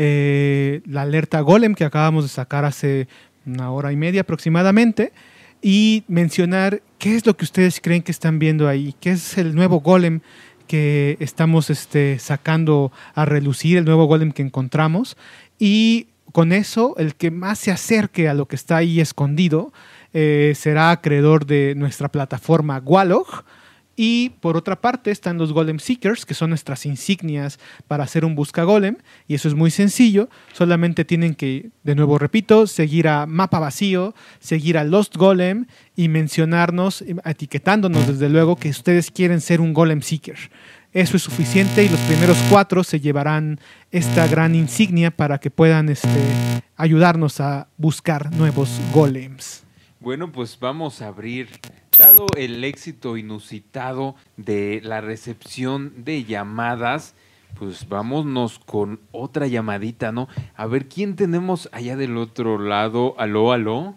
eh, 0.00 0.80
la 0.86 1.02
alerta 1.02 1.40
Golem 1.40 1.74
que 1.74 1.84
acabamos 1.84 2.22
de 2.22 2.28
sacar 2.28 2.64
hace 2.64 3.08
una 3.48 3.70
hora 3.70 3.92
y 3.92 3.96
media 3.96 4.22
aproximadamente 4.22 5.12
y 5.60 6.04
mencionar 6.08 6.82
qué 6.98 7.16
es 7.16 7.26
lo 7.26 7.36
que 7.36 7.44
ustedes 7.44 7.80
creen 7.80 8.02
que 8.02 8.12
están 8.12 8.38
viendo 8.38 8.68
ahí, 8.68 8.94
qué 9.00 9.10
es 9.12 9.38
el 9.38 9.54
nuevo 9.54 9.80
Golem 9.80 10.20
que 10.68 11.16
estamos 11.18 11.70
este, 11.70 12.20
sacando 12.20 12.92
a 13.14 13.24
relucir, 13.24 13.78
el 13.78 13.84
nuevo 13.84 14.04
golem 14.04 14.30
que 14.30 14.42
encontramos. 14.42 15.16
Y 15.58 16.08
con 16.30 16.52
eso, 16.52 16.94
el 16.98 17.16
que 17.16 17.32
más 17.32 17.58
se 17.58 17.72
acerque 17.72 18.28
a 18.28 18.34
lo 18.34 18.46
que 18.46 18.54
está 18.54 18.76
ahí 18.76 19.00
escondido 19.00 19.72
eh, 20.12 20.52
será 20.54 20.90
acreedor 20.90 21.46
de 21.46 21.74
nuestra 21.74 22.08
plataforma 22.08 22.80
Walog. 22.84 23.44
Y 24.00 24.30
por 24.40 24.56
otra 24.56 24.80
parte 24.80 25.10
están 25.10 25.38
los 25.38 25.52
Golem 25.52 25.80
Seekers, 25.80 26.24
que 26.24 26.32
son 26.32 26.50
nuestras 26.50 26.86
insignias 26.86 27.58
para 27.88 28.04
hacer 28.04 28.24
un 28.24 28.36
busca 28.36 28.62
golem. 28.62 28.94
Y 29.26 29.34
eso 29.34 29.48
es 29.48 29.54
muy 29.54 29.72
sencillo. 29.72 30.28
Solamente 30.52 31.04
tienen 31.04 31.34
que, 31.34 31.70
de 31.82 31.96
nuevo 31.96 32.16
repito, 32.16 32.68
seguir 32.68 33.08
a 33.08 33.26
Mapa 33.26 33.58
Vacío, 33.58 34.14
seguir 34.38 34.78
a 34.78 34.84
Lost 34.84 35.16
Golem 35.16 35.66
y 35.96 36.06
mencionarnos, 36.08 37.02
etiquetándonos 37.24 38.06
desde 38.06 38.28
luego 38.28 38.54
que 38.54 38.68
ustedes 38.68 39.10
quieren 39.10 39.40
ser 39.40 39.60
un 39.60 39.74
Golem 39.74 40.00
Seeker. 40.00 40.38
Eso 40.92 41.16
es 41.16 41.24
suficiente 41.24 41.82
y 41.82 41.88
los 41.88 41.98
primeros 42.02 42.38
cuatro 42.48 42.84
se 42.84 43.00
llevarán 43.00 43.58
esta 43.90 44.28
gran 44.28 44.54
insignia 44.54 45.10
para 45.10 45.38
que 45.38 45.50
puedan 45.50 45.88
este, 45.88 46.08
ayudarnos 46.76 47.40
a 47.40 47.66
buscar 47.76 48.32
nuevos 48.32 48.70
golems. 48.94 49.64
Bueno, 50.00 50.30
pues 50.30 50.58
vamos 50.60 51.02
a 51.02 51.08
abrir 51.08 51.48
Dado 51.98 52.26
el 52.36 52.62
éxito 52.62 53.16
inusitado 53.16 54.14
de 54.36 54.80
la 54.84 55.00
recepción 55.00 56.04
de 56.04 56.22
llamadas, 56.22 57.16
pues 57.58 57.88
vámonos 57.88 58.60
con 58.60 59.00
otra 59.10 59.48
llamadita, 59.48 60.12
¿no? 60.12 60.28
A 60.54 60.66
ver, 60.66 60.86
¿quién 60.86 61.16
tenemos 61.16 61.68
allá 61.72 61.96
del 61.96 62.16
otro 62.16 62.60
lado? 62.60 63.16
Aló, 63.18 63.50
aló. 63.50 63.96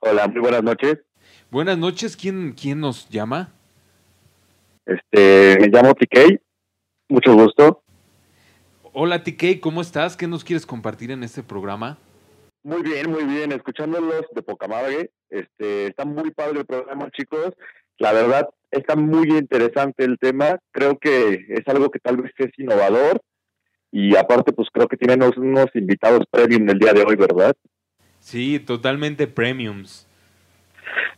Hola, 0.00 0.28
muy 0.28 0.42
buenas 0.42 0.62
noches. 0.62 0.98
Buenas 1.50 1.78
noches, 1.78 2.14
¿quién, 2.14 2.52
quién 2.52 2.80
nos 2.80 3.08
llama? 3.08 3.54
Este, 4.84 5.56
me 5.58 5.68
llamo 5.68 5.94
TK, 5.94 6.42
mucho 7.08 7.32
gusto. 7.32 7.82
Hola 8.92 9.24
TK, 9.24 9.60
¿cómo 9.60 9.80
estás? 9.80 10.14
¿Qué 10.14 10.26
nos 10.26 10.44
quieres 10.44 10.66
compartir 10.66 11.10
en 11.10 11.22
este 11.22 11.42
programa? 11.42 11.96
Muy 12.66 12.82
bien, 12.82 13.12
muy 13.12 13.22
bien, 13.22 13.52
escuchándolos 13.52 14.22
de 14.34 14.42
poca 14.42 14.66
madre. 14.66 15.12
Este, 15.30 15.86
está 15.86 16.04
muy 16.04 16.32
padre 16.32 16.58
el 16.58 16.66
programa, 16.66 17.08
chicos. 17.12 17.54
La 17.96 18.12
verdad, 18.12 18.48
está 18.72 18.96
muy 18.96 19.28
interesante 19.38 20.02
el 20.02 20.18
tema. 20.18 20.58
Creo 20.72 20.98
que 20.98 21.46
es 21.48 21.68
algo 21.68 21.90
que 21.90 22.00
tal 22.00 22.16
vez 22.16 22.32
es 22.38 22.50
innovador. 22.58 23.22
Y 23.92 24.16
aparte, 24.16 24.52
pues 24.52 24.66
creo 24.72 24.88
que 24.88 24.96
tienen 24.96 25.22
unos, 25.36 25.68
invitados 25.76 26.26
premium 26.28 26.68
el 26.68 26.80
día 26.80 26.92
de 26.92 27.04
hoy, 27.04 27.14
¿verdad? 27.14 27.54
Sí, 28.18 28.58
totalmente 28.58 29.28
premiums. 29.28 30.08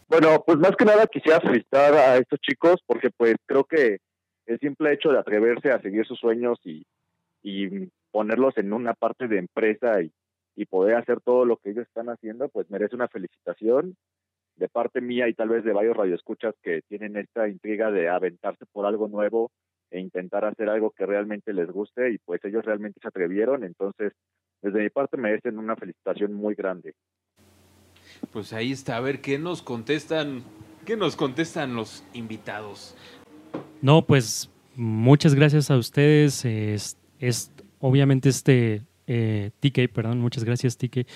Bueno, 0.06 0.44
pues 0.46 0.58
más 0.58 0.76
que 0.76 0.84
nada 0.84 1.06
quisiera 1.06 1.40
felicitar 1.40 1.94
a 1.94 2.18
estos 2.18 2.40
chicos 2.40 2.76
porque 2.84 3.08
pues 3.16 3.36
creo 3.46 3.64
que 3.64 4.00
el 4.44 4.58
simple 4.58 4.92
hecho 4.92 5.12
de 5.12 5.18
atreverse 5.18 5.70
a 5.70 5.80
seguir 5.80 6.04
sus 6.04 6.18
sueños 6.18 6.58
y, 6.64 6.84
y 7.42 7.88
ponerlos 8.10 8.52
en 8.58 8.74
una 8.74 8.92
parte 8.92 9.28
de 9.28 9.38
empresa 9.38 10.02
y 10.02 10.12
y 10.58 10.66
poder 10.66 10.96
hacer 10.96 11.20
todo 11.20 11.44
lo 11.44 11.58
que 11.58 11.70
ellos 11.70 11.86
están 11.86 12.08
haciendo, 12.08 12.48
pues 12.48 12.68
merece 12.68 12.96
una 12.96 13.06
felicitación 13.06 13.96
de 14.56 14.68
parte 14.68 15.00
mía 15.00 15.28
y 15.28 15.34
tal 15.34 15.50
vez 15.50 15.62
de 15.62 15.72
varios 15.72 15.96
radioescuchas 15.96 16.52
que 16.60 16.82
tienen 16.88 17.16
esta 17.16 17.48
intriga 17.48 17.92
de 17.92 18.08
aventarse 18.08 18.66
por 18.72 18.84
algo 18.84 19.06
nuevo 19.06 19.52
e 19.92 20.00
intentar 20.00 20.44
hacer 20.44 20.68
algo 20.68 20.90
que 20.90 21.06
realmente 21.06 21.52
les 21.52 21.70
guste 21.70 22.10
y 22.10 22.18
pues 22.18 22.44
ellos 22.44 22.64
realmente 22.64 22.98
se 23.00 23.06
atrevieron, 23.06 23.62
entonces 23.62 24.12
desde 24.60 24.80
mi 24.80 24.90
parte 24.90 25.16
merecen 25.16 25.60
una 25.60 25.76
felicitación 25.76 26.34
muy 26.34 26.56
grande. 26.56 26.92
Pues 28.32 28.52
ahí 28.52 28.72
está, 28.72 28.96
a 28.96 29.00
ver 29.00 29.20
qué 29.20 29.38
nos 29.38 29.62
contestan, 29.62 30.42
qué 30.84 30.96
nos 30.96 31.14
contestan 31.14 31.76
los 31.76 32.04
invitados. 32.14 32.96
No, 33.80 34.02
pues 34.02 34.50
muchas 34.74 35.36
gracias 35.36 35.70
a 35.70 35.76
ustedes. 35.76 36.44
Es, 36.44 36.98
es 37.20 37.52
obviamente 37.78 38.28
este 38.28 38.82
eh, 39.08 39.50
TK, 39.58 39.92
perdón, 39.92 40.20
muchas 40.20 40.44
gracias 40.44 40.78
TK. 40.78 41.06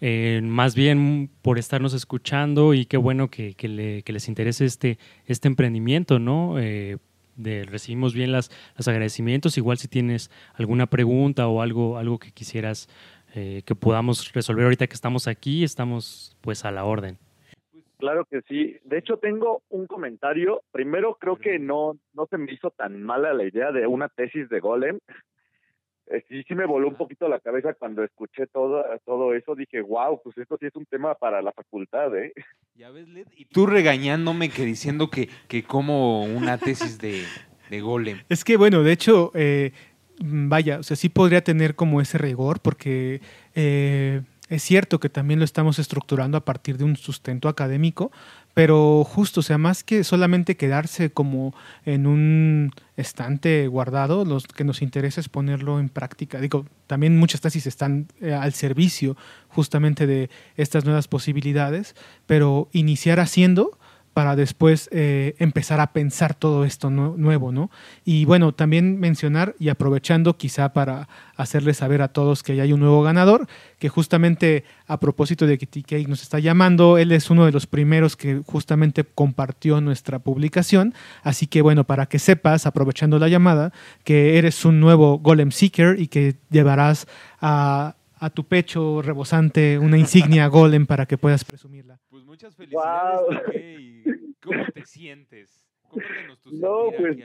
Eh, 0.00 0.40
más 0.42 0.74
bien 0.74 1.30
por 1.42 1.58
estarnos 1.58 1.94
escuchando 1.94 2.74
y 2.74 2.86
qué 2.86 2.96
bueno 2.96 3.28
que, 3.28 3.54
les 4.04 4.28
interese 4.28 4.64
este, 4.64 4.98
este 5.26 5.46
emprendimiento, 5.46 6.18
¿no? 6.18 6.58
Eh, 6.58 6.96
recibimos 7.36 8.14
bien 8.14 8.32
las, 8.32 8.50
los 8.76 8.88
agradecimientos. 8.88 9.58
Igual 9.58 9.78
si 9.78 9.88
tienes 9.88 10.30
alguna 10.54 10.86
pregunta 10.86 11.46
o 11.46 11.62
algo, 11.62 11.98
algo 11.98 12.18
que 12.18 12.32
quisieras 12.32 12.88
eh, 13.34 13.62
que 13.64 13.74
podamos 13.74 14.32
resolver 14.34 14.64
ahorita 14.64 14.86
que 14.86 14.94
estamos 14.94 15.26
aquí, 15.26 15.64
estamos 15.64 16.36
pues 16.40 16.64
a 16.64 16.70
la 16.70 16.84
orden. 16.84 17.16
Claro 17.98 18.24
que 18.24 18.42
sí. 18.42 18.76
De 18.84 18.98
hecho, 18.98 19.16
tengo 19.16 19.62
un 19.70 19.86
comentario. 19.86 20.62
Primero, 20.72 21.16
creo 21.20 21.36
que 21.36 21.58
no, 21.58 21.96
no 22.12 22.26
se 22.26 22.36
me 22.36 22.52
hizo 22.52 22.70
tan 22.70 23.02
mala 23.02 23.32
la 23.32 23.44
idea 23.44 23.70
de 23.70 23.86
una 23.86 24.08
tesis 24.08 24.48
de 24.48 24.58
Golem. 24.58 24.98
Eh, 26.12 26.22
sí, 26.28 26.42
sí 26.46 26.54
me 26.54 26.66
voló 26.66 26.88
un 26.88 26.94
poquito 26.94 27.26
la 27.26 27.40
cabeza 27.40 27.72
cuando 27.72 28.04
escuché 28.04 28.46
todo, 28.46 28.84
todo 29.06 29.34
eso. 29.34 29.54
Dije, 29.54 29.80
wow, 29.80 30.20
pues 30.22 30.36
esto 30.36 30.58
sí 30.60 30.66
es 30.66 30.76
un 30.76 30.84
tema 30.84 31.14
para 31.14 31.40
la 31.40 31.52
facultad, 31.52 32.14
¿eh? 32.16 32.32
Ya 32.74 32.90
ves, 32.90 33.08
Led, 33.08 33.26
y 33.36 33.46
tú 33.46 33.66
regañándome 33.66 34.50
que 34.50 34.64
diciendo 34.64 35.08
que, 35.08 35.28
que 35.48 35.62
como 35.62 36.24
una 36.24 36.58
tesis 36.58 36.98
de, 36.98 37.24
de 37.70 37.80
golem. 37.80 38.20
Es 38.28 38.44
que, 38.44 38.58
bueno, 38.58 38.82
de 38.82 38.92
hecho, 38.92 39.30
eh, 39.34 39.72
vaya, 40.20 40.80
o 40.80 40.82
sea, 40.82 40.96
sí 40.96 41.08
podría 41.08 41.42
tener 41.42 41.74
como 41.74 42.00
ese 42.00 42.18
rigor 42.18 42.60
porque... 42.60 43.20
Eh, 43.54 44.22
es 44.52 44.62
cierto 44.62 45.00
que 45.00 45.08
también 45.08 45.38
lo 45.38 45.46
estamos 45.46 45.78
estructurando 45.78 46.36
a 46.36 46.44
partir 46.44 46.76
de 46.76 46.84
un 46.84 46.96
sustento 46.96 47.48
académico, 47.48 48.12
pero 48.52 49.02
justo, 49.02 49.40
o 49.40 49.42
sea, 49.42 49.56
más 49.56 49.82
que 49.82 50.04
solamente 50.04 50.58
quedarse 50.58 51.10
como 51.10 51.54
en 51.86 52.06
un 52.06 52.70
estante 52.98 53.66
guardado, 53.66 54.26
lo 54.26 54.38
que 54.40 54.64
nos 54.64 54.82
interesa 54.82 55.22
es 55.22 55.30
ponerlo 55.30 55.80
en 55.80 55.88
práctica. 55.88 56.38
Digo, 56.38 56.66
también 56.86 57.16
muchas 57.16 57.40
tesis 57.40 57.66
están 57.66 58.08
eh, 58.20 58.34
al 58.34 58.52
servicio 58.52 59.16
justamente 59.48 60.06
de 60.06 60.28
estas 60.58 60.84
nuevas 60.84 61.08
posibilidades, 61.08 61.96
pero 62.26 62.68
iniciar 62.72 63.20
haciendo 63.20 63.78
para 64.12 64.36
después 64.36 64.88
eh, 64.92 65.34
empezar 65.38 65.80
a 65.80 65.92
pensar 65.92 66.34
todo 66.34 66.64
esto 66.64 66.90
nuevo, 66.90 67.52
¿no? 67.52 67.70
Y 68.04 68.24
bueno, 68.24 68.52
también 68.52 69.00
mencionar 69.00 69.54
y 69.58 69.68
aprovechando 69.68 70.36
quizá 70.36 70.72
para 70.72 71.08
hacerles 71.36 71.78
saber 71.78 72.02
a 72.02 72.08
todos 72.08 72.42
que 72.42 72.60
hay 72.60 72.72
un 72.72 72.80
nuevo 72.80 73.02
ganador, 73.02 73.46
que 73.78 73.88
justamente 73.88 74.64
a 74.86 75.00
propósito 75.00 75.46
de 75.46 75.58
que 75.58 75.66
TK 75.66 76.08
nos 76.08 76.22
está 76.22 76.38
llamando, 76.38 76.98
él 76.98 77.12
es 77.12 77.30
uno 77.30 77.46
de 77.46 77.52
los 77.52 77.66
primeros 77.66 78.16
que 78.16 78.42
justamente 78.46 79.04
compartió 79.04 79.80
nuestra 79.80 80.18
publicación, 80.18 80.94
así 81.22 81.46
que 81.46 81.62
bueno, 81.62 81.84
para 81.84 82.06
que 82.06 82.18
sepas, 82.18 82.66
aprovechando 82.66 83.18
la 83.18 83.28
llamada, 83.28 83.72
que 84.04 84.38
eres 84.38 84.64
un 84.64 84.80
nuevo 84.80 85.18
Golem 85.18 85.50
Seeker 85.50 85.98
y 85.98 86.08
que 86.08 86.36
llevarás 86.50 87.06
a, 87.40 87.96
a 88.18 88.30
tu 88.30 88.44
pecho 88.44 89.02
rebosante 89.02 89.78
una 89.78 89.98
insignia 89.98 90.46
Golem 90.48 90.86
para 90.86 91.06
que 91.06 91.18
puedas 91.18 91.44
presumirla. 91.44 91.91
Muchas 92.42 92.56
felicidades, 92.56 94.04
¿Cómo 94.42 94.64
te 94.74 94.84
sientes? 94.84 95.64
no, 96.50 96.90
pues 96.98 97.16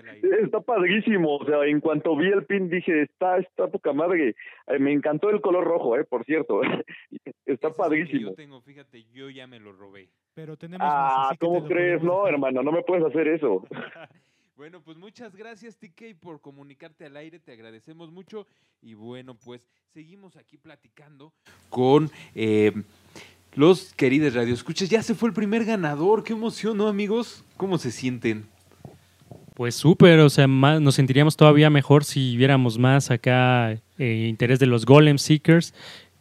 está 0.44 0.62
padrísimo. 0.62 1.38
O 1.38 1.46
sea, 1.46 1.66
en 1.66 1.80
cuanto 1.80 2.16
vi 2.16 2.28
el 2.28 2.46
pin 2.46 2.70
dije, 2.70 3.02
está, 3.02 3.40
está 3.40 3.66
poca 3.68 3.94
madre. 3.94 4.36
Eh, 4.68 4.78
me 4.78 4.94
encantó 4.94 5.32
el 5.32 5.42
color 5.42 5.64
rojo, 5.64 5.98
eh, 5.98 6.04
por 6.04 6.24
cierto. 6.24 6.62
está 7.48 7.74
padrísimo. 7.74 8.30
yo 8.30 8.36
tengo, 8.36 8.62
fíjate, 8.62 9.06
yo 9.06 9.32
ya 9.32 9.48
me 9.48 9.60
lo 9.60 9.72
robé. 9.72 10.08
Pero 10.36 10.56
tenemos 10.56 10.86
ah, 10.88 11.36
¿cómo 11.40 11.66
crees? 11.66 12.04
No, 12.04 12.28
hermano, 12.28 12.62
no 12.62 12.72
me 12.72 12.84
puedes 12.84 13.04
hacer 13.04 13.28
eso. 13.28 13.64
bueno, 14.56 14.84
pues 14.84 14.98
muchas 14.98 15.36
gracias, 15.36 15.80
TK, 15.80 16.20
por 16.20 16.42
comunicarte 16.42 17.06
al 17.06 17.18
aire. 17.18 17.40
Te 17.40 17.54
agradecemos 17.54 18.12
mucho. 18.12 18.46
Y 18.84 18.94
bueno, 18.94 19.34
pues 19.34 19.68
seguimos 19.88 20.38
aquí 20.38 20.58
platicando 20.58 21.34
con. 21.72 22.12
Eh, 22.36 22.72
los 23.58 23.94
queridos 23.96 24.36
radioescuchas. 24.36 24.88
Ya 24.88 25.02
se 25.02 25.16
fue 25.16 25.30
el 25.30 25.34
primer 25.34 25.66
ganador. 25.66 26.24
Qué 26.24 26.34
emoción, 26.34 26.78
¿no, 26.78 26.88
amigos? 26.88 27.44
¿Cómo 27.58 27.78
se 27.78 27.92
sienten? 27.92 28.46
Pues 29.56 29.74
súper, 29.74 30.20
o 30.20 30.30
sea, 30.30 30.46
nos 30.46 30.94
sentiríamos 30.94 31.36
todavía 31.36 31.72
mejor 31.72 32.06
si 32.06 32.38
viéramos 32.38 32.78
más 32.78 33.10
acá 33.10 33.72
eh, 33.98 34.28
interés 34.30 34.60
de 34.60 34.68
los 34.68 34.86
Golem 34.86 35.18
Seekers. 35.18 35.74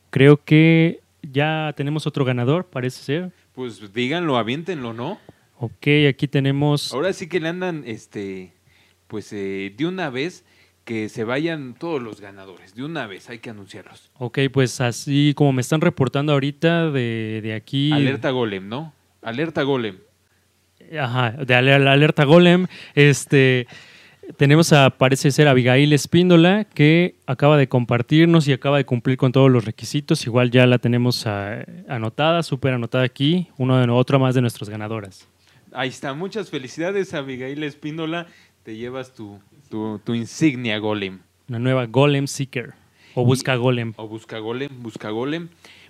Creo 0.09 0.43
que 0.43 1.01
ya 1.23 1.75
tenemos 1.77 2.07
otro 2.07 2.25
ganador, 2.25 2.65
parece 2.65 3.03
ser. 3.03 3.33
Pues 3.55 3.93
díganlo, 3.93 4.39
aviéntenlo, 4.39 4.95
¿no? 4.95 5.19
Ok, 5.59 5.87
aquí 6.09 6.29
tenemos. 6.29 6.95
Ahora 6.95 7.13
sí 7.13 7.29
que 7.29 7.41
le 7.41 7.49
andan, 7.49 7.85
este, 7.87 8.55
pues 9.09 9.31
eh, 9.35 9.75
de 9.77 9.87
una 9.87 10.09
vez 10.09 10.43
que 10.87 11.09
se 11.09 11.25
vayan 11.25 11.75
todos 11.75 12.01
los 12.01 12.21
ganadores. 12.21 12.77
De 12.77 12.85
una 12.85 13.09
vez, 13.09 13.29
hay 13.29 13.41
que 13.41 13.51
anunciarlos. 13.51 14.09
Ok, 14.19 14.39
pues 14.53 14.81
así 14.81 15.35
como 15.37 15.53
me 15.53 15.61
están 15.61 15.81
reportando 15.81 16.33
ahorita 16.33 16.93
de, 16.93 17.41
de 17.43 17.55
aquí. 17.55 17.93
Alerta 17.93 18.31
Golem, 18.31 18.69
¿no? 18.69 18.95
Alerta 19.21 19.65
Golem. 19.65 19.97
Ajá, 20.99 21.33
de 21.33 21.55
Alerta 21.55 22.25
Golem. 22.25 22.69
Este. 22.95 23.67
Tenemos 24.37 24.73
a, 24.73 24.91
parece 24.91 25.31
ser, 25.31 25.47
Abigail 25.47 25.93
Espíndola, 25.93 26.65
que 26.65 27.15
acaba 27.27 27.57
de 27.57 27.69
compartirnos 27.69 28.49
y 28.49 28.53
acaba 28.53 28.77
de 28.77 28.85
cumplir 28.85 29.17
con 29.17 29.31
todos 29.31 29.51
los 29.51 29.65
requisitos. 29.65 30.27
Igual 30.27 30.51
ya 30.51 30.67
la 30.67 30.79
tenemos 30.79 31.27
anotada, 31.27 32.43
súper 32.43 32.75
anotada 32.75 33.05
aquí, 33.05 33.49
uno 33.57 33.79
de 33.79 33.89
otro 33.89 34.19
más 34.19 34.35
de 34.35 34.41
nuestras 34.41 34.69
ganadoras. 34.69 35.29
Ahí 35.73 35.91
está, 35.91 36.13
muchas 36.15 36.51
felicidades, 36.51 37.13
Abigail 37.15 37.63
Espíndola 37.63 38.27
Te 38.65 38.77
llevas 38.77 39.15
tu, 39.15 39.41
tu, 39.69 40.01
tu 40.05 40.15
insignia 40.15 40.79
golem. 40.79 41.21
Una 41.49 41.59
nueva 41.59 41.87
Golem 41.87 42.27
Seeker. 42.27 42.75
O 43.15 43.25
busca 43.25 43.57
Golem. 43.57 43.95
O 43.97 44.09
busca 44.09 44.39
golem, 44.39 44.69
busca 44.83 45.11
golem. 45.11 45.49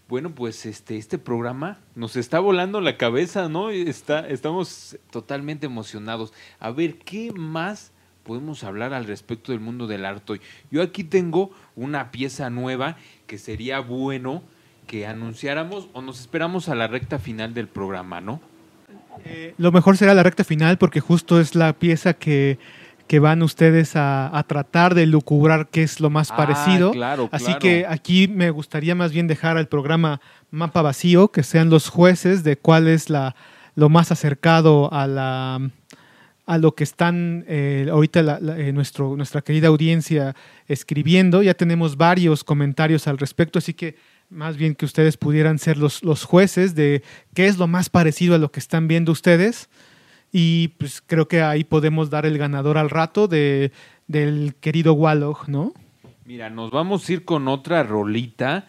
Bueno, 0.08 0.30
pues 0.30 0.66
este, 0.66 0.96
este 0.96 1.18
programa 1.18 1.80
nos 1.96 2.14
está 2.14 2.38
volando 2.38 2.80
la 2.80 2.96
cabeza, 2.96 3.48
¿no? 3.48 3.70
Está, 3.70 4.28
estamos 4.28 4.96
totalmente 5.10 5.66
emocionados. 5.66 6.32
A 6.60 6.70
ver, 6.70 6.98
¿qué 6.98 7.32
más 7.32 7.90
podemos 8.22 8.62
hablar 8.62 8.94
al 8.94 9.06
respecto 9.06 9.50
del 9.50 9.60
mundo 9.60 9.88
del 9.88 10.04
arte? 10.04 10.40
Yo 10.70 10.82
aquí 10.82 11.02
tengo 11.02 11.50
una 11.74 12.12
pieza 12.12 12.50
nueva 12.50 12.96
que 13.26 13.38
sería 13.38 13.80
bueno 13.80 14.44
que 14.86 15.08
anunciáramos 15.08 15.88
o 15.92 16.02
nos 16.02 16.20
esperamos 16.20 16.68
a 16.68 16.76
la 16.76 16.86
recta 16.86 17.18
final 17.18 17.54
del 17.54 17.66
programa, 17.66 18.20
¿no? 18.20 18.40
Eh, 19.24 19.54
lo 19.58 19.72
mejor 19.72 19.96
será 19.96 20.14
la 20.14 20.22
recta 20.22 20.44
final 20.44 20.78
porque 20.78 21.00
justo 21.00 21.40
es 21.40 21.56
la 21.56 21.72
pieza 21.72 22.14
que, 22.14 22.58
que 23.06 23.18
van 23.20 23.42
ustedes 23.42 23.94
a, 23.96 24.36
a 24.36 24.42
tratar 24.44 24.94
de 24.94 25.06
lucubrar 25.06 25.68
qué 25.68 25.82
es 25.82 26.00
lo 26.00 26.10
más 26.10 26.30
Ah, 26.32 26.36
parecido. 26.36 26.90
claro, 26.92 27.28
Así 27.32 27.44
claro. 27.46 27.58
que 27.60 27.86
aquí 27.88 28.26
me 28.28 28.50
gustaría 28.50 28.94
más 28.94 29.12
bien 29.12 29.26
dejar 29.28 29.56
al 29.56 29.68
programa 29.68 30.20
mapa 30.50 30.82
vacío, 30.82 31.28
que 31.28 31.42
sean 31.42 31.70
los 31.70 31.88
jueces 31.88 32.42
de 32.44 32.56
cuál 32.56 32.88
es 32.88 33.08
la, 33.10 33.36
lo 33.74 33.88
más 33.88 34.10
acercado 34.12 34.92
a 34.92 35.06
la 35.06 35.60
a 36.48 36.58
lo 36.58 36.76
que 36.76 36.84
están 36.84 37.44
eh, 37.48 37.88
ahorita 37.90 38.22
la- 38.22 38.38
la- 38.38 38.56
eh, 38.56 38.72
nuestro, 38.72 39.16
nuestra 39.16 39.40
querida 39.42 39.66
audiencia 39.66 40.36
escribiendo. 40.68 41.42
Ya 41.42 41.54
tenemos 41.54 41.96
varios 41.96 42.44
comentarios 42.44 43.08
al 43.08 43.18
respecto, 43.18 43.58
así 43.58 43.74
que 43.74 43.96
más 44.30 44.56
bien 44.56 44.76
que 44.76 44.84
ustedes 44.84 45.16
pudieran 45.16 45.58
ser 45.58 45.76
los, 45.76 46.04
los 46.04 46.22
jueces 46.22 46.76
de 46.76 47.02
qué 47.34 47.46
es 47.48 47.58
lo 47.58 47.66
más 47.66 47.88
parecido 47.90 48.36
a 48.36 48.38
lo 48.38 48.52
que 48.52 48.60
están 48.60 48.86
viendo 48.86 49.10
ustedes. 49.10 49.68
Y 50.32 50.68
pues 50.78 51.02
creo 51.04 51.28
que 51.28 51.42
ahí 51.42 51.64
podemos 51.64 52.10
dar 52.10 52.26
el 52.26 52.38
ganador 52.38 52.78
al 52.78 52.90
rato 52.90 53.28
de, 53.28 53.72
del 54.06 54.54
querido 54.60 54.92
Wallog, 54.94 55.48
¿no? 55.48 55.72
Mira, 56.24 56.50
nos 56.50 56.70
vamos 56.70 57.08
a 57.08 57.12
ir 57.12 57.24
con 57.24 57.46
otra 57.48 57.82
rolita 57.84 58.66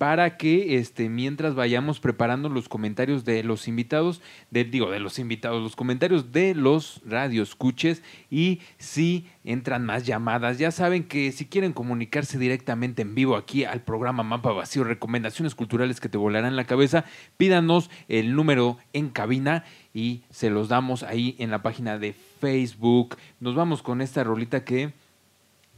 para 0.00 0.38
que 0.38 0.78
este 0.78 1.10
mientras 1.10 1.54
vayamos 1.54 2.00
preparando 2.00 2.48
los 2.48 2.70
comentarios 2.70 3.26
de 3.26 3.44
los 3.44 3.68
invitados, 3.68 4.22
de, 4.50 4.64
digo, 4.64 4.90
de 4.90 4.98
los 4.98 5.18
invitados, 5.18 5.62
los 5.62 5.76
comentarios 5.76 6.32
de 6.32 6.54
los 6.54 7.02
radioescuches 7.04 8.02
y 8.30 8.60
si 8.78 9.26
entran 9.44 9.84
más 9.84 10.06
llamadas, 10.06 10.56
ya 10.56 10.70
saben 10.70 11.04
que 11.04 11.32
si 11.32 11.44
quieren 11.44 11.74
comunicarse 11.74 12.38
directamente 12.38 13.02
en 13.02 13.14
vivo 13.14 13.36
aquí 13.36 13.64
al 13.64 13.82
programa 13.82 14.22
Mapa 14.22 14.52
Vacío, 14.52 14.84
recomendaciones 14.84 15.54
culturales 15.54 16.00
que 16.00 16.08
te 16.08 16.16
volarán 16.16 16.56
la 16.56 16.64
cabeza, 16.64 17.04
pídanos 17.36 17.90
el 18.08 18.34
número 18.34 18.78
en 18.94 19.10
cabina 19.10 19.64
y 19.92 20.22
se 20.30 20.48
los 20.48 20.70
damos 20.70 21.02
ahí 21.02 21.36
en 21.38 21.50
la 21.50 21.60
página 21.60 21.98
de 21.98 22.14
Facebook. 22.14 23.18
Nos 23.38 23.54
vamos 23.54 23.82
con 23.82 24.00
esta 24.00 24.24
rolita 24.24 24.64
que 24.64 24.94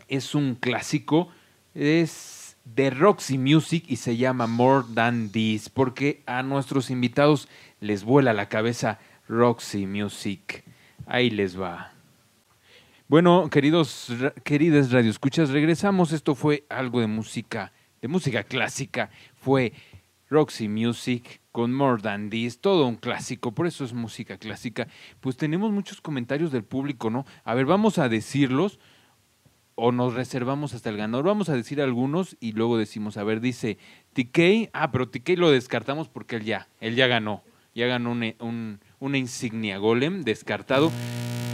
es 0.06 0.36
un 0.36 0.54
clásico, 0.54 1.28
es 1.74 2.41
de 2.64 2.90
Roxy 2.90 3.38
Music 3.38 3.84
y 3.88 3.96
se 3.96 4.16
llama 4.16 4.46
More 4.46 4.86
Than 4.94 5.30
This, 5.30 5.68
porque 5.68 6.22
a 6.26 6.42
nuestros 6.42 6.90
invitados 6.90 7.48
les 7.80 8.04
vuela 8.04 8.32
la 8.32 8.48
cabeza 8.48 8.98
Roxy 9.28 9.86
Music. 9.86 10.64
Ahí 11.06 11.30
les 11.30 11.60
va. 11.60 11.92
Bueno, 13.08 13.50
queridos, 13.50 14.12
queridas 14.44 14.90
radioescuchas, 14.90 15.50
regresamos. 15.50 16.12
Esto 16.12 16.34
fue 16.34 16.64
algo 16.68 17.00
de 17.00 17.08
música, 17.08 17.72
de 18.00 18.08
música 18.08 18.44
clásica. 18.44 19.10
Fue 19.34 19.72
Roxy 20.30 20.68
Music 20.68 21.42
con 21.50 21.74
More 21.74 22.00
Than 22.00 22.30
This, 22.30 22.58
todo 22.58 22.86
un 22.86 22.96
clásico, 22.96 23.52
por 23.52 23.66
eso 23.66 23.84
es 23.84 23.92
música 23.92 24.38
clásica. 24.38 24.88
Pues 25.20 25.36
tenemos 25.36 25.70
muchos 25.72 26.00
comentarios 26.00 26.50
del 26.52 26.64
público, 26.64 27.10
¿no? 27.10 27.26
A 27.44 27.54
ver, 27.54 27.66
vamos 27.66 27.98
a 27.98 28.08
decirlos 28.08 28.78
o 29.74 29.90
nos 29.92 30.14
reservamos 30.14 30.74
hasta 30.74 30.90
el 30.90 30.96
ganador. 30.96 31.24
Vamos 31.24 31.48
a 31.48 31.54
decir 31.56 31.80
algunos 31.80 32.36
y 32.40 32.52
luego 32.52 32.76
decimos, 32.78 33.16
a 33.16 33.24
ver, 33.24 33.40
dice 33.40 33.78
TK, 34.12 34.70
ah, 34.72 34.90
pero 34.92 35.08
TK 35.08 35.36
lo 35.36 35.50
descartamos 35.50 36.08
porque 36.08 36.36
él 36.36 36.44
ya, 36.44 36.68
él 36.80 36.94
ya 36.94 37.06
ganó, 37.06 37.42
ya 37.74 37.86
ganó 37.86 38.12
un- 38.12 38.34
un- 38.40 38.80
una 39.00 39.18
insignia 39.18 39.78
golem 39.78 40.22
descartado. 40.22 40.90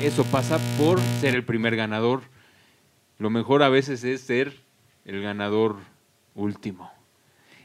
Eso 0.03 0.24
pasa 0.24 0.59
por 0.78 1.01
ser 1.01 1.35
el 1.35 1.45
primer 1.45 1.77
ganador. 1.77 2.23
Lo 3.19 3.31
mejor 3.31 3.62
a 3.62 3.69
veces 3.69 4.05
es 4.05 4.20
ser 4.20 4.61
el 5.05 5.23
ganador 5.23 5.77
último. 6.35 6.90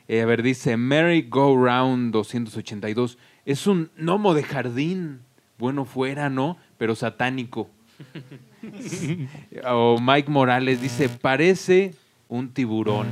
Eh, 0.07 0.21
a 0.21 0.25
ver, 0.25 0.43
dice 0.43 0.75
Merry 0.77 1.21
Go 1.29 1.55
Round 1.63 2.11
282. 2.11 3.17
Es 3.45 3.67
un 3.67 3.89
gnomo 3.97 4.33
de 4.33 4.43
jardín. 4.43 5.21
Bueno, 5.57 5.85
fuera, 5.85 6.29
¿no? 6.29 6.57
Pero 6.77 6.95
satánico. 6.95 7.69
o 9.69 9.97
Mike 10.01 10.29
Morales 10.29 10.81
dice, 10.81 11.09
parece 11.09 11.93
un 12.27 12.49
tiburón. 12.49 13.07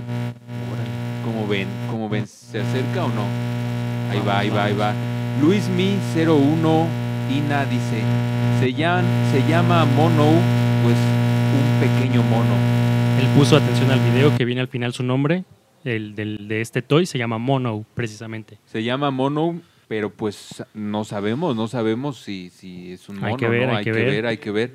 ¿Cómo 1.25 1.47
ven? 1.47 1.67
¿Cómo 1.89 2.09
ven? 2.09 2.27
¿Se 2.27 2.59
acerca 2.59 3.05
o 3.05 3.09
no? 3.09 3.25
Ahí 4.09 4.19
va, 4.27 4.39
ahí 4.39 4.49
va, 4.49 4.65
ahí 4.65 4.75
va. 4.75 4.93
Luis 5.41 5.67
Mi 5.69 5.97
01 6.25 6.87
Ina 7.31 7.65
dice, 7.65 8.01
se 8.59 8.73
llama, 8.73 9.03
se 9.31 9.47
llama 9.49 9.85
Mono, 9.85 10.25
pues 10.83 10.97
un 10.97 11.79
pequeño 11.79 12.21
mono. 12.23 12.55
Él 13.19 13.27
puso 13.37 13.55
atención 13.55 13.91
al 13.91 13.99
video 13.99 14.35
que 14.35 14.43
viene 14.45 14.61
al 14.61 14.67
final 14.67 14.93
su 14.93 15.03
nombre. 15.03 15.45
El 15.83 16.15
del- 16.15 16.47
de 16.47 16.61
este 16.61 16.81
toy 16.81 17.05
se 17.05 17.17
llama 17.17 17.37
Mono, 17.37 17.85
precisamente. 17.93 18.57
Se 18.65 18.83
llama 18.83 19.11
Mono, 19.11 19.61
pero 19.87 20.09
pues 20.09 20.63
no 20.73 21.03
sabemos, 21.05 21.55
no 21.55 21.67
sabemos 21.67 22.19
si, 22.21 22.49
si 22.49 22.91
es 22.93 23.07
un 23.09 23.15
mono. 23.17 23.27
Hay 23.27 23.35
que 23.37 23.47
ver, 23.47 23.67
¿no? 23.69 23.77
hay 23.77 23.83
que 23.83 23.91
ver. 23.91 24.25
hay 24.25 24.37
que 24.37 24.51
ver, 24.51 24.71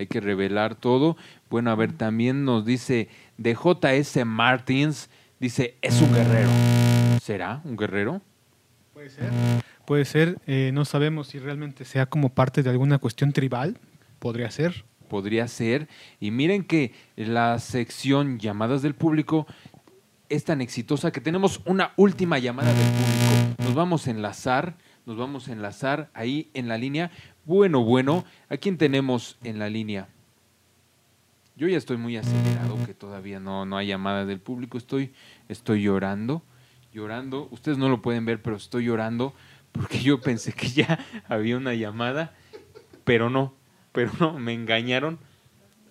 hay 0.00 0.06
que 0.06 0.20
revelar 0.20 0.74
todo. 0.74 1.16
Bueno, 1.50 1.70
a 1.70 1.74
ver, 1.74 1.92
también 1.92 2.44
nos 2.44 2.64
dice 2.64 3.08
de 3.36 3.54
JS 3.54 4.24
Martins, 4.24 5.10
dice, 5.38 5.76
es 5.82 6.00
un 6.00 6.12
guerrero. 6.12 6.48
¿Será 7.22 7.60
un 7.64 7.76
guerrero? 7.76 8.22
Puede 8.94 9.10
ser. 9.10 9.30
Puede 9.84 10.04
ser, 10.06 10.38
eh, 10.46 10.70
no 10.72 10.84
sabemos 10.84 11.28
si 11.28 11.38
realmente 11.38 11.84
sea 11.84 12.06
como 12.06 12.30
parte 12.30 12.62
de 12.62 12.70
alguna 12.70 12.98
cuestión 12.98 13.32
tribal, 13.32 13.76
podría 14.18 14.50
ser. 14.50 14.84
Podría 15.08 15.48
ser. 15.48 15.88
Y 16.18 16.30
miren 16.30 16.64
que 16.64 16.94
la 17.16 17.58
sección 17.58 18.38
llamadas 18.38 18.80
del 18.82 18.94
público 18.94 19.46
es 20.30 20.44
tan 20.44 20.60
exitosa 20.60 21.10
que 21.10 21.20
tenemos 21.20 21.60
una 21.66 21.92
última 21.96 22.38
llamada 22.38 22.72
del 22.72 22.86
público. 22.86 23.62
Nos 23.64 23.74
vamos 23.74 24.06
a 24.06 24.12
enlazar, 24.12 24.76
nos 25.04 25.16
vamos 25.18 25.48
a 25.48 25.52
enlazar 25.52 26.08
ahí 26.14 26.50
en 26.54 26.68
la 26.68 26.78
línea. 26.78 27.10
Bueno, 27.44 27.82
bueno, 27.82 28.24
¿a 28.48 28.56
quién 28.56 28.76
tenemos 28.76 29.38
en 29.42 29.58
la 29.58 29.68
línea? 29.68 30.08
Yo 31.56 31.68
ya 31.68 31.76
estoy 31.76 31.96
muy 31.96 32.16
acelerado, 32.16 32.78
que 32.86 32.94
todavía 32.94 33.40
no, 33.40 33.66
no 33.66 33.76
hay 33.76 33.88
llamada 33.88 34.24
del 34.24 34.40
público. 34.40 34.78
Estoy, 34.78 35.12
estoy 35.48 35.82
llorando, 35.82 36.42
llorando. 36.92 37.48
Ustedes 37.50 37.76
no 37.76 37.88
lo 37.88 38.00
pueden 38.00 38.24
ver, 38.24 38.40
pero 38.40 38.56
estoy 38.56 38.84
llorando 38.84 39.34
porque 39.72 39.98
yo 39.98 40.20
pensé 40.20 40.52
que 40.52 40.68
ya 40.68 40.98
había 41.28 41.56
una 41.56 41.74
llamada, 41.74 42.34
pero 43.04 43.30
no, 43.30 43.54
pero 43.92 44.10
no, 44.20 44.38
me 44.38 44.52
engañaron. 44.52 45.18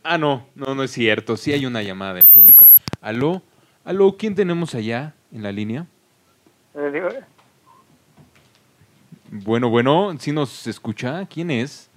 Ah, 0.03 0.17
no, 0.17 0.47
no, 0.55 0.75
no 0.75 0.83
es 0.83 0.91
cierto. 0.91 1.37
Sí 1.37 1.51
hay 1.51 1.65
una 1.65 1.83
llamada 1.83 2.13
del 2.13 2.27
público. 2.27 2.67
Aló, 3.01 3.43
aló, 3.83 4.17
¿quién 4.17 4.35
tenemos 4.35 4.75
allá 4.75 5.13
en 5.31 5.43
la 5.43 5.51
línea? 5.51 5.87
Bueno, 9.31 9.69
bueno, 9.69 10.15
¿sí 10.19 10.31
nos 10.31 10.65
escucha? 10.67 11.25
¿Quién 11.27 11.51
es? 11.51 11.89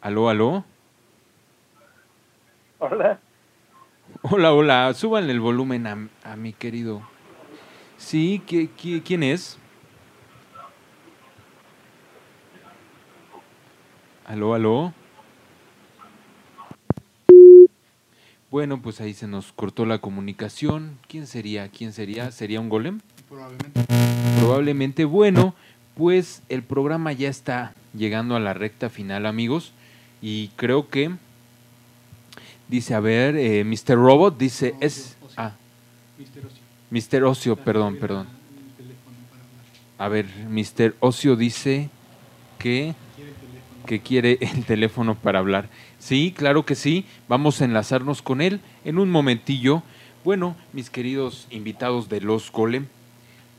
Aló, 0.00 0.28
aló. 0.28 0.64
Hola, 2.78 3.18
Hola, 4.22 4.52
hola, 4.52 4.94
súbanle 4.94 5.32
el 5.32 5.40
volumen 5.40 5.86
a, 5.86 6.08
a 6.24 6.36
mi 6.36 6.52
querido. 6.52 7.02
Sí, 7.96 8.40
¿qui- 8.46 8.70
qui- 8.76 9.02
quién 9.04 9.22
es? 9.24 9.58
Aló, 14.24 14.54
aló. 14.54 14.92
Bueno, 18.50 18.80
pues 18.80 19.00
ahí 19.00 19.12
se 19.12 19.26
nos 19.26 19.52
cortó 19.52 19.84
la 19.84 19.98
comunicación. 19.98 20.98
¿Quién 21.08 21.26
sería? 21.26 21.68
¿Quién 21.68 21.92
sería? 21.92 22.30
¿Sería 22.30 22.60
un 22.60 22.68
golem? 22.68 23.00
Probablemente. 23.28 23.84
Probablemente. 24.40 25.04
Bueno, 25.04 25.54
pues 25.98 26.42
el 26.48 26.62
programa 26.62 27.12
ya 27.12 27.28
está 27.28 27.74
llegando 27.92 28.36
a 28.36 28.40
la 28.40 28.54
recta 28.54 28.88
final, 28.88 29.26
amigos. 29.26 29.72
Y 30.22 30.48
creo 30.54 30.88
que 30.88 31.10
dice, 32.68 32.94
a 32.94 33.00
ver, 33.00 33.36
eh, 33.36 33.64
Mr. 33.64 33.96
Robot 33.96 34.38
dice, 34.38 34.76
es... 34.78 35.16
Ah, 35.36 35.54
Mr. 36.90 37.24
Ocio, 37.24 37.56
perdón, 37.56 37.96
perdón. 37.96 38.28
A 39.98 40.06
ver, 40.06 40.26
Mr. 40.48 40.94
Ocio 41.00 41.34
dice 41.34 41.90
que, 42.60 42.94
que 43.84 43.98
quiere 43.98 44.38
el 44.40 44.64
teléfono 44.64 45.16
para 45.16 45.40
hablar. 45.40 45.68
Sí, 45.98 46.32
claro 46.34 46.64
que 46.64 46.76
sí. 46.76 47.06
Vamos 47.26 47.60
a 47.60 47.64
enlazarnos 47.64 48.22
con 48.22 48.40
él 48.40 48.60
en 48.84 49.00
un 49.00 49.10
momentillo. 49.10 49.82
Bueno, 50.24 50.54
mis 50.72 50.90
queridos 50.90 51.48
invitados 51.50 52.08
de 52.08 52.20
Los 52.20 52.52
Golem, 52.52 52.86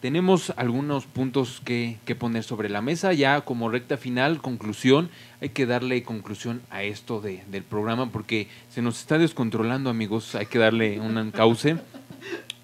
tenemos 0.02 0.54
algunos 0.56 1.06
puntos 1.06 1.62
que, 1.64 1.98
poner 2.18 2.44
sobre 2.44 2.70
la 2.70 2.82
mesa. 2.82 3.14
Ya 3.14 3.42
como 3.42 3.70
recta 3.70 3.98
final, 3.98 4.42
conclusión, 4.42 5.10
hay 5.42 5.50
que 5.50 5.66
darle 5.66 6.04
conclusión 6.04 6.62
a 6.70 6.84
esto 6.84 7.22
de, 7.22 7.44
del 7.52 7.64
programa 7.64 8.12
porque 8.12 8.48
se 8.70 8.82
nos 8.82 9.00
está 9.00 9.18
descontrolando, 9.18 9.90
amigos. 9.90 10.36
Hay 10.36 10.46
que 10.46 10.60
darle 10.60 11.00
un 11.00 11.32
cauce, 11.32 11.78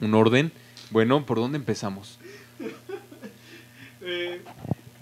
un 0.01 0.13
orden. 0.13 0.51
Bueno, 0.91 1.25
¿por 1.25 1.37
dónde 1.37 1.57
empezamos? 1.57 2.19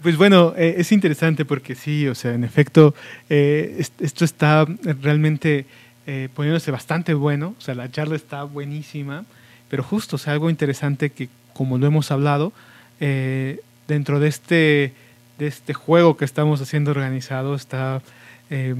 Pues 0.02 0.16
bueno, 0.16 0.54
eh, 0.56 0.74
es 0.78 0.92
interesante 0.92 1.44
porque 1.44 1.74
sí, 1.74 2.08
o 2.08 2.14
sea, 2.14 2.34
en 2.34 2.44
efecto, 2.44 2.94
eh, 3.30 3.82
esto 4.00 4.24
está 4.24 4.66
realmente 5.00 5.66
eh, 6.06 6.28
poniéndose 6.34 6.70
bastante 6.70 7.14
bueno, 7.14 7.54
o 7.58 7.60
sea, 7.60 7.74
la 7.74 7.90
charla 7.90 8.16
está 8.16 8.44
buenísima, 8.44 9.24
pero 9.70 9.82
justo, 9.82 10.16
o 10.16 10.18
sea, 10.18 10.34
algo 10.34 10.50
interesante 10.50 11.08
que 11.08 11.28
como 11.54 11.78
lo 11.78 11.86
hemos 11.86 12.10
hablado, 12.10 12.52
eh, 13.00 13.60
dentro 13.88 14.20
de 14.20 14.28
este, 14.28 14.92
de 15.38 15.46
este 15.46 15.72
juego 15.72 16.16
que 16.16 16.24
estamos 16.24 16.60
haciendo 16.60 16.90
organizado 16.90 17.54
está 17.54 18.02
eh, 18.50 18.74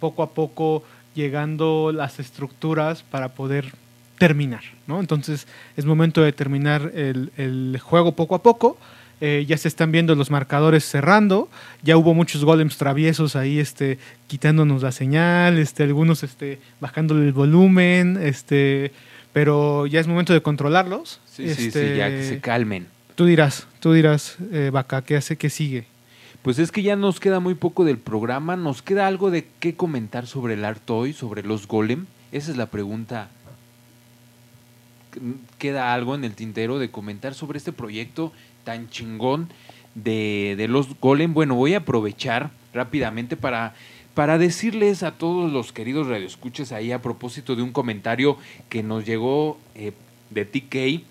poco 0.00 0.22
a 0.22 0.30
poco 0.30 0.82
llegando 1.14 1.92
las 1.94 2.18
estructuras 2.18 3.02
para 3.02 3.28
poder 3.30 3.72
terminar, 4.18 4.62
¿no? 4.86 5.00
Entonces 5.00 5.46
es 5.76 5.84
momento 5.84 6.22
de 6.22 6.32
terminar 6.32 6.90
el, 6.94 7.32
el 7.36 7.78
juego 7.80 8.12
poco 8.12 8.34
a 8.34 8.42
poco. 8.42 8.76
Eh, 9.20 9.44
ya 9.46 9.56
se 9.56 9.68
están 9.68 9.92
viendo 9.92 10.14
los 10.16 10.30
marcadores 10.30 10.84
cerrando, 10.84 11.48
ya 11.82 11.96
hubo 11.96 12.14
muchos 12.14 12.44
golems 12.44 12.76
traviesos 12.76 13.36
ahí 13.36 13.58
este, 13.58 13.98
quitándonos 14.26 14.82
la 14.82 14.92
señal, 14.92 15.58
este, 15.58 15.84
algunos 15.84 16.24
este, 16.24 16.58
bajándole 16.80 17.26
el 17.26 17.32
volumen, 17.32 18.18
este, 18.20 18.92
pero 19.34 19.86
ya 19.86 19.98
es 19.98 20.06
momento 20.06 20.32
de 20.32 20.40
controlarlos. 20.40 21.20
Sí, 21.26 21.52
sí, 21.52 21.72
sí, 21.72 21.96
ya 21.96 22.08
que 22.08 22.22
se 22.22 22.40
calmen. 22.40 22.86
Tú 23.16 23.26
dirás, 23.26 23.66
tú 23.80 23.92
dirás, 23.92 24.36
eh, 24.52 24.70
Vaca, 24.72 25.02
¿qué 25.02 25.16
hace, 25.16 25.36
qué 25.36 25.50
sigue? 25.50 25.86
Pues 26.42 26.60
es 26.60 26.70
que 26.70 26.82
ya 26.82 26.94
nos 26.94 27.18
queda 27.18 27.40
muy 27.40 27.54
poco 27.54 27.84
del 27.84 27.98
programa, 27.98 28.56
nos 28.56 28.80
queda 28.80 29.08
algo 29.08 29.32
de 29.32 29.46
qué 29.58 29.74
comentar 29.74 30.28
sobre 30.28 30.54
el 30.54 30.64
art 30.64 30.88
hoy, 30.88 31.12
sobre 31.12 31.42
los 31.42 31.66
golem. 31.66 32.06
Esa 32.30 32.52
es 32.52 32.56
la 32.56 32.66
pregunta. 32.66 33.28
¿Queda 35.58 35.92
algo 35.92 36.14
en 36.14 36.22
el 36.22 36.34
tintero 36.34 36.78
de 36.78 36.92
comentar 36.92 37.34
sobre 37.34 37.58
este 37.58 37.72
proyecto 37.72 38.32
tan 38.62 38.88
chingón 38.88 39.48
de, 39.96 40.54
de 40.56 40.68
los 40.68 41.00
golem? 41.00 41.34
Bueno, 41.34 41.56
voy 41.56 41.74
a 41.74 41.78
aprovechar 41.78 42.50
rápidamente 42.72 43.36
para 43.36 43.74
para 44.14 44.38
decirles 44.38 45.02
a 45.02 45.12
todos 45.12 45.50
los 45.52 45.72
queridos 45.72 46.06
radioescuchas 46.06 46.72
ahí 46.72 46.92
a 46.92 47.02
propósito 47.02 47.56
de 47.56 47.62
un 47.62 47.72
comentario 47.72 48.36
que 48.68 48.82
nos 48.82 49.04
llegó 49.04 49.58
eh, 49.74 49.92
de 50.30 50.44
TK, 50.44 51.04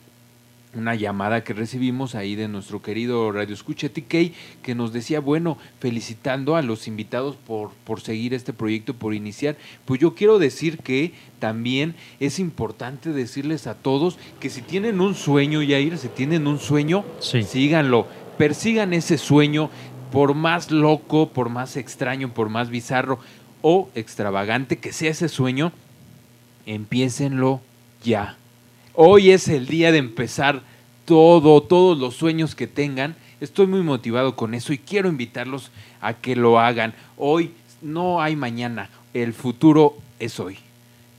una 0.76 0.96
llamada 0.96 1.44
que 1.44 1.54
recibimos 1.54 2.16
ahí 2.16 2.34
de 2.36 2.48
nuestro 2.48 2.82
querido 2.82 3.32
radioescucha 3.32 3.90
TK, 3.90 4.34
que 4.64 4.74
nos 4.74 4.92
decía, 4.92 5.20
bueno, 5.20 5.58
felicitando 5.80 6.56
a 6.56 6.64
los 6.64 6.88
invitados 6.88 7.36
por, 7.36 7.70
por 7.84 8.02
seguir 8.02 8.34
este 8.34 8.54
proyecto, 8.54 8.96
por 8.96 9.14
iniciar. 9.14 9.56
Pues 9.86 10.00
yo 10.02 10.16
quiero 10.16 10.40
decir 10.40 10.80
que 10.80 11.12
también 11.40 11.94
es 12.20 12.40
importante 12.40 13.12
decirles 13.12 13.68
a 13.68 13.76
todos 13.76 14.18
que 14.40 14.50
si 14.50 14.62
tienen 14.64 15.00
un 15.00 15.14
sueño, 15.14 15.62
Yair, 15.62 15.98
si 16.00 16.08
tienen 16.08 16.48
un 16.48 16.58
sueño, 16.58 17.06
Sí. 17.20 17.44
síganlo, 17.44 18.08
persigan 18.40 18.94
ese 18.94 19.20
sueño, 19.20 19.70
por 20.14 20.36
más 20.36 20.70
loco, 20.70 21.30
por 21.30 21.50
más 21.50 21.76
extraño, 21.76 22.36
por 22.36 22.48
más 22.48 22.70
bizarro 22.70 23.18
o 23.64 23.90
extravagante 23.96 24.78
que 24.78 24.94
sea 24.94 25.10
ese 25.10 25.28
sueño, 25.28 25.72
empiécenlo 26.68 27.62
ya. 28.04 28.38
Hoy 28.94 29.32
es 29.32 29.48
el 29.48 29.66
día 29.66 29.92
de 29.92 29.98
empezar 29.98 30.62
todo, 31.06 31.64
todos 31.64 31.98
los 31.98 32.14
sueños 32.14 32.54
que 32.54 32.68
tengan. 32.68 33.16
Estoy 33.42 33.66
muy 33.66 33.82
motivado 33.82 34.36
con 34.36 34.54
eso 34.54 34.72
y 34.72 34.78
quiero 34.78 35.10
invitarlos 35.10 35.72
a 36.00 36.14
que 36.14 36.36
lo 36.36 36.60
hagan. 36.60 36.94
Hoy 37.18 37.50
no 37.82 38.22
hay 38.22 38.36
mañana, 38.36 38.92
el 39.16 39.34
futuro 39.34 39.98
es 40.20 40.40
hoy. 40.40 40.60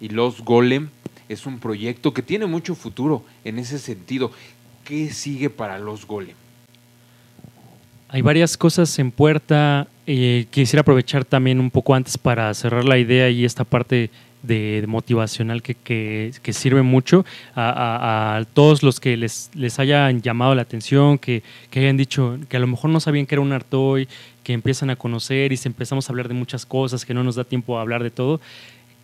Y 0.01 0.11
Los 0.11 0.41
Golem 0.43 0.91
es 1.29 1.47
un 1.47 1.59
proyecto 1.59 2.15
que 2.15 2.23
tiene 2.23 2.47
mucho 2.47 2.77
futuro 2.77 3.25
en 3.45 3.59
ese 3.59 3.81
sentido. 3.81 4.31
¿Qué 4.85 5.11
sigue 5.13 5.51
para 5.51 5.81
Los 5.81 6.07
Golem? 6.07 6.44
Hay 8.15 8.23
varias 8.23 8.57
cosas 8.57 8.97
en 9.01 9.11
puerta. 9.11 9.89
Eh, 10.07 10.47
quisiera 10.53 10.83
aprovechar 10.83 11.25
también 11.25 11.59
un 11.59 11.69
poco 11.69 11.97
antes 11.97 12.17
para 12.17 12.55
cerrar 12.55 12.85
la 12.85 12.97
idea 12.97 13.29
y 13.29 13.45
esta 13.45 13.65
parte 13.65 14.09
de, 14.41 14.83
de 14.83 14.87
motivacional 14.87 15.63
que, 15.63 15.75
que, 15.75 16.31
que, 16.41 16.53
sirve 16.53 16.83
mucho 16.83 17.25
a, 17.57 17.71
a, 17.71 18.37
a, 18.37 18.45
todos 18.45 18.85
los 18.85 19.01
que 19.01 19.17
les, 19.17 19.51
les 19.55 19.81
hayan 19.81 20.23
llamado 20.23 20.55
la 20.55 20.63
atención, 20.63 21.19
que, 21.19 21.43
que, 21.73 21.81
hayan 21.81 21.97
dicho 21.97 22.39
que 22.49 22.57
a 22.57 22.61
lo 22.61 22.69
mejor 22.69 22.91
no 22.91 23.01
sabían 23.01 23.27
que 23.27 23.35
era 23.35 23.43
un 23.43 23.51
Artoy, 23.51 24.07
que 24.45 24.53
empiezan 24.53 24.91
a 24.91 24.97
conocer 24.97 25.51
y 25.51 25.57
se 25.57 25.67
empezamos 25.67 26.09
a 26.09 26.13
hablar 26.13 26.29
de 26.29 26.35
muchas 26.35 26.65
cosas, 26.65 27.05
que 27.05 27.15
no 27.15 27.25
nos 27.25 27.35
da 27.35 27.43
tiempo 27.43 27.79
a 27.79 27.81
hablar 27.81 28.05
de 28.05 28.13
todo 28.13 28.41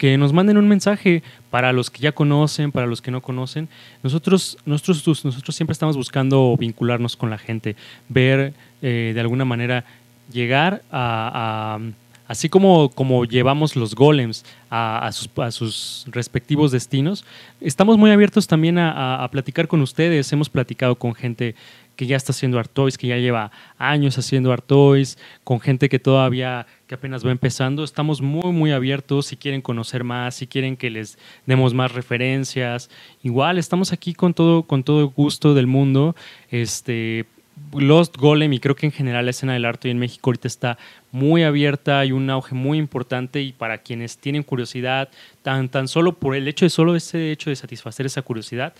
que 0.00 0.16
nos 0.16 0.32
manden 0.32 0.56
un 0.56 0.66
mensaje 0.66 1.22
para 1.50 1.74
los 1.74 1.90
que 1.90 2.00
ya 2.00 2.12
conocen, 2.12 2.72
para 2.72 2.86
los 2.86 3.02
que 3.02 3.10
no 3.10 3.20
conocen. 3.20 3.68
Nosotros, 4.02 4.56
nosotros, 4.64 5.26
nosotros 5.26 5.54
siempre 5.54 5.72
estamos 5.72 5.94
buscando 5.94 6.56
vincularnos 6.58 7.18
con 7.18 7.28
la 7.28 7.36
gente, 7.36 7.76
ver 8.08 8.54
eh, 8.82 9.12
de 9.14 9.20
alguna 9.20 9.44
manera 9.44 9.84
llegar 10.32 10.82
a, 10.90 11.78
así 12.26 12.48
como, 12.48 12.90
como 12.90 13.24
llevamos 13.24 13.76
los 13.76 13.94
golems 13.94 14.44
a, 14.70 15.10
sus, 15.12 16.06
respectivos 16.10 16.70
destinos, 16.70 17.24
estamos 17.60 17.98
muy 17.98 18.10
abiertos 18.10 18.46
también 18.46 18.78
a, 18.78 19.24
a, 19.24 19.28
platicar 19.30 19.66
con 19.66 19.80
ustedes. 19.80 20.32
Hemos 20.32 20.48
platicado 20.48 20.94
con 20.94 21.14
gente 21.14 21.54
que 22.00 22.06
ya 22.06 22.16
está 22.16 22.32
haciendo 22.32 22.58
Artois, 22.58 22.96
que 22.96 23.08
ya 23.08 23.18
lleva 23.18 23.50
años 23.76 24.16
haciendo 24.16 24.52
Artois, 24.52 25.18
con 25.44 25.60
gente 25.60 25.90
que 25.90 25.98
todavía, 25.98 26.66
que 26.86 26.94
apenas 26.94 27.26
va 27.26 27.30
empezando. 27.30 27.84
Estamos 27.84 28.22
muy, 28.22 28.52
muy 28.52 28.72
abiertos 28.72 29.26
si 29.26 29.36
quieren 29.36 29.60
conocer 29.60 30.02
más, 30.02 30.36
si 30.36 30.46
quieren 30.46 30.78
que 30.78 30.88
les 30.88 31.18
demos 31.44 31.74
más 31.74 31.92
referencias. 31.92 32.88
Igual, 33.22 33.58
estamos 33.58 33.92
aquí 33.92 34.14
con 34.14 34.32
todo, 34.32 34.62
con 34.62 34.82
todo 34.82 35.10
gusto 35.10 35.52
del 35.52 35.66
mundo. 35.66 36.16
Este, 36.50 37.26
Lost 37.72 38.16
Golem 38.16 38.52
y 38.52 38.60
creo 38.60 38.74
que 38.74 38.86
en 38.86 38.92
general 38.92 39.24
la 39.24 39.30
escena 39.30 39.52
del 39.52 39.64
arte 39.64 39.90
en 39.90 39.98
México 39.98 40.30
ahorita 40.30 40.48
está 40.48 40.78
muy 41.12 41.42
abierta, 41.42 42.00
hay 42.00 42.12
un 42.12 42.28
auge 42.30 42.54
muy 42.54 42.78
importante 42.78 43.40
y 43.40 43.52
para 43.52 43.78
quienes 43.78 44.18
tienen 44.18 44.42
curiosidad, 44.42 45.08
tan, 45.42 45.68
tan 45.68 45.88
solo 45.88 46.12
por 46.12 46.34
el 46.34 46.48
hecho 46.48 46.64
de 46.64 46.70
solo 46.70 46.96
ese 46.96 47.30
hecho 47.32 47.50
de 47.50 47.56
satisfacer 47.56 48.06
esa 48.06 48.22
curiosidad, 48.22 48.74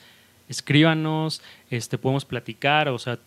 escríbanos, 0.48 1.42
este, 1.70 1.98
podemos 1.98 2.24
platicar, 2.24 2.88
o 2.88 2.98
sea, 2.98 3.18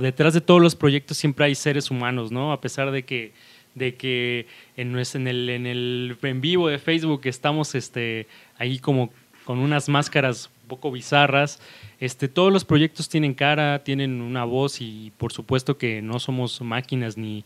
detrás 0.00 0.34
de 0.34 0.40
todos 0.40 0.60
los 0.60 0.74
proyectos 0.74 1.16
siempre 1.16 1.46
hay 1.46 1.54
seres 1.54 1.90
humanos, 1.90 2.30
¿no? 2.30 2.52
A 2.52 2.60
pesar 2.60 2.90
de 2.90 3.04
que, 3.04 3.32
de 3.74 3.94
que 3.94 4.46
en, 4.76 4.96
en, 4.98 5.28
el, 5.28 5.48
en 5.48 5.66
el 5.66 6.16
en 6.22 6.40
vivo 6.40 6.68
de 6.68 6.78
Facebook 6.78 7.22
estamos 7.24 7.74
este, 7.74 8.26
ahí 8.58 8.78
como 8.78 9.10
con 9.44 9.58
unas 9.58 9.88
máscaras 9.88 10.50
un 10.62 10.68
poco 10.68 10.90
bizarras, 10.90 11.60
este, 12.00 12.28
todos 12.28 12.52
los 12.52 12.64
proyectos 12.64 13.08
tienen 13.08 13.34
cara, 13.34 13.82
tienen 13.82 14.20
una 14.20 14.44
voz 14.44 14.80
y 14.80 15.12
por 15.16 15.32
supuesto 15.32 15.78
que 15.78 16.02
no 16.02 16.18
somos 16.18 16.60
máquinas 16.60 17.16
ni 17.16 17.44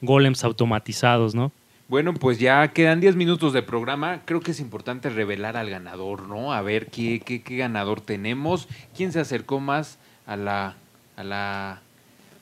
golems 0.00 0.44
automatizados, 0.44 1.34
¿no? 1.34 1.52
Bueno, 1.88 2.14
pues 2.14 2.38
ya 2.38 2.68
quedan 2.68 3.00
10 3.00 3.16
minutos 3.16 3.52
de 3.52 3.62
programa. 3.62 4.22
Creo 4.24 4.40
que 4.40 4.52
es 4.52 4.60
importante 4.60 5.10
revelar 5.10 5.58
al 5.58 5.68
ganador, 5.68 6.26
¿no? 6.26 6.52
A 6.54 6.62
ver 6.62 6.86
qué, 6.86 7.20
qué, 7.20 7.42
qué 7.42 7.58
ganador 7.58 8.00
tenemos, 8.00 8.66
quién 8.96 9.12
se 9.12 9.20
acercó 9.20 9.60
más 9.60 9.98
a 10.26 10.36
la, 10.36 10.76
a, 11.16 11.24
la, 11.24 11.82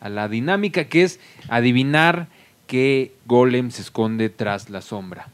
a 0.00 0.08
la 0.08 0.28
dinámica, 0.28 0.84
que 0.84 1.02
es 1.02 1.18
adivinar 1.48 2.28
qué 2.68 3.12
golem 3.26 3.72
se 3.72 3.82
esconde 3.82 4.28
tras 4.28 4.70
la 4.70 4.82
sombra. 4.82 5.28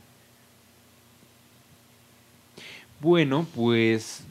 Bueno, 3.01 3.47
pues, 3.55 4.25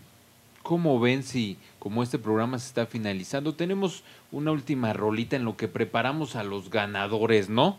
¿cómo 0.64 1.00
ven 1.00 1.22
si 1.22 1.58
como 1.86 2.02
este 2.02 2.18
programa 2.18 2.58
se 2.58 2.66
está 2.66 2.88
finalizando, 2.88 3.54
tenemos 3.54 4.02
una 4.32 4.52
última 4.52 4.92
rolita 4.92 5.36
en 5.36 5.46
lo 5.46 5.56
que 5.56 5.68
preparamos 5.68 6.36
a 6.36 6.44
los 6.44 6.72
ganadores, 6.72 7.48
¿no? 7.48 7.78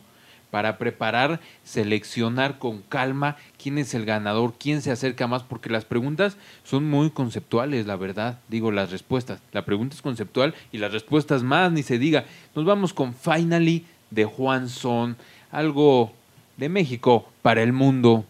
Para 0.53 0.79
preparar, 0.79 1.41
seleccionar 1.65 2.61
con 2.61 2.83
calma 2.83 3.37
quién 3.61 3.79
es 3.79 3.95
el 3.95 4.05
ganador, 4.05 4.55
quién 4.61 4.81
se 4.81 4.93
acerca 4.93 5.27
más, 5.27 5.43
porque 5.43 5.71
las 5.71 5.85
preguntas 5.85 6.37
son 6.63 6.89
muy 6.89 7.11
conceptuales, 7.11 7.89
la 7.89 7.97
verdad. 7.97 8.39
Digo, 8.47 8.71
las 8.71 8.93
respuestas. 8.93 9.41
La 9.51 9.65
pregunta 9.65 9.97
es 9.97 10.03
conceptual 10.03 10.55
y 10.71 10.79
las 10.79 10.93
respuestas 10.93 11.43
más, 11.43 11.73
ni 11.73 11.83
se 11.83 11.99
diga. 11.99 12.27
Nos 12.55 12.65
vamos 12.65 12.95
con 12.95 13.13
Finally 13.13 13.87
de 14.13 14.25
Juan 14.25 14.69
Son, 14.69 15.17
algo 15.51 16.13
de 16.59 16.69
México 16.69 17.29
para 17.43 17.61
el 17.61 17.73
mundo. 17.73 18.25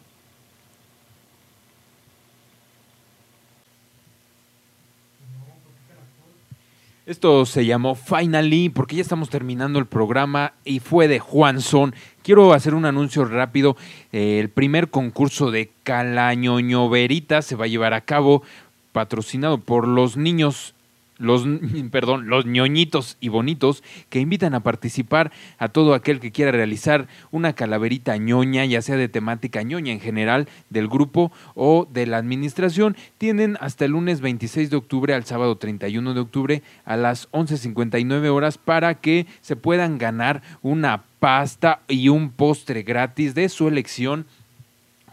Esto 7.07 7.47
se 7.47 7.65
llamó 7.65 7.95
Finally 7.95 8.69
porque 8.69 8.97
ya 8.97 9.03
estamos 9.03 9.31
terminando 9.31 9.78
el 9.78 9.87
programa 9.87 10.55
y 10.65 10.81
fue 10.81 11.07
de 11.07 11.20
Juan 11.20 11.61
Son. 11.61 11.95
Quiero 12.24 12.53
hacer 12.53 12.74
un 12.74 12.85
anuncio 12.85 13.24
rápido. 13.24 13.77
Eh, 14.11 14.41
el 14.41 14.49
primer 14.49 14.91
concurso 14.91 15.53
de 15.53 15.70
Calañoño 15.85 16.89
Verita 16.89 17.43
se 17.43 17.55
va 17.55 17.66
a 17.66 17.69
llevar 17.69 17.95
a 17.95 18.01
cabo 18.01 18.43
patrocinado 18.91 19.59
por 19.59 19.87
los 19.87 20.16
niños 20.16 20.74
los, 21.19 21.45
perdón, 21.91 22.29
los 22.29 22.47
ñoñitos 22.47 23.17
y 23.21 23.29
bonitos 23.29 23.83
que 24.09 24.21
invitan 24.21 24.55
a 24.55 24.61
participar 24.61 25.33
a 25.59 25.69
todo 25.69 25.95
aquel 25.95 26.21
que 26.21 26.33
quiera 26.33 26.53
realizar 26.53 27.09
una 27.31 27.55
calaverita 27.55 28.17
ñoña, 28.17 28.65
ya 28.65 28.83
sea 28.83 28.97
de 28.97 29.09
temática 29.09 29.63
ñoña 29.63 29.93
en 29.93 30.01
general 30.01 30.49
del 30.71 30.89
grupo 30.89 31.33
o 31.55 31.89
de 31.91 32.07
la 32.07 32.19
administración. 32.19 32.97
Tienen 33.19 33.57
hasta 33.61 33.85
el 33.85 33.93
lunes 33.93 34.21
26 34.21 34.71
de 34.71 34.77
octubre 34.77 35.15
al 35.15 35.25
sábado 35.25 35.57
31 35.57 36.15
de 36.15 36.21
octubre 36.21 36.63
a 36.85 36.97
las 36.97 37.31
11.59 37.33 38.29
horas 38.29 38.59
para 38.59 38.95
que 38.95 39.27
se 39.41 39.57
puedan 39.57 39.99
ganar 39.99 40.43
una 40.63 41.05
pasta 41.19 41.81
y 41.89 42.09
un 42.09 42.31
postre 42.31 42.83
gratis 42.83 43.35
de 43.35 43.49
su 43.49 43.69
elección 43.69 44.27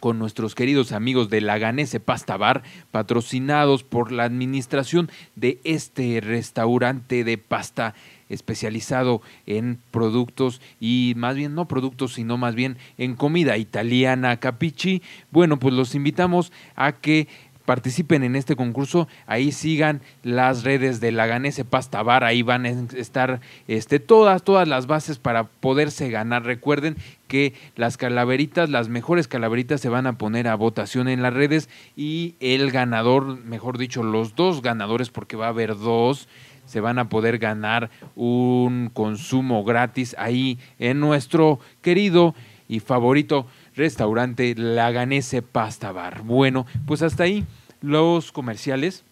con 0.04 0.20
nuestros 0.20 0.54
queridos 0.54 0.92
amigos 0.92 1.30
de 1.30 1.40
la 1.40 1.58
Ganese 1.58 2.02
Pasta 2.02 2.36
Bar, 2.36 2.64
patrocinados 2.92 3.86
por 3.86 4.12
la 4.12 4.26
administración 4.26 5.10
de 5.38 5.62
este 5.64 6.20
restaurante 6.20 7.24
de 7.24 7.38
pasta 7.38 7.96
especializado 8.28 9.22
en 9.46 9.80
productos 9.92 10.60
y 10.78 11.14
más 11.16 11.38
bien 11.38 11.56
no 11.56 11.70
productos, 11.70 12.16
sino 12.16 12.38
más 12.38 12.54
bien 12.54 12.76
en 12.98 13.16
comida 13.16 13.58
italiana 13.58 14.42
Capichi. 14.42 15.02
Bueno, 15.32 15.58
pues 15.58 15.74
los 15.74 15.96
invitamos 15.96 16.52
a 16.76 16.92
que 16.92 17.30
participen 17.65 18.23
en 18.23 18.35
este 18.35 18.56
concurso, 18.56 19.07
ahí 19.26 19.52
sigan 19.52 20.02
las 20.23 20.64
redes 20.64 20.99
de 20.99 21.11
la 21.11 21.27
Ganese 21.27 21.65
Pasta 21.65 22.03
Bar, 22.03 22.23
ahí 22.23 22.41
van 22.41 22.65
a 22.65 22.69
estar 22.69 23.41
este, 23.68 23.99
todas, 23.99 24.44
todas 24.44 24.68
las 24.68 24.88
bases 24.88 25.18
para 25.18 25.45
poderse 25.45 26.10
ganar. 26.10 26.44
Recuerden 26.44 26.98
que 27.27 27.53
las 27.76 27.98
calaveritas, 27.98 28.69
las 28.69 28.90
mejores 28.90 29.27
calaveritas 29.27 29.81
se 29.81 29.90
van 29.90 30.07
a 30.07 30.18
poner 30.18 30.48
a 30.48 30.56
votación 30.56 31.07
en 31.07 31.22
las 31.22 31.34
redes 31.34 31.69
y 31.95 32.35
el 32.40 32.72
ganador, 32.72 33.44
mejor 33.44 33.77
dicho, 33.77 34.03
los 34.03 34.35
dos 34.35 34.61
ganadores, 34.61 35.10
porque 35.10 35.38
va 35.38 35.48
a 35.48 35.49
haber 35.49 35.77
dos, 35.77 36.27
se 36.65 36.80
van 36.80 36.99
a 36.99 37.10
poder 37.10 37.40
ganar 37.40 37.90
un 38.15 38.90
consumo 38.94 39.64
gratis 39.64 40.15
ahí 40.18 40.60
en 40.80 40.99
nuestro 40.99 41.60
querido 41.81 42.35
y 42.68 42.80
favorito 42.80 43.45
restaurante 43.76 44.54
Laganese 44.56 45.41
Pasta 45.41 45.91
Bar. 45.91 46.22
Bueno, 46.24 46.66
pues 46.86 47.02
hasta 47.02 47.24
ahí 47.24 47.45
los 47.82 48.32
comerciales. 48.32 49.04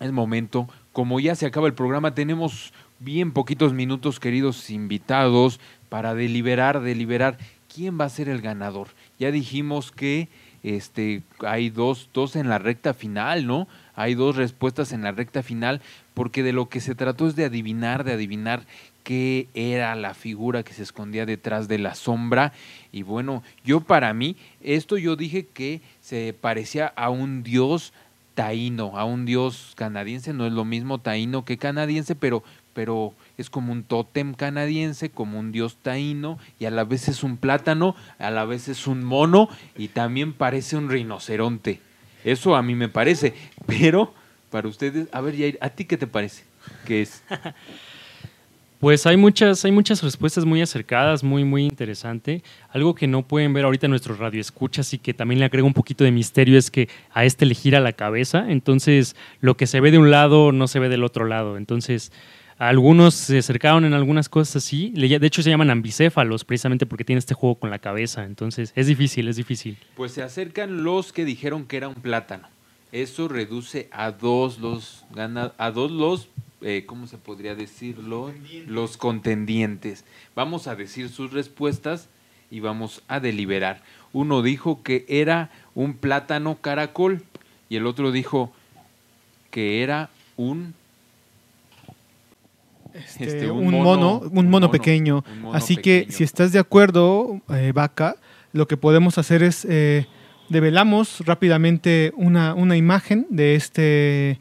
Es 0.00 0.10
momento, 0.12 0.68
como 0.92 1.20
ya 1.20 1.34
se 1.34 1.46
acaba 1.46 1.68
el 1.68 1.74
programa, 1.74 2.14
tenemos 2.14 2.72
bien 2.98 3.32
poquitos 3.32 3.72
minutos, 3.72 4.18
queridos 4.18 4.70
invitados, 4.70 5.60
para 5.88 6.14
deliberar, 6.14 6.80
deliberar 6.80 7.38
quién 7.72 8.00
va 8.00 8.06
a 8.06 8.10
ser 8.10 8.28
el 8.28 8.40
ganador. 8.40 8.88
Ya 9.18 9.30
dijimos 9.30 9.92
que 9.92 10.28
este, 10.62 11.22
hay 11.40 11.70
dos, 11.70 12.08
dos 12.12 12.36
en 12.36 12.48
la 12.48 12.58
recta 12.58 12.94
final, 12.94 13.46
¿no? 13.46 13.68
Hay 13.94 14.14
dos 14.14 14.36
respuestas 14.36 14.92
en 14.92 15.02
la 15.02 15.12
recta 15.12 15.42
final, 15.42 15.80
porque 16.14 16.42
de 16.42 16.52
lo 16.52 16.68
que 16.68 16.80
se 16.80 16.94
trató 16.94 17.26
es 17.26 17.36
de 17.36 17.44
adivinar, 17.44 18.04
de 18.04 18.12
adivinar 18.12 18.62
qué 19.02 19.48
era 19.54 19.94
la 19.94 20.14
figura 20.14 20.62
que 20.62 20.72
se 20.72 20.82
escondía 20.82 21.26
detrás 21.26 21.68
de 21.68 21.78
la 21.78 21.94
sombra. 21.94 22.52
Y 22.92 23.02
bueno, 23.02 23.42
yo 23.64 23.80
para 23.80 24.12
mí, 24.14 24.36
esto 24.60 24.96
yo 24.96 25.16
dije 25.16 25.46
que 25.46 25.80
se 26.00 26.34
parecía 26.38 26.86
a 26.96 27.10
un 27.10 27.42
dios 27.42 27.92
taíno, 28.34 28.98
a 28.98 29.04
un 29.04 29.26
dios 29.26 29.72
canadiense, 29.76 30.32
no 30.32 30.46
es 30.46 30.52
lo 30.52 30.64
mismo 30.64 30.98
taíno 30.98 31.44
que 31.44 31.58
canadiense, 31.58 32.14
pero, 32.14 32.42
pero 32.74 33.14
es 33.36 33.50
como 33.50 33.72
un 33.72 33.84
tótem 33.84 34.34
canadiense, 34.34 35.10
como 35.10 35.38
un 35.38 35.52
dios 35.52 35.76
taíno, 35.82 36.38
y 36.58 36.64
a 36.64 36.70
la 36.70 36.84
vez 36.84 37.08
es 37.08 37.22
un 37.22 37.36
plátano, 37.36 37.94
a 38.18 38.30
la 38.30 38.44
vez 38.44 38.68
es 38.68 38.86
un 38.86 39.04
mono, 39.04 39.48
y 39.76 39.88
también 39.88 40.32
parece 40.32 40.76
un 40.76 40.88
rinoceronte. 40.88 41.80
Eso 42.24 42.56
a 42.56 42.62
mí 42.62 42.74
me 42.74 42.88
parece, 42.88 43.34
pero 43.66 44.14
para 44.50 44.68
ustedes, 44.68 45.08
a 45.12 45.20
ver, 45.20 45.36
Jair, 45.36 45.58
¿a 45.60 45.70
ti 45.70 45.84
qué 45.84 45.96
te 45.96 46.06
parece? 46.06 46.44
¿Qué 46.86 47.02
es? 47.02 47.22
Pues 48.82 49.06
hay 49.06 49.16
muchas, 49.16 49.64
hay 49.64 49.70
muchas 49.70 50.02
respuestas 50.02 50.44
muy 50.44 50.60
acercadas, 50.60 51.22
muy, 51.22 51.44
muy 51.44 51.62
interesante. 51.62 52.42
Algo 52.68 52.96
que 52.96 53.06
no 53.06 53.28
pueden 53.28 53.52
ver 53.52 53.64
ahorita 53.64 53.86
nuestros 53.86 54.18
radioescuchas 54.18 54.92
y 54.92 54.98
que 54.98 55.14
también 55.14 55.38
le 55.38 55.44
agrega 55.44 55.64
un 55.64 55.72
poquito 55.72 56.02
de 56.02 56.10
misterio 56.10 56.58
es 56.58 56.68
que 56.68 56.88
a 57.12 57.24
este 57.24 57.46
le 57.46 57.54
gira 57.54 57.78
la 57.78 57.92
cabeza. 57.92 58.50
Entonces, 58.50 59.14
lo 59.40 59.56
que 59.56 59.68
se 59.68 59.78
ve 59.78 59.92
de 59.92 59.98
un 59.98 60.10
lado 60.10 60.50
no 60.50 60.66
se 60.66 60.80
ve 60.80 60.88
del 60.88 61.04
otro 61.04 61.26
lado. 61.26 61.56
Entonces, 61.56 62.10
algunos 62.58 63.14
se 63.14 63.38
acercaron 63.38 63.84
en 63.84 63.94
algunas 63.94 64.28
cosas 64.28 64.56
así. 64.56 64.90
De 64.96 65.24
hecho, 65.28 65.44
se 65.44 65.50
llaman 65.50 65.70
ambicéfalos 65.70 66.44
precisamente 66.44 66.84
porque 66.84 67.04
tiene 67.04 67.20
este 67.20 67.34
juego 67.34 67.60
con 67.60 67.70
la 67.70 67.78
cabeza. 67.78 68.24
Entonces, 68.24 68.72
es 68.74 68.88
difícil, 68.88 69.28
es 69.28 69.36
difícil. 69.36 69.78
Pues 69.94 70.10
se 70.10 70.24
acercan 70.24 70.82
los 70.82 71.12
que 71.12 71.24
dijeron 71.24 71.66
que 71.66 71.76
era 71.76 71.86
un 71.86 71.94
plátano. 71.94 72.48
Eso 72.90 73.28
reduce 73.28 73.88
a 73.92 74.10
dos 74.10 74.58
los, 74.58 75.04
a 75.56 75.70
dos 75.70 75.92
los 75.92 76.28
eh, 76.62 76.84
¿cómo 76.86 77.06
se 77.06 77.18
podría 77.18 77.54
decirlo? 77.54 78.32
Los 78.66 78.96
contendientes. 78.96 80.04
Vamos 80.34 80.66
a 80.66 80.74
decir 80.74 81.08
sus 81.08 81.32
respuestas 81.32 82.08
y 82.50 82.60
vamos 82.60 83.02
a 83.08 83.20
deliberar. 83.20 83.82
Uno 84.12 84.42
dijo 84.42 84.82
que 84.82 85.04
era 85.08 85.50
un 85.74 85.94
plátano 85.94 86.56
caracol 86.60 87.22
y 87.68 87.76
el 87.76 87.86
otro 87.86 88.12
dijo 88.12 88.52
que 89.50 89.82
era 89.82 90.10
un 90.36 90.74
este, 92.94 93.24
este 93.24 93.50
un, 93.50 93.70
mono, 93.70 94.20
un 94.30 94.50
mono 94.50 94.70
pequeño. 94.70 95.24
Así 95.52 95.76
que 95.76 96.06
si 96.10 96.24
estás 96.24 96.52
de 96.52 96.58
acuerdo, 96.58 97.40
eh, 97.48 97.72
Vaca, 97.74 98.16
lo 98.52 98.68
que 98.68 98.76
podemos 98.76 99.16
hacer 99.16 99.42
es 99.42 99.66
eh, 99.68 100.06
develamos 100.48 101.20
rápidamente 101.24 102.12
una, 102.16 102.54
una 102.54 102.76
imagen 102.76 103.26
de 103.30 103.54
este 103.54 104.38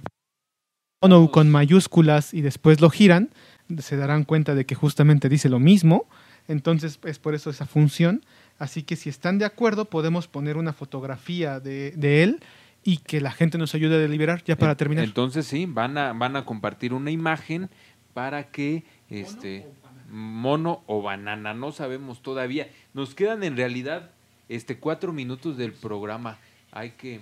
mono 1.02 1.32
con 1.32 1.50
mayúsculas 1.50 2.34
y 2.34 2.42
después 2.42 2.80
lo 2.80 2.90
giran, 2.92 3.32
se 3.80 3.98
darán 3.98 4.24
cuenta 4.24 4.54
de 4.54 4.66
que 4.66 4.76
justamente 4.76 5.30
dice 5.30 5.50
lo 5.50 5.60
mismo. 5.60 6.06
Entonces 6.48 7.00
es 7.04 7.18
por 7.18 7.34
eso 7.34 7.50
esa 7.50 7.66
función. 7.66 8.24
Así 8.60 8.84
que 8.84 8.96
si 8.96 9.10
están 9.10 9.40
de 9.40 9.46
acuerdo, 9.46 9.86
podemos 9.86 10.28
poner 10.28 10.58
una 10.58 10.74
fotografía 10.74 11.60
de, 11.60 12.24
él 12.24 12.44
y 12.84 12.98
que 12.98 13.20
la 13.20 13.32
gente 13.32 13.58
nos 13.58 13.74
ayude 13.74 13.96
a 13.96 13.98
deliberar 13.98 14.44
ya 14.44 14.56
para 14.56 14.76
terminar. 14.76 15.06
Entonces 15.06 15.48
sí, 15.48 15.66
van 15.66 15.98
a, 15.98 16.14
van 16.14 16.36
a 16.36 16.46
compartir 16.46 16.94
una 16.94 17.10
imagen 17.10 17.70
para 18.14 18.52
que 18.52 18.84
este 19.10 19.66
mono 20.10 20.84
o 20.86 21.02
banana, 21.02 21.54
no 21.56 21.72
sabemos 21.72 22.22
todavía. 22.22 22.70
Nos 22.94 23.16
quedan 23.16 23.44
en 23.44 23.58
realidad 23.58 24.12
este 24.50 24.78
cuatro 24.78 25.14
minutos 25.14 25.58
del 25.58 25.74
programa. 25.74 26.38
Hay 26.72 26.92
que 26.92 27.22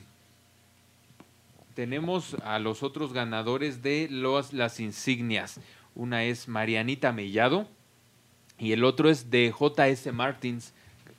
tenemos 1.79 2.35
a 2.43 2.59
los 2.59 2.83
otros 2.83 3.13
ganadores 3.13 3.81
de 3.81 4.09
los, 4.11 4.51
las 4.51 4.81
insignias. 4.81 5.61
Una 5.95 6.25
es 6.25 6.49
Marianita 6.49 7.13
Mellado 7.13 7.69
y 8.57 8.73
el 8.73 8.83
otro 8.83 9.09
es 9.09 9.31
de 9.31 9.53
JS 9.57 10.11
Martins. 10.11 10.73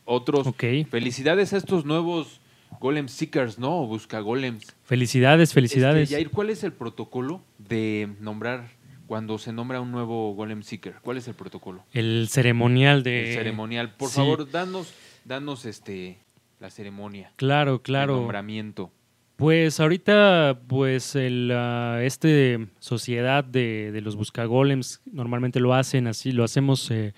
Otros. 0.04 0.46
Felicidades 0.90 1.54
a 1.54 1.56
estos 1.56 1.86
nuevos 1.86 2.42
Golem 2.78 3.08
Seekers, 3.08 3.58
¿no? 3.58 3.86
busca 3.86 4.20
Golems. 4.20 4.76
Felicidades, 4.84 5.54
felicidades. 5.54 6.12
Este, 6.12 6.26
¿cuál 6.28 6.50
es 6.50 6.62
el 6.62 6.74
protocolo 6.74 7.40
de 7.56 8.10
nombrar 8.20 8.68
cuando 9.06 9.38
se 9.38 9.54
nombra 9.54 9.80
un 9.80 9.90
nuevo 9.90 10.34
Golem 10.34 10.62
Seeker? 10.62 10.96
¿Cuál 11.00 11.16
es 11.16 11.26
el 11.26 11.32
protocolo? 11.32 11.86
El 11.94 12.28
ceremonial 12.28 13.02
de. 13.02 13.30
El 13.30 13.34
ceremonial. 13.34 13.94
Por 13.94 14.10
favor, 14.10 14.50
danos, 14.50 14.92
danos 15.24 15.64
este 15.64 16.18
la 16.58 16.68
ceremonia. 16.68 17.32
Claro, 17.36 17.80
claro. 17.80 18.12
El 18.12 18.20
nombramiento. 18.20 18.92
Pues 19.40 19.80
ahorita, 19.80 20.60
pues 20.68 21.16
el, 21.16 21.50
uh, 21.50 21.98
este 22.00 22.68
sociedad 22.78 23.42
de, 23.42 23.90
de 23.90 24.02
los 24.02 24.14
buscagolems 24.14 25.00
normalmente 25.10 25.60
lo 25.60 25.72
hacen 25.72 26.08
así, 26.08 26.30
lo 26.30 26.44
hacemos 26.44 26.90
eh, 26.90 27.14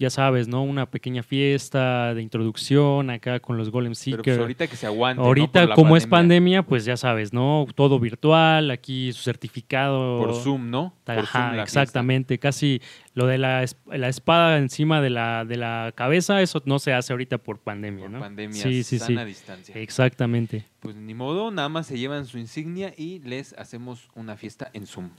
ya 0.00 0.08
sabes, 0.08 0.48
¿no? 0.48 0.62
Una 0.62 0.86
pequeña 0.86 1.22
fiesta 1.22 2.14
de 2.14 2.22
introducción 2.22 3.10
acá 3.10 3.38
con 3.38 3.58
los 3.58 3.70
Golem 3.70 3.94
Seekers. 3.94 4.22
Pero 4.22 4.36
pues 4.36 4.40
ahorita 4.40 4.66
que 4.66 4.76
se 4.76 4.86
aguante. 4.86 5.22
Ahorita, 5.22 5.74
como 5.74 5.94
es 5.94 6.06
pandemia, 6.06 6.62
pues 6.62 6.86
ya 6.86 6.96
sabes, 6.96 7.34
¿no? 7.34 7.66
Todo 7.74 8.00
virtual, 8.00 8.70
aquí 8.70 9.12
su 9.12 9.22
certificado. 9.22 10.18
Por 10.18 10.34
Zoom, 10.36 10.70
¿no? 10.70 10.94
Ajá, 11.04 11.62
exactamente. 11.62 12.38
Casi 12.38 12.80
lo 13.12 13.26
de 13.26 13.36
la, 13.36 13.62
la, 13.92 14.08
espada 14.08 14.56
encima 14.56 15.02
de 15.02 15.10
la, 15.10 15.44
de 15.44 15.58
la 15.58 15.92
cabeza, 15.94 16.40
eso 16.40 16.62
no 16.64 16.78
se 16.78 16.94
hace 16.94 17.12
ahorita 17.12 17.36
por 17.36 17.58
pandemia, 17.58 18.04
por 18.04 18.10
¿no? 18.10 18.20
pandemia, 18.20 18.62
sí, 18.62 18.82
sí, 18.82 18.98
sí. 18.98 19.14
distancia. 19.14 19.74
Exactamente. 19.76 20.64
Pues 20.80 20.96
ni 20.96 21.12
modo, 21.12 21.50
nada 21.50 21.68
más 21.68 21.86
se 21.86 21.98
llevan 21.98 22.24
su 22.24 22.38
insignia 22.38 22.94
y 22.96 23.18
les 23.18 23.52
hacemos 23.52 24.08
una 24.14 24.34
fiesta 24.38 24.70
en 24.72 24.86
Zoom. 24.86 25.10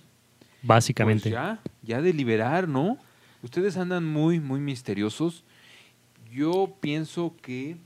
Básicamente. 0.63 1.29
Pues 1.29 1.33
ya, 1.33 1.59
ya 1.83 2.01
de 2.01 2.13
liberar, 2.13 2.67
¿no? 2.67 2.97
Ustedes 3.43 3.77
andan 3.77 4.05
muy, 4.05 4.39
muy 4.39 4.59
misteriosos. 4.59 5.43
Yo 6.31 6.75
pienso 6.79 7.35
que 7.41 7.77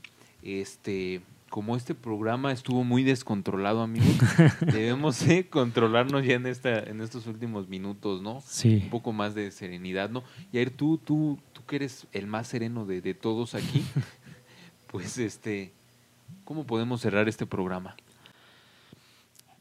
este, 0.42 1.22
como 1.48 1.76
este 1.76 1.94
programa 1.94 2.52
estuvo 2.52 2.84
muy 2.84 3.02
descontrolado, 3.02 3.80
amigos, 3.80 4.16
debemos 4.60 5.24
controlarnos 5.48 6.24
ya 6.24 6.34
en 6.34 6.46
esta, 6.46 6.80
en 6.80 7.00
estos 7.00 7.26
últimos 7.26 7.68
minutos, 7.68 8.20
¿no? 8.20 8.42
Sí. 8.46 8.82
Un 8.84 8.90
poco 8.90 9.12
más 9.12 9.34
de 9.34 9.50
serenidad, 9.50 10.10
¿no? 10.10 10.22
Y 10.52 10.58
Ayer, 10.58 10.70
tú, 10.70 10.98
tú, 10.98 11.38
tú 11.52 11.64
que 11.66 11.76
eres 11.76 12.06
el 12.12 12.26
más 12.26 12.48
sereno 12.48 12.84
de, 12.84 13.00
de 13.00 13.14
todos 13.14 13.54
aquí, 13.54 13.82
pues 14.88 15.16
este, 15.16 15.72
¿cómo 16.44 16.64
podemos 16.64 17.00
cerrar 17.00 17.28
este 17.28 17.46
programa? 17.46 17.96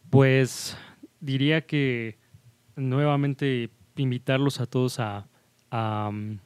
Pues 0.09 0.77
diría 1.21 1.65
que 1.65 2.17
nuevamente 2.75 3.69
invitarlos 3.95 4.59
a 4.59 4.65
todos 4.65 4.99
a, 4.99 5.27
a, 5.71 6.07
um, 6.11 6.37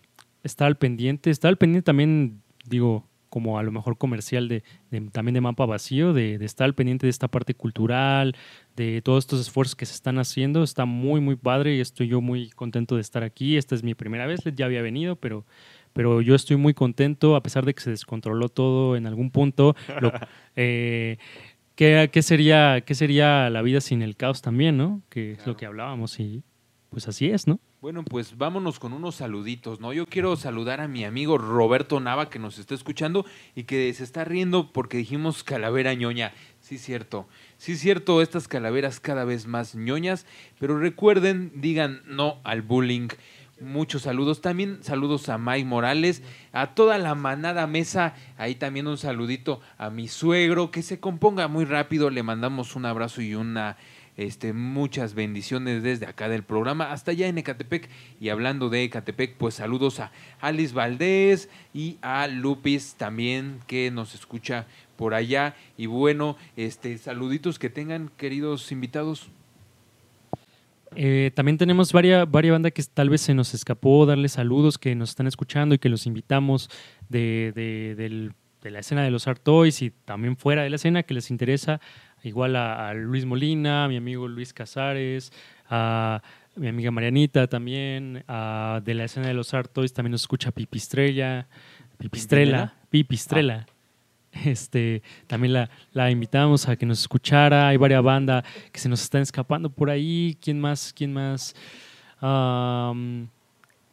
estar 0.44 0.68
al 0.68 0.78
pendiente. 0.78 1.30
Estar 1.30 1.50
al 1.50 1.58
pendiente 1.58 1.86
también, 1.86 2.42
digo, 2.66 3.06
como 3.30 3.60
a 3.60 3.64
lo 3.64 3.72
mejor 3.72 3.98
comercial 3.98 4.48
de, 4.48 4.64
de- 4.90 5.02
también 5.12 5.36
de 5.36 5.42
mapa 5.42 5.66
vacío, 5.68 6.14
de, 6.14 6.38
de 6.40 6.46
estar 6.46 6.66
al 6.66 6.74
pendiente 6.74 7.06
de 7.06 7.12
esta 7.12 7.28
parte 7.28 7.54
cultural, 7.54 8.36
de 8.76 9.02
todos 9.04 9.24
estos 9.26 9.40
esfuerzos 9.42 9.76
que 9.76 9.86
se 9.86 9.94
están 9.94 10.18
haciendo. 10.18 10.64
Está 10.64 10.86
muy, 10.86 11.22
muy 11.22 11.36
padre 11.36 11.76
y 11.76 11.80
estoy 11.80 12.08
yo 12.08 12.22
muy 12.22 12.50
contento 12.50 12.96
de 12.96 13.02
estar 13.02 13.24
aquí. 13.24 13.56
Esta 13.58 13.76
es 13.76 13.84
mi 13.84 13.94
primera 13.94 14.26
vez, 14.26 14.40
ya 14.56 14.66
había 14.66 14.82
venido, 14.82 15.16
pero, 15.16 15.46
pero 15.94 16.22
yo 16.22 16.34
estoy 16.34 16.58
muy 16.58 16.74
contento, 16.74 17.36
a 17.36 17.44
pesar 17.44 17.66
de 17.66 17.76
que 17.76 17.82
se 17.82 17.92
descontroló 17.92 18.50
todo 18.50 18.96
en 18.96 19.06
algún 19.06 19.30
punto. 19.30 19.76
Lo- 20.02 20.12
eh, 20.56 21.18
¿qué, 21.76 22.10
qué 22.12 22.22
sería, 22.24 22.82
¿Qué 22.82 22.96
sería 22.96 23.50
la 23.52 23.62
vida 23.62 23.80
sin 23.80 24.02
el 24.02 24.16
caos 24.16 24.42
también, 24.42 24.76
no? 24.78 25.04
Que 25.10 25.34
es 25.34 25.46
lo 25.46 25.56
que 25.56 25.68
hablábamos 25.68 26.20
y 26.20 26.42
pues 26.90 27.08
así 27.08 27.30
es, 27.30 27.46
¿no? 27.48 27.60
Bueno, 27.82 28.04
pues 28.04 28.38
vámonos 28.38 28.78
con 28.78 28.92
unos 28.92 29.16
saluditos, 29.16 29.80
¿no? 29.80 29.94
Yo 29.94 30.06
quiero 30.06 30.36
saludar 30.36 30.82
a 30.82 30.90
mi 30.90 31.06
amigo 31.06 31.38
Roberto 31.38 32.02
Nava 32.02 32.30
que 32.30 32.38
nos 32.38 32.60
está 32.60 32.76
escuchando 32.76 33.26
y 33.56 33.64
que 33.64 33.94
se 33.94 34.04
está 34.04 34.26
riendo 34.26 34.74
porque 34.74 34.98
dijimos 34.98 35.46
calavera 35.46 35.94
ñoña. 35.94 36.34
Sí, 36.60 36.78
cierto. 36.78 37.26
Sí, 37.58 37.78
cierto, 37.78 38.22
estas 38.22 38.50
calaveras 38.50 39.00
cada 39.00 39.24
vez 39.24 39.48
más 39.48 39.76
ñoñas, 39.76 40.26
pero 40.60 40.78
recuerden, 40.78 41.54
digan 41.56 42.02
no 42.06 42.42
al 42.44 42.64
bullying. 42.64 43.08
Muchos 43.62 44.02
saludos. 44.02 44.42
También 44.42 44.84
saludos 44.84 45.30
a 45.30 45.38
Mike 45.38 45.64
Morales, 45.64 46.22
a 46.52 46.76
toda 46.76 46.98
la 46.98 47.16
manada 47.16 47.66
mesa. 47.66 48.14
Ahí 48.38 48.56
también 48.56 48.88
un 48.88 48.98
saludito 48.98 49.62
a 49.78 49.90
mi 49.90 50.10
suegro, 50.10 50.70
que 50.70 50.82
se 50.82 51.00
componga 51.00 51.48
muy 51.48 51.64
rápido. 51.64 52.10
Le 52.10 52.24
mandamos 52.24 52.76
un 52.76 52.86
abrazo 52.86 53.22
y 53.22 53.36
una 53.36 53.78
este, 54.20 54.52
muchas 54.52 55.14
bendiciones 55.14 55.82
desde 55.82 56.06
acá 56.06 56.28
del 56.28 56.44
programa 56.44 56.92
hasta 56.92 57.12
allá 57.12 57.28
en 57.28 57.38
Ecatepec. 57.38 57.90
Y 58.20 58.30
hablando 58.30 58.70
de 58.70 58.84
Ecatepec, 58.84 59.36
pues 59.38 59.56
saludos 59.56 60.02
a 60.02 60.12
Alice 60.42 60.74
Valdés 60.74 61.50
y 61.74 61.98
a 62.02 62.28
Lupis 62.28 62.96
también 62.96 63.60
que 63.66 63.92
nos 63.92 64.14
escucha 64.14 64.68
por 64.98 65.14
allá. 65.14 65.56
Y 65.78 65.86
bueno, 65.86 66.36
este, 66.58 66.98
saluditos 66.98 67.60
que 67.60 67.70
tengan, 67.70 68.12
queridos 68.18 68.72
invitados. 68.74 69.30
Eh, 70.96 71.32
también 71.36 71.58
tenemos 71.58 71.94
varias, 71.94 72.30
varias 72.30 72.52
bandas 72.54 72.74
que 72.74 72.84
tal 72.84 73.10
vez 73.10 73.22
se 73.22 73.34
nos 73.34 73.54
escapó 73.54 74.06
darle 74.06 74.28
saludos, 74.28 74.78
que 74.78 74.96
nos 74.96 75.12
están 75.12 75.28
escuchando 75.28 75.76
y 75.76 75.80
que 75.80 75.88
los 75.88 76.06
invitamos 76.06 76.70
de, 77.08 77.54
de- 77.56 78.34
de 78.62 78.72
la 78.72 78.80
escena 78.80 79.04
de 79.04 79.10
los 79.12 79.26
Art 79.26 79.40
Toys 79.42 79.82
y 79.82 79.92
también 80.04 80.36
fuera 80.36 80.64
de 80.64 80.70
la 80.70 80.76
escena 80.76 81.04
que 81.04 81.14
les 81.14 81.32
interesa. 81.32 81.80
Igual 82.24 82.56
a, 82.56 82.90
a 82.90 82.94
Luis 82.94 83.26
Molina, 83.26 83.86
a 83.86 83.88
mi 83.88 83.98
amigo 83.98 84.28
Luis 84.28 84.54
Casares, 84.54 85.32
a 85.70 86.22
mi 86.56 86.68
amiga 86.68 86.92
Marianita 86.92 87.48
también, 87.48 88.24
a- 88.28 88.82
de 88.84 88.94
la 88.94 89.06
escena 89.06 89.28
de 89.28 89.34
los 89.34 89.54
Art 89.54 89.72
Toys 89.72 89.94
también 89.94 90.12
nos 90.12 90.22
escucha 90.22 90.52
Pipistrella, 90.52 91.48
Pipistrela, 91.98 92.74
Pipistrela. 92.90 93.66
Este, 94.32 95.02
también 95.26 95.54
la, 95.54 95.70
la 95.92 96.12
invitamos 96.12 96.68
a 96.70 96.76
que 96.76 96.86
nos 96.86 97.00
escuchara. 97.00 97.68
Hay 97.70 97.78
varias 97.78 98.04
bandas 98.04 98.44
que 98.72 98.80
se 98.80 98.88
nos 98.88 99.02
están 99.02 99.22
escapando 99.24 99.70
por 99.72 99.90
ahí. 99.90 100.38
¿Quién 100.40 100.60
más? 100.62 100.94
¿Quién 100.96 101.14
más? 101.14 101.56
Am, 102.22 103.28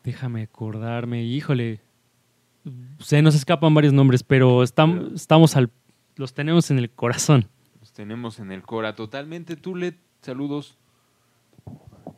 déjame 0.05 0.43
acordarme. 0.43 1.23
Híjole. 1.25 1.81
Se 2.99 3.23
nos 3.23 3.35
escapan 3.35 3.73
varios 3.75 3.93
nombres, 3.93 4.23
pero 4.23 4.63
estam- 4.63 5.15
estamos 5.15 5.57
al, 5.57 5.71
los 6.17 6.35
tenemos 6.35 6.71
en 6.71 6.79
el 6.79 6.91
corazón. 6.91 7.47
Tenemos 7.97 8.41
en 8.41 8.53
el 8.53 8.63
Cora 8.63 8.95
totalmente. 8.95 9.57
Tú 9.57 9.75
le 9.75 9.95
saludos. 10.21 10.77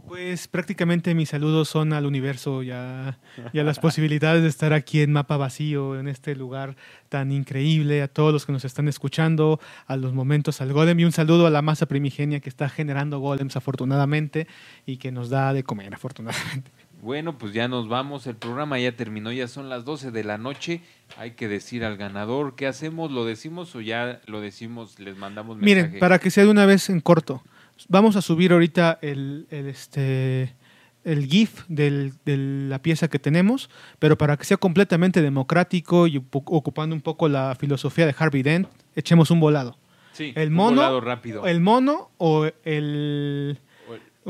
Pues 0.09 0.49
prácticamente 0.49 1.15
mis 1.15 1.29
saludos 1.29 1.69
son 1.69 1.93
al 1.93 2.05
universo 2.05 2.65
y 2.65 2.73
a 2.73 3.17
las 3.53 3.79
posibilidades 3.79 4.43
de 4.43 4.49
estar 4.49 4.73
aquí 4.73 5.03
en 5.03 5.13
Mapa 5.13 5.37
Vacío, 5.37 6.01
en 6.01 6.09
este 6.09 6.35
lugar 6.35 6.75
tan 7.09 7.31
increíble, 7.31 8.03
a 8.03 8.09
todos 8.09 8.33
los 8.33 8.45
que 8.45 8.51
nos 8.51 8.65
están 8.65 8.89
escuchando, 8.89 9.61
a 9.87 9.97
los 9.97 10.13
momentos 10.13 10.61
al 10.61 10.73
golem 10.73 10.99
y 10.99 11.05
un 11.05 11.13
saludo 11.13 11.47
a 11.47 11.51
la 11.51 11.63
masa 11.63 11.87
primigenia 11.87 12.41
que 12.41 12.49
está 12.49 12.69
generando 12.69 13.21
golems 13.21 13.55
afortunadamente 13.57 14.49
y 14.85 14.97
que 14.97 15.13
nos 15.13 15.31
da 15.31 15.53
de 15.53 15.63
comer 15.63 15.95
afortunadamente. 15.95 16.73
Bueno, 17.01 17.39
pues 17.39 17.53
ya 17.53 17.69
nos 17.69 17.89
vamos. 17.89 18.27
El 18.27 18.37
programa 18.37 18.79
ya 18.79 18.93
terminó. 18.97 19.31
Ya 19.33 19.47
son 19.49 19.69
las 19.69 19.85
12 19.85 20.11
de 20.11 20.25
la 20.25 20.37
noche. 20.39 20.81
Hay 21.17 21.33
que 21.33 21.47
decir 21.49 21.85
al 21.85 21.97
ganador 21.97 22.57
qué 22.57 22.67
hacemos. 22.67 23.11
¿Lo 23.13 23.25
decimos 23.25 23.75
o 23.77 23.81
ya 23.81 24.21
lo 24.27 24.41
decimos? 24.41 24.99
Les 24.99 25.17
mandamos 25.17 25.57
mensaje. 25.57 25.87
Miren, 25.87 26.01
para 26.01 26.19
que 26.19 26.31
sea 26.31 26.45
de 26.45 26.51
una 26.51 26.67
vez 26.67 26.91
en 26.91 27.01
corto, 27.01 27.43
vamos 27.89 28.17
a 28.17 28.23
subir 28.23 28.53
ahorita 28.53 28.99
el, 29.01 29.47
el, 29.51 29.69
este, 29.69 30.57
el 31.05 31.27
GIF 31.27 31.63
del- 31.69 32.15
de 32.25 32.37
la 32.37 32.83
pieza 32.83 33.07
que 33.09 33.21
tenemos, 33.21 33.71
pero 34.01 34.19
para 34.19 34.37
que 34.37 34.45
sea 34.45 34.57
completamente 34.57 35.23
democrático 35.23 36.09
y 36.09 36.19
ocu- 36.19 36.43
ocupando 36.47 36.97
un 36.97 37.01
poco 37.03 37.29
la 37.29 37.55
filosofía 37.59 38.07
de 38.07 38.15
Harvey 38.19 38.43
Dent, 38.43 38.69
echemos 38.97 39.31
un 39.31 39.39
volado. 39.39 39.79
Sí, 40.13 40.33
el 40.35 40.49
un 40.49 40.55
mono, 40.55 40.77
volado 40.77 41.01
rápido. 41.01 41.47
¿El 41.47 41.61
mono 41.61 42.11
o 42.19 42.49
el, 42.65 43.61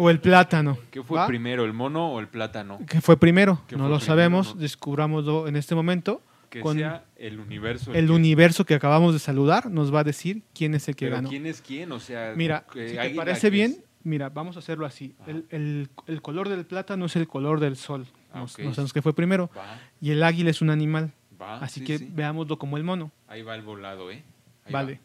O 0.00 0.10
el- 0.10 0.20
plátano? 0.20 0.78
¿Qué 0.90 1.02
fue 1.02 1.18
¿Va? 1.18 1.26
primero, 1.26 1.64
el 1.64 1.72
mono 1.72 2.12
o 2.12 2.20
el 2.20 2.28
plátano? 2.28 2.78
¿Qué 2.88 3.00
fue 3.00 3.16
primero? 3.18 3.62
¿Qué 3.66 3.76
no 3.76 3.84
fue 3.84 3.90
lo 3.90 3.96
primero? 3.96 4.00
sabemos, 4.06 4.54
No. 4.54 4.60
descubrámoslo 4.60 5.48
en 5.48 5.56
este 5.56 5.74
momento. 5.74 6.22
Que 6.50 6.60
con 6.60 6.78
sea 6.78 7.04
el 7.16 7.40
universo. 7.40 7.92
el 7.92 8.06
que- 8.06 8.12
universo 8.12 8.64
que 8.64 8.74
acabamos 8.74 9.12
de 9.12 9.18
saludar 9.18 9.70
nos 9.70 9.92
va 9.94 10.00
a 10.00 10.04
decir 10.04 10.42
quién 10.54 10.74
es 10.74 10.88
el 10.88 10.96
que 10.96 11.04
Pero 11.06 11.16
ganó. 11.16 11.28
¿quién 11.28 11.44
es 11.44 11.60
quién? 11.60 11.92
O 11.92 12.00
sea, 12.00 12.32
Mira, 12.36 12.64
si 12.72 12.78
te 12.96 13.10
parece 13.14 13.50
bien, 13.50 13.72
es- 13.72 13.80
mira, 14.02 14.30
vamos 14.30 14.56
a 14.56 14.60
hacerlo 14.60 14.86
así. 14.86 15.14
Ajá. 15.20 15.30
El, 15.30 15.44
el- 15.50 15.90
el 16.06 16.22
color 16.22 16.48
del 16.48 16.64
plátano 16.64 17.04
es 17.04 17.16
el 17.16 17.28
color 17.28 17.60
del 17.60 17.76
sol. 17.76 18.06
Ah, 18.32 18.38
No, 18.38 18.44
ok. 18.44 18.58
no 18.60 18.72
sabemos 18.74 18.92
qué 18.94 19.02
fue 19.02 19.12
primero. 19.14 19.50
Va, 19.56 19.78
Y 20.00 20.10
el 20.12 20.22
águila 20.22 20.48
es 20.50 20.62
un 20.62 20.70
animal. 20.70 21.12
va. 21.40 21.58
así 21.58 21.80
sí, 21.80 21.86
que 21.86 21.98
sí. 21.98 22.08
veámoslo 22.10 22.58
como 22.58 22.76
el 22.78 22.84
mono. 22.84 23.10
Ahí 23.28 23.42
va 23.42 23.54
el 23.54 23.62
volado, 23.62 24.10
¿eh? 24.10 24.22
Ahí 24.64 24.72
vale. 24.72 24.94
va. 24.94 25.00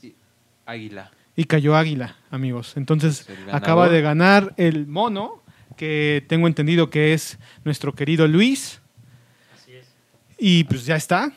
Sí, 0.00 0.14
Águila. 0.66 1.10
Y 1.38 1.44
cayó 1.44 1.76
águila, 1.76 2.16
amigos. 2.32 2.76
Entonces, 2.76 3.28
acaba 3.52 3.88
de 3.88 4.00
ganar 4.00 4.54
el 4.56 4.88
mono, 4.88 5.40
que 5.76 6.24
tengo 6.26 6.48
entendido 6.48 6.90
que 6.90 7.12
es 7.12 7.38
nuestro 7.64 7.94
querido 7.94 8.26
Luis. 8.26 8.80
Así 9.54 9.74
es. 9.74 9.94
Y 10.36 10.64
pues 10.64 10.84
ya 10.84 10.96
está. 10.96 11.30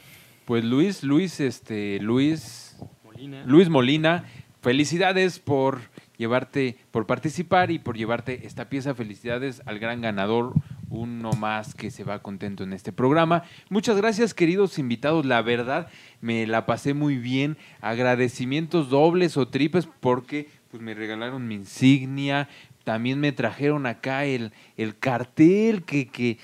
Pues 0.46 0.66
Luis, 0.66 1.04
Luis, 1.04 1.40
este, 1.40 2.00
Luis, 2.00 2.76
Molina. 3.04 3.44
Luis 3.46 3.70
Molina, 3.70 4.24
felicidades 4.64 5.38
por 5.38 5.82
llevarte, 6.18 6.80
por 6.90 7.06
participar 7.06 7.70
y 7.70 7.78
por 7.78 7.96
llevarte 7.96 8.48
esta 8.48 8.70
pieza. 8.70 8.96
Felicidades 8.96 9.62
al 9.68 9.78
gran 9.78 10.02
ganador, 10.02 10.56
uno 10.92 11.32
más 11.32 11.74
que 11.74 11.90
se 11.90 12.04
va 12.04 12.22
contento 12.22 12.64
en 12.64 12.74
este 12.74 12.92
programa. 12.92 13.44
Muchas 13.70 13.96
gracias, 13.98 14.34
queridos 14.34 14.78
invitados. 14.78 15.26
La 15.26 15.42
verdad, 15.42 15.88
me 16.20 16.46
la 16.46 16.66
pasé 16.66 16.94
muy 16.94 17.18
bien. 17.18 17.58
Agradecimientos 17.80 18.90
dobles 18.90 19.38
o 19.38 19.48
triples 19.48 19.88
porque 20.02 20.50
pues 20.70 20.84
me 20.84 20.94
regalaron 20.94 21.48
mi 21.48 21.56
insignia. 21.56 22.50
También 22.84 23.20
me 23.20 23.32
trajeron 23.32 23.86
acá 23.86 24.26
el, 24.26 24.52
el 24.76 24.98
cartel 24.98 25.84
que, 25.84 26.08
que, 26.08 26.40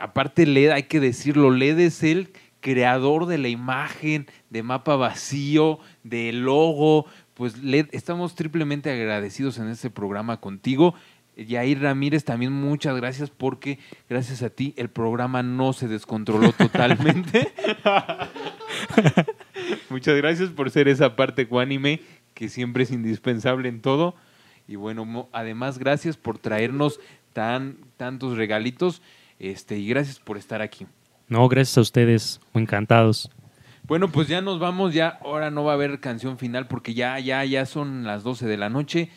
aparte 0.00 0.46
LED, 0.46 0.70
hay 0.70 0.82
que 0.84 1.00
decirlo, 1.00 1.50
LED 1.50 1.80
es 1.80 2.02
el 2.02 2.30
creador 2.60 3.26
de 3.26 3.38
la 3.38 3.48
imagen, 3.48 4.26
de 4.50 4.62
mapa 4.62 4.96
vacío, 4.96 5.80
del 6.04 6.42
logo. 6.42 7.06
Pues 7.34 7.58
LED, 7.58 7.88
estamos 7.92 8.34
triplemente 8.34 8.90
agradecidos 8.90 9.58
en 9.58 9.68
este 9.68 9.90
programa 9.90 10.40
contigo. 10.40 10.94
Yair 11.36 11.80
Ramírez, 11.80 12.24
también 12.24 12.52
muchas 12.52 12.96
gracias 12.96 13.30
porque 13.30 13.78
gracias 14.08 14.42
a 14.42 14.50
ti 14.50 14.74
el 14.76 14.90
programa 14.90 15.42
no 15.42 15.72
se 15.72 15.88
descontroló 15.88 16.52
totalmente. 16.52 17.52
muchas 19.90 20.16
gracias 20.16 20.50
por 20.50 20.70
ser 20.70 20.88
esa 20.88 21.16
parte 21.16 21.42
ecuánime 21.42 22.00
que 22.34 22.48
siempre 22.48 22.82
es 22.82 22.90
indispensable 22.90 23.68
en 23.68 23.80
todo. 23.80 24.14
Y 24.68 24.76
bueno, 24.76 25.28
además 25.32 25.78
gracias 25.78 26.16
por 26.16 26.38
traernos 26.38 27.00
tan, 27.32 27.78
tantos 27.96 28.36
regalitos 28.36 29.02
este, 29.38 29.78
y 29.78 29.88
gracias 29.88 30.18
por 30.18 30.36
estar 30.36 30.62
aquí. 30.62 30.86
No, 31.28 31.48
gracias 31.48 31.78
a 31.78 31.80
ustedes. 31.80 32.40
Encantados. 32.54 33.30
Bueno, 33.84 34.08
pues 34.08 34.28
ya 34.28 34.40
nos 34.40 34.60
vamos, 34.60 34.94
ya 34.94 35.18
ahora 35.22 35.50
no 35.50 35.64
va 35.64 35.72
a 35.72 35.74
haber 35.74 35.98
canción 35.98 36.38
final 36.38 36.68
porque 36.68 36.94
ya, 36.94 37.18
ya, 37.18 37.44
ya 37.44 37.66
son 37.66 38.04
las 38.04 38.22
12 38.22 38.46
de 38.46 38.56
la 38.56 38.68
noche. 38.68 39.10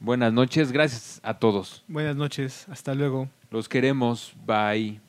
Buenas 0.00 0.32
noches, 0.32 0.70
gracias 0.72 1.20
a 1.22 1.38
todos. 1.38 1.84
Buenas 1.88 2.16
noches. 2.16 2.66
Hasta 2.68 2.94
luego. 2.94 3.28
Los 3.50 3.68
queremos, 3.68 4.32
bye. 4.46 5.00